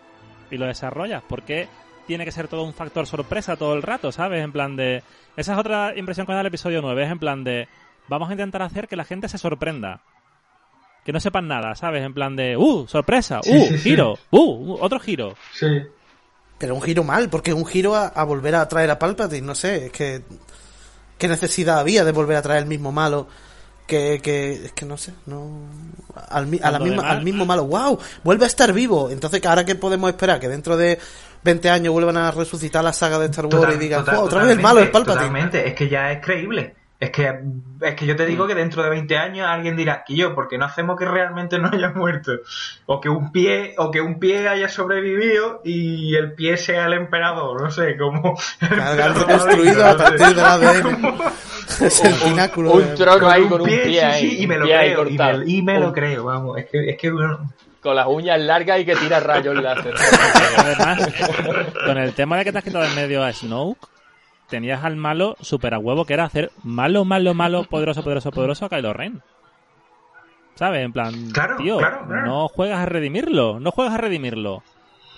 y 0.49 0.57
lo 0.57 0.65
desarrollas? 0.65 1.23
¿Por 1.23 1.43
qué 1.43 1.67
tiene 2.07 2.25
que 2.25 2.31
ser 2.31 2.47
todo 2.47 2.63
un 2.63 2.73
factor 2.73 3.07
sorpresa 3.07 3.55
todo 3.55 3.73
el 3.73 3.81
rato, 3.81 4.11
¿sabes? 4.11 4.43
En 4.43 4.51
plan 4.51 4.75
de... 4.75 5.03
Esa 5.37 5.53
es 5.53 5.59
otra 5.59 5.97
impresión 5.97 6.27
que 6.27 6.33
da 6.33 6.41
el 6.41 6.47
episodio 6.47 6.81
9, 6.81 7.03
es 7.03 7.11
en 7.11 7.19
plan 7.19 7.43
de... 7.43 7.67
Vamos 8.07 8.29
a 8.29 8.33
intentar 8.33 8.61
hacer 8.61 8.87
que 8.87 8.95
la 8.95 9.05
gente 9.05 9.29
se 9.29 9.37
sorprenda. 9.37 10.01
Que 11.05 11.13
no 11.13 11.19
sepan 11.19 11.47
nada, 11.47 11.73
¿sabes? 11.75 12.03
En 12.03 12.13
plan 12.13 12.35
de... 12.35 12.57
¡Uh! 12.57 12.85
¡Sorpresa! 12.87 13.39
¡Uh! 13.39 13.43
Sí, 13.43 13.67
sí, 13.69 13.77
sí. 13.77 13.89
¡Giro! 13.89 14.17
¡Uh! 14.29 14.77
¡Otro 14.81 14.99
giro! 14.99 15.35
Sí. 15.53 15.67
Pero 16.57 16.75
un 16.75 16.81
giro 16.81 17.03
mal, 17.03 17.29
porque 17.29 17.53
un 17.53 17.65
giro 17.65 17.95
a, 17.95 18.07
a 18.07 18.23
volver 18.23 18.55
a 18.55 18.67
traer 18.67 18.91
a 18.91 18.99
Palpatine, 18.99 19.47
no 19.47 19.55
sé, 19.55 19.87
es 19.87 19.91
que... 19.91 20.21
¿Qué 21.21 21.27
necesidad 21.27 21.77
había 21.77 22.03
de 22.03 22.11
volver 22.11 22.35
a 22.35 22.41
traer 22.41 22.63
el 22.63 22.67
mismo 22.67 22.91
malo? 22.91 23.27
Que, 23.85 24.19
que 24.23 24.53
es 24.65 24.71
que 24.71 24.85
no 24.87 24.97
sé, 24.97 25.13
no... 25.27 25.51
Al, 26.29 26.49
a 26.63 26.71
la 26.71 26.79
misma, 26.79 27.03
al 27.09 27.23
mismo 27.23 27.45
malo, 27.45 27.65
¡wow! 27.65 27.99
Vuelve 28.23 28.45
a 28.45 28.47
estar 28.47 28.73
vivo. 28.73 29.11
Entonces, 29.11 29.45
¿ahora 29.45 29.63
qué 29.63 29.75
podemos 29.75 30.09
esperar? 30.09 30.39
Que 30.39 30.47
dentro 30.47 30.77
de 30.77 30.97
20 31.43 31.69
años 31.69 31.93
vuelvan 31.93 32.17
a 32.17 32.31
resucitar 32.31 32.83
la 32.83 32.91
saga 32.91 33.19
de 33.19 33.27
Star 33.27 33.45
Wars 33.45 33.55
Total- 33.57 33.75
y 33.75 33.77
digan, 33.77 33.99
total- 33.99 34.15
"Oh, 34.15 34.21
otra 34.23 34.41
vez 34.43 34.51
el 34.57 34.61
malo 34.63 34.79
es 34.79 34.91
totalmente, 34.91 35.11
Palpatine. 35.13 35.39
Totalmente, 35.41 35.67
es 35.69 35.75
que 35.75 35.89
ya 35.89 36.11
es 36.11 36.25
creíble. 36.25 36.75
Es 37.01 37.09
que, 37.09 37.33
es 37.81 37.95
que 37.95 38.05
yo 38.05 38.15
te 38.15 38.27
digo 38.27 38.45
que 38.45 38.53
dentro 38.53 38.83
de 38.83 38.89
20 38.91 39.17
años 39.17 39.47
alguien 39.49 39.75
dirá, 39.75 40.03
que 40.05 40.15
yo, 40.15 40.35
porque 40.35 40.59
no 40.59 40.65
hacemos 40.65 40.95
que 40.99 41.05
realmente 41.05 41.57
no 41.57 41.67
haya 41.73 41.89
muerto. 41.89 42.31
O 42.85 43.01
que 43.01 43.09
un 43.09 43.31
pie, 43.31 43.73
o 43.79 43.89
que 43.89 44.01
un 44.01 44.19
pie 44.19 44.47
haya 44.47 44.69
sobrevivido 44.69 45.61
y 45.65 46.15
el 46.15 46.33
pie 46.33 46.57
sea 46.57 46.85
el 46.85 46.93
emperador, 46.93 47.59
no 47.59 47.71
sé, 47.71 47.97
como. 47.97 48.37
Claro, 48.59 49.13
reconstruido 49.15 49.83
a 49.83 49.97
partir 49.97 50.27
del 50.27 50.39
ADN. 50.45 51.17
Es 51.81 52.03
el 52.03 52.13
pináculo. 52.13 52.71
Un 52.73 52.85
de- 52.85 52.95
trono 52.95 53.29
ahí 53.29 53.47
con 53.47 53.61
un 53.61 53.67
pie, 53.67 54.03
ahí. 54.03 54.19
sí, 54.29 54.43
y 54.43 54.47
me 54.47 54.57
lo 54.57 54.65
creo, 54.65 55.07
y 55.07 55.17
me, 55.17 55.43
y 55.47 55.61
me 55.63 55.79
lo 55.79 55.91
creo, 55.93 56.25
vamos. 56.25 56.57
Es 56.59 56.65
que, 56.69 56.87
es 56.91 56.97
que 56.97 57.09
bueno, 57.09 57.49
Con 57.81 57.95
las 57.95 58.05
uñas 58.07 58.39
largas 58.41 58.79
y 58.81 58.85
que 58.85 58.95
tira 58.95 59.19
rayos 59.21 59.55
láser. 59.55 59.95
Además, 60.57 61.09
con 61.85 61.97
el 61.97 62.13
tema 62.13 62.37
de 62.37 62.43
que 62.43 62.51
te 62.51 62.57
has 62.59 62.63
quitado 62.63 62.83
en 62.85 62.93
medio 62.93 63.23
a 63.23 63.31
Snoke, 63.33 63.87
tenías 64.51 64.83
al 64.83 64.95
malo 64.97 65.35
super 65.41 65.73
a 65.73 65.79
huevo 65.79 66.05
que 66.05 66.13
era 66.13 66.25
hacer 66.25 66.51
malo, 66.63 67.03
malo, 67.05 67.33
malo, 67.33 67.63
poderoso, 67.63 68.03
poderoso, 68.03 68.29
poderoso 68.31 68.65
a 68.65 68.69
Kylo 68.69 68.93
Ren. 68.93 69.23
¿Sabes? 70.55 70.83
En 70.85 70.93
plan, 70.93 71.31
Claro, 71.31 71.55
tío, 71.57 71.77
claro, 71.77 72.05
claro. 72.05 72.25
no 72.27 72.47
juegas 72.47 72.79
a 72.79 72.85
redimirlo, 72.85 73.59
no 73.59 73.71
juegas 73.71 73.95
a 73.95 73.97
redimirlo. 73.97 74.61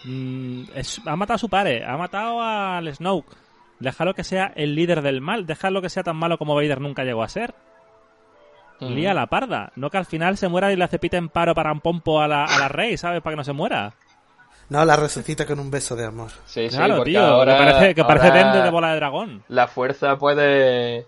Mm, 0.05 0.63
es- 0.75 1.01
ha 1.05 1.15
matado 1.17 1.35
a 1.35 1.39
su 1.39 1.49
padre, 1.49 1.83
ha 1.85 1.97
matado 1.97 2.41
al 2.41 2.93
Snoke. 2.95 3.35
Déjalo 3.79 4.13
que 4.13 4.23
sea 4.23 4.53
el 4.55 4.75
líder 4.75 5.01
del 5.01 5.19
mal, 5.19 5.45
déjalo 5.45 5.81
que 5.81 5.89
sea 5.89 6.03
tan 6.03 6.15
malo 6.15 6.37
como 6.37 6.55
Vader 6.55 6.79
nunca 6.79 7.03
llegó 7.03 7.23
a 7.23 7.27
ser. 7.29 7.53
Mm. 8.79 8.87
Lía 8.93 9.13
la 9.13 9.27
parda. 9.27 9.71
No 9.75 9.89
que 9.89 9.97
al 9.97 10.05
final 10.05 10.37
se 10.37 10.47
muera 10.47 10.71
y 10.71 10.75
le 10.75 10.83
hace 10.85 10.99
pita 10.99 11.17
en 11.17 11.29
paro 11.29 11.53
para 11.53 11.71
un 11.71 11.81
pompo 11.81 12.21
a 12.21 12.27
la, 12.27 12.45
a 12.45 12.59
la 12.59 12.67
rey, 12.69 12.95
¿sabes? 12.97 13.21
Para 13.21 13.33
que 13.33 13.37
no 13.37 13.43
se 13.43 13.53
muera. 13.53 13.93
No, 14.69 14.83
la 14.85 14.95
resucita 14.95 15.45
con 15.45 15.59
un 15.59 15.69
beso 15.69 15.95
de 15.95 16.05
amor. 16.05 16.29
Sí, 16.45 16.69
sí, 16.69 16.75
claro, 16.77 16.95
porque 16.97 17.11
tío. 17.11 17.21
ahora, 17.21 17.57
que 17.57 17.63
parece, 17.63 17.95
que 17.95 18.03
parece 18.03 18.27
ahora 18.27 18.43
Dende 18.43 18.61
de 18.61 18.69
bola 18.71 18.89
de 18.89 18.95
dragón. 18.95 19.43
La 19.49 19.67
fuerza 19.67 20.17
puede... 20.17 21.05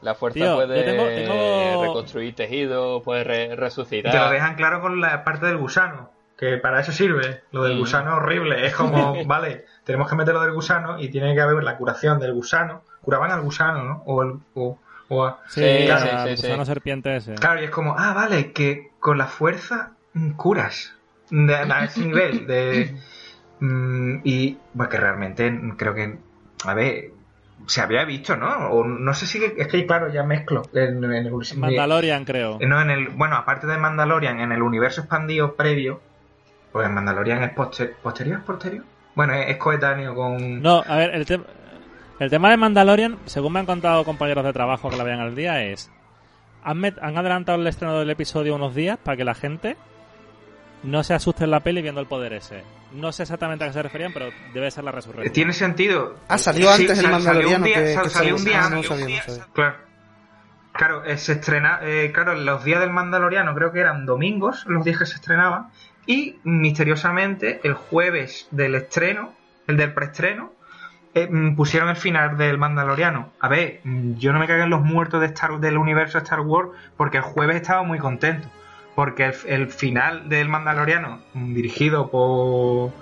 La 0.00 0.14
fuerza 0.16 0.34
Tío, 0.40 0.54
puede 0.56 0.78
yo 0.80 0.84
tengo- 0.84 1.06
tengo- 1.06 1.82
reconstruir 1.84 2.34
tejido, 2.34 3.02
puede 3.02 3.22
re- 3.22 3.44
Y 3.44 3.48
te 3.50 3.54
lo 3.54 3.60
resucitar. 3.62 4.30
dejan 4.32 4.54
claro 4.56 4.80
con 4.80 5.00
la 5.00 5.22
parte 5.22 5.46
del 5.46 5.58
gusano, 5.58 6.10
que 6.36 6.56
para 6.56 6.80
eso 6.80 6.90
sirve. 6.90 7.42
Lo 7.52 7.62
del 7.62 7.76
Mm. 7.76 7.78
gusano 7.78 8.10
es 8.10 8.16
horrible. 8.16 8.66
Es 8.66 8.74
como, 8.74 9.14
vale, 9.26 9.64
tenemos 9.84 10.08
que 10.08 10.16
meter 10.16 10.34
lo 10.34 10.40
del 10.40 10.52
gusano 10.54 10.98
y 10.98 11.08
tiene 11.08 11.34
que 11.34 11.40
haber 11.40 11.62
la 11.62 11.76
curación 11.76 12.18
del 12.18 12.32
gusano. 12.32 12.82
Curaban 13.02 13.30
al 13.30 13.42
gusano, 13.42 13.84
¿no? 13.84 14.02
O 14.06 14.22
el. 14.24 14.38
O, 14.54 14.76
o 15.08 15.24
a- 15.24 15.38
Sí, 15.48 15.60
Sí, 15.62 15.86
claro, 15.86 16.00
sí, 16.00 16.08
sí, 16.30 16.36
sí. 16.36 16.46
gusano 16.48 16.64
serpiente 16.64 17.14
ese. 17.16 17.34
Claro, 17.36 17.60
y 17.60 17.64
es 17.66 17.70
como, 17.70 17.94
ah, 17.96 18.12
vale, 18.12 18.52
que 18.52 18.90
con 18.98 19.18
la 19.18 19.26
fuerza 19.26 19.92
mm, 20.14 20.32
curas. 20.32 20.94
De, 21.32 21.54
a 21.54 21.84
ese 21.84 22.04
nivel. 22.04 22.46
De, 22.46 22.94
mm, 23.60 24.20
y, 24.24 24.58
bueno, 24.74 24.90
que 24.90 24.96
realmente 24.98 25.60
creo 25.76 25.94
que, 25.94 26.18
a 26.64 26.74
ver, 26.74 27.10
se 27.66 27.80
había 27.80 28.04
visto, 28.04 28.36
¿no? 28.36 28.68
O 28.70 28.84
no 28.84 29.14
sé 29.14 29.26
si, 29.26 29.42
es 29.56 29.66
que 29.68 29.86
claro, 29.86 30.12
ya 30.12 30.22
mezclo. 30.24 30.62
En, 30.74 31.02
en 31.02 31.12
el, 31.26 31.32
Mandalorian, 31.56 32.24
creo. 32.24 32.58
no, 32.60 32.80
en 32.82 32.90
el, 32.90 33.08
bueno, 33.08 33.36
aparte 33.36 33.66
de 33.66 33.78
Mandalorian, 33.78 34.40
en 34.40 34.52
el 34.52 34.62
universo 34.62 35.00
expandido 35.00 35.54
previo, 35.54 36.00
pues 36.72 36.90
Mandalorian 36.90 37.42
es 37.42 37.54
poster- 37.54 37.94
posterior, 38.02 38.42
posterior. 38.42 38.84
Bueno, 39.14 39.34
es, 39.34 39.48
es 39.50 39.56
coetáneo 39.56 40.14
con. 40.14 40.60
No, 40.60 40.82
a 40.86 40.96
ver, 40.96 41.14
el, 41.14 41.24
te- 41.24 41.40
el 42.18 42.30
tema 42.30 42.50
de 42.50 42.56
Mandalorian, 42.58 43.18
según 43.26 43.52
me 43.54 43.60
han 43.60 43.66
contado 43.66 44.04
compañeros 44.04 44.44
de 44.44 44.52
trabajo 44.52 44.90
que 44.90 44.96
la 44.96 45.04
vean 45.04 45.20
al 45.20 45.34
día, 45.34 45.62
es... 45.64 45.90
Han, 46.64 46.84
han 46.84 47.16
adelantado 47.18 47.60
el 47.60 47.66
estreno 47.66 47.98
del 47.98 48.10
episodio 48.10 48.54
unos 48.54 48.74
días 48.74 48.96
para 49.02 49.16
que 49.16 49.24
la 49.24 49.34
gente 49.34 49.76
no 50.82 51.02
se 51.04 51.14
asuste 51.14 51.44
en 51.44 51.50
la 51.50 51.60
peli 51.60 51.82
viendo 51.82 52.00
el 52.00 52.06
poder 52.06 52.32
ese. 52.32 52.62
No 52.92 53.12
sé 53.12 53.22
exactamente 53.22 53.64
a 53.64 53.68
qué 53.68 53.72
se 53.72 53.82
referían, 53.82 54.12
pero 54.12 54.30
debe 54.52 54.70
ser 54.70 54.84
la 54.84 54.92
resurrección. 54.92 55.32
Tiene 55.32 55.52
sentido. 55.52 56.16
Ah, 56.28 56.38
salió 56.38 56.72
Sí, 56.74 56.82
antes 56.82 56.98
el 56.98 57.04
sal- 57.06 57.22
salió 57.22 57.46
un 57.48 57.62
Mandaloriano 57.62 58.08
salió 58.10 58.34
un 58.36 58.44
día. 58.44 59.22
Claro. 59.54 59.76
Claro, 60.74 61.04
eh, 61.04 61.18
se 61.18 61.32
estrena, 61.32 61.80
eh, 61.82 62.12
claro, 62.14 62.34
los 62.34 62.64
días 62.64 62.80
del 62.80 62.90
Mandaloriano 62.90 63.54
creo 63.54 63.72
que 63.72 63.80
eran 63.80 64.06
domingos, 64.06 64.64
los 64.66 64.84
días 64.84 64.98
que 64.98 65.04
se 65.06 65.16
estrenaban, 65.16 65.68
y 66.06 66.36
misteriosamente 66.44 67.60
el 67.62 67.74
jueves 67.74 68.48
del 68.50 68.74
estreno, 68.74 69.34
el 69.66 69.76
del 69.76 69.92
preestreno, 69.92 70.52
eh, 71.14 71.28
mm, 71.30 71.56
pusieron 71.56 71.90
el 71.90 71.96
final 71.96 72.38
del 72.38 72.56
Mandaloriano. 72.56 73.32
A 73.38 73.48
ver, 73.48 73.80
mm, 73.84 74.14
yo 74.14 74.32
no 74.32 74.38
me 74.38 74.46
cago 74.46 74.62
en 74.64 74.70
los 74.70 74.80
muertos 74.80 75.20
de 75.20 75.26
Star, 75.26 75.60
del 75.60 75.76
universo 75.76 76.16
Star 76.18 76.40
Wars, 76.40 76.70
porque 76.96 77.18
el 77.18 77.22
jueves 77.22 77.56
estaba 77.56 77.82
muy 77.82 77.98
contento, 77.98 78.48
porque 78.94 79.26
el, 79.26 79.34
el 79.46 79.68
final 79.68 80.28
del 80.28 80.48
Mandaloriano, 80.48 81.20
dirigido 81.34 82.10
por 82.10 82.92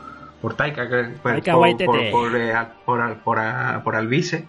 por 0.40 0.54
Taika, 0.54 0.88
por, 1.22 1.32
Taika 1.32 1.52
por, 1.52 1.76
por, 1.84 2.10
por, 2.10 2.36
eh, 2.36 2.52
al- 2.54 2.72
por, 2.86 3.00
al- 3.38 3.82
por, 3.82 3.94
Alvise, 3.96 4.46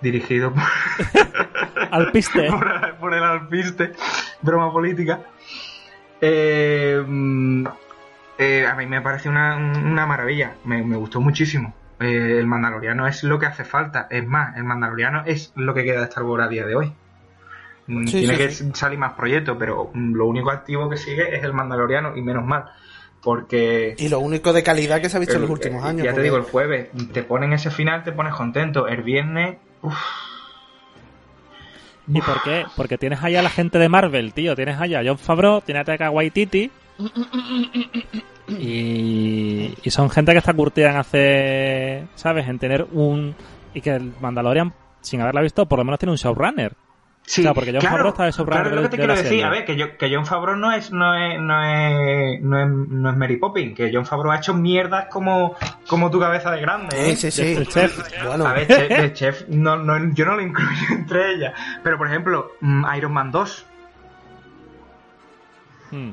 dirigido 0.00 0.52
por, 0.52 0.62
Al 1.90 2.12
piste. 2.12 2.44
por, 2.50 2.94
por 2.96 3.14
el 3.14 3.22
alpiste, 3.24 3.92
broma 4.42 4.72
política. 4.72 5.20
Eh, 6.20 7.02
mm, 7.04 7.66
eh, 8.38 8.66
a 8.70 8.74
mí 8.76 8.86
me 8.86 9.00
parece 9.00 9.28
una, 9.28 9.56
una 9.56 10.06
maravilla, 10.06 10.54
me, 10.64 10.82
me 10.84 10.96
gustó 10.96 11.20
muchísimo. 11.20 11.74
Eh, 11.98 12.36
el 12.38 12.46
Mandaloriano 12.46 13.06
es 13.06 13.24
lo 13.24 13.38
que 13.38 13.46
hace 13.46 13.64
falta, 13.64 14.06
es 14.10 14.26
más, 14.26 14.56
el 14.56 14.64
Mandaloriano 14.64 15.22
es 15.26 15.52
lo 15.56 15.74
que 15.74 15.84
queda 15.84 15.98
de 16.00 16.04
Star 16.06 16.24
Wars 16.24 16.44
a 16.44 16.48
día 16.48 16.64
de 16.66 16.74
hoy. 16.76 16.92
Mm, 17.90 18.06
Sí, 18.06 18.18
Tiene 18.20 18.34
sí, 18.34 18.38
que 18.38 18.50
sí. 18.50 18.70
salir 18.74 18.98
más 18.98 19.14
proyectos, 19.14 19.56
pero 19.58 19.90
lo 19.94 20.26
único 20.26 20.50
activo 20.50 20.88
que 20.88 20.96
sigue 20.96 21.34
es 21.36 21.42
el 21.42 21.52
Mandaloriano 21.52 22.16
y 22.16 22.22
menos 22.22 22.44
mal, 22.44 22.66
porque 23.22 23.96
Y 23.98 24.08
lo 24.08 24.20
único 24.20 24.52
de 24.52 24.62
calidad 24.62 25.00
que 25.00 25.08
se 25.08 25.16
ha 25.16 25.20
visto 25.20 25.34
en 25.36 25.42
los 25.42 25.50
últimos 25.50 25.84
eh, 25.84 25.88
años. 25.88 26.04
Ya 26.04 26.14
te 26.14 26.22
digo, 26.22 26.36
el 26.36 26.44
jueves 26.44 26.88
te 27.12 27.22
ponen 27.24 27.52
ese 27.52 27.70
final, 27.70 28.04
te 28.04 28.12
pones 28.12 28.34
contento. 28.34 28.86
El 28.86 29.02
viernes, 29.02 29.56
uff, 29.82 29.94
¿Y 32.12 32.20
por 32.22 32.42
qué? 32.42 32.64
Porque 32.76 32.98
tienes 32.98 33.22
ahí 33.22 33.36
a 33.36 33.42
la 33.42 33.50
gente 33.50 33.78
de 33.78 33.88
Marvel, 33.88 34.32
tío. 34.32 34.56
Tienes 34.56 34.80
ahí 34.80 34.94
a 34.94 35.02
John 35.04 35.18
Favreau, 35.18 35.60
tienes 35.60 35.82
a 35.82 35.84
Taika 35.84 36.10
Waititi. 36.10 36.70
Y, 38.48 39.74
y 39.82 39.90
son 39.90 40.10
gente 40.10 40.32
que 40.32 40.38
está 40.38 40.52
curtida 40.52 40.90
en 40.90 40.96
hacer, 40.96 42.06
¿sabes? 42.16 42.48
En 42.48 42.58
tener 42.58 42.86
un... 42.92 43.34
Y 43.74 43.80
que 43.80 43.90
el 43.90 44.12
Mandalorian, 44.20 44.72
sin 45.00 45.20
haberla 45.20 45.40
visto, 45.42 45.66
por 45.66 45.78
lo 45.78 45.84
menos 45.84 46.00
tiene 46.00 46.10
un 46.10 46.16
showrunner. 46.18 46.72
Sí, 47.30 47.42
O 47.42 47.44
sea, 47.44 47.54
porque 47.54 47.70
Jon 47.70 47.80
Favreau 47.80 48.08
está 48.08 48.24
de 48.24 48.32
Claro, 48.32 48.68
es 48.70 48.74
lo 48.74 48.82
de- 48.82 48.88
que 48.88 48.90
te 48.90 48.96
de 48.96 49.00
quiero 49.02 49.12
decir. 49.14 49.28
serie. 49.28 49.44
A 49.44 49.50
ver, 49.50 49.64
que, 49.64 49.76
yo, 49.76 49.96
que 49.96 50.12
John 50.12 50.26
Favreau 50.26 50.56
no 50.56 50.72
es, 50.72 50.90
no 50.90 51.14
es, 51.14 51.38
no 51.40 51.62
es, 51.62 52.40
no 52.42 52.60
es, 52.60 52.68
no 52.88 53.10
es 53.10 53.16
Mary 53.16 53.36
Poppins, 53.36 53.76
que 53.76 53.88
John 53.94 54.04
Favreau 54.04 54.32
ha 54.32 54.38
hecho 54.38 54.52
mierdas 54.52 55.06
como, 55.10 55.54
como 55.86 56.10
tu 56.10 56.18
cabeza 56.18 56.50
de 56.50 56.60
grande. 56.60 56.96
¿eh? 56.98 57.14
Sí, 57.14 57.30
sí, 57.30 57.44
sí. 57.44 57.52
El 57.56 57.68
chef. 57.68 58.00
Bueno, 58.26 58.46
A 58.46 58.52
ver, 58.54 58.66
Chef, 58.66 58.90
el 58.90 59.12
Chef 59.12 59.42
no, 59.48 59.76
no, 59.76 60.12
yo 60.12 60.24
no 60.24 60.34
lo 60.34 60.42
incluyo 60.42 60.70
entre 60.90 61.34
ellas. 61.34 61.54
Pero, 61.84 61.98
por 61.98 62.08
ejemplo, 62.08 62.50
mm, 62.62 62.84
Iron 62.96 63.12
Man 63.12 63.30
2. 63.30 63.66
Hmm. 65.90 66.10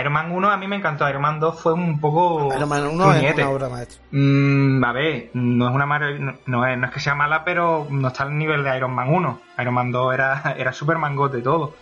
Iron 0.00 0.12
Man 0.12 0.32
1 0.32 0.50
a 0.50 0.56
mí 0.56 0.66
me 0.66 0.76
encantó. 0.76 1.08
Iron 1.08 1.22
Man 1.22 1.38
2 1.40 1.60
fue 1.60 1.72
un 1.74 2.00
poco. 2.00 2.54
Iron 2.54 2.68
Man 2.68 2.86
1 2.86 3.12
es 3.14 3.34
una 3.34 3.50
obra 3.50 3.68
maestra. 3.68 4.02
Mm, 4.10 4.84
a 4.84 4.92
ver, 4.92 5.30
no 5.34 5.68
es 5.68 5.74
una 5.74 5.86
mar- 5.86 6.18
no, 6.20 6.34
no 6.46 6.66
es, 6.66 6.78
no 6.78 6.86
es 6.86 6.92
que 6.92 7.00
sea 7.00 7.14
mala, 7.14 7.44
pero 7.44 7.86
no 7.90 8.08
está 8.08 8.22
al 8.24 8.36
nivel 8.38 8.64
de 8.64 8.76
Iron 8.76 8.92
Man 8.92 9.08
1. 9.12 9.40
Iron 9.58 9.74
Man 9.74 9.92
2 9.92 10.14
era, 10.14 10.54
era 10.58 10.72
super 10.72 10.98
mangote 10.98 11.42
todo. 11.42 11.74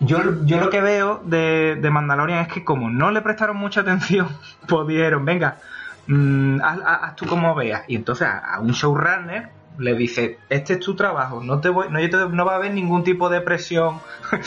Yo, 0.00 0.44
yo 0.46 0.58
lo 0.58 0.68
que 0.70 0.80
veo 0.80 1.20
de, 1.24 1.76
de 1.80 1.90
Mandalorian 1.90 2.40
es 2.40 2.48
que 2.48 2.64
como 2.64 2.90
no 2.90 3.12
le 3.12 3.20
prestaron 3.20 3.56
mucha 3.56 3.82
atención, 3.82 4.28
pues 4.66 4.88
dijeron, 4.88 5.24
venga, 5.24 5.58
mm, 6.08 6.60
haz 6.60 7.14
tú 7.16 7.26
como 7.26 7.54
veas. 7.54 7.82
Y 7.86 7.94
entonces 7.96 8.26
a, 8.26 8.54
a 8.54 8.60
un 8.60 8.72
showrunner 8.72 9.50
le 9.78 9.94
dice, 9.94 10.38
este 10.48 10.74
es 10.74 10.80
tu 10.80 10.94
trabajo, 10.94 11.42
no 11.42 11.60
te 11.60 11.68
voy, 11.68 11.86
no, 11.90 11.98
yo 12.00 12.10
te- 12.10 12.34
no 12.34 12.44
va 12.44 12.52
a 12.52 12.56
haber 12.56 12.72
ningún 12.72 13.04
tipo 13.04 13.28
de 13.28 13.40
presión. 13.40 14.00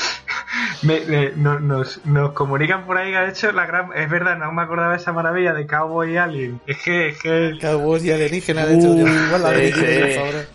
Me- 0.83 1.01
me- 1.01 1.31
no- 1.35 1.59
nos, 1.59 2.05
nos 2.05 2.31
comunican 2.33 2.85
por 2.85 2.97
ahí 2.97 3.11
que 3.11 3.17
ha 3.17 3.27
hecho 3.27 3.51
la 3.51 3.65
gran... 3.65 3.89
Es 3.95 4.09
verdad, 4.09 4.37
no 4.37 4.51
me 4.51 4.61
acordaba 4.61 4.91
de 4.91 4.97
esa 4.97 5.11
maravilla 5.11 5.53
de 5.53 5.65
Cowboy 5.67 6.13
y 6.13 6.17
Alien. 6.17 6.61
Es 6.65 6.77
que... 6.81 7.07
Es 7.09 7.21
que 7.21 7.57
Cowboys 7.59 8.03
y 8.05 8.11
alienígenas 8.11 8.67
de 8.69 8.77
hecho. 8.77 8.87
Uh, 8.89 9.07
Igual 9.07 9.41
la 9.43 9.49
sí, 9.49 9.55
de 9.55 9.73
sí. 9.73 10.01
por 10.01 10.25
favor. 10.27 10.45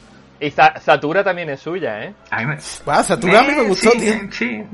Y 0.41 0.51
Zatura 0.81 1.25
también 1.25 1.51
es 1.51 1.61
suya, 1.61 2.05
¿eh? 2.05 2.15
a 2.31 2.39
mí 2.41 2.47
me- 2.47 2.61
Satura 2.61 3.41
a 3.41 3.43
mí 3.43 3.53
me 3.55 3.63
gustó, 3.65 3.91
sí, 3.91 3.99
tío. 3.99 4.13
eh, 4.13 4.29
Sí. 4.31 4.47
eh. 4.47 4.67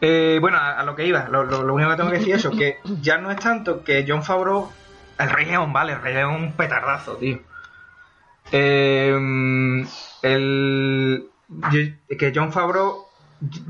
Eh, 0.00 0.38
bueno, 0.40 0.56
a, 0.56 0.78
a 0.80 0.84
lo 0.84 0.94
que 0.94 1.06
iba, 1.06 1.28
lo, 1.28 1.44
lo- 1.44 1.62
lo 1.62 1.74
único 1.74 1.90
que 1.90 1.96
tengo 1.96 2.10
que 2.10 2.18
decir 2.18 2.34
es 2.34 2.40
eso, 2.44 2.50
que 2.56 2.78
ya 3.02 3.18
no 3.18 3.30
es 3.30 3.38
tanto 3.38 3.82
que 3.84 4.04
John 4.06 4.22
Favreau... 4.22 4.70
El 5.18 5.28
Rey 5.28 5.44
León, 5.46 5.70
vale, 5.72 5.92
el 5.92 6.00
Rey 6.00 6.14
León 6.14 6.34
es 6.36 6.40
un 6.42 6.52
petardazo, 6.52 7.16
tío. 7.16 7.38
Eh, 8.52 9.84
el, 10.22 11.30
que 12.18 12.32
John 12.34 12.52
Favreau 12.52 13.06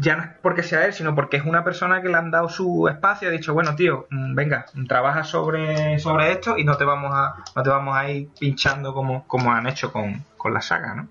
ya 0.00 0.16
no 0.16 0.22
es 0.24 0.28
porque 0.42 0.62
sea 0.62 0.86
él, 0.86 0.92
sino 0.92 1.14
porque 1.14 1.36
es 1.36 1.44
una 1.44 1.62
persona 1.62 2.02
que 2.02 2.08
le 2.08 2.16
han 2.16 2.30
dado 2.30 2.48
su 2.48 2.88
espacio 2.88 3.28
ha 3.28 3.30
dicho, 3.30 3.54
bueno, 3.54 3.76
tío, 3.76 4.06
mm, 4.10 4.34
venga, 4.34 4.66
trabaja 4.88 5.22
sobre, 5.22 5.98
sobre 5.98 6.32
esto 6.32 6.58
y 6.58 6.64
no 6.64 6.76
te 6.76 6.84
vamos 6.84 7.12
a, 7.14 7.36
no 7.54 7.62
te 7.62 7.70
vamos 7.70 7.96
a 7.96 8.10
ir 8.10 8.28
pinchando 8.38 8.92
como, 8.92 9.26
como 9.26 9.52
han 9.52 9.68
hecho 9.68 9.92
con, 9.92 10.24
con 10.36 10.52
la 10.52 10.60
saga, 10.60 10.94
¿no? 10.94 11.08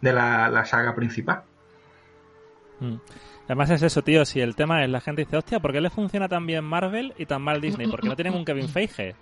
De 0.00 0.12
la, 0.12 0.48
la 0.48 0.64
saga 0.66 0.94
principal. 0.94 1.42
Mm. 2.80 2.96
Además 3.46 3.70
es 3.70 3.82
eso, 3.82 4.02
tío. 4.02 4.24
Si 4.24 4.40
el 4.40 4.54
tema 4.54 4.84
es 4.84 4.90
la 4.90 5.00
gente 5.00 5.22
dice, 5.22 5.36
hostia, 5.36 5.60
¿por 5.60 5.72
qué 5.72 5.80
le 5.80 5.90
funciona 5.90 6.28
tan 6.28 6.46
bien 6.46 6.64
Marvel 6.64 7.14
y 7.18 7.26
tan 7.26 7.42
mal 7.42 7.60
Disney? 7.60 7.88
Porque 7.88 8.08
no 8.08 8.16
tienen 8.16 8.34
un 8.34 8.44
Kevin 8.44 8.68
Feige. 8.68 9.14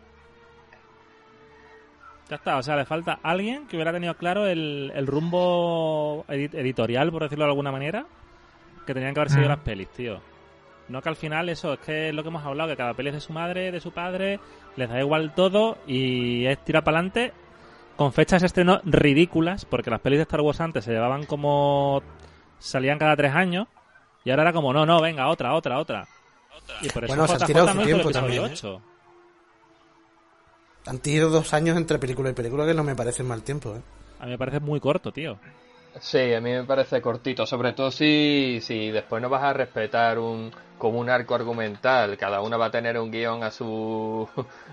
Ya 2.32 2.36
está, 2.36 2.56
o 2.56 2.62
sea, 2.62 2.76
le 2.76 2.86
falta 2.86 3.18
alguien 3.22 3.66
que 3.66 3.76
hubiera 3.76 3.92
tenido 3.92 4.14
claro 4.14 4.46
el, 4.46 4.90
el 4.94 5.06
rumbo 5.06 6.24
edit- 6.28 6.54
editorial, 6.54 7.10
por 7.12 7.24
decirlo 7.24 7.44
de 7.44 7.50
alguna 7.50 7.70
manera, 7.70 8.06
que 8.86 8.94
tenían 8.94 9.12
que 9.12 9.20
haber 9.20 9.28
seguido 9.28 9.50
Mm. 9.50 9.52
las 9.52 9.58
pelis, 9.60 9.88
tío. 9.90 10.18
No 10.88 11.02
que 11.02 11.10
al 11.10 11.16
final 11.16 11.50
eso, 11.50 11.74
es 11.74 11.80
que 11.80 12.08
es 12.08 12.14
lo 12.14 12.22
que 12.22 12.30
hemos 12.30 12.42
hablado, 12.42 12.70
que 12.70 12.76
cada 12.78 12.94
peli 12.94 13.10
es 13.10 13.16
de 13.16 13.20
su 13.20 13.34
madre, 13.34 13.70
de 13.70 13.80
su 13.80 13.92
padre, 13.92 14.40
les 14.76 14.88
da 14.88 14.98
igual 14.98 15.34
todo 15.34 15.76
y 15.86 16.46
es 16.46 16.56
tirar 16.64 16.84
para 16.84 17.00
adelante 17.00 17.34
con 17.96 18.14
fechas 18.14 18.40
de 18.40 18.46
estreno 18.46 18.80
ridículas, 18.84 19.66
porque 19.66 19.90
las 19.90 20.00
pelis 20.00 20.18
de 20.20 20.22
Star 20.22 20.40
Wars 20.40 20.62
antes 20.62 20.86
se 20.86 20.92
llevaban 20.92 21.26
como... 21.26 22.02
salían 22.58 22.98
cada 22.98 23.14
tres 23.14 23.34
años 23.34 23.68
y 24.24 24.30
ahora 24.30 24.44
era 24.44 24.52
como, 24.54 24.72
no, 24.72 24.86
no, 24.86 25.02
venga, 25.02 25.28
otra, 25.28 25.52
otra, 25.52 25.78
otra. 25.78 26.08
Y 26.80 26.88
por 26.88 27.04
eso 27.04 27.12
Bueno, 27.14 27.28
se 27.28 27.34
han 27.34 27.46
tirado 27.46 27.66
no 27.66 27.72
su 27.74 27.82
tiempo 27.84 28.10
también, 28.10 28.44
¿eh? 28.46 28.54
8. 30.84 30.90
Han 30.90 30.98
tenido 30.98 31.30
dos 31.30 31.52
años 31.54 31.76
entre 31.76 31.98
película 31.98 32.30
y 32.30 32.32
película 32.32 32.66
que 32.66 32.74
no 32.74 32.84
me 32.84 32.94
parece 32.96 33.22
mal 33.22 33.42
tiempo, 33.42 33.74
¿eh? 33.76 33.80
A 34.20 34.24
mí 34.24 34.30
me 34.32 34.38
parece 34.38 34.60
muy 34.60 34.80
corto, 34.80 35.12
tío. 35.12 35.38
Sí, 36.00 36.32
a 36.32 36.40
mí 36.40 36.50
me 36.50 36.64
parece 36.64 37.02
cortito, 37.02 37.44
sobre 37.44 37.72
todo 37.74 37.90
si, 37.90 38.60
si 38.62 38.90
después 38.90 39.20
no 39.20 39.28
vas 39.28 39.42
a 39.42 39.52
respetar 39.52 40.18
un 40.18 40.50
como 40.78 40.98
un 40.98 41.10
arco 41.10 41.34
argumental, 41.34 42.16
cada 42.16 42.40
una 42.40 42.56
va 42.56 42.66
a 42.66 42.70
tener 42.70 42.98
un 42.98 43.10
guion 43.10 43.44
a 43.44 43.50
su... 43.52 44.26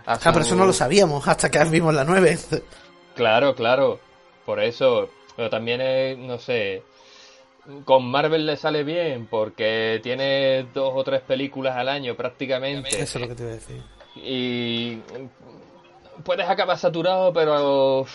A 0.06 0.14
Ah, 0.14 0.20
pero 0.24 0.42
eso 0.42 0.56
no 0.56 0.66
lo 0.66 0.74
sabíamos 0.74 1.28
hasta 1.28 1.52
que 1.52 1.64
vimos 1.66 1.94
la 1.94 2.04
9. 2.04 2.38
Claro, 3.16 3.54
claro, 3.54 4.00
por 4.46 4.60
eso, 4.62 5.10
pero 5.36 5.50
también 5.50 5.82
es, 5.82 6.18
no 6.18 6.40
sé, 6.40 6.84
con 7.86 8.10
Marvel 8.10 8.46
le 8.46 8.56
sale 8.56 8.84
bien 8.84 9.28
porque 9.28 10.00
tiene 10.02 10.68
dos 10.74 10.94
o 10.96 11.04
tres 11.04 11.22
películas 11.22 11.76
al 11.76 11.90
año 11.90 12.16
prácticamente 12.16 12.90
Eso 13.02 13.20
es 13.20 13.22
lo 13.22 13.28
que 13.28 13.36
te 13.36 13.44
iba 13.44 13.52
a 13.52 13.56
decir. 13.56 13.84
y 14.16 14.98
puedes 16.24 16.48
acabar 16.48 16.78
saturado, 16.78 17.34
pero 17.34 18.06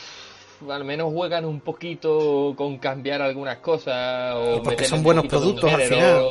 al 0.71 0.85
menos 0.85 1.13
juegan 1.13 1.45
un 1.45 1.61
poquito 1.61 2.55
con 2.57 2.79
cambiar 2.79 3.23
algunas 3.23 3.59
cosas 3.59 4.35
o 4.37 4.63
Porque 4.63 4.85
son 4.85 5.03
buenos 5.03 5.25
productos 5.27 5.71
al 5.73 5.81
final. 5.97 6.23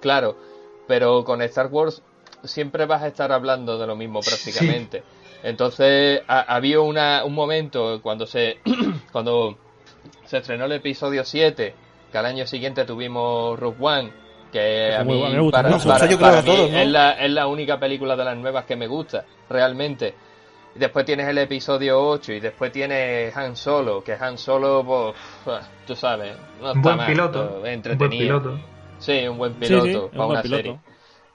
Claro, 0.00 0.36
pero 0.86 1.24
con 1.24 1.42
Star 1.42 1.66
Wars 1.68 2.02
siempre 2.44 2.86
vas 2.86 3.02
a 3.02 3.08
estar 3.08 3.30
hablando 3.32 3.78
de 3.78 3.86
lo 3.86 3.96
mismo 3.96 4.20
prácticamente. 4.20 5.02
Entonces, 5.42 6.22
ha- 6.28 6.54
había 6.54 6.80
una, 6.80 7.24
un 7.24 7.34
momento 7.34 8.00
cuando 8.02 8.26
se 8.26 8.58
cuando 9.12 9.56
se 10.24 10.38
estrenó 10.38 10.64
el 10.64 10.72
episodio 10.72 11.24
7, 11.24 11.74
que 12.10 12.18
al 12.18 12.26
año 12.26 12.46
siguiente 12.46 12.84
tuvimos 12.84 13.58
Rogue 13.58 13.76
One, 13.80 14.12
que 14.52 14.94
a 14.94 15.02
mí, 15.04 15.12
bueno, 15.18 15.34
me 15.34 15.40
gusta 15.44 15.58
para, 15.88 15.98
para- 15.98 15.98
para 16.30 16.42
mí 16.42 16.48
es, 16.82 16.88
la, 16.88 17.10
es 17.12 17.30
la 17.30 17.46
única 17.46 17.78
película 17.78 18.16
de 18.16 18.24
las 18.24 18.36
nuevas 18.36 18.64
que 18.64 18.76
me 18.76 18.86
gusta, 18.86 19.24
realmente. 19.48 20.14
Y 20.74 20.78
después 20.78 21.04
tienes 21.04 21.28
el 21.28 21.36
episodio 21.38 22.00
8 22.02 22.32
y 22.32 22.40
después 22.40 22.72
tienes 22.72 23.36
Han 23.36 23.56
Solo, 23.56 24.02
que 24.02 24.14
Han 24.14 24.38
Solo, 24.38 25.14
pues, 25.44 25.60
tú 25.86 25.94
sabes, 25.94 26.34
no 26.60 26.70
Un 26.72 26.76
está 26.78 26.80
buen 26.80 26.96
mal, 26.96 27.06
piloto. 27.06 27.44
es 27.44 27.50
Un 27.52 27.60
buen 27.60 27.72
entretenido. 27.74 28.40
piloto. 28.40 28.60
Sí, 28.98 29.26
un 29.28 29.36
buen 29.38 29.54
piloto 29.54 29.84
sí, 29.84 29.92
para 29.92 30.04
un 30.06 30.14
una 30.16 30.24
buen 30.26 30.42
piloto. 30.42 30.62
serie. 30.62 30.78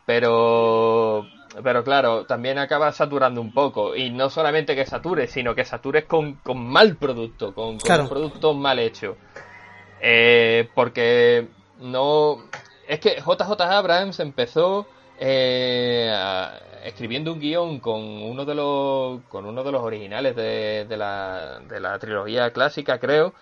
Pero, 0.05 1.27
pero 1.63 1.83
claro, 1.83 2.25
también 2.25 2.57
acaba 2.57 2.91
saturando 2.91 3.41
un 3.41 3.53
poco. 3.53 3.95
Y 3.95 4.09
no 4.09 4.29
solamente 4.29 4.75
que 4.75 4.85
sature, 4.85 5.27
sino 5.27 5.53
que 5.53 5.65
satures 5.65 6.05
con, 6.05 6.35
con 6.35 6.65
mal 6.65 6.95
producto, 6.95 7.53
con, 7.53 7.71
con 7.77 7.77
Claro. 7.79 8.03
un 8.03 8.09
producto 8.09 8.53
mal 8.53 8.79
hecho. 8.79 9.17
Eh, 10.01 10.69
porque 10.73 11.47
no. 11.81 12.37
Es 12.87 12.99
que 12.99 13.17
JJ 13.21 13.61
Abrams 13.61 14.19
empezó 14.21 14.87
eh, 15.19 16.09
a- 16.15 16.57
escribiendo 16.87 17.33
un 17.33 17.39
guion 17.39 17.79
con 17.79 18.01
uno 18.01 18.45
de 18.45 18.55
los 18.55 19.21
con 19.29 19.45
uno 19.45 19.63
de 19.63 19.71
los 19.71 19.81
originales 19.83 20.35
de, 20.35 20.85
de 20.87 20.97
la, 20.97 21.59
de 21.67 21.79
la 21.79 21.97
trilogía 21.99 22.51
clásica, 22.51 22.99
creo. 22.99 23.33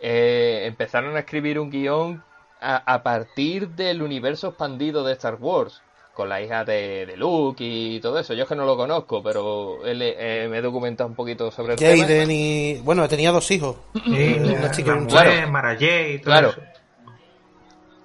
Eh, 0.00 0.62
empezaron 0.66 1.16
a 1.16 1.20
escribir 1.20 1.58
un 1.58 1.70
guion 1.70 2.22
a, 2.60 2.76
a 2.94 3.02
partir 3.02 3.68
del 3.70 4.02
universo 4.02 4.48
expandido 4.48 5.02
de 5.04 5.12
Star 5.14 5.36
Wars, 5.40 5.82
con 6.14 6.28
la 6.28 6.40
hija 6.42 6.64
de, 6.64 7.06
de 7.06 7.16
Luke 7.16 7.64
y 7.64 8.00
todo 8.00 8.18
eso. 8.18 8.34
Yo 8.34 8.42
es 8.44 8.48
que 8.48 8.54
no 8.54 8.66
lo 8.66 8.76
conozco, 8.76 9.22
pero 9.22 9.84
él, 9.84 10.00
eh, 10.02 10.46
me 10.50 10.58
he 10.58 10.62
documentado 10.62 11.08
un 11.08 11.16
poquito 11.16 11.50
sobre 11.50 11.74
el 11.74 11.78
tema. 11.78 12.02
Jaden 12.02 12.30
y. 12.30 12.74
Bueno, 12.82 13.08
tenía 13.08 13.32
dos 13.32 13.50
hijos. 13.50 13.76
Sí, 14.04 14.36
Una 14.38 14.70
chica 14.70 14.90
y 14.94 14.98
un 14.98 15.10
Samuel, 15.10 15.38
chico. 15.40 15.50
Mara 15.50 15.74
Jade 15.74 16.12
y 16.12 16.18
todo 16.18 16.24
Claro. 16.32 16.48
eso. 16.50 16.60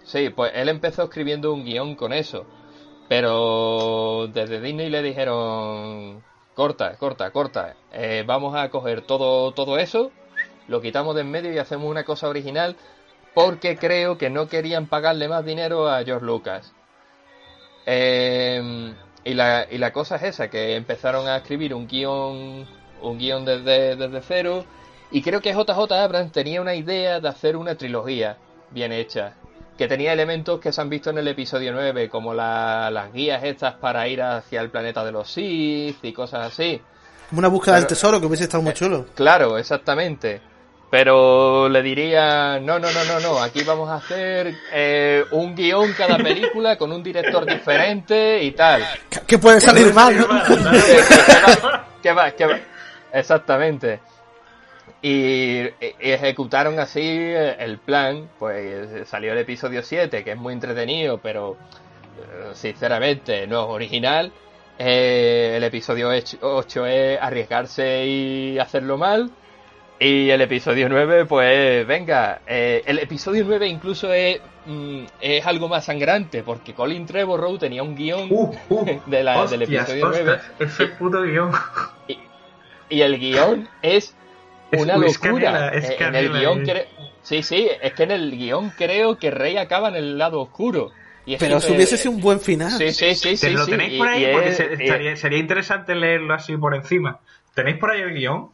Sí, 0.04 0.30
pues 0.30 0.52
él 0.56 0.70
empezó 0.70 1.04
escribiendo 1.04 1.54
un 1.54 1.64
guion 1.66 1.96
con 1.96 2.14
eso. 2.14 2.46
Pero 3.10 4.28
desde 4.32 4.62
Disney 4.62 4.90
le 4.90 5.02
dijeron, 5.02 6.24
corta, 6.54 6.96
corta, 6.98 7.32
corta. 7.32 7.76
Eh, 7.92 8.24
vamos 8.26 8.56
a 8.56 8.70
coger 8.70 9.02
todo, 9.02 9.52
todo 9.52 9.80
eso, 9.80 10.12
lo 10.68 10.80
quitamos 10.80 11.16
de 11.16 11.22
en 11.22 11.32
medio 11.32 11.52
y 11.52 11.58
hacemos 11.58 11.90
una 11.90 12.04
cosa 12.04 12.30
original 12.30 12.78
porque 13.34 13.78
creo 13.78 14.18
que 14.18 14.30
no 14.30 14.48
querían 14.48 14.86
pagarle 14.88 15.28
más 15.28 15.44
dinero 15.44 15.90
a 15.90 16.04
George 16.04 16.26
Lucas. 16.26 16.74
Eh, 17.86 18.94
y, 19.24 19.34
la, 19.34 19.66
y 19.70 19.80
la 19.80 19.92
cosa 19.92 20.18
es 20.18 20.24
esa, 20.24 20.50
que 20.50 20.76
empezaron 20.76 21.28
a 21.28 21.38
escribir 21.38 21.74
un 21.74 21.88
guion, 21.88 22.68
un 23.02 23.18
guion 23.18 23.44
desde, 23.44 23.96
desde 23.96 24.22
cero. 24.22 24.66
Y 25.12 25.24
creo 25.24 25.42
que 25.42 25.54
JJ 25.54 25.92
Abrams 25.92 26.32
tenía 26.32 26.62
una 26.62 26.76
idea 26.76 27.20
de 27.20 27.28
hacer 27.28 27.58
una 27.58 27.76
trilogía 27.76 28.38
bien 28.70 28.92
hecha. 28.92 29.34
Que 29.80 29.88
tenía 29.88 30.12
elementos 30.12 30.60
que 30.60 30.74
se 30.74 30.82
han 30.82 30.90
visto 30.90 31.10
en 31.10 31.20
el 31.20 31.28
episodio 31.30 31.72
9, 31.72 32.10
como 32.10 32.34
la- 32.34 32.92
las 32.92 33.14
guías 33.14 33.42
estas 33.46 33.76
para 33.76 34.06
ir 34.10 34.22
hacia 34.22 34.60
el 34.60 34.70
planeta 34.70 35.06
de 35.06 35.14
los 35.14 35.32
Sith 35.32 36.04
y 36.04 36.12
cosas 36.12 36.48
así. 36.48 36.82
Como 37.30 37.40
una 37.40 37.48
búsqueda 37.48 37.76
del 37.76 37.88
tesoro 37.88 38.20
que 38.20 38.26
hubiese 38.26 38.44
estado 38.44 38.62
muy 38.62 38.74
chulo. 38.74 39.06
Claro, 39.16 39.58
exactamente. 39.58 40.42
Pero 40.92 41.70
le 41.70 41.82
diría, 41.82 42.60
no, 42.60 42.78
no, 42.78 42.92
no, 42.92 43.04
no, 43.06 43.20
no, 43.22 43.40
aquí 43.42 43.64
vamos 43.64 43.88
a 43.90 43.96
hacer 43.96 44.54
eh, 44.74 45.24
un 45.32 45.56
guion 45.56 45.94
cada 45.94 46.18
película 46.18 46.78
con 46.78 46.92
un 46.92 47.02
director 47.02 47.46
diferente 47.46 48.44
y 48.44 48.52
tal. 48.52 48.84
¿Qué- 49.10 49.22
¿Qué 49.26 49.38
puede 49.38 49.62
salir 49.62 49.94
mal? 49.94 50.18
no? 50.18 50.28
que 52.04 52.12
va, 52.12 52.32
que 52.32 52.46
va. 52.48 52.60
Exactamente. 53.14 54.02
Y, 55.02 55.62
y 55.62 55.72
ejecutaron 56.02 56.78
así 56.80 57.00
el 57.02 57.78
plan, 57.78 58.30
pues 58.38 59.08
salió 59.08 59.32
el 59.32 59.38
episodio 59.40 59.82
7, 59.82 60.24
que 60.24 60.32
es 60.32 60.38
muy 60.38 60.54
entretenido, 60.54 61.20
pero 61.20 61.56
eh, 62.18 62.50
sinceramente 62.54 63.48
no 63.48 63.62
es 63.62 63.68
original. 63.70 64.32
Eh, 64.78 65.54
el 65.58 65.64
episodio 65.64 66.10
8 66.42 66.86
es 66.86 67.20
arriesgarse 67.22 68.06
y 68.06 68.60
hacerlo 68.60 68.98
mal. 68.98 69.32
Y 70.02 70.30
el 70.30 70.40
episodio 70.42 70.88
9, 70.88 71.26
pues 71.26 71.86
venga, 71.86 72.40
eh, 72.48 72.84
el 72.86 73.00
episodio 73.00 73.44
9 73.46 73.68
incluso 73.68 74.14
es, 74.14 74.40
mm, 74.66 75.04
es 75.20 75.46
algo 75.46 75.68
más 75.68 75.84
sangrante, 75.86 76.42
porque 76.44 76.74
Colin 76.74 77.06
Trevorrow 77.06 77.58
tenía 77.58 77.84
un 77.84 77.96
guion 77.96 78.28
Uh, 78.30 78.54
uh, 78.70 78.86
de 79.06 79.24
la- 79.24 79.46
del 79.48 79.64
hostias, 79.64 79.90
episodio 79.90 80.08
ostras, 80.08 80.42
9. 80.58 80.72
Ese 80.72 80.86
puto 80.96 81.22
guion. 81.24 81.52
Y 82.90 83.02
el 83.02 83.20
guion 83.20 83.68
es 83.82 84.16
Es- 84.72 84.82
una 84.82 84.94
es 84.96 85.00
locura. 85.24 85.52
canela, 85.52 85.70
es 85.70 85.90
Eh, 85.90 85.98
en 86.00 86.16
el 86.16 86.32
guion 86.32 86.64
cre- 86.66 86.86
Sí, 87.22 87.44
sí, 87.44 87.70
es 87.82 87.94
que 87.94 88.04
en 88.04 88.12
el 88.12 88.32
guion 88.32 88.72
creo 88.78 89.18
que 89.18 89.30
Rey 89.32 89.58
acaba 89.58 89.90
en 89.90 89.96
el 89.96 90.18
lado 90.18 90.42
oscuro. 90.42 90.92
Y 91.26 91.34
es 91.36 91.40
Pero 91.40 91.56
que- 91.56 91.62
si 91.62 91.74
hubiese 91.74 91.98
sido 91.98 92.12
un 92.16 92.22
buen 92.22 92.40
final. 92.40 92.72
Sí, 92.72 92.92
sí, 92.92 93.14
sí, 93.14 93.30
¿Te 93.32 93.38
sí. 93.38 93.50
lo 93.52 93.66
sí, 93.66 93.72
tenéis 93.72 93.94
y- 93.94 93.98
por 93.98 94.08
ahí? 94.08 94.26
y 94.26 94.32
Porque 94.34 94.50
es- 94.50 94.58
se- 94.58 94.70
y- 94.80 94.84
estaría, 94.84 95.16
sería 95.16 95.38
interesante 95.40 95.94
leerlo 95.96 96.34
así 96.34 96.56
por 96.58 96.74
encima. 96.76 97.20
¿Tenéis 97.54 97.78
por 97.78 97.92
ahí 97.92 98.02
el 98.02 98.14
guion? 98.14 98.50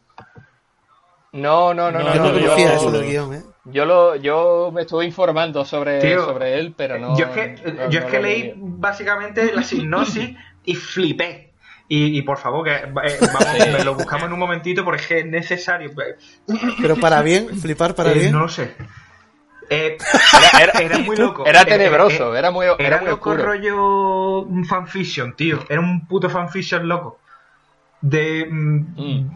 No, 1.32 1.74
no, 1.74 1.90
no, 1.90 1.98
no. 1.98 2.04
No, 2.04 2.14
Yo 2.14 2.20
no 2.22 2.32
no, 2.32 2.38
yo, 2.38 2.56
eso 2.56 2.90
del 2.90 3.06
guion, 3.10 3.34
¿eh? 3.34 3.42
yo 3.66 3.84
lo, 3.84 4.16
yo 4.16 4.70
me 4.74 4.82
estuve 4.82 5.04
informando 5.04 5.64
sobre, 5.64 6.00
Tío, 6.00 6.24
sobre 6.24 6.58
él, 6.58 6.74
pero 6.76 6.98
no. 6.98 7.16
yo 7.18 7.26
es 7.26 7.30
que, 7.32 7.72
no- 7.72 7.90
yo 7.90 8.00
no 8.00 8.06
es 8.06 8.12
que 8.12 8.20
leí. 8.20 8.52
básicamente 8.56 9.52
la 9.52 9.62
sinopsis 9.62 10.30
y 10.64 10.74
flipé. 10.74 11.45
Y, 11.88 12.18
y 12.18 12.22
por 12.22 12.36
favor, 12.38 12.64
que 12.64 12.74
eh, 12.74 12.88
vamos, 13.20 13.68
me 13.78 13.84
lo 13.84 13.94
buscamos 13.94 14.26
en 14.26 14.32
un 14.32 14.38
momentito 14.40 14.84
porque 14.84 15.00
es 15.02 15.06
que 15.06 15.18
es 15.20 15.26
necesario. 15.26 15.90
Pero 16.80 16.96
para 16.96 17.22
bien, 17.22 17.48
flipar 17.60 17.94
para 17.94 18.10
Eh, 18.12 18.14
bien. 18.14 18.32
No 18.32 18.40
lo 18.40 18.48
sé. 18.48 18.74
Eh, 19.68 19.96
Era, 20.52 20.64
era- 20.64 20.78
era 20.80 20.98
muy 20.98 21.16
loco. 21.16 21.44
Era 21.46 21.64
tenebroso, 21.64 22.34
eh, 22.34 22.38
era 22.38 22.50
muy, 22.50 22.66
Era, 22.66 22.76
era 22.78 22.98
muy 23.00 23.08
loco 23.10 23.30
oscuro. 23.30 23.46
rollo 23.48 24.40
un 24.42 24.64
fanfiction, 24.64 25.34
tío. 25.34 25.64
Era 25.68 25.80
un 25.80 26.06
puto 26.06 26.28
fanfiction 26.30 26.86
loco. 26.88 27.18
De. 28.00 28.46
mm, 28.48 28.76
Mm. 28.96 29.30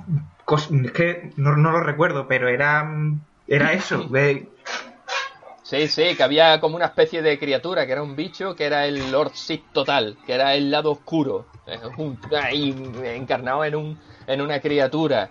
cos- 0.44 0.70
es 0.84 0.92
que 0.92 1.30
no, 1.36 1.56
no 1.56 1.70
lo 1.72 1.80
recuerdo, 1.80 2.26
pero 2.28 2.48
era. 2.48 2.84
mm, 2.84 3.20
Era 3.48 3.72
eso. 3.72 4.04
de- 4.10 4.48
Sí, 5.70 5.86
sí, 5.86 6.16
que 6.16 6.22
había 6.24 6.58
como 6.58 6.74
una 6.74 6.86
especie 6.86 7.22
de 7.22 7.38
criatura 7.38 7.86
que 7.86 7.92
era 7.92 8.02
un 8.02 8.16
bicho 8.16 8.56
que 8.56 8.64
era 8.64 8.86
el 8.86 9.12
Lord 9.12 9.30
Sith 9.34 9.66
total, 9.72 10.16
que 10.26 10.32
era 10.32 10.54
el 10.56 10.68
lado 10.68 10.90
oscuro, 10.90 11.46
ahí, 12.42 12.74
encarnado 13.04 13.64
en 13.64 13.76
un 13.76 13.98
en 14.26 14.40
una 14.40 14.58
criatura. 14.60 15.30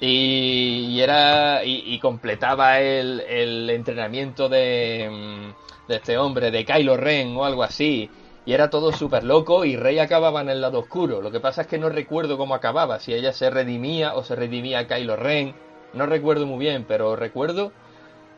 Y, 0.00 0.86
y 0.90 1.00
era 1.00 1.64
y, 1.64 1.82
y 1.94 1.98
completaba 1.98 2.80
el, 2.80 3.20
el 3.22 3.70
entrenamiento 3.70 4.48
de, 4.48 5.08
mm, 5.10 5.88
de 5.88 5.96
este 5.96 6.16
hombre 6.18 6.50
de 6.52 6.64
Kylo 6.64 6.96
Ren 6.96 7.36
o 7.36 7.44
algo 7.44 7.64
así. 7.64 8.08
Y 8.44 8.52
era 8.52 8.70
todo 8.70 8.92
súper 8.92 9.24
loco 9.24 9.64
y 9.64 9.76
Rey 9.76 9.98
acababa 9.98 10.42
en 10.42 10.50
el 10.50 10.60
lado 10.60 10.78
oscuro. 10.80 11.20
Lo 11.20 11.32
que 11.32 11.40
pasa 11.40 11.62
es 11.62 11.66
que 11.68 11.78
no 11.78 11.88
recuerdo 11.88 12.38
cómo 12.38 12.54
acababa, 12.54 13.00
si 13.00 13.14
ella 13.14 13.32
se 13.32 13.50
redimía 13.50 14.14
o 14.14 14.22
se 14.24 14.36
redimía 14.36 14.80
a 14.80 14.86
Kylo 14.86 15.16
Ren, 15.16 15.54
no 15.92 16.06
recuerdo 16.06 16.46
muy 16.46 16.58
bien, 16.58 16.84
pero 16.88 17.16
recuerdo 17.16 17.72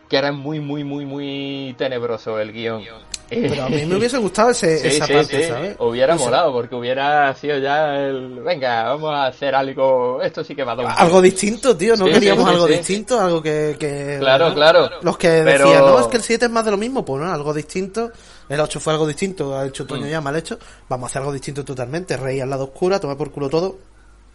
que 0.08 0.16
era 0.16 0.32
muy, 0.32 0.60
muy, 0.60 0.84
muy, 0.84 1.04
muy 1.06 1.74
tenebroso 1.78 2.38
el 2.38 2.52
guion. 2.52 2.82
Pero 3.26 3.64
a 3.64 3.68
mí 3.70 3.84
me 3.86 3.96
hubiese 3.96 4.18
gustado 4.18 4.50
ese, 4.50 4.78
Sí, 4.78 4.88
esa 4.88 5.06
sí, 5.06 5.12
parte, 5.14 5.42
sí. 5.42 5.48
¿sabes? 5.48 5.76
Hubiera 5.80 6.14
molado, 6.14 6.52
porque 6.52 6.74
hubiera 6.74 7.34
sido 7.34 7.58
ya 7.58 7.96
el... 7.96 8.40
Venga, 8.44 8.84
vamos 8.84 9.12
a 9.14 9.26
hacer 9.26 9.54
algo... 9.54 10.20
Esto 10.22 10.44
sí 10.44 10.54
que 10.54 10.62
va 10.62 10.72
a 10.72 10.74
un... 10.76 10.86
Algo 10.86 11.22
distinto, 11.22 11.74
tío. 11.76 11.96
No 11.96 12.04
queríamos 12.04 12.46
algo 12.48 12.66
distinto, 12.66 13.18
algo 13.18 13.42
que. 13.42 13.76
que- 13.80 14.18
Claro, 14.20 14.50
¿no? 14.50 14.54
claro. 14.54 14.90
Los 15.02 15.16
que 15.16 15.42
Pero- 15.42 15.64
decían, 15.68 15.86
no, 15.86 16.00
es 16.00 16.06
que 16.08 16.16
el 16.18 16.22
7 16.22 16.44
es 16.44 16.50
más 16.50 16.64
de 16.66 16.70
lo 16.72 16.76
mismo, 16.76 17.02
pues 17.04 17.22
no, 17.22 17.32
algo 17.32 17.54
distinto. 17.54 18.12
El 18.48 18.60
8 18.60 18.78
fue 18.78 18.92
algo 18.92 19.06
distinto, 19.06 19.56
ha 19.58 19.66
hecho 19.66 19.84
Mm. 19.84 19.86
Toño 19.88 20.06
ya 20.06 20.20
mal 20.20 20.36
hecho. 20.36 20.58
Vamos 20.88 21.04
a 21.04 21.10
hacer 21.10 21.22
algo 21.22 21.32
distinto 21.32 21.64
totalmente. 21.64 22.16
Rey 22.18 22.40
al 22.40 22.50
lado 22.50 22.64
oscuro, 22.64 23.00
toma 23.00 23.16
por 23.16 23.32
culo 23.32 23.48
todo. 23.48 23.78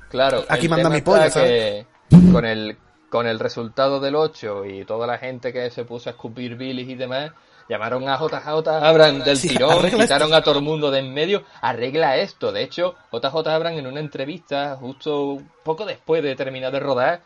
Claro. 0.09 0.43
Aquí 0.49 0.67
manda 0.67 0.89
mi 0.89 1.01
polla, 1.01 1.29
que 1.29 1.85
Con 2.33 2.43
el, 2.43 2.75
con 3.09 3.27
el 3.27 3.39
resultado 3.39 3.99
del 3.99 4.15
8 4.15 4.65
y 4.65 4.85
toda 4.85 5.07
la 5.07 5.17
gente 5.17 5.51
que 5.53 5.69
se 5.71 5.83
puso 5.85 6.09
a 6.09 6.11
escupir 6.13 6.55
bilis 6.55 6.87
y 6.89 6.95
demás, 6.95 7.31
llamaron 7.67 8.07
a 8.09 8.17
JJ 8.17 8.67
Abrams 8.67 9.25
del 9.25 9.37
Sí, 9.37 9.49
tirón, 9.49 9.83
quitaron 9.89 10.33
a 10.33 10.41
todo 10.41 10.59
el 10.59 10.63
mundo 10.65 10.89
de 10.91 10.99
en 10.99 11.13
medio, 11.13 11.43
arregla 11.61 12.17
esto. 12.17 12.51
De 12.51 12.63
hecho, 12.63 12.95
JJ 13.11 13.47
Abrams 13.47 13.77
en 13.79 13.87
una 13.87 13.99
entrevista, 13.99 14.75
justo 14.79 15.41
poco 15.63 15.85
después 15.85 16.23
de 16.23 16.35
terminar 16.35 16.71
de 16.71 16.79
rodar, 16.79 17.21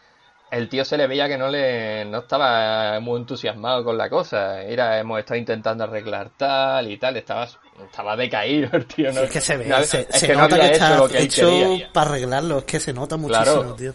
el 0.51 0.69
tío 0.69 0.85
se 0.85 0.97
le 0.97 1.07
veía 1.07 1.27
que 1.27 1.37
no 1.37 1.47
le 1.47 2.05
no 2.05 2.19
estaba 2.19 2.99
muy 2.99 3.19
entusiasmado 3.19 3.83
con 3.83 3.97
la 3.97 4.07
cosa. 4.09 4.61
Era, 4.61 4.99
hemos 4.99 5.17
estado 5.19 5.39
intentando 5.39 5.83
arreglar 5.83 6.29
tal 6.37 6.91
y 6.91 6.97
tal, 6.97 7.17
estaba, 7.17 7.47
estaba 7.83 8.15
decaído 8.15 8.69
el 8.73 8.85
tío. 8.85 9.11
No, 9.11 9.21
Es 9.21 9.31
que 9.31 9.41
se 9.41 9.57
ve, 9.57 9.65
no- 9.65 9.83
se, 9.83 10.01
es 10.01 10.07
se 10.19 10.27
que 10.27 10.33
no 10.35 10.41
nota 10.41 10.57
que 10.59 10.65
hecho 10.67 10.73
está 10.73 10.97
lo 10.97 11.07
que 11.09 11.21
hecho 11.23 11.49
quería. 11.49 11.89
para 11.91 12.09
arreglarlo, 12.11 12.59
es 12.59 12.63
que 12.65 12.79
se 12.79 12.93
nota 12.93 13.17
muchísimo, 13.17 13.43
Claro. 13.61 13.73
tío. 13.75 13.93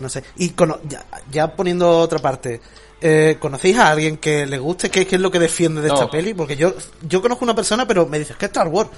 No 0.00 0.08
sé. 0.08 0.24
Y 0.36 0.50
cono- 0.50 0.80
ya, 0.88 1.04
ya 1.30 1.54
poniendo 1.54 1.98
otra 1.98 2.18
parte, 2.18 2.60
eh, 3.00 3.36
¿conocéis 3.38 3.78
a 3.78 3.90
alguien 3.90 4.16
que 4.16 4.46
le 4.46 4.58
guste? 4.58 4.90
¿Qué, 4.90 5.06
qué 5.06 5.16
es 5.16 5.20
lo 5.20 5.30
que 5.30 5.38
defiende 5.38 5.80
de 5.82 5.88
No. 5.88 5.94
esta 5.94 6.10
peli? 6.10 6.34
Porque 6.34 6.56
yo, 6.56 6.74
yo 7.06 7.20
conozco 7.22 7.44
una 7.44 7.54
persona, 7.54 7.86
pero 7.86 8.06
me 8.06 8.18
dices 8.18 8.36
que 8.36 8.46
Star 8.46 8.68
Wars. 8.68 8.90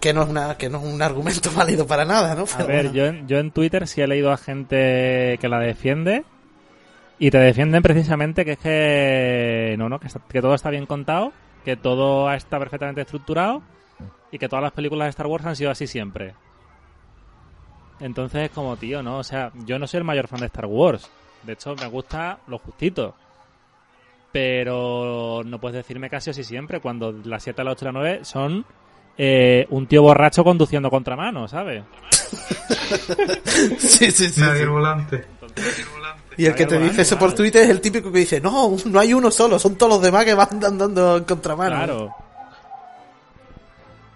Que 0.00 0.12
no 0.12 0.22
es 0.22 0.28
una, 0.28 0.56
que 0.56 0.68
no 0.68 0.78
es 0.78 0.84
un 0.84 1.02
argumento 1.02 1.50
válido 1.56 1.86
para 1.86 2.04
nada, 2.04 2.34
¿no? 2.36 2.44
A 2.54 2.62
ver, 2.64 2.84
bueno. 2.84 2.92
yo 2.92 3.06
en, 3.06 3.26
yo 3.26 3.38
en 3.38 3.50
Twitter 3.50 3.86
sí 3.88 4.00
he 4.00 4.06
leído 4.06 4.30
a 4.30 4.36
gente 4.36 5.36
que 5.40 5.48
la 5.48 5.58
defiende 5.58 6.24
y 7.18 7.30
te 7.32 7.38
defienden 7.38 7.82
precisamente 7.82 8.44
que 8.44 8.52
es 8.52 8.58
que 8.58 9.74
no, 9.76 9.88
no, 9.88 9.98
que, 9.98 10.06
está- 10.06 10.20
que 10.28 10.40
todo 10.40 10.54
está 10.54 10.70
bien 10.70 10.86
contado, 10.86 11.32
que 11.64 11.76
todo 11.76 12.32
está 12.32 12.60
perfectamente 12.60 13.00
estructurado 13.00 13.60
y 14.30 14.38
que 14.38 14.48
todas 14.48 14.62
las 14.62 14.70
películas 14.72 15.06
de 15.06 15.10
Star 15.10 15.26
Wars 15.26 15.44
han 15.46 15.56
sido 15.56 15.72
así 15.72 15.88
siempre. 15.88 16.34
Entonces 18.00 18.44
es 18.44 18.50
como, 18.50 18.76
tío, 18.76 19.02
¿no? 19.02 19.18
O 19.18 19.24
sea, 19.24 19.50
yo 19.66 19.78
no 19.78 19.86
soy 19.86 19.98
el 19.98 20.04
mayor 20.04 20.28
fan 20.28 20.40
de 20.40 20.46
Star 20.46 20.66
Wars. 20.66 21.10
De 21.42 21.52
hecho, 21.54 21.74
me 21.76 21.86
gusta 21.86 22.38
lo 22.46 22.58
justito. 22.58 23.14
Pero 24.30 25.42
no 25.44 25.58
puedes 25.58 25.76
decirme 25.76 26.10
casi 26.10 26.30
así 26.30 26.44
siempre 26.44 26.80
cuando 26.80 27.12
las 27.24 27.42
7, 27.42 27.64
las 27.64 27.72
8 27.72 27.84
y 27.84 27.86
las 27.86 27.94
9 27.94 28.24
son 28.24 28.66
eh, 29.16 29.66
un 29.70 29.86
tío 29.86 30.02
borracho 30.02 30.44
conduciendo 30.44 30.90
contramano, 30.90 31.48
¿sabes? 31.48 31.82
sí, 33.78 34.10
sí, 34.10 34.28
sí, 34.28 34.40
Nadie 34.40 34.58
sí. 34.58 34.62
el 34.62 34.68
volante. 34.68 35.24
Y 36.36 36.46
el 36.46 36.54
que 36.54 36.66
te 36.66 36.78
dice 36.78 37.02
eso 37.02 37.18
por 37.18 37.32
Twitter 37.34 37.64
es 37.64 37.70
el 37.70 37.80
típico 37.80 38.12
que 38.12 38.20
dice, 38.20 38.40
no, 38.40 38.76
no 38.84 39.00
hay 39.00 39.12
uno 39.12 39.30
solo, 39.30 39.58
son 39.58 39.76
todos 39.76 39.94
los 39.94 40.02
demás 40.02 40.24
que 40.24 40.34
van 40.34 40.64
andando 40.64 41.16
en 41.16 41.24
contramano. 41.24 41.74
Claro. 41.74 42.14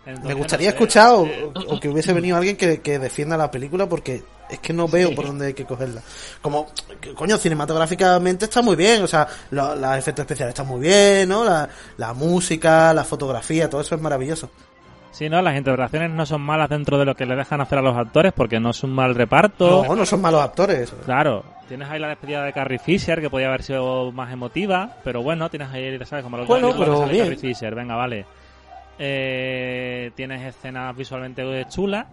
Me 0.04 0.34
gustaría 0.34 0.68
no 0.68 0.72
sé, 0.72 0.76
escuchar 0.76 1.10
o, 1.12 1.28
o 1.54 1.80
que 1.80 1.88
hubiese 1.88 2.12
venido 2.12 2.36
alguien 2.36 2.56
que, 2.56 2.80
que 2.80 2.98
defienda 2.98 3.36
la 3.36 3.50
película 3.50 3.88
porque 3.88 4.22
es 4.50 4.58
que 4.58 4.72
no 4.72 4.88
veo 4.88 5.14
por 5.14 5.26
dónde 5.26 5.46
hay 5.46 5.54
que 5.54 5.64
cogerla. 5.64 6.02
Como, 6.40 6.66
coño, 7.14 7.38
cinematográficamente 7.38 8.46
está 8.46 8.62
muy 8.62 8.74
bien, 8.76 9.02
o 9.02 9.06
sea, 9.06 9.26
lo- 9.52 9.76
los 9.76 9.96
efectos 9.96 10.24
especiales 10.24 10.50
están 10.54 10.66
muy 10.66 10.80
bien, 10.80 11.28
¿no? 11.28 11.44
La, 11.44 11.68
la 11.96 12.12
música, 12.14 12.92
la 12.92 13.04
fotografía, 13.04 13.70
todo 13.70 13.80
eso 13.80 13.94
es 13.94 14.00
maravilloso. 14.00 14.50
Sí, 15.12 15.28
no, 15.28 15.40
las 15.42 15.56
interpretaciones 15.56 16.10
no 16.10 16.24
son 16.26 16.40
malas 16.40 16.70
dentro 16.70 16.98
de 16.98 17.04
lo 17.04 17.14
que 17.14 17.26
le 17.26 17.36
dejan 17.36 17.60
hacer 17.60 17.78
a 17.78 17.82
los 17.82 17.96
actores 17.96 18.32
porque 18.32 18.58
no 18.58 18.70
es 18.70 18.82
un 18.82 18.92
mal 18.94 19.14
reparto. 19.14 19.84
No, 19.86 19.94
no 19.94 20.06
son 20.06 20.20
malos 20.22 20.40
actores. 20.42 20.92
Claro, 21.04 21.44
tienes 21.68 21.88
ahí 21.88 21.98
la 22.00 22.08
despedida 22.08 22.42
de 22.44 22.52
Carrie 22.52 22.78
Fisher 22.78 23.20
que 23.20 23.28
podía 23.30 23.48
haber 23.48 23.62
sido 23.62 24.10
más 24.10 24.32
emotiva, 24.32 24.96
pero 25.04 25.22
bueno, 25.22 25.48
tienes 25.50 25.68
ahí, 25.70 25.98
¿sabes? 26.06 26.24
Como 26.24 26.38
los 26.38 26.48
Bueno, 26.48 26.72
pero 26.76 26.92
que 26.92 26.98
sale 26.98 27.12
bien. 27.12 27.24
Carrie 27.26 27.38
Fisher, 27.40 27.74
venga, 27.74 27.94
vale. 27.94 28.24
Eh, 29.04 30.12
tienes 30.14 30.42
escenas 30.42 30.96
visualmente 30.96 31.64
chulas, 31.68 32.06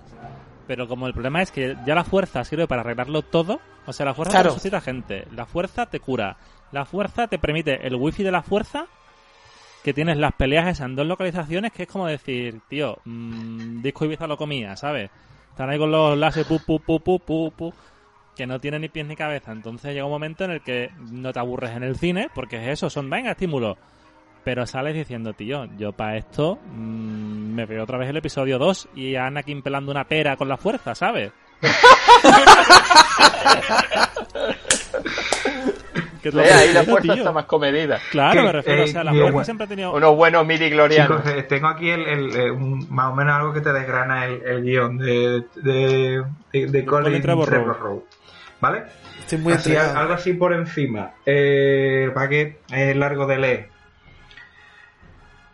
pero 0.65 0.87
como 0.87 1.05
el 1.05 1.13
problema 1.13 1.43
es 1.43 1.51
que 1.51 1.75
ya 1.85 1.93
la 1.93 2.03
fuerza 2.03 2.43
sirve 2.43 2.65
para 2.65 2.81
arreglarlo 2.81 3.21
todo, 3.21 3.59
o 3.85 3.93
sea, 3.93 4.07
la 4.07 4.15
fuerza 4.15 4.31
Claro. 4.31 4.49
te 4.49 4.55
resucita 4.55 4.81
gente, 4.81 5.27
la 5.35 5.45
fuerza 5.45 5.85
te 5.85 5.99
cura, 5.99 6.37
la 6.71 6.85
fuerza 6.85 7.27
te 7.27 7.37
permite 7.37 7.85
el 7.85 7.93
wifi 7.93 8.23
de 8.23 8.31
la 8.31 8.41
fuerza 8.41 8.87
que 9.83 9.93
tienes 9.93 10.17
las 10.17 10.33
peleas 10.33 10.67
esas 10.67 10.87
en 10.87 10.95
dos 10.95 11.05
localizaciones 11.05 11.71
que 11.73 11.83
es 11.83 11.89
como 11.89 12.07
decir, 12.07 12.59
tío, 12.67 12.97
mmm, 13.05 13.83
disco 13.83 14.05
Ibiza 14.05 14.25
lo 14.25 14.35
comía, 14.37 14.75
¿sabes? 14.75 15.11
Están 15.51 15.69
ahí 15.69 15.77
con 15.77 15.91
los 15.91 16.17
láser, 16.17 16.45
pu, 16.47 16.57
pu, 16.59 16.79
pu, 16.79 16.99
pu, 17.01 17.19
pu, 17.19 17.51
pu, 17.51 17.73
que 18.35 18.47
no 18.47 18.59
tiene 18.59 18.79
ni 18.79 18.89
pies 18.89 19.05
ni 19.05 19.15
cabeza. 19.15 19.51
Entonces 19.51 19.93
llega 19.93 20.05
un 20.05 20.11
momento 20.11 20.43
en 20.43 20.51
el 20.51 20.61
que 20.61 20.89
no 21.11 21.31
te 21.33 21.39
aburres 21.39 21.75
en 21.75 21.83
el 21.83 21.97
cine, 21.97 22.29
porque 22.33 22.55
es 22.57 22.67
eso, 22.69 22.89
son, 22.89 23.11
venga, 23.11 23.29
estímulos. 23.31 23.77
Pero 24.43 24.65
sales 24.65 24.95
diciendo, 24.95 25.33
tío, 25.33 25.65
yo 25.77 25.91
para 25.91 26.17
esto 26.17 26.57
mm, 26.73 27.53
me 27.53 27.65
veo 27.65 27.83
otra 27.83 27.97
vez 27.97 28.09
el 28.09 28.17
episodio 28.17 28.57
2 28.57 28.89
y 28.95 29.15
a 29.15 29.25
Anakin 29.27 29.61
pelando 29.61 29.91
una 29.91 30.05
pera 30.05 30.35
con 30.37 30.47
la 30.47 30.57
fuerza, 30.57 30.95
¿sabes? 30.95 31.31
Que 36.21 36.29
ahí 36.37 36.73
la 36.73 36.83
fuerza 36.83 37.13
tío. 37.13 37.21
está 37.23 37.31
más 37.31 37.45
comedida. 37.45 37.97
Claro, 38.11 38.41
Que, 38.41 38.45
me 38.47 38.51
refiero, 38.51 38.81
o 38.81 38.85
eh, 38.85 38.87
sea, 38.89 39.03
la 39.05 39.11
fuerza 39.11 39.31
bueno, 39.31 39.45
siempre 39.45 39.63
ha 39.65 39.67
tenido... 39.69 39.93
Unos 39.93 40.15
buenos 40.17 40.45
midi 40.45 40.69
glorianos. 40.69 41.23
Chicos, 41.23 41.37
eh, 41.37 41.43
tengo 41.43 41.67
aquí 41.69 41.89
el, 41.89 42.05
el, 42.05 42.35
eh, 42.35 42.51
un- 42.51 42.85
más 42.93 43.13
o 43.13 43.15
menos 43.15 43.35
algo 43.35 43.53
que 43.53 43.61
te 43.61 43.71
desgrana 43.71 44.25
el, 44.25 44.41
el 44.43 44.63
guion 44.63 44.97
de, 44.97 45.45
de, 45.55 46.23
de, 46.51 46.65
de 46.67 46.85
Colin. 46.85 47.21
Trevorrow. 47.21 48.03
¿Vale? 48.59 48.83
Estoy 49.19 49.37
muy 49.37 49.53
Así, 49.53 49.73
algo 49.77 50.13
así 50.13 50.33
por 50.33 50.51
encima. 50.51 51.11
Eh, 51.25 52.11
para 52.13 52.27
que 52.27 52.57
es 52.69 52.95
largo 52.97 53.25
de 53.25 53.37
leer. 53.37 53.69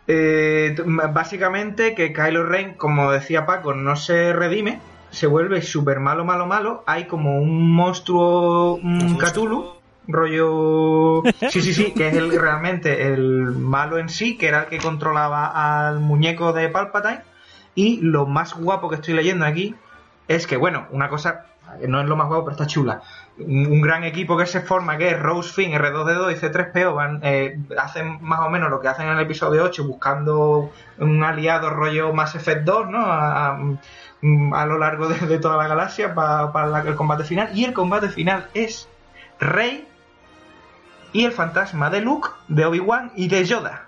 Eh, 0.08 0.76
básicamente 1.12 1.94
que 1.94 2.12
Kylo 2.12 2.44
Ren, 2.44 2.74
como 2.74 3.10
decía 3.10 3.46
Paco, 3.46 3.74
no 3.74 3.96
se 3.96 4.32
redime, 4.32 4.80
se 5.10 5.26
vuelve 5.26 5.62
súper 5.62 6.00
malo, 6.00 6.24
malo, 6.24 6.46
malo. 6.46 6.84
Hay 6.86 7.06
como 7.06 7.38
un 7.40 7.72
monstruo 7.72 8.74
un 8.74 9.16
Cthulhu, 9.18 9.74
rollo... 10.06 11.22
Sí, 11.50 11.60
sí, 11.60 11.74
sí, 11.74 11.92
que 11.92 12.08
es 12.08 12.14
el, 12.14 12.30
realmente 12.38 13.06
el 13.12 13.46
malo 13.52 13.98
en 13.98 14.08
sí, 14.08 14.36
que 14.36 14.48
era 14.48 14.64
el 14.64 14.66
que 14.66 14.78
controlaba 14.78 15.88
al 15.88 16.00
muñeco 16.00 16.52
de 16.52 16.68
Palpatine. 16.68 17.22
Y 17.74 18.00
lo 18.00 18.26
más 18.26 18.54
guapo 18.54 18.88
que 18.88 18.96
estoy 18.96 19.14
leyendo 19.14 19.44
aquí 19.44 19.74
es 20.28 20.46
que, 20.46 20.56
bueno, 20.56 20.86
una 20.90 21.08
cosa, 21.08 21.46
no 21.86 22.00
es 22.00 22.06
lo 22.06 22.16
más 22.16 22.28
guapo, 22.28 22.44
pero 22.44 22.52
está 22.52 22.66
chula. 22.66 23.02
Un, 23.38 23.82
gran 23.82 24.04
equipo 24.04 24.36
que 24.38 24.46
se 24.46 24.62
forma, 24.62 24.96
que 24.96 25.10
es 25.10 25.18
Rose 25.20 25.52
Finn, 25.52 25.72
R2D2 25.72 26.32
y 26.32 26.36
C3PO, 26.36 26.94
van, 26.94 27.20
eh, 27.22 27.58
hacen 27.78 28.18
más 28.22 28.40
o 28.40 28.48
menos 28.48 28.70
lo 28.70 28.80
que 28.80 28.88
hacen 28.88 29.06
en 29.08 29.12
el 29.12 29.20
episodio 29.20 29.64
8, 29.64 29.84
buscando 29.84 30.70
un 30.98 31.22
aliado 31.22 31.68
rollo 31.68 32.14
Mass 32.14 32.34
Effect 32.34 32.64
2, 32.64 32.88
¿no? 32.88 33.04
A, 33.04 34.66
lo 34.66 34.78
largo 34.78 35.08
de, 35.08 35.38
toda 35.38 35.58
la 35.58 35.68
galaxia 35.68 36.14
pa- 36.14 36.50
para 36.50 36.80
el 36.80 36.94
combate 36.96 37.24
final. 37.24 37.50
Y 37.54 37.64
el 37.64 37.74
combate 37.74 38.08
final 38.08 38.48
es 38.54 38.88
Rey 39.38 39.86
y 41.12 41.24
el 41.26 41.32
fantasma 41.32 41.90
de 41.90 42.00
Luke, 42.00 42.28
de 42.48 42.64
Obi-Wan 42.64 43.12
y 43.16 43.28
de 43.28 43.44
Yoda. 43.44 43.85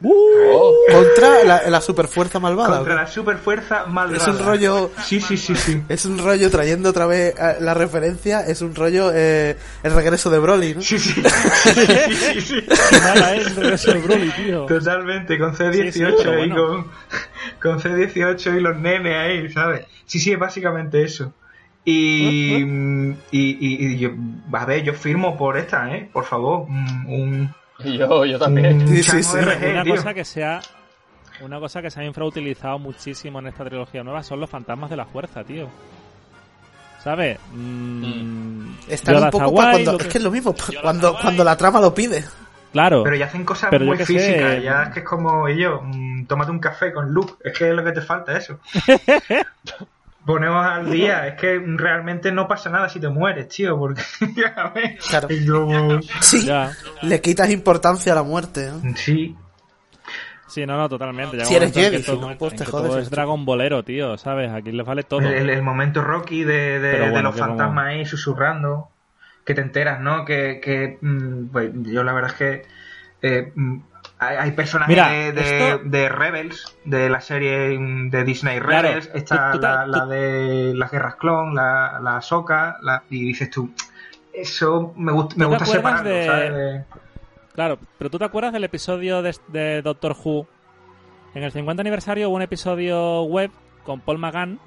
Oh, 0.00 0.72
Contra 0.92 1.42
la, 1.44 1.68
la 1.68 1.80
superfuerza 1.80 2.38
malvada. 2.38 2.76
Contra 2.76 2.94
¿o 2.94 2.96
la 2.98 3.06
superfuerza 3.08 3.86
malvada. 3.86 4.16
Es 4.22 4.28
un 4.28 4.38
rollo... 4.38 4.90
Sí, 5.02 5.20
sí, 5.20 5.36
sí, 5.36 5.56
sí. 5.56 5.82
Es 5.88 6.04
un 6.04 6.18
rollo, 6.18 6.50
trayendo 6.50 6.90
otra 6.90 7.06
vez 7.06 7.34
eh, 7.36 7.56
la 7.60 7.74
referencia, 7.74 8.42
es 8.42 8.62
un 8.62 8.74
rollo 8.76 9.10
eh, 9.12 9.56
el 9.82 9.92
regreso 9.92 10.30
de 10.30 10.38
Broly, 10.38 10.76
¿no? 10.76 10.82
Sí, 10.82 10.98
sí. 11.00 11.14
sí, 11.64 12.14
sí, 12.14 12.40
sí. 12.40 12.62
Qué 12.90 13.00
mala 13.00 13.34
es 13.34 13.46
el 13.48 13.56
regreso 13.56 13.92
de 13.92 13.98
Broly, 14.00 14.30
tío. 14.30 14.66
Totalmente, 14.66 15.36
con 15.38 15.54
C18 15.56 15.92
Sí, 15.92 15.92
sí, 15.92 16.04
pero 16.16 16.30
ahí, 16.30 16.48
bueno. 16.48 16.86
con, 17.60 17.80
con 17.80 17.80
C18 17.80 18.56
y 18.56 18.60
los 18.60 18.76
nenes 18.78 19.16
ahí, 19.16 19.52
¿sabes? 19.52 19.86
Sí, 20.06 20.20
sí, 20.20 20.32
es 20.32 20.38
básicamente 20.38 21.02
eso. 21.02 21.32
Y, 21.84 22.56
y, 22.62 23.16
y, 23.32 23.56
y 23.60 23.98
yo, 23.98 24.10
a 24.52 24.64
ver, 24.66 24.82
yo 24.82 24.92
firmo 24.92 25.36
por 25.38 25.56
esta, 25.56 25.90
¿eh? 25.94 26.08
Por 26.12 26.24
favor, 26.24 26.66
un, 26.68 27.06
un, 27.06 27.54
y 27.80 27.96
yo, 27.98 28.24
yo 28.24 28.38
también. 28.38 28.80
un 28.82 28.88
Sí, 28.88 29.02
sí, 29.02 29.22
sí. 29.22 29.36
RG, 29.38 29.70
una 29.72 29.82
tío. 29.84 29.94
cosa 29.96 30.14
que 30.14 30.24
se 30.24 30.44
ha 30.44 30.60
una 31.40 31.60
cosa 31.60 31.80
que 31.80 31.90
se 31.90 32.00
ha 32.00 32.04
infrautilizado 32.04 32.78
muchísimo 32.80 33.38
en 33.38 33.46
esta 33.46 33.64
trilogía 33.64 34.02
nueva 34.02 34.22
son 34.24 34.40
los 34.40 34.50
fantasmas 34.50 34.90
de 34.90 34.96
la 34.96 35.04
fuerza, 35.06 35.44
tío. 35.44 35.68
¿Sabes? 37.04 37.38
Mm, 37.52 38.70
Están 38.88 39.22
un 39.22 39.30
poco 39.30 39.48
guay, 39.50 39.70
cuando, 39.84 39.92
lo 39.92 39.98
es 39.98 40.06
que- 40.08 40.18
es 40.18 40.24
lo 40.24 40.30
mismo, 40.32 40.54
cuando, 40.82 41.16
cuando 41.16 41.44
la 41.44 41.56
trama 41.56 41.80
lo 41.80 41.94
pide. 41.94 42.24
Claro. 42.72 43.02
Pero 43.04 43.16
ya 43.16 43.26
hacen 43.26 43.44
cosas 43.44 43.70
muy 43.80 43.96
sé. 43.98 44.04
físicas, 44.06 44.62
ya 44.62 44.82
es 44.82 44.88
que 44.90 44.98
es 45.00 45.06
como, 45.06 45.48
y 45.48 45.62
yo, 45.62 45.80
mm, 45.82 46.26
tómate 46.26 46.50
un 46.50 46.58
café 46.58 46.92
con 46.92 47.08
Luke, 47.12 47.34
es 47.44 47.56
que 47.56 47.68
es 47.70 47.74
lo 47.74 47.84
que 47.84 47.92
te 47.92 48.00
falta 48.02 48.36
eso. 48.36 48.58
Ponemos 50.28 50.62
al 50.66 50.90
día, 50.90 51.26
es 51.26 51.40
que 51.40 51.58
realmente 51.58 52.30
no 52.30 52.46
pasa 52.46 52.68
nada 52.68 52.90
si 52.90 53.00
te 53.00 53.08
mueres, 53.08 53.48
tío, 53.48 53.78
porque, 53.78 54.02
a 54.56 54.68
ver, 54.68 54.98
Claro. 54.98 55.28
yo- 55.30 56.00
Sí, 56.20 56.44
Ya. 56.44 56.70
le 57.00 57.22
quitas 57.22 57.48
importancia 57.48 58.12
a 58.12 58.16
la 58.16 58.22
muerte. 58.22 58.70
¿no? 58.70 58.94
sí, 58.94 59.34
Sí, 60.48 60.66
no, 60.66 60.76
no, 60.76 60.86
totalmente. 60.86 61.32
Llega 61.36 61.46
Si 61.46 61.54
eres 61.56 61.72
Jedi, 61.72 61.96
que 61.98 62.02
todo- 62.02 62.16
si 62.16 62.28
no, 62.28 62.36
pues 62.38 62.56
te 62.56 62.66
jodes, 62.66 62.88
todo 62.90 62.98
es. 62.98 63.10
Dragon 63.10 63.44
Bolero, 63.46 63.82
tío, 63.84 64.18
¿sabes? 64.18 64.50
Aquí 64.50 64.70
les 64.70 64.84
vale 64.86 65.02
todo. 65.02 65.20
El, 65.20 65.62
momento 65.62 66.02
Rocky 66.02 66.44
de, 66.44 66.78
de- 66.78 67.22
los 67.22 67.34
fantasmas 67.36 67.86
ahí 67.86 68.04
susurrando, 68.04 68.90
que 69.46 69.54
te 69.54 69.62
enteras, 69.62 69.98
¿no? 70.00 70.26
Que, 70.26 70.60
que 70.62 70.98
mm, 71.00 71.46
pues, 71.52 71.70
yo 71.84 72.04
la 72.04 72.12
verdad 72.12 72.32
es 72.32 72.36
que 72.36 72.62
eh, 73.22 73.52
mm, 73.54 73.78
Hay, 74.20 74.36
hay 74.36 74.50
personajes 74.52 74.94
Mira, 74.96 75.08
de, 75.10 75.32
de- 75.32 75.68
esto- 75.74 75.84
de 75.84 76.08
Rebels, 76.08 76.76
de 76.84 77.08
la 77.08 77.20
serie 77.20 77.78
de 77.78 78.24
Disney 78.24 78.58
Claro, 78.58 78.88
Rebels, 78.88 79.10
está 79.14 79.52
tú- 79.52 79.58
tú 79.58 79.60
te- 79.60 79.66
la, 79.68 79.86
la 79.86 80.02
tú- 80.04 80.08
de 80.08 80.72
las 80.74 80.90
guerras 80.90 81.14
clon, 81.16 81.54
la, 81.54 82.00
la 82.02 82.20
la, 82.82 83.02
y 83.10 83.24
dices 83.24 83.48
tú, 83.50 83.70
eso 84.32 84.92
me, 84.96 85.12
gust- 85.12 85.34
me 85.36 85.44
¿Tú 85.44 85.50
te 85.50 85.56
gusta 85.58 85.66
separarlo, 85.66 86.10
de- 86.10 86.26
¿sabes? 86.26 86.52
De- 86.54 86.84
Claro, 87.54 87.78
pero 87.98 88.08
¿tú 88.10 88.18
te 88.18 88.24
acuerdas 88.24 88.52
del 88.52 88.64
episodio 88.64 89.20
de, 89.22 89.36
de 89.48 89.82
Doctor 89.82 90.16
Who? 90.24 90.46
En 91.34 91.42
el 91.42 91.52
50 91.52 91.80
aniversario 91.80 92.28
hubo 92.28 92.36
un 92.36 92.42
episodio 92.42 93.22
web 93.22 93.50
con 93.84 94.00
Paul 94.00 94.18
McGann, 94.18 94.58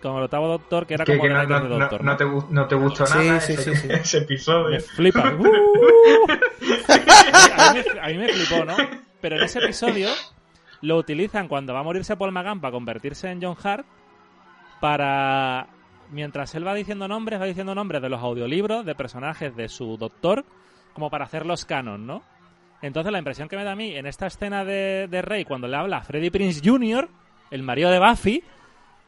con 0.00 0.16
el 0.16 0.24
octavo 0.24 0.48
Doctor, 0.48 0.86
que 0.86 0.94
era 0.94 1.04
que, 1.04 1.16
como 1.16 1.28
que 1.28 1.40
el 1.40 1.48
no, 1.48 1.60
de 1.60 1.68
Doctor. 1.68 2.04
no 2.04 2.10
¿no? 2.12 2.16
te, 2.16 2.24
no 2.50 2.66
te 2.66 2.74
gustó 2.74 3.06
Sí, 3.06 3.18
nada 3.18 3.40
sí, 3.40 3.52
ese, 3.52 3.62
sí, 3.62 3.76
sí. 3.76 3.88
ese 3.90 4.18
episodio. 4.18 4.70
Me 4.70 4.80
flipa. 4.80 5.32
¡Uh! 5.38 5.44
a, 7.56 7.72
mí 7.72 7.80
me, 7.94 8.00
a 8.00 8.06
mí 8.08 8.18
me 8.18 8.28
flipó, 8.28 8.64
¿no? 8.64 8.76
Pero 9.20 9.36
en 9.36 9.42
ese 9.42 9.58
episodio 9.58 10.08
lo 10.82 10.96
utilizan 10.96 11.48
cuando 11.48 11.74
va 11.74 11.80
a 11.80 11.82
morirse 11.84 12.16
Paul 12.16 12.32
McGann 12.32 12.60
para 12.60 12.72
convertirse 12.72 13.30
en 13.30 13.42
John 13.42 13.56
Hart 13.62 13.86
para... 14.80 15.68
Mientras 16.10 16.52
él 16.56 16.66
va 16.66 16.74
diciendo 16.74 17.06
nombres, 17.06 17.40
va 17.40 17.44
diciendo 17.44 17.72
nombres 17.72 18.02
de 18.02 18.08
los 18.08 18.20
audiolibros, 18.20 18.84
de 18.84 18.96
personajes 18.96 19.54
de 19.54 19.68
su 19.68 19.96
doctor, 19.96 20.44
como 20.92 21.08
para 21.08 21.24
hacer 21.26 21.46
los 21.46 21.64
canon, 21.64 22.04
¿no? 22.04 22.24
Entonces 22.82 23.12
la 23.12 23.18
impresión 23.18 23.48
que 23.48 23.56
me 23.56 23.62
da 23.62 23.72
a 23.72 23.76
mí 23.76 23.94
en 23.94 24.06
esta 24.06 24.26
escena 24.26 24.64
de, 24.64 25.06
de 25.08 25.22
Rey, 25.22 25.44
cuando 25.44 25.68
le 25.68 25.76
habla 25.76 25.98
a 25.98 26.02
Freddie 26.02 26.32
Prince 26.32 26.62
Jr., 26.64 27.08
el 27.52 27.62
marido 27.62 27.90
de 27.90 28.00
Buffy, 28.00 28.42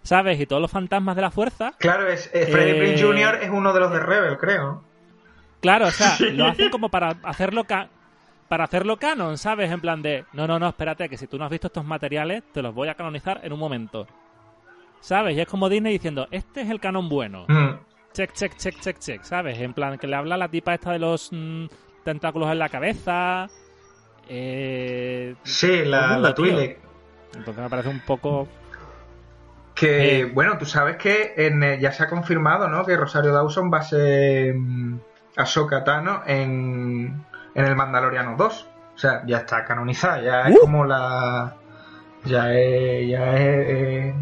¿sabes? 0.02 0.40
Y 0.40 0.46
todos 0.46 0.60
los 0.62 0.70
fantasmas 0.70 1.16
de 1.16 1.22
la 1.22 1.30
fuerza, 1.30 1.72
Claro, 1.78 2.08
es, 2.08 2.30
eh, 2.34 2.46
Freddie 2.46 2.72
Eh, 2.76 2.78
Prinze 2.80 3.04
Jr. 3.04 3.38
es 3.42 3.50
uno 3.50 3.72
de 3.72 3.80
los 3.80 3.92
de 3.92 4.00
Rebel, 4.00 4.38
creo. 4.38 4.82
Claro, 5.60 5.86
o 5.86 5.90
sea, 5.90 6.16
lo 6.32 6.46
hacen 6.46 6.70
como 6.70 6.88
para 6.88 7.16
hacerlo 7.22 7.64
ca- 7.64 7.88
para 8.48 8.64
hacerlo 8.64 8.98
canon, 8.98 9.38
¿sabes? 9.38 9.70
En 9.70 9.80
plan 9.80 10.02
de, 10.02 10.24
no, 10.34 10.46
no, 10.46 10.58
no, 10.58 10.68
espérate, 10.68 11.08
que 11.08 11.16
si 11.16 11.26
tú 11.26 11.38
no 11.38 11.44
has 11.46 11.50
visto 11.50 11.68
estos 11.68 11.84
materiales, 11.86 12.42
te 12.52 12.60
los 12.60 12.74
voy 12.74 12.88
a 12.88 12.94
canonizar 12.94 13.40
en 13.42 13.52
un 13.52 13.58
momento. 13.58 14.06
¿Sabes? 15.00 15.36
Y 15.36 15.40
es 15.40 15.48
como 15.48 15.68
Disney 15.68 15.94
diciendo, 15.94 16.28
este 16.30 16.60
es 16.60 16.68
el 16.70 16.78
canon 16.78 17.08
bueno. 17.08 17.46
Mm. 17.48 17.70
Check, 18.12 18.32
check, 18.34 18.56
check, 18.56 18.78
check, 18.80 18.98
check, 18.98 19.22
¿sabes? 19.22 19.58
En 19.58 19.72
plan, 19.72 19.96
que 19.98 20.06
le 20.06 20.16
habla 20.16 20.36
la 20.36 20.48
tipa 20.48 20.74
esta 20.74 20.92
de 20.92 20.98
los 20.98 21.30
mm, 21.32 21.64
tentáculos 22.04 22.50
en 22.52 22.58
la 22.58 22.68
cabeza. 22.68 23.48
Eh... 24.28 25.34
Sí, 25.44 25.84
la, 25.84 26.08
mundo, 26.08 26.34
la. 26.44 26.62
Entonces 27.34 27.62
me 27.62 27.70
parece 27.70 27.88
un 27.88 28.00
poco... 28.00 28.46
Que, 29.82 30.20
Eh. 30.20 30.24
bueno, 30.26 30.58
tú 30.58 30.64
sabes 30.64 30.96
que 30.96 31.34
en, 31.36 31.60
eh, 31.64 31.78
ya 31.80 31.90
se 31.90 32.04
ha 32.04 32.08
confirmado, 32.08 32.68
¿no? 32.68 32.84
Que 32.86 32.96
Rosario 32.96 33.32
Dawson 33.32 33.68
va 33.72 33.78
a 33.78 33.82
ser 33.82 34.54
mm, 34.54 35.00
Ahsoka 35.36 35.82
Tano 35.82 36.22
en, 36.24 37.24
en 37.54 37.64
el 37.64 37.74
Mandaloriano 37.74 38.36
2. 38.36 38.68
O 38.94 38.98
sea, 38.98 39.22
ya 39.26 39.38
está 39.38 39.64
canonizada, 39.64 40.20
ya 40.22 40.42
es 40.42 40.54
Uh. 40.56 40.60
como 40.60 40.84
la... 40.84 41.54
Ya 42.24 42.52
es... 42.54 43.08
Ya 43.08 43.34
es 43.34 43.40
eh, 43.40 44.14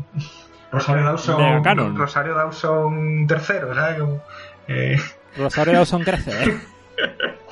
Rosario 0.72 1.04
Dawson... 1.04 1.62
canon. 1.62 1.94
Rosario 1.94 2.34
Dawson 2.34 3.26
tercero, 3.26 3.74
¿sabes? 3.74 3.98
Como, 3.98 4.22
eh, 4.66 4.96
Rosario 5.36 5.74
Dawson 5.74 6.02
crece, 6.04 6.44
¿eh? 6.44 6.58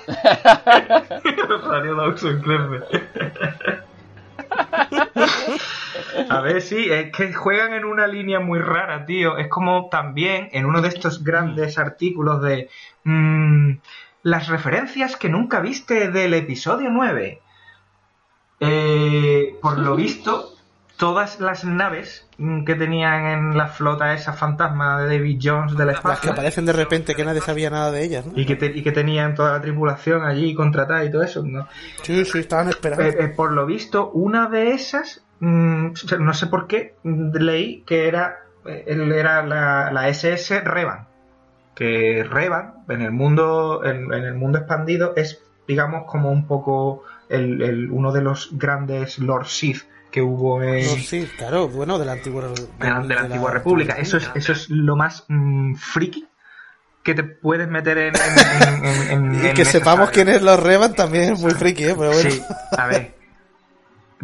Rosario 1.48 1.94
Dawson 1.94 2.40
crece. 2.40 3.04
A 6.28 6.40
ver, 6.40 6.62
sí, 6.62 6.88
es 6.90 7.10
que 7.12 7.32
juegan 7.32 7.72
en 7.72 7.84
una 7.84 8.06
línea 8.06 8.40
muy 8.40 8.58
rara, 8.60 9.04
tío. 9.06 9.36
Es 9.38 9.48
como 9.48 9.88
también 9.90 10.48
en 10.52 10.64
uno 10.66 10.80
de 10.82 10.88
estos 10.88 11.22
grandes 11.24 11.78
artículos 11.78 12.42
de 12.42 12.68
mm, 13.04 13.72
las 14.22 14.48
referencias 14.48 15.16
que 15.16 15.28
nunca 15.28 15.60
viste 15.60 16.10
del 16.10 16.34
episodio 16.34 16.90
9. 16.90 17.40
Eh, 18.60 19.56
por 19.62 19.78
lo 19.78 19.94
visto, 19.94 20.52
todas 20.96 21.38
las 21.38 21.64
naves 21.64 22.26
mm, 22.38 22.64
que 22.64 22.74
tenían 22.74 23.26
en 23.26 23.56
la 23.56 23.68
flota 23.68 24.12
esa 24.14 24.32
fantasma 24.32 25.00
de 25.00 25.16
David 25.16 25.38
Jones 25.40 25.76
del 25.76 25.86
Las 25.86 25.96
que 26.00 26.08
espacio 26.08 26.32
aparecen 26.32 26.66
de 26.66 26.72
repente 26.72 27.14
que 27.14 27.24
nadie 27.24 27.40
sabía 27.40 27.70
nada 27.70 27.92
de 27.92 28.02
ellas, 28.02 28.26
¿no? 28.26 28.32
y 28.34 28.44
que, 28.46 28.56
te- 28.56 28.76
y 28.76 28.82
que 28.82 28.90
tenían 28.90 29.36
toda 29.36 29.52
la 29.52 29.60
tripulación 29.60 30.24
allí 30.24 30.54
contratada 30.54 31.04
y 31.04 31.10
todo 31.12 31.22
eso, 31.22 31.44
¿no? 31.44 31.68
Sí, 32.02 32.24
sí, 32.24 32.40
estaban 32.40 32.68
esperando. 32.68 33.04
Eh, 33.04 33.16
eh, 33.20 33.28
por 33.28 33.52
lo 33.52 33.64
visto, 33.64 34.10
una 34.10 34.48
de 34.48 34.72
esas, 34.72 35.24
mm, 35.40 35.92
no 36.20 36.34
sé 36.34 36.46
por 36.46 36.66
qué, 36.66 36.94
leí 37.04 37.82
que 37.86 38.08
era, 38.08 38.38
eh, 38.66 38.84
él 38.86 39.12
era 39.12 39.44
la, 39.44 39.90
la 39.92 40.08
SS 40.08 40.60
Revan. 40.60 41.06
Que 41.74 42.24
Revan, 42.28 42.74
en 42.88 43.02
el 43.02 43.12
mundo, 43.12 43.82
en, 43.84 44.12
en 44.12 44.24
el 44.24 44.34
mundo 44.34 44.58
expandido, 44.58 45.12
es, 45.16 45.42
digamos, 45.66 46.04
como 46.06 46.30
un 46.32 46.46
poco 46.46 47.04
el, 47.28 47.62
el- 47.62 47.90
uno 47.90 48.10
de 48.12 48.22
los 48.22 48.50
grandes 48.58 49.18
Lord 49.18 49.46
Sith 49.46 49.82
que 50.10 50.22
hubo 50.22 50.62
en, 50.62 50.84
No, 50.86 50.90
sí, 50.96 51.28
claro, 51.36 51.68
bueno, 51.68 51.98
de 51.98 52.06
la 52.06 52.12
antigua, 52.12 52.42
de 52.48 52.48
la, 52.80 53.00
de 53.00 53.14
la 53.14 53.20
antigua 53.20 53.50
república. 53.52 53.94
Eso 53.94 54.16
es, 54.16 54.30
eso 54.34 54.52
es 54.52 54.70
lo 54.70 54.96
más 54.96 55.24
mm, 55.28 55.74
friki 55.74 56.26
que 57.04 57.14
te 57.14 57.22
puedes 57.22 57.68
meter 57.68 57.98
en. 57.98 58.14
en- 58.16 58.84
en- 58.84 59.10
en- 59.10 59.34
Y 59.44 59.46
en 59.48 59.54
que 59.54 59.64
sepamos 59.66 60.10
quién 60.10 60.28
es 60.28 60.42
los 60.42 60.58
Revan 60.60 60.94
también 60.94 61.32
es 61.34 61.40
muy 61.40 61.52
friki, 61.52 61.84
¿eh? 61.84 61.94
Pero 61.96 62.10
bueno. 62.12 62.30
Sí, 62.30 62.42
a 62.76 62.86
ver. 62.86 63.14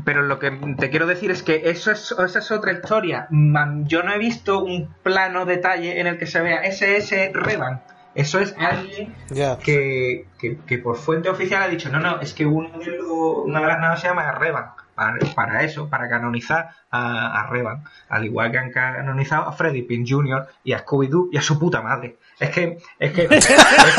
Pero 0.05 0.23
lo 0.23 0.39
que 0.41 0.51
te 0.79 0.91
quiero 0.91 1.07
decir 1.07 1.31
es 1.31 1.43
que 1.43 1.63
eso 1.71 1.93
es, 1.93 2.13
esa 2.13 2.39
es 2.41 2.51
otra 2.51 2.73
historia. 2.73 3.27
Man, 3.31 3.87
Yo 3.87 4.03
no 4.03 4.13
he 4.13 4.19
visto 4.19 4.63
un 4.65 4.93
plano 5.03 5.45
detalle 5.47 6.01
en 6.01 6.07
el 6.09 6.19
que 6.19 6.27
se 6.27 6.41
vea 6.41 6.63
SS 6.65 7.31
Revan. 7.33 7.83
Eso 8.15 8.39
es 8.41 8.55
alguien 8.59 9.15
que, 9.59 10.27
que, 10.39 10.59
que 10.67 10.79
por 10.79 10.97
fuente 10.97 11.29
oficial 11.29 11.63
ha 11.63 11.69
dicho, 11.69 11.91
no, 11.91 11.99
no, 12.01 12.21
es 12.21 12.33
que 12.33 12.47
uno 12.47 12.77
de 12.79 12.87
los- 12.87 13.07
una 13.45 13.61
de 13.61 13.67
las 13.67 13.81
naves 13.81 14.01
se 14.01 14.09
llama 14.09 14.31
Revan. 14.33 14.67
Para, 14.95 15.19
para 15.35 15.63
eso, 15.65 15.89
para 15.91 16.09
canonizar 16.09 16.69
a, 16.91 17.41
a 17.41 17.47
Revan. 17.49 17.83
Al 18.09 18.25
igual 18.25 18.53
que 18.53 18.59
han 18.59 18.71
canonizado 18.71 19.49
a 19.49 19.53
Freddy 19.53 19.83
Pin 19.83 20.07
Jr. 20.07 20.47
y 20.63 20.73
a 20.73 20.85
Scooby-Doo 20.85 21.31
y 21.33 21.37
a 21.37 21.43
su 21.43 21.59
puta 21.59 21.83
madre. 21.83 22.17
Es 22.39 22.51
que, 22.51 22.79
es 23.01 23.13
que, 23.13 23.23
es 23.31 23.47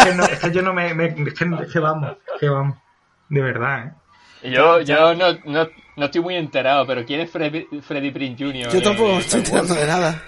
que, 0.04 0.14
no- 0.16 0.24
es 0.24 0.40
que 0.40 0.52
yo 0.52 0.62
no 0.62 0.74
me, 0.74 0.94
me- 0.94 1.08
es, 1.08 1.14
que, 1.34 1.46
es 1.64 1.72
que 1.74 1.80
vamos, 1.80 2.12
es 2.34 2.40
que 2.40 2.48
vamos. 2.50 2.78
De 3.28 3.42
verdad, 3.42 3.88
¿eh? 4.44 4.52
Yo, 4.52 4.80
yo 4.82 5.14
no, 5.16 5.28
no, 5.46 5.68
no 5.98 6.06
estoy 6.06 6.22
muy 6.22 6.36
enterado, 6.36 6.86
pero 6.88 7.06
¿quién 7.06 7.22
es 7.22 7.32
Freddy, 7.32 7.68
Freddy 7.82 8.12
Prinze 8.12 8.44
Jr.? 8.44 8.72
Yo 8.74 8.82
tampoco 8.82 9.14
me 9.14 9.18
estoy 9.20 9.40
Wars? 9.40 9.50
enterando 9.50 9.74
de 9.76 9.88
nada. 9.88 10.24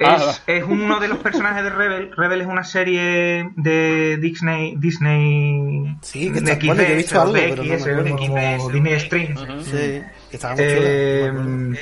Ah, 0.00 0.16
Es, 0.20 0.42
es 0.46 0.62
uno 0.62 1.00
de 1.00 1.08
los 1.08 1.18
personajes 1.18 1.64
de 1.64 1.70
Rebel. 1.70 2.12
Rebel 2.16 2.42
es 2.42 2.46
una 2.46 2.62
serie 2.62 3.50
de 3.56 4.16
Disney. 4.18 4.76
Disney. 4.76 5.96
Sí, 6.02 6.32
que 6.32 6.40
de 6.40 6.52
está- 6.52 6.66
bueno, 6.66 6.82
he 6.82 6.94
visto 6.94 7.20
algo, 7.20 7.32
pero 7.34 7.56
no 7.56 7.62
me 7.64 7.78
XS, 7.78 7.88
acuerdo. 7.90 8.16
como 8.18 8.70
Disney 8.70 9.00
Stream. 9.00 9.34
Sí, 9.64 10.02
que 10.30 10.36
estaba 10.36 10.54
muy 10.54 10.64
Eh, 10.64 11.30
chula, 11.32 11.78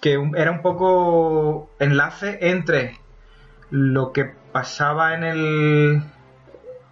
que 0.00 0.12
era 0.40 0.50
un 0.52 0.62
poco 0.62 1.70
enlace 1.80 2.38
entre 2.40 3.00
lo 3.70 4.12
que 4.12 4.26
pasaba 4.52 5.14
en 5.14 5.24
el. 5.24 6.02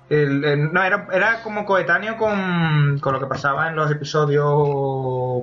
El- 0.08 0.44
el- 0.44 0.72
no, 0.72 0.82
era, 0.84 1.08
era 1.12 1.42
como 1.42 1.64
coetáneo 1.64 2.16
con, 2.16 2.98
con 3.00 3.12
lo 3.14 3.20
que 3.20 3.26
pasaba 3.26 3.68
en 3.68 3.76
los 3.76 3.90
episodios 3.90 4.44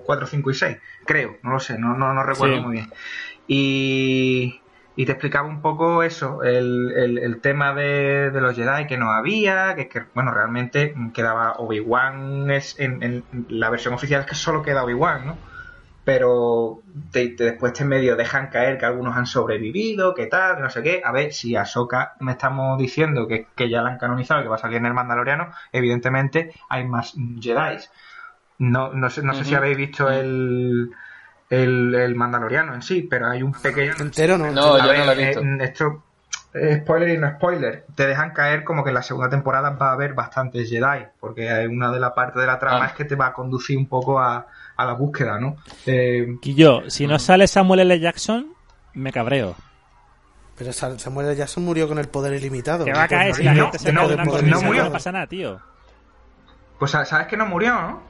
4, 0.05 0.27
5 0.27 0.51
y 0.51 0.53
6, 0.55 0.77
creo, 1.05 1.37
no 1.43 1.51
lo 1.51 1.59
sé, 1.59 1.77
no, 1.79 1.95
no, 1.97 2.13
no 2.13 2.23
recuerdo 2.23 2.57
Sí. 2.57 2.61
muy 2.61 2.73
bien. 2.73 2.91
Y, 3.47 4.65
y 4.95 5.05
te 5.05 5.11
explicaba 5.13 5.47
un 5.47 5.61
poco 5.61 6.03
eso, 6.03 6.43
el, 6.43 6.91
el- 6.95 7.41
tema 7.41 7.73
de, 7.73 8.31
de 8.31 8.41
los 8.41 8.55
Jedi 8.55 8.87
que 8.87 8.97
no 8.97 9.11
había, 9.11 9.75
que, 9.75 9.89
que 9.89 10.03
bueno, 10.13 10.33
realmente 10.33 10.93
quedaba 11.13 11.53
Obi-Wan, 11.57 12.49
en, 12.77 13.03
en 13.03 13.27
la 13.49 13.69
versión 13.69 13.93
oficial 13.93 14.21
es 14.21 14.27
que 14.27 14.35
solo 14.35 14.61
queda 14.61 14.83
Obi-Wan, 14.83 15.25
¿no? 15.25 15.43
Pero 16.15 16.81
te- 17.11 17.29
te- 17.29 17.45
después 17.45 17.71
te 17.73 17.85
medio 17.85 18.15
dejan 18.17 18.47
caer 18.47 18.77
que 18.77 18.85
algunos 18.85 19.15
han 19.15 19.25
sobrevivido, 19.25 20.13
que 20.13 20.27
tal, 20.27 20.57
que 20.57 20.61
no 20.61 20.69
sé 20.69 20.83
qué. 20.83 21.01
A 21.05 21.11
ver, 21.13 21.31
si 21.33 21.55
Ahsoka 21.55 22.13
me 22.19 22.33
estamos 22.33 22.77
diciendo 22.77 23.27
que, 23.27 23.47
que 23.55 23.69
ya 23.69 23.81
la 23.81 23.91
han 23.91 23.97
canonizado, 23.97 24.41
que 24.43 24.49
va 24.49 24.55
a 24.55 24.59
salir 24.59 24.77
en 24.77 24.85
el 24.87 24.93
Mandaloriano, 24.93 25.51
evidentemente 25.71 26.53
hay 26.69 26.85
más 26.85 27.13
Jedi. 27.39 27.77
No, 28.59 28.93
no 28.93 29.09
sé, 29.09 29.23
no 29.23 29.33
sé 29.33 29.43
si 29.45 29.55
habéis 29.55 29.77
visto 29.77 30.09
el, 30.09 30.91
el, 31.49 31.95
el 31.95 32.15
Mandaloriano 32.15 32.73
en 32.75 32.81
sí, 32.81 33.03
pero 33.09 33.27
hay 33.27 33.41
un 33.41 33.53
pequeño... 33.53 33.93
Entero 33.99 34.37
no. 34.37 34.51
No, 34.51 34.75
A 34.75 34.85
yo 34.85 34.93
no 34.93 35.05
lo 35.05 35.11
he 35.13 35.15
visto. 35.25 35.41
eh, 35.41 35.57
esto 35.61 36.03
eh, 36.53 36.81
spoiler 36.83 37.09
y 37.09 37.17
no 37.17 37.29
spoiler. 37.31 37.85
Te 37.95 38.05
dejan 38.05 38.31
caer 38.33 38.63
como 38.65 38.83
que 38.83 38.89
en 38.89 38.95
la 38.95 39.01
segunda 39.03 39.29
temporada 39.29 39.69
va 39.71 39.89
a 39.89 39.93
haber 39.93 40.13
bastantes 40.13 40.69
Jedi, 40.69 41.05
porque 41.19 41.49
hay 41.49 41.67
una 41.67 41.89
de 41.91 41.99
la 42.01 42.13
parte 42.13 42.39
de 42.39 42.45
la 42.47 42.59
trama 42.59 42.83
Ah. 42.83 42.87
es 42.87 42.93
que 42.93 43.05
te 43.05 43.15
va 43.15 43.27
a 43.27 43.33
conducir 43.33 43.77
un 43.77 43.87
poco 43.87 44.19
a, 44.19 44.45
a 44.81 44.85
la 44.85 44.93
búsqueda, 44.93 45.39
¿no? 45.39 45.55
Eh, 45.85 46.35
Y 46.41 46.55
yo, 46.55 46.81
si 46.89 47.07
no 47.07 47.19
sale 47.19 47.47
Samuel 47.47 47.81
L. 47.81 47.99
Jackson, 47.99 48.53
me 48.93 49.11
cabreo. 49.11 49.55
Pero 50.57 50.73
Sa- 50.73 50.99
Samuel 50.99 51.27
L. 51.27 51.35
Jackson 51.35 51.63
murió 51.65 51.87
con 51.87 51.97
el 51.97 52.07
poder 52.07 52.33
ilimitado. 52.33 52.85
Que 52.85 52.93
va 52.93 53.03
a 53.03 53.07
caer 53.07 53.29
Pues 53.29 53.37
si 53.37 53.43
la 53.43 53.53
no, 53.53 53.63
gente 53.63 53.79
se 53.79 53.91
no, 53.93 54.01
murió. 54.61 54.83
no 54.85 54.91
pasa 54.91 55.11
nada, 55.11 55.27
tío. 55.27 55.59
pues 56.79 56.91
sabes 56.91 57.27
que 57.27 57.37
no 57.37 57.45
murió, 57.45 57.73
¿no? 57.79 58.01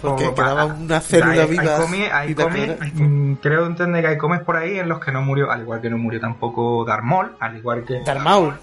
Porque 0.00 0.26
O- 0.26 0.34
quedaba 0.34 0.64
una 0.64 1.00
célula 1.00 1.32
hay- 1.32 1.38
hay 1.40 1.46
viva. 1.48 1.76
cómics- 1.76 2.10
hay 2.12 2.30
y 2.30 2.34
te 2.34 2.42
cómics, 2.42 2.72
acuerdas. 2.72 2.92
mm, 2.94 3.32
creo 3.34 3.66
entender 3.66 4.02
que 4.02 4.08
hay 4.08 4.18
cómics 4.18 4.42
por 4.44 4.56
ahí 4.56 4.78
en 4.78 4.88
los 4.88 4.98
que 4.98 5.12
no 5.12 5.22
murió, 5.22 5.50
al 5.50 5.60
igual 5.60 5.80
que 5.80 5.90
no 5.90 5.96
murió 5.98 6.18
tampoco 6.18 6.84
Darth 6.84 7.04
Maul, 7.04 7.36
al 7.38 7.56
igual 7.56 7.84
que 7.84 8.00
Darth 8.04 8.20
Maul. 8.20 8.54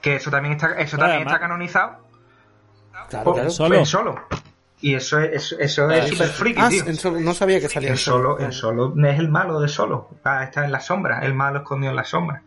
que 0.00 0.16
eso 0.16 0.30
también 0.30 0.52
está 0.54 0.68
eso 0.78 0.96
Claro, 0.96 1.12
también 1.14 1.26
está 1.28 1.40
canonizado 1.40 1.96
Claro, 3.08 3.32
claro. 3.32 3.50
Solo. 3.50 3.84
solo. 3.84 4.20
Y 4.86 4.94
eso 4.94 5.18
es, 5.18 5.52
eso, 5.52 5.56
eso 5.58 5.90
es 5.90 6.08
super 6.10 6.26
friki, 6.28 6.60
Ah, 6.60 6.68
tío. 6.68 6.84
en 6.86 6.96
solo- 6.96 7.18
no 7.20 7.32
sabía 7.32 7.58
que 7.58 7.70
salía 7.70 7.88
En 7.88 7.94
en 7.94 7.98
solo, 7.98 8.38
en 8.38 8.52
solo 8.52 8.92
es 9.06 9.18
el 9.18 9.30
malo 9.30 9.58
de 9.58 9.68
solo. 9.68 10.10
Ah, 10.24 10.44
está 10.44 10.64
en 10.66 10.72
la 10.72 10.80
sombra, 10.80 11.20
el 11.20 11.32
malo 11.32 11.60
escondido 11.60 11.90
en 11.90 11.96
la 11.96 12.04
sombra. 12.04 12.42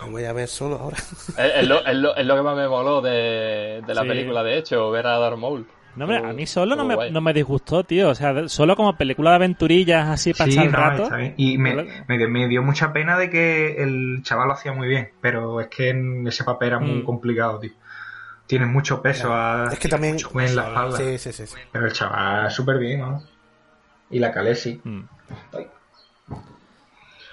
Lo 0.00 0.10
voy 0.10 0.24
a 0.24 0.32
ver 0.34 0.48
solo 0.48 0.76
ahora. 0.78 0.96
Es, 0.98 1.52
es 1.62 1.68
lo, 1.68 1.84
es 1.86 1.96
lo- 1.96 2.14
es 2.16 2.26
lo 2.26 2.36
que 2.36 2.42
más 2.42 2.54
me 2.56 2.68
moló 2.68 3.00
de, 3.00 3.82
de 3.86 3.94
la 3.94 4.02
Sí. 4.02 4.08
película, 4.08 4.42
de 4.42 4.58
hecho, 4.58 4.90
ver 4.90 5.06
a 5.06 5.18
Darth 5.18 5.38
Maul. 5.38 5.66
No, 5.96 6.04
hombre, 6.04 6.18
a 6.18 6.32
mí 6.34 6.46
solo 6.46 6.74
no 6.76 6.84
me, 6.84 7.10
no 7.10 7.20
me 7.22 7.32
disgustó, 7.34 7.84
tío. 7.84 8.10
O 8.10 8.14
sea, 8.14 8.48
solo 8.48 8.76
como 8.76 8.94
película 8.96 9.30
de 9.30 9.36
aventurillas 9.36 10.08
así 10.08 10.32
para 10.34 10.46
Sí, 10.50 10.52
echar 10.52 10.66
el 10.66 10.72
no, 10.72 10.78
rato. 10.78 11.02
está 11.04 11.16
bien. 11.16 11.34
Y 11.38 11.56
me, 11.58 11.74
me, 12.08 12.28
me 12.28 12.48
dio 12.48 12.62
mucha 12.62 12.92
pena 12.92 13.16
de 13.18 13.28
que 13.30 13.82
el 13.82 14.20
chaval 14.22 14.48
lo 14.48 14.54
hacía 14.54 14.72
muy 14.74 14.88
bien, 14.88 15.10
pero 15.22 15.60
es 15.62 15.68
que 15.68 15.88
en 15.90 16.26
ese 16.26 16.44
papel 16.44 16.68
era 16.68 16.78
muy 16.78 17.00
Mm. 17.00 17.04
complicado, 17.04 17.58
tío. 17.58 17.72
Tiene 18.52 18.66
mucho 18.66 19.00
peso 19.00 19.32
a, 19.32 19.70
Es 19.72 19.78
que 19.78 19.88
también- 19.88 20.12
mucho 20.12 20.28
en 20.38 20.54
la 20.56 20.66
espalda. 20.68 20.98
Sí, 20.98 21.16
sí, 21.16 21.32
sí. 21.32 21.46
sí. 21.46 21.56
Pero 21.72 21.86
el 21.86 21.92
chaval 21.94 22.50
súper 22.50 22.76
bien, 22.78 23.00
¿no? 23.00 23.22
Y 24.10 24.18
la 24.18 24.30
Calesi. 24.30 24.78
Mm. 24.84 25.00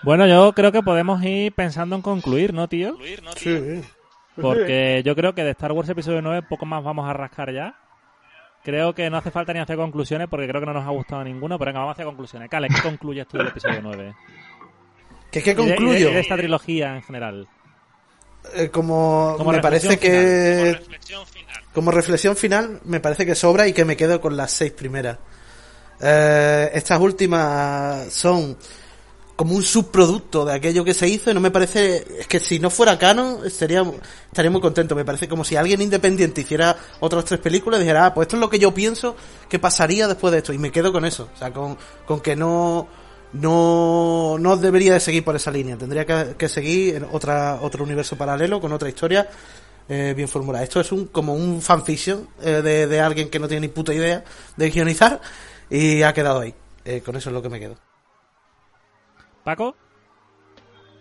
Bueno, 0.02 0.26
yo 0.28 0.54
creo 0.54 0.72
que 0.72 0.82
podemos 0.82 1.22
ir 1.24 1.52
pensando 1.54 1.98
en 1.98 2.02
concluir, 2.02 2.54
¿no, 2.54 2.70
tío? 2.70 2.96
Sí. 3.36 3.82
Porque 4.42 5.02
yo 5.06 5.14
creo 5.14 5.36
que 5.36 5.44
de 5.44 5.52
Star 5.52 5.74
Wars 5.74 5.90
Episodio 5.90 6.22
9 6.22 6.42
poco 6.48 6.66
más 6.66 6.82
vamos 6.86 7.06
a 7.10 7.12
rascar 7.12 7.52
ya. 7.52 7.76
Creo 8.64 8.96
que 8.96 9.10
no 9.10 9.18
hace 9.18 9.30
falta 9.30 9.52
ni 9.52 9.60
hacer 9.60 9.76
conclusiones 9.76 10.30
porque 10.30 10.48
creo 10.48 10.62
que 10.62 10.68
no 10.68 10.74
nos 10.74 10.86
ha 10.88 10.92
gustado 10.92 11.22
ninguno, 11.26 11.60
pero 11.60 11.70
venga, 11.70 11.80
vamos 11.80 11.92
a 11.92 11.96
hacer 11.96 12.06
conclusiones. 12.06 12.50
Cale, 12.50 12.70
¿qué 12.70 12.82
concluyes 12.82 13.28
tú 13.28 13.38
del 13.38 13.48
Episodio 13.48 13.82
9? 13.82 14.16
¿Qué, 15.32 15.44
qué 15.44 15.54
de- 15.54 15.62
y 15.64 15.66
de- 15.66 15.76
concluyo? 15.76 16.10
y 16.12 16.14
de 16.14 16.20
esta 16.22 16.38
trilogía 16.38 16.96
en 16.96 17.02
general. 17.04 17.48
Eh, 18.56 18.70
como, 18.70 19.36
Como 19.38 19.52
me 19.52 19.62
parece 19.62 20.00
que 20.00 20.80
como 21.74 21.92
reflexión 21.92 22.36
final. 22.36 22.80
me 22.86 23.00
parece 23.00 23.26
que 23.26 23.36
sobra 23.36 23.68
y 23.68 23.74
que 23.74 23.86
me 23.86 23.96
quedo 23.96 24.20
con 24.20 24.36
las 24.36 24.52
seis 24.52 24.72
primeras. 24.72 25.18
Eh, 26.02 26.72
estas 26.74 27.00
últimas 27.00 28.12
son 28.12 28.58
como 29.36 29.56
un 29.56 29.64
subproducto 29.64 30.44
de 30.44 30.54
aquello 30.54 30.84
que 30.84 30.94
se 30.94 31.08
hizo 31.08 31.32
y 31.32 31.34
no 31.34 31.40
me 31.40 31.52
parece 31.52 32.06
es 32.20 32.28
que 32.28 32.42
si 32.42 32.60
no 32.60 32.70
fuera 32.70 33.00
canon 33.00 33.50
sería 33.50 33.84
estaría 34.26 34.52
muy 34.52 34.62
contento. 34.62 34.96
Me 34.96 35.06
parece 35.06 35.30
como 35.30 35.44
si 35.44 35.56
alguien 35.56 35.82
independiente 35.82 36.42
hiciera 36.42 36.76
otras 37.00 37.26
tres 37.26 37.40
películas 37.40 37.80
y 37.80 37.84
dijera 37.84 38.08
ah, 38.08 38.14
pues 38.14 38.26
esto 38.26 38.36
es 38.36 38.42
lo 38.42 38.50
que 38.50 38.60
yo 38.60 38.74
pienso 38.74 39.16
que 39.48 39.60
pasaría 39.60 40.08
después 40.08 40.32
de 40.32 40.40
esto 40.40 40.52
y 40.52 40.58
me 40.58 40.72
quedo 40.72 40.92
con 40.92 41.06
eso 41.06 41.30
o 41.34 41.38
sea 41.38 41.54
con, 41.54 41.78
con 42.06 42.20
que 42.20 42.36
no 42.36 42.88
no, 43.34 44.38
no 44.40 44.58
debería 44.58 44.94
de 44.94 45.00
seguir 45.00 45.24
por 45.24 45.36
esa 45.36 45.52
línea. 45.52 45.78
Tendría 45.78 46.06
que, 46.06 46.36
que 46.38 46.50
seguir 46.50 46.96
en 46.96 47.04
otra, 47.12 47.60
otro 47.62 47.84
universo 47.84 48.18
paralelo, 48.18 48.60
con 48.62 48.72
otra 48.74 48.90
historia 48.90 49.30
eh, 49.88 50.14
bien 50.16 50.28
formulada. 50.28 50.64
Esto 50.64 50.80
es 50.80 50.92
un, 50.92 51.08
como 51.08 51.34
un 51.34 51.62
fanfiction 51.62 52.30
eh, 52.42 52.62
de, 52.62 52.88
de 52.88 53.00
alguien 53.02 53.30
que 53.30 53.40
no 53.40 53.48
tiene 53.48 53.68
ni 53.68 53.74
puta 53.74 53.94
idea 53.94 54.24
de 54.56 54.70
guionizar 54.70 55.22
y 55.70 56.02
ha 56.04 56.14
quedado 56.14 56.42
ahí. 56.42 56.54
Eh, 56.86 57.02
con 57.02 57.16
eso 57.16 57.30
es 57.30 57.34
lo 57.34 57.42
que 57.42 57.50
me 57.50 57.60
quedo. 57.60 57.78
Paco, 59.44 59.76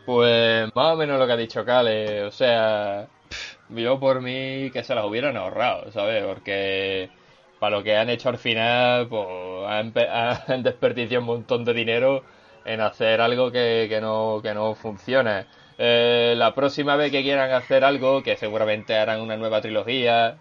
Pues 0.05 0.75
más 0.75 0.95
o 0.95 0.97
menos 0.97 1.19
lo 1.19 1.27
que 1.27 1.33
ha 1.33 1.37
dicho 1.37 1.65
Cale, 1.65 2.25
o 2.25 2.31
sea, 2.33 3.09
pff, 3.29 3.57
yo 3.71 4.01
por 4.01 4.23
mí 4.23 4.71
que 4.73 4.83
se 4.83 4.95
las 4.95 5.05
hubieran 5.05 5.37
ahorrado, 5.37 5.93
¿sabes? 5.93 6.25
Porque 6.25 7.11
para 7.59 7.76
lo 7.76 7.82
que 7.82 7.97
han 7.97 8.09
hecho 8.10 8.28
al 8.28 8.39
final, 8.39 9.09
pues 9.09 9.26
han, 9.66 9.93
han 10.48 10.62
desperdiciado 10.62 11.20
un 11.22 11.26
montón 11.26 11.64
de 11.64 11.74
dinero 11.74 12.22
en 12.64 12.80
hacer 12.80 13.20
algo 13.20 13.51
que, 13.51 13.98
no, 14.01 14.40
que 14.43 14.55
no 14.55 14.74
funciona. 14.74 15.47
Eh, 15.78 16.35
la 16.36 16.55
próxima 16.55 16.97
vez 16.97 17.10
que 17.10 17.22
quieran 17.22 17.51
hacer 17.52 17.85
algo, 17.85 18.22
que 18.22 18.36
seguramente 18.36 18.97
harán 18.97 19.20
una 19.20 19.36
nueva 19.36 19.60
trilogía, 19.60 20.39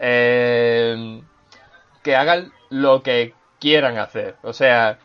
eh, 0.00 1.20
que 2.02 2.16
hagan 2.16 2.52
lo 2.70 3.02
que 3.02 3.34
quieran 3.60 3.98
hacer. 3.98 4.36
O 4.42 4.52
sea, 4.52 4.98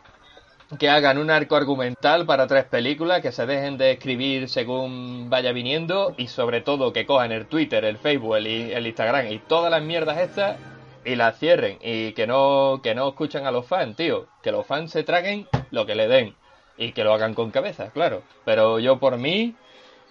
que 0.79 0.89
hagan 0.89 1.17
un 1.17 1.29
arco 1.29 1.55
argumental 1.55 2.25
para 2.25 2.47
tres 2.47 2.65
películas, 2.65 3.21
que 3.21 3.31
se 3.31 3.45
dejen 3.45 3.77
de 3.77 3.91
escribir 3.91 4.47
según 4.49 5.29
vaya 5.29 5.51
viniendo 5.51 6.13
y 6.17 6.27
sobre 6.27 6.61
todo 6.61 6.93
que 6.93 7.05
cojan 7.05 7.31
el 7.31 7.47
Twitter, 7.47 7.83
el 7.85 7.97
Facebook, 7.97 8.37
el 8.37 8.87
Instagram 8.87 9.31
y 9.31 9.39
todas 9.39 9.71
las 9.71 9.81
mierdas 9.81 10.17
estas 10.19 10.57
y 11.05 11.15
las 11.15 11.37
cierren 11.39 11.77
y 11.81 12.13
que 12.13 12.27
no 12.27 12.79
que 12.83 12.95
no 12.95 13.09
escuchen 13.09 13.45
a 13.45 13.51
los 13.51 13.67
fans, 13.67 13.95
tío, 13.95 14.27
que 14.41 14.51
los 14.51 14.65
fans 14.65 14.91
se 14.91 15.03
traguen 15.03 15.47
lo 15.71 15.85
que 15.85 15.95
le 15.95 16.07
den 16.07 16.35
y 16.77 16.91
que 16.93 17.03
lo 17.03 17.13
hagan 17.13 17.33
con 17.33 17.51
cabeza, 17.51 17.91
claro. 17.91 18.23
Pero 18.45 18.79
yo 18.79 18.99
por 18.99 19.17
mí 19.17 19.55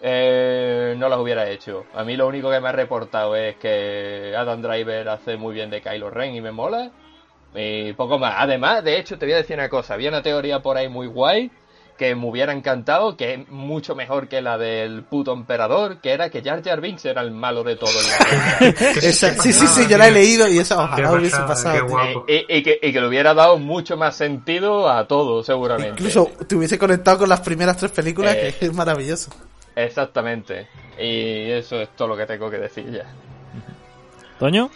eh, 0.01 0.95
no 0.99 1.09
las 1.09 1.19
hubiera 1.19 1.49
hecho. 1.49 1.87
A 1.95 2.05
mí 2.05 2.17
lo 2.17 2.27
único 2.27 2.51
que 2.51 2.61
me 2.61 2.69
ha 2.69 2.73
reportado 2.73 3.37
es 3.37 3.57
que 3.57 4.35
Adam 4.37 4.61
Driver 4.61 5.09
hace 5.09 5.37
muy 5.37 5.55
bien 5.55 5.71
de 5.71 5.81
Kylo 5.81 6.11
Ren 6.11 6.35
y 6.35 6.41
me 6.41 6.53
mola. 6.53 6.91
Y 7.55 7.93
poco 7.93 8.19
más. 8.19 8.35
Además, 8.39 8.83
de 8.83 8.99
hecho, 8.99 9.19
te 9.19 9.27
voy 9.27 9.35
a 9.35 9.39
decir 9.39 9.57
una 9.57 9.69
cosa. 9.69 9.95
Había 9.95 10.09
una 10.09 10.23
teoría 10.23 10.61
por 10.61 10.77
ahí 10.77 10.89
muy 10.89 11.07
guay 11.07 11.51
que 11.99 12.15
me 12.15 12.27
hubiera 12.27 12.53
encantado, 12.53 13.17
que 13.17 13.35
es 13.35 13.49
mucho 13.49 13.95
mejor 13.95 14.27
que 14.29 14.41
la 14.43 14.59
del 14.59 15.03
puto 15.05 15.33
emperador, 15.33 16.01
que 16.01 16.11
era 16.13 16.31
que 16.31 16.43
Jar 16.43 16.63
Jar 16.65 16.81
Binks 16.81 17.05
era 17.05 17.21
el 17.21 17.31
malo 17.31 17.63
de 17.63 17.77
todo 17.77 17.91
el 17.91 18.75
Esa- 19.03 19.35
sí, 19.41 19.53
sí, 19.53 19.67
sí, 19.67 19.87
yo 19.89 19.99
la 19.99 20.09
he 20.09 20.11
leído 20.11 20.49
y 20.49 20.59
esa 20.59 20.83
ojalá 20.83 21.09
Qué 21.11 21.17
hubiese 21.17 21.37
pasada, 21.39 21.81
pasado. 21.87 22.25
y, 22.29 22.33
y- 22.35 22.47
y 22.49 22.63
que, 22.63 22.79
y 22.83 22.93
que 22.93 23.01
le 23.01 23.07
hubiera 23.09 23.35
dado 23.35 23.59
mucho 23.59 23.97
más 23.97 24.17
sentido 24.17 24.91
a 24.91 25.07
todo, 25.07 25.43
seguramente. 25.45 25.91
Incluso 26.03 26.31
te 26.47 26.57
hubiese 26.57 26.79
conectado 26.79 27.19
con 27.19 27.29
las 27.29 27.41
primeras 27.41 27.77
tres 27.77 27.93
películas, 27.93 28.35
Eh. 28.37 28.55
que 28.59 28.67
es 28.67 28.75
maravilloso. 28.75 29.31
Exactamente. 29.77 30.69
Y 30.99 31.51
eso 31.51 31.81
es 31.81 31.91
todo 31.97 32.09
lo 32.09 32.17
que 32.17 32.27
tengo 32.27 32.51
que 32.51 32.59
decir 32.59 32.91
ya. 32.91 33.07
Toño. 34.39 34.71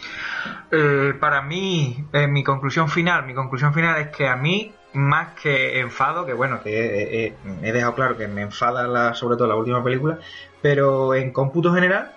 Eh, 0.71 1.13
para 1.19 1.41
mí, 1.41 2.05
eh, 2.13 2.27
mi 2.27 2.43
conclusión 2.43 2.87
final, 2.89 3.25
mi 3.25 3.33
conclusión 3.33 3.73
final 3.73 3.99
es 4.01 4.07
que 4.15 4.27
a 4.27 4.35
mí, 4.35 4.71
más 4.93 5.33
que 5.41 5.79
enfado, 5.79 6.25
que 6.25 6.33
bueno, 6.33 6.61
que 6.61 6.69
eh, 6.79 7.25
eh, 7.27 7.33
he 7.63 7.71
dejado 7.71 7.95
claro 7.95 8.17
que 8.17 8.27
me 8.27 8.41
enfada 8.41 9.13
sobre 9.13 9.37
todo 9.37 9.47
la 9.47 9.55
última 9.55 9.83
película, 9.83 10.19
pero 10.61 11.13
en 11.15 11.31
cómputo 11.31 11.73
general, 11.73 12.13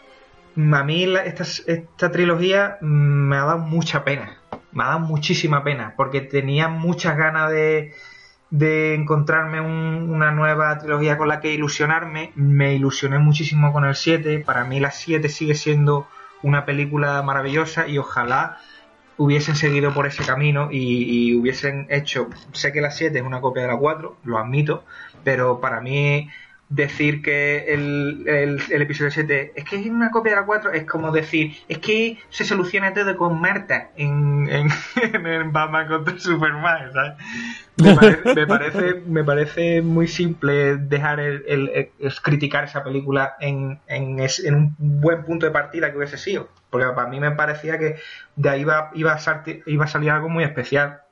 a 0.72 0.84
mí 0.84 1.04
esta, 1.24 1.44
esta 1.72 2.10
trilogía 2.10 2.78
mm, 2.80 2.86
me 3.28 3.36
ha 3.36 3.44
dado 3.44 3.58
mucha 3.58 4.04
pena, 4.04 4.38
me 4.72 4.84
ha 4.84 4.88
dado 4.88 5.00
muchísima 5.00 5.62
pena, 5.64 5.94
porque 5.96 6.20
tenía 6.20 6.68
muchas 6.68 7.16
ganas 7.16 7.50
de, 7.50 7.92
encontrarme 8.94 9.60
un- 9.60 10.10
una 10.10 10.30
nueva 10.32 10.76
trilogía 10.78 11.16
con 11.16 11.28
la 11.28 11.40
que 11.40 11.52
ilusionarme. 11.52 12.32
Me 12.34 12.74
ilusioné 12.74 13.18
muchísimo 13.18 13.72
con 13.72 13.84
el 13.84 13.94
7. 13.94 14.40
Para 14.40 14.64
mí 14.64 14.80
la 14.80 14.90
7 14.90 15.28
sigue 15.28 15.54
siendo 15.54 16.08
una 16.42 16.64
película 16.64 17.22
maravillosa 17.22 17.86
y 17.86 17.98
ojalá 17.98 18.58
hubiesen 19.20 19.54
seguido 19.54 19.92
por 19.92 20.06
ese 20.06 20.24
camino 20.24 20.70
y, 20.72 21.34
hubiesen 21.34 21.86
hecho... 21.90 22.30
Sé 22.52 22.72
que 22.72 22.80
la 22.80 22.90
7 22.90 23.18
es 23.18 23.24
una 23.24 23.42
copia 23.42 23.62
de 23.62 23.68
la 23.68 23.76
4, 23.76 24.16
lo 24.24 24.38
admito, 24.38 24.84
pero 25.24 25.60
para 25.60 25.82
mí 25.82 26.30
decir 26.70 27.20
que 27.20 27.74
el, 27.74 28.24
el, 28.26 28.82
episodio 28.82 29.10
7 29.10 29.52
es 29.56 29.64
que 29.64 29.76
es 29.76 29.86
una 29.86 30.10
copia 30.10 30.32
de 30.32 30.40
la 30.40 30.46
4 30.46 30.72
es 30.72 30.84
como 30.84 31.10
decir, 31.10 31.54
es 31.68 31.78
que 31.78 32.16
se 32.30 32.44
soluciona 32.44 32.94
todo 32.94 33.14
con 33.18 33.38
Marta 33.38 33.90
en, 33.96 34.48
en, 34.48 35.52
Batman 35.52 35.86
contra 35.86 36.18
Superman. 36.18 36.90
Me 37.76 37.94
parece, 38.46 39.02
me 39.06 39.22
parece, 39.22 39.82
muy 39.82 40.08
simple 40.08 40.76
dejar 40.76 41.20
el, 41.20 41.44
el- 41.46 42.14
criticar 42.22 42.64
esa 42.64 42.82
película 42.82 43.34
en, 43.38 43.80
en 43.86 44.54
un 44.54 44.74
buen 44.78 45.24
punto 45.24 45.44
de 45.44 45.52
partida 45.52 45.90
que 45.90 45.98
hubiese 45.98 46.16
sido. 46.16 46.48
Porque 46.70 46.86
para 46.94 47.08
mí 47.08 47.20
me 47.20 47.32
parecía 47.32 47.78
que 47.78 47.96
de 48.36 48.48
ahí 48.48 48.60
iba, 48.62 48.90
iba, 48.94 49.12
a, 49.12 49.18
salti- 49.18 49.62
iba 49.66 49.84
a 49.84 49.88
salir 49.88 50.10
algo 50.10 50.28
muy 50.28 50.44
especial. 50.44 51.02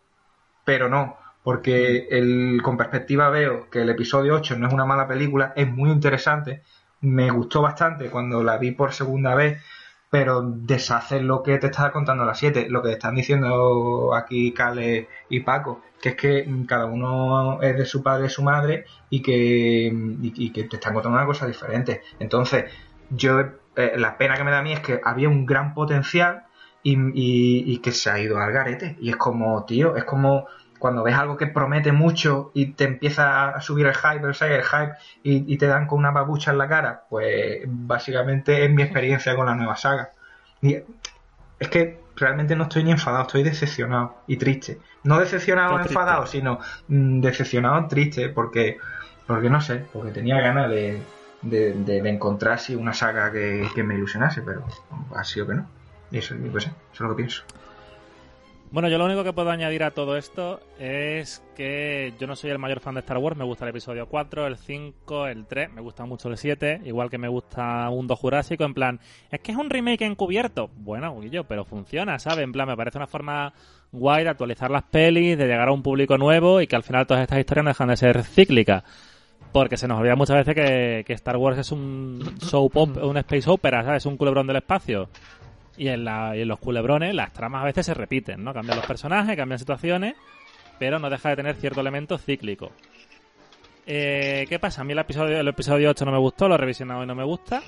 Pero 0.65 0.89
no, 0.89 1.17
porque 1.43 2.09
el, 2.11 2.61
con 2.63 2.77
perspectiva 2.77 3.31
veo 3.31 3.71
que 3.71 3.83
el 3.83 3.89
episodio 3.91 4.35
8 4.35 4.59
no 4.59 4.69
es 4.69 4.75
una 4.75 4.85
mala 4.85 5.09
película, 5.09 5.53
es 5.57 5.69
muy 5.69 5.91
interesante. 5.91 6.63
Me 7.01 7.31
gustó 7.31 7.63
bastante 7.63 8.11
cuando 8.11 8.43
la 8.43 8.59
vi 8.59 8.73
por 8.73 8.93
segunda 8.93 9.35
vez 9.35 9.63
pero 10.11 10.41
deshace 10.43 11.21
lo 11.21 11.43
que 11.43 11.59
te 11.59 11.67
estaba 11.67 11.93
contando 11.93 12.25
las 12.25 12.39
7, 12.39 12.69
lo 12.71 12.83
que 12.83 12.93
están 12.93 13.15
diciendo 13.15 14.15
aquí 14.15 14.53
Cale 14.55 15.07
y 15.29 15.41
Paco, 15.41 15.83
que 16.01 16.11
es 16.11 16.15
que 16.17 16.49
cada 16.67 16.87
uno 16.87 17.61
es 17.61 17.77
de 17.77 17.85
su 17.85 18.03
padre 18.03 18.27
y 18.27 18.31
su 18.31 18.43
madre 18.43 18.87
y 19.11 19.21
que, 19.21 19.93
y 20.23 20.51
que 20.51 20.65
te 20.65 20.77
están 20.77 20.95
contando 20.95 21.19
una 21.19 21.27
cosa 21.27 21.47
diferente. 21.47 22.01
Entonces, 22.19 22.73
yo 23.11 23.39
eh, 23.79 23.93
la 23.97 24.19
pena 24.19 24.37
que 24.37 24.45
me 24.45 24.51
da 24.51 24.59
a 24.59 24.63
mí 24.63 24.73
es 24.73 24.81
que 24.81 25.01
había 25.05 25.29
un 25.29 25.47
gran 25.47 25.75
potencial 25.75 26.45
y, 26.83 26.95
y- 27.15 27.73
y 27.75 27.79
que 27.81 27.93
se 27.93 28.11
ha 28.11 28.19
ido 28.21 28.39
al 28.39 28.53
garete. 28.53 28.97
Y 29.01 29.11
es 29.11 29.17
como, 29.17 29.65
tío, 29.65 29.97
es 29.97 30.05
como 30.05 30.47
cuando 30.79 31.03
ves 31.03 31.15
algo 31.17 31.37
que 31.37 31.47
promete 31.49 31.91
mucho 31.93 32.51
y 32.55 32.75
te 32.75 32.85
empieza 32.85 33.49
a 33.51 33.61
subir 33.61 33.87
el 33.87 33.95
hype, 33.95 34.27
el 34.27 34.35
hype, 34.35 34.57
el 34.57 34.63
hype 34.65 34.93
y, 35.25 35.55
y 35.55 35.59
te 35.59 35.67
dan 35.67 35.87
con 35.87 35.99
una 35.99 36.13
babucha 36.13 36.53
en 36.53 36.59
la 36.59 36.69
cara, 36.69 37.05
pues 37.11 37.63
básicamente 37.67 38.65
es 38.65 38.71
mi 38.71 38.83
experiencia 38.83 39.35
con 39.35 39.47
la 39.47 39.55
nueva 39.57 39.75
saga. 39.77 40.11
Y 40.63 40.77
es 41.59 41.69
que 41.69 42.01
realmente 42.17 42.55
no 42.57 42.65
estoy 42.65 42.85
ni 42.85 42.93
enfadado, 42.93 43.23
estoy 43.27 43.43
decepcionado 43.43 44.23
y 44.27 44.37
triste. 44.37 44.81
No 45.05 45.19
decepcionado 45.19 45.75
triste. 45.77 45.93
enfadado, 45.95 46.27
sino 46.27 46.59
mm, 46.89 47.21
decepcionado 47.21 47.87
triste 47.89 48.29
porque, 48.29 48.79
porque 49.27 49.51
no 49.51 49.61
sé, 49.61 49.89
porque 49.93 50.13
tenía 50.13 50.41
ganas 50.41 50.71
de, 50.71 51.05
de, 51.43 51.73
de- 51.73 52.03
de 52.03 52.09
encontrar 52.09 52.55
así 52.55 52.75
una 52.75 52.93
saga 52.95 53.31
que, 53.33 53.67
que 53.75 53.83
me 53.83 53.95
ilusionase, 53.95 54.43
pero 54.43 54.65
ha 55.15 55.25
sido 55.25 55.47
que 55.47 55.55
no. 55.55 55.67
Eso, 56.11 56.35
pues, 56.51 56.65
eso 56.67 56.73
es 56.93 57.01
lo 57.01 57.09
que 57.11 57.15
pienso. 57.17 57.43
Bueno, 58.71 58.91
yo 58.91 58.99
lo 58.99 59.07
único 59.07 59.25
que 59.25 59.33
puedo 59.33 59.51
añadir 59.51 59.83
a 59.83 59.93
todo 59.93 60.19
esto 60.19 60.61
es 60.79 61.43
que 61.57 62.13
yo 62.21 62.27
no 62.27 62.37
soy 62.37 62.51
el 62.51 62.59
mayor 62.59 62.81
fan 62.81 62.93
de 62.95 63.01
Star 63.01 63.17
Wars, 63.17 63.35
me 63.35 63.45
gusta 63.45 63.65
el 63.65 63.71
episodio 63.71 64.07
4, 64.07 64.47
el 64.47 64.59
5, 64.59 65.27
el 65.27 65.47
3, 65.47 65.73
me 65.73 65.81
gusta 65.81 66.05
mucho 66.05 66.29
el 66.29 66.37
7, 66.37 66.83
igual 66.85 67.09
que 67.09 67.17
me 67.17 67.29
gusta 67.29 67.89
Mundo 67.89 68.15
Jurásico, 68.15 68.65
en 68.65 68.75
plan, 68.75 69.01
es 69.31 69.41
que 69.41 69.53
es 69.53 69.59
un 69.59 69.71
remake 69.71 70.03
encubierto. 70.05 70.69
Bueno, 70.77 71.23
yo, 71.25 71.45
pero 71.45 71.65
funciona, 71.65 72.19
¿sabes? 72.19 72.45
En 72.45 72.53
plan, 72.53 72.69
me 72.69 72.77
parece 72.77 72.99
una 72.99 73.07
forma 73.07 73.55
guay 73.91 74.25
de 74.25 74.31
actualizar 74.31 74.71
las 74.71 74.83
pelis, 74.83 75.39
de 75.39 75.47
llegar 75.47 75.69
a 75.69 75.73
un 75.73 75.83
público 75.83 76.19
nuevo 76.19 76.61
y 76.61 76.67
que 76.67 76.77
al 76.77 76.83
final 76.83 77.07
todas 77.07 77.23
estas 77.23 77.39
historias 77.39 77.65
no 77.65 77.71
dejan 77.71 77.89
de 77.89 77.97
ser 77.97 78.23
cíclicas. 78.23 78.85
Porque 79.53 79.77
se 79.77 79.89
nos 79.89 79.99
olvida 79.99 80.15
muchas 80.15 80.37
veces 80.45 80.55
que, 80.55 81.05
que 81.07 81.13
Star 81.15 81.37
Wars 81.37 81.59
es 81.59 81.73
un 81.73 82.37
soap 82.41 82.77
op- 82.77 82.97
un 83.03 83.17
space 83.17 83.49
opera, 83.51 83.83
¿sabes? 83.83 84.05
Un 84.07 84.17
culebrón 84.17 84.47
del 84.47 84.57
espacio. 84.57 85.09
Y 85.77 85.89
en, 85.89 86.05
la, 86.05 86.37
y 86.37 86.41
en 86.43 86.49
los 86.49 86.59
culebrones 86.59 87.15
las 87.15 87.33
tramas 87.33 87.63
a 87.63 87.67
veces 87.67 87.87
se 87.87 87.95
repiten, 87.95 88.43
¿no? 88.45 88.53
Cambian 88.53 88.77
los 88.77 88.87
personajes, 88.87 89.37
cambian 89.37 89.59
situaciones, 89.59 90.15
pero 90.79 90.99
no 90.99 91.09
deja 91.09 91.31
de 91.31 91.37
tener 91.37 91.55
cierto 91.57 91.81
elemento 91.81 92.19
cíclico. 92.19 92.73
Eh, 93.87 94.45
¿Qué 94.49 94.59
pasa? 94.59 94.83
A 94.83 94.85
mí 94.85 94.93
el 94.93 94.99
episodio, 94.99 95.39
el 95.41 95.49
episodio 95.49 95.91
8 95.91 96.05
no 96.05 96.13
me 96.13 96.19
gustó, 96.19 96.47
lo 96.49 96.57
he 96.57 96.59
revisionado 96.59 97.03
y 97.05 97.07
no 97.07 97.15
me 97.15 97.25
gusta. 97.25 97.63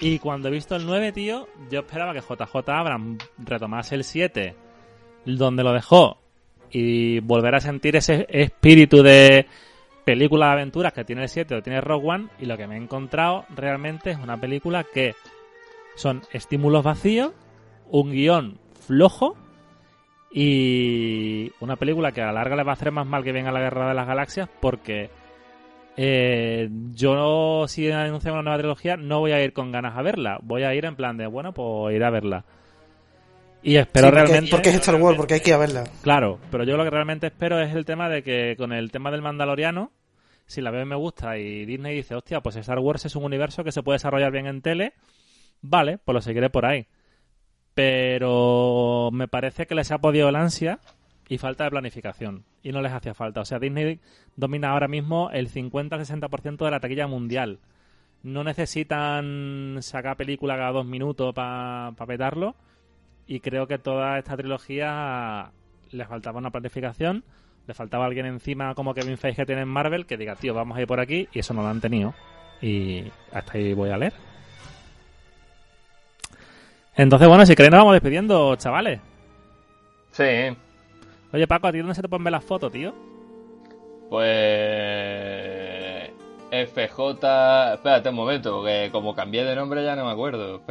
Y 0.00 0.18
cuando 0.18 0.48
he 0.48 0.50
visto 0.52 0.76
el 0.76 0.86
9, 0.86 1.12
tío, 1.12 1.48
yo 1.70 1.80
esperaba 1.80 2.12
que 2.12 2.20
JJ 2.20 2.68
Abrams 2.70 3.24
retomase 3.38 3.94
el 3.96 4.04
7 4.04 4.54
donde 5.24 5.64
lo 5.64 5.72
dejó 5.72 6.18
y 6.70 7.18
volver 7.20 7.54
a 7.56 7.60
sentir 7.60 7.96
ese 7.96 8.26
espíritu 8.28 9.02
de 9.02 9.46
película 10.06 10.46
de 10.46 10.52
aventuras 10.52 10.92
que 10.92 11.04
tiene 11.04 11.24
el 11.24 11.28
7 11.28 11.56
o 11.56 11.62
tiene 11.62 11.80
Rogue 11.80 12.08
One 12.08 12.28
y 12.38 12.46
lo 12.46 12.56
que 12.56 12.68
me 12.68 12.76
he 12.76 12.78
encontrado 12.78 13.44
realmente 13.54 14.12
es 14.12 14.18
una 14.18 14.40
película 14.40 14.84
que 14.84 15.16
son 15.96 16.22
estímulos 16.30 16.84
vacíos, 16.84 17.32
un 17.90 18.12
guion 18.12 18.60
flojo 18.86 19.36
y 20.30 21.50
una 21.58 21.74
película 21.74 22.12
que 22.12 22.22
a 22.22 22.26
la 22.26 22.34
larga 22.34 22.54
le 22.54 22.62
va 22.62 22.70
a 22.70 22.74
hacer 22.74 22.92
más 22.92 23.04
mal 23.04 23.24
que 23.24 23.32
venga 23.32 23.50
la 23.50 23.58
Guerra 23.58 23.88
de 23.88 23.94
las 23.94 24.06
Galaxias 24.06 24.48
porque 24.60 25.10
eh, 25.96 26.68
yo 26.92 27.66
si 27.66 27.90
anuncian 27.90 28.34
una 28.34 28.42
nueva 28.42 28.58
trilogía 28.58 28.96
no 28.96 29.18
voy 29.18 29.32
a 29.32 29.42
ir 29.42 29.52
con 29.52 29.72
ganas 29.72 29.96
a 29.96 30.02
verla, 30.02 30.38
voy 30.40 30.62
a 30.62 30.72
ir 30.72 30.84
en 30.84 30.94
plan 30.94 31.16
de 31.16 31.26
bueno 31.26 31.52
pues 31.52 31.96
ir 31.96 32.04
a 32.04 32.10
verla. 32.10 32.44
Y 33.66 33.78
espero 33.78 34.06
Sí, 34.06 34.12
porque, 34.12 34.26
realmente... 34.26 34.50
porque 34.52 34.68
es 34.68 34.76
Star 34.76 34.94
Wars, 34.94 35.16
porque 35.16 35.34
hay 35.34 35.40
que 35.40 35.50
ir 35.50 35.54
a 35.54 35.58
verla. 35.58 35.84
Claro, 36.02 36.38
pero 36.52 36.62
yo 36.62 36.76
lo 36.76 36.84
que 36.84 36.90
realmente 36.90 37.26
espero 37.26 37.60
es 37.60 37.74
el 37.74 37.84
tema 37.84 38.08
de 38.08 38.22
que 38.22 38.54
con 38.56 38.72
el 38.72 38.92
tema 38.92 39.10
del 39.10 39.22
Mandaloriano, 39.22 39.90
si 40.46 40.60
la 40.60 40.70
veo 40.70 40.82
y 40.82 40.86
me 40.86 40.94
gusta 40.94 41.36
y 41.36 41.66
Disney 41.66 41.96
dice, 41.96 42.14
hostia, 42.14 42.40
pues 42.40 42.54
Star 42.54 42.78
Wars 42.78 43.06
es 43.06 43.16
un 43.16 43.24
universo 43.24 43.64
que 43.64 43.72
se 43.72 43.82
puede 43.82 43.96
desarrollar 43.96 44.30
bien 44.30 44.46
en 44.46 44.62
tele, 44.62 44.92
vale, 45.62 45.98
pues 45.98 46.14
lo 46.14 46.22
seguiré 46.22 46.48
por 46.48 46.64
ahí. 46.64 46.86
Pero 47.74 49.10
me 49.12 49.26
parece 49.26 49.66
que 49.66 49.74
les 49.74 49.90
ha 49.90 49.98
podido 49.98 50.28
el 50.28 50.36
ansia 50.36 50.78
y 51.28 51.38
falta 51.38 51.64
de 51.64 51.70
planificación. 51.70 52.44
Y 52.62 52.70
no 52.70 52.80
les 52.82 52.92
hacía 52.92 53.14
falta. 53.14 53.40
O 53.40 53.44
sea, 53.44 53.58
Disney 53.58 53.98
domina 54.36 54.70
ahora 54.70 54.86
mismo 54.86 55.30
el 55.32 55.50
50-60% 55.50 56.64
de 56.64 56.70
la 56.70 56.78
taquilla 56.78 57.08
mundial. 57.08 57.58
No 58.22 58.44
necesitan 58.44 59.78
sacar 59.80 60.16
película 60.16 60.56
cada 60.56 60.70
dos 60.70 60.86
minutos 60.86 61.34
para 61.34 61.92
petarlo. 62.06 62.54
Y 63.26 63.40
creo 63.40 63.66
que 63.66 63.78
toda 63.78 64.18
esta 64.18 64.36
trilogía 64.36 65.50
le 65.90 66.06
faltaba 66.06 66.38
una 66.38 66.50
planificación, 66.50 67.24
le 67.66 67.74
faltaba 67.74 68.06
alguien 68.06 68.26
encima 68.26 68.74
como 68.74 68.94
Kevin 68.94 69.18
Feige 69.18 69.42
que 69.42 69.46
tiene 69.46 69.62
en 69.62 69.68
Marvel 69.68 70.06
que 70.06 70.16
diga, 70.16 70.36
tío, 70.36 70.54
vamos 70.54 70.76
a 70.76 70.80
ir 70.80 70.86
por 70.86 71.00
aquí, 71.00 71.28
y 71.32 71.40
eso 71.40 71.54
no 71.54 71.62
lo 71.62 71.68
han 71.68 71.80
tenido. 71.80 72.14
Y 72.62 73.04
hasta 73.32 73.58
ahí 73.58 73.74
voy 73.74 73.90
a 73.90 73.96
leer. 73.96 74.12
Entonces, 76.94 77.28
bueno, 77.28 77.44
si 77.44 77.54
queréis 77.54 77.72
nos 77.72 77.80
vamos 77.80 77.94
despidiendo, 77.94 78.56
chavales. 78.56 79.00
Sí, 80.12 80.56
Oye, 81.32 81.46
Paco, 81.46 81.66
¿a 81.66 81.72
ti 81.72 81.78
dónde 81.78 81.94
se 81.94 82.00
te 82.00 82.08
ver 82.08 82.32
las 82.32 82.44
fotos, 82.44 82.72
tío? 82.72 82.94
pues. 84.08 86.10
FJ. 86.50 87.74
Espérate 87.74 88.08
un 88.08 88.14
momento, 88.14 88.64
que 88.64 88.88
como 88.92 89.14
cambié 89.14 89.44
de 89.44 89.56
nombre 89.56 89.84
ya 89.84 89.96
no 89.96 90.06
me 90.06 90.12
acuerdo. 90.12 90.62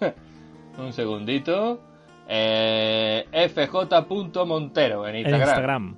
Un 0.78 0.92
segundito. 0.92 1.80
Eh, 2.28 3.26
FJ.montero 3.32 5.06
en 5.06 5.14
En 5.16 5.20
Instagram. 5.22 5.48
Instagram. 5.48 5.96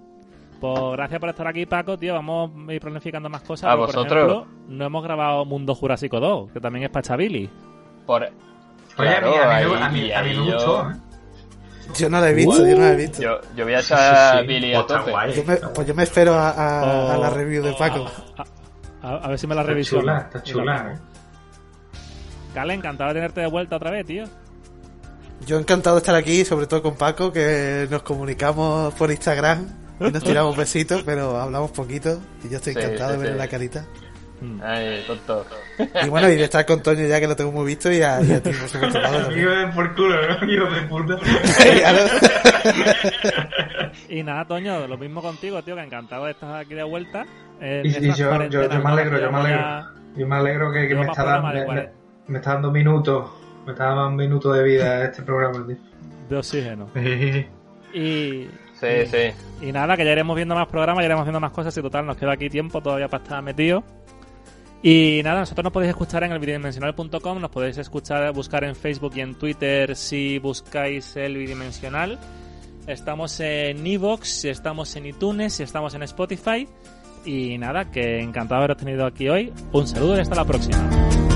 Pues 0.60 0.80
gracias 0.92 1.20
por 1.20 1.28
estar 1.28 1.46
aquí, 1.46 1.66
Paco, 1.66 1.98
tío. 1.98 2.14
Vamos 2.14 2.50
a 2.68 2.72
ir 2.72 2.80
planificando 2.80 3.28
más 3.28 3.42
cosas. 3.42 3.70
A 3.70 3.76
porque, 3.76 3.92
Por 3.92 4.04
vosotros. 4.04 4.32
ejemplo, 4.32 4.46
no 4.68 4.84
hemos 4.86 5.04
grabado 5.04 5.44
Mundo 5.44 5.74
Jurásico 5.74 6.18
2, 6.18 6.52
que 6.52 6.60
también 6.60 6.84
es 6.84 6.90
para 6.90 7.02
Chavili. 7.02 7.48
Por... 8.06 8.22
Oye, 8.22 8.32
Claro, 8.96 9.28
a 9.28 9.58
mí, 9.58 9.64
a 9.64 9.68
mí, 9.68 9.74
a 9.82 9.88
mí, 9.90 10.00
y 10.06 10.12
a 10.12 10.22
mí 10.22 10.28
ahí 10.30 10.36
me 10.38 10.46
yo- 10.46 10.54
gustó, 10.54 10.90
¿eh? 10.90 10.94
Yo 11.98 12.10
no 12.10 12.20
la 12.20 12.30
he 12.30 12.34
visto, 12.34 12.66
yo 12.66 12.74
no 12.74 12.80
la 12.82 12.92
he 12.92 12.96
visto. 12.96 13.22
Yo, 13.22 13.38
yo 13.54 13.64
voy 13.64 13.74
a 13.74 13.78
echar 13.80 14.38
Sí, 14.38 14.40
sí. 14.40 14.46
Billy 14.48 14.74
a 14.74 14.78
Oh, 14.78 14.80
está 14.80 14.98
tope. 14.98 15.10
guay. 15.12 15.32
Yo 15.34 15.44
me- 15.44 15.56
pues 15.56 15.86
yo 15.86 15.94
me 15.94 16.02
espero 16.02 16.34
a, 16.34 16.50
a- 16.50 17.14
a 17.14 17.16
la 17.18 17.28
Oh. 17.28 17.34
review 17.34 17.62
de 17.62 17.72
Paco. 17.74 18.06
A, 19.02 19.14
a 19.16 19.28
ver 19.28 19.38
si 19.38 19.46
me 19.46 19.54
la 19.54 19.60
Está 19.60 19.72
reviso. 19.72 20.00
chula, 20.00 20.18
está 20.18 20.42
chula, 20.42 20.92
¿eh? 20.94 20.98
Cale, 22.54 22.74
encantado 22.74 23.08
de 23.10 23.14
tenerte 23.14 23.40
de 23.42 23.46
vuelta 23.46 23.76
otra 23.76 23.90
vez, 23.90 24.06
tío. 24.06 24.24
Yo 25.46 25.58
encantado 25.60 25.94
de 25.94 26.00
estar 26.00 26.16
aquí, 26.16 26.44
sobre 26.44 26.66
todo 26.66 26.82
con 26.82 26.96
Paco, 26.96 27.32
que 27.32 27.86
nos 27.88 28.02
comunicamos 28.02 28.92
por 28.94 29.12
Instagram 29.12 29.64
y 30.00 30.10
nos 30.10 30.24
tiramos 30.24 30.56
besitos, 30.56 31.04
pero 31.04 31.38
hablamos 31.38 31.70
poquito 31.70 32.20
y 32.42 32.48
yo 32.48 32.56
estoy 32.56 32.72
encantado 32.72 33.12
sí, 33.12 33.18
de 33.18 33.22
ver 33.22 33.32
sí. 33.34 33.38
la 33.38 33.48
carita. 33.48 33.86
Ay, 34.60 35.04
tonto. 35.06 35.46
Y 36.04 36.08
bueno, 36.08 36.28
y 36.28 36.34
de 36.34 36.44
estar 36.44 36.66
con 36.66 36.82
Toño 36.82 37.06
ya 37.06 37.20
que 37.20 37.28
lo 37.28 37.36
tengo 37.36 37.52
muy 37.52 37.64
visto 37.64 37.92
y 37.92 38.02
a, 38.02 38.20
y 38.20 38.32
a 38.32 38.42
ti, 38.42 38.50
por 38.50 38.68
supuesto, 38.68 38.98
por 39.72 39.94
culo, 39.94 40.16
¿no? 40.28 40.52
Hijo 40.52 40.66
de 40.66 40.82
puta. 40.82 41.16
Y 44.08 44.22
nada, 44.22 44.44
Toño, 44.46 44.86
lo 44.86 44.98
mismo 44.98 45.22
contigo, 45.22 45.62
tío, 45.62 45.76
que 45.76 45.82
encantado 45.82 46.24
de 46.24 46.32
estar 46.32 46.56
aquí 46.56 46.74
de 46.74 46.82
vuelta. 46.82 47.24
En 47.60 47.86
Y, 47.86 48.12
yo, 48.12 48.48
yo, 48.48 48.68
yo 48.68 48.80
me 48.80 48.90
alegro, 48.90 49.20
yo 49.20 49.30
me 49.30 49.38
alegro. 49.38 49.86
Yo 50.16 50.26
me 50.26 50.36
alegro 50.36 50.72
que, 50.72 50.88
que 50.88 50.94
me, 50.94 51.06
está 51.06 51.24
dando, 51.24 51.90
me 52.26 52.38
está 52.38 52.54
dando 52.54 52.72
minutos. 52.72 53.30
Me 53.66 53.72
está 53.72 53.86
dando 53.86 54.10
minutos 54.12 54.56
de 54.56 54.62
vida 54.62 55.04
este 55.04 55.22
programa, 55.22 55.66
tío. 55.66 55.76
De 56.28 56.36
oxígeno. 56.36 56.86
Y, 57.94 58.48
Sí, 58.74 59.06
sí. 59.10 59.66
y 59.66 59.72
nada, 59.72 59.96
que 59.96 60.04
ya 60.04 60.12
iremos 60.12 60.36
viendo 60.36 60.54
más 60.54 60.66
programas, 60.66 61.00
ya 61.02 61.06
iremos 61.06 61.24
viendo 61.24 61.40
más 61.40 61.50
cosas 61.52 61.74
y 61.78 61.80
total, 61.80 62.04
nos 62.04 62.18
queda 62.18 62.32
aquí 62.32 62.50
tiempo 62.50 62.82
todavía 62.82 63.08
para 63.08 63.22
estar 63.22 63.42
metidos. 63.42 63.84
Y 64.82 65.22
nada, 65.24 65.40
nosotros 65.40 65.64
nos 65.64 65.72
podéis 65.72 65.90
escuchar 65.90 66.22
en 66.24 66.32
el 66.32 66.38
bidimensional.com, 66.38 67.40
nos 67.40 67.50
podéis 67.50 67.78
escuchar, 67.78 68.30
buscar 68.34 68.64
en 68.64 68.76
Facebook 68.76 69.12
y 69.16 69.20
en 69.20 69.34
Twitter 69.34 69.96
si 69.96 70.38
buscáis 70.38 71.16
el 71.16 71.38
bidimensional. 71.38 72.18
Estamos 72.86 73.40
en 73.40 73.86
Evox, 73.86 74.44
estamos 74.44 74.94
en 74.96 75.06
iTunes, 75.06 75.58
estamos 75.60 75.94
en 75.94 76.02
Spotify. 76.02 76.68
Y 77.24 77.56
nada, 77.58 77.90
que 77.90 78.20
encantado 78.20 78.60
de 78.60 78.64
haberos 78.66 78.76
tenido 78.76 79.06
aquí 79.06 79.28
hoy. 79.28 79.52
Un 79.72 79.88
saludo 79.88 80.16
y 80.16 80.20
hasta 80.20 80.34
la 80.36 80.44
próxima. 80.44 81.35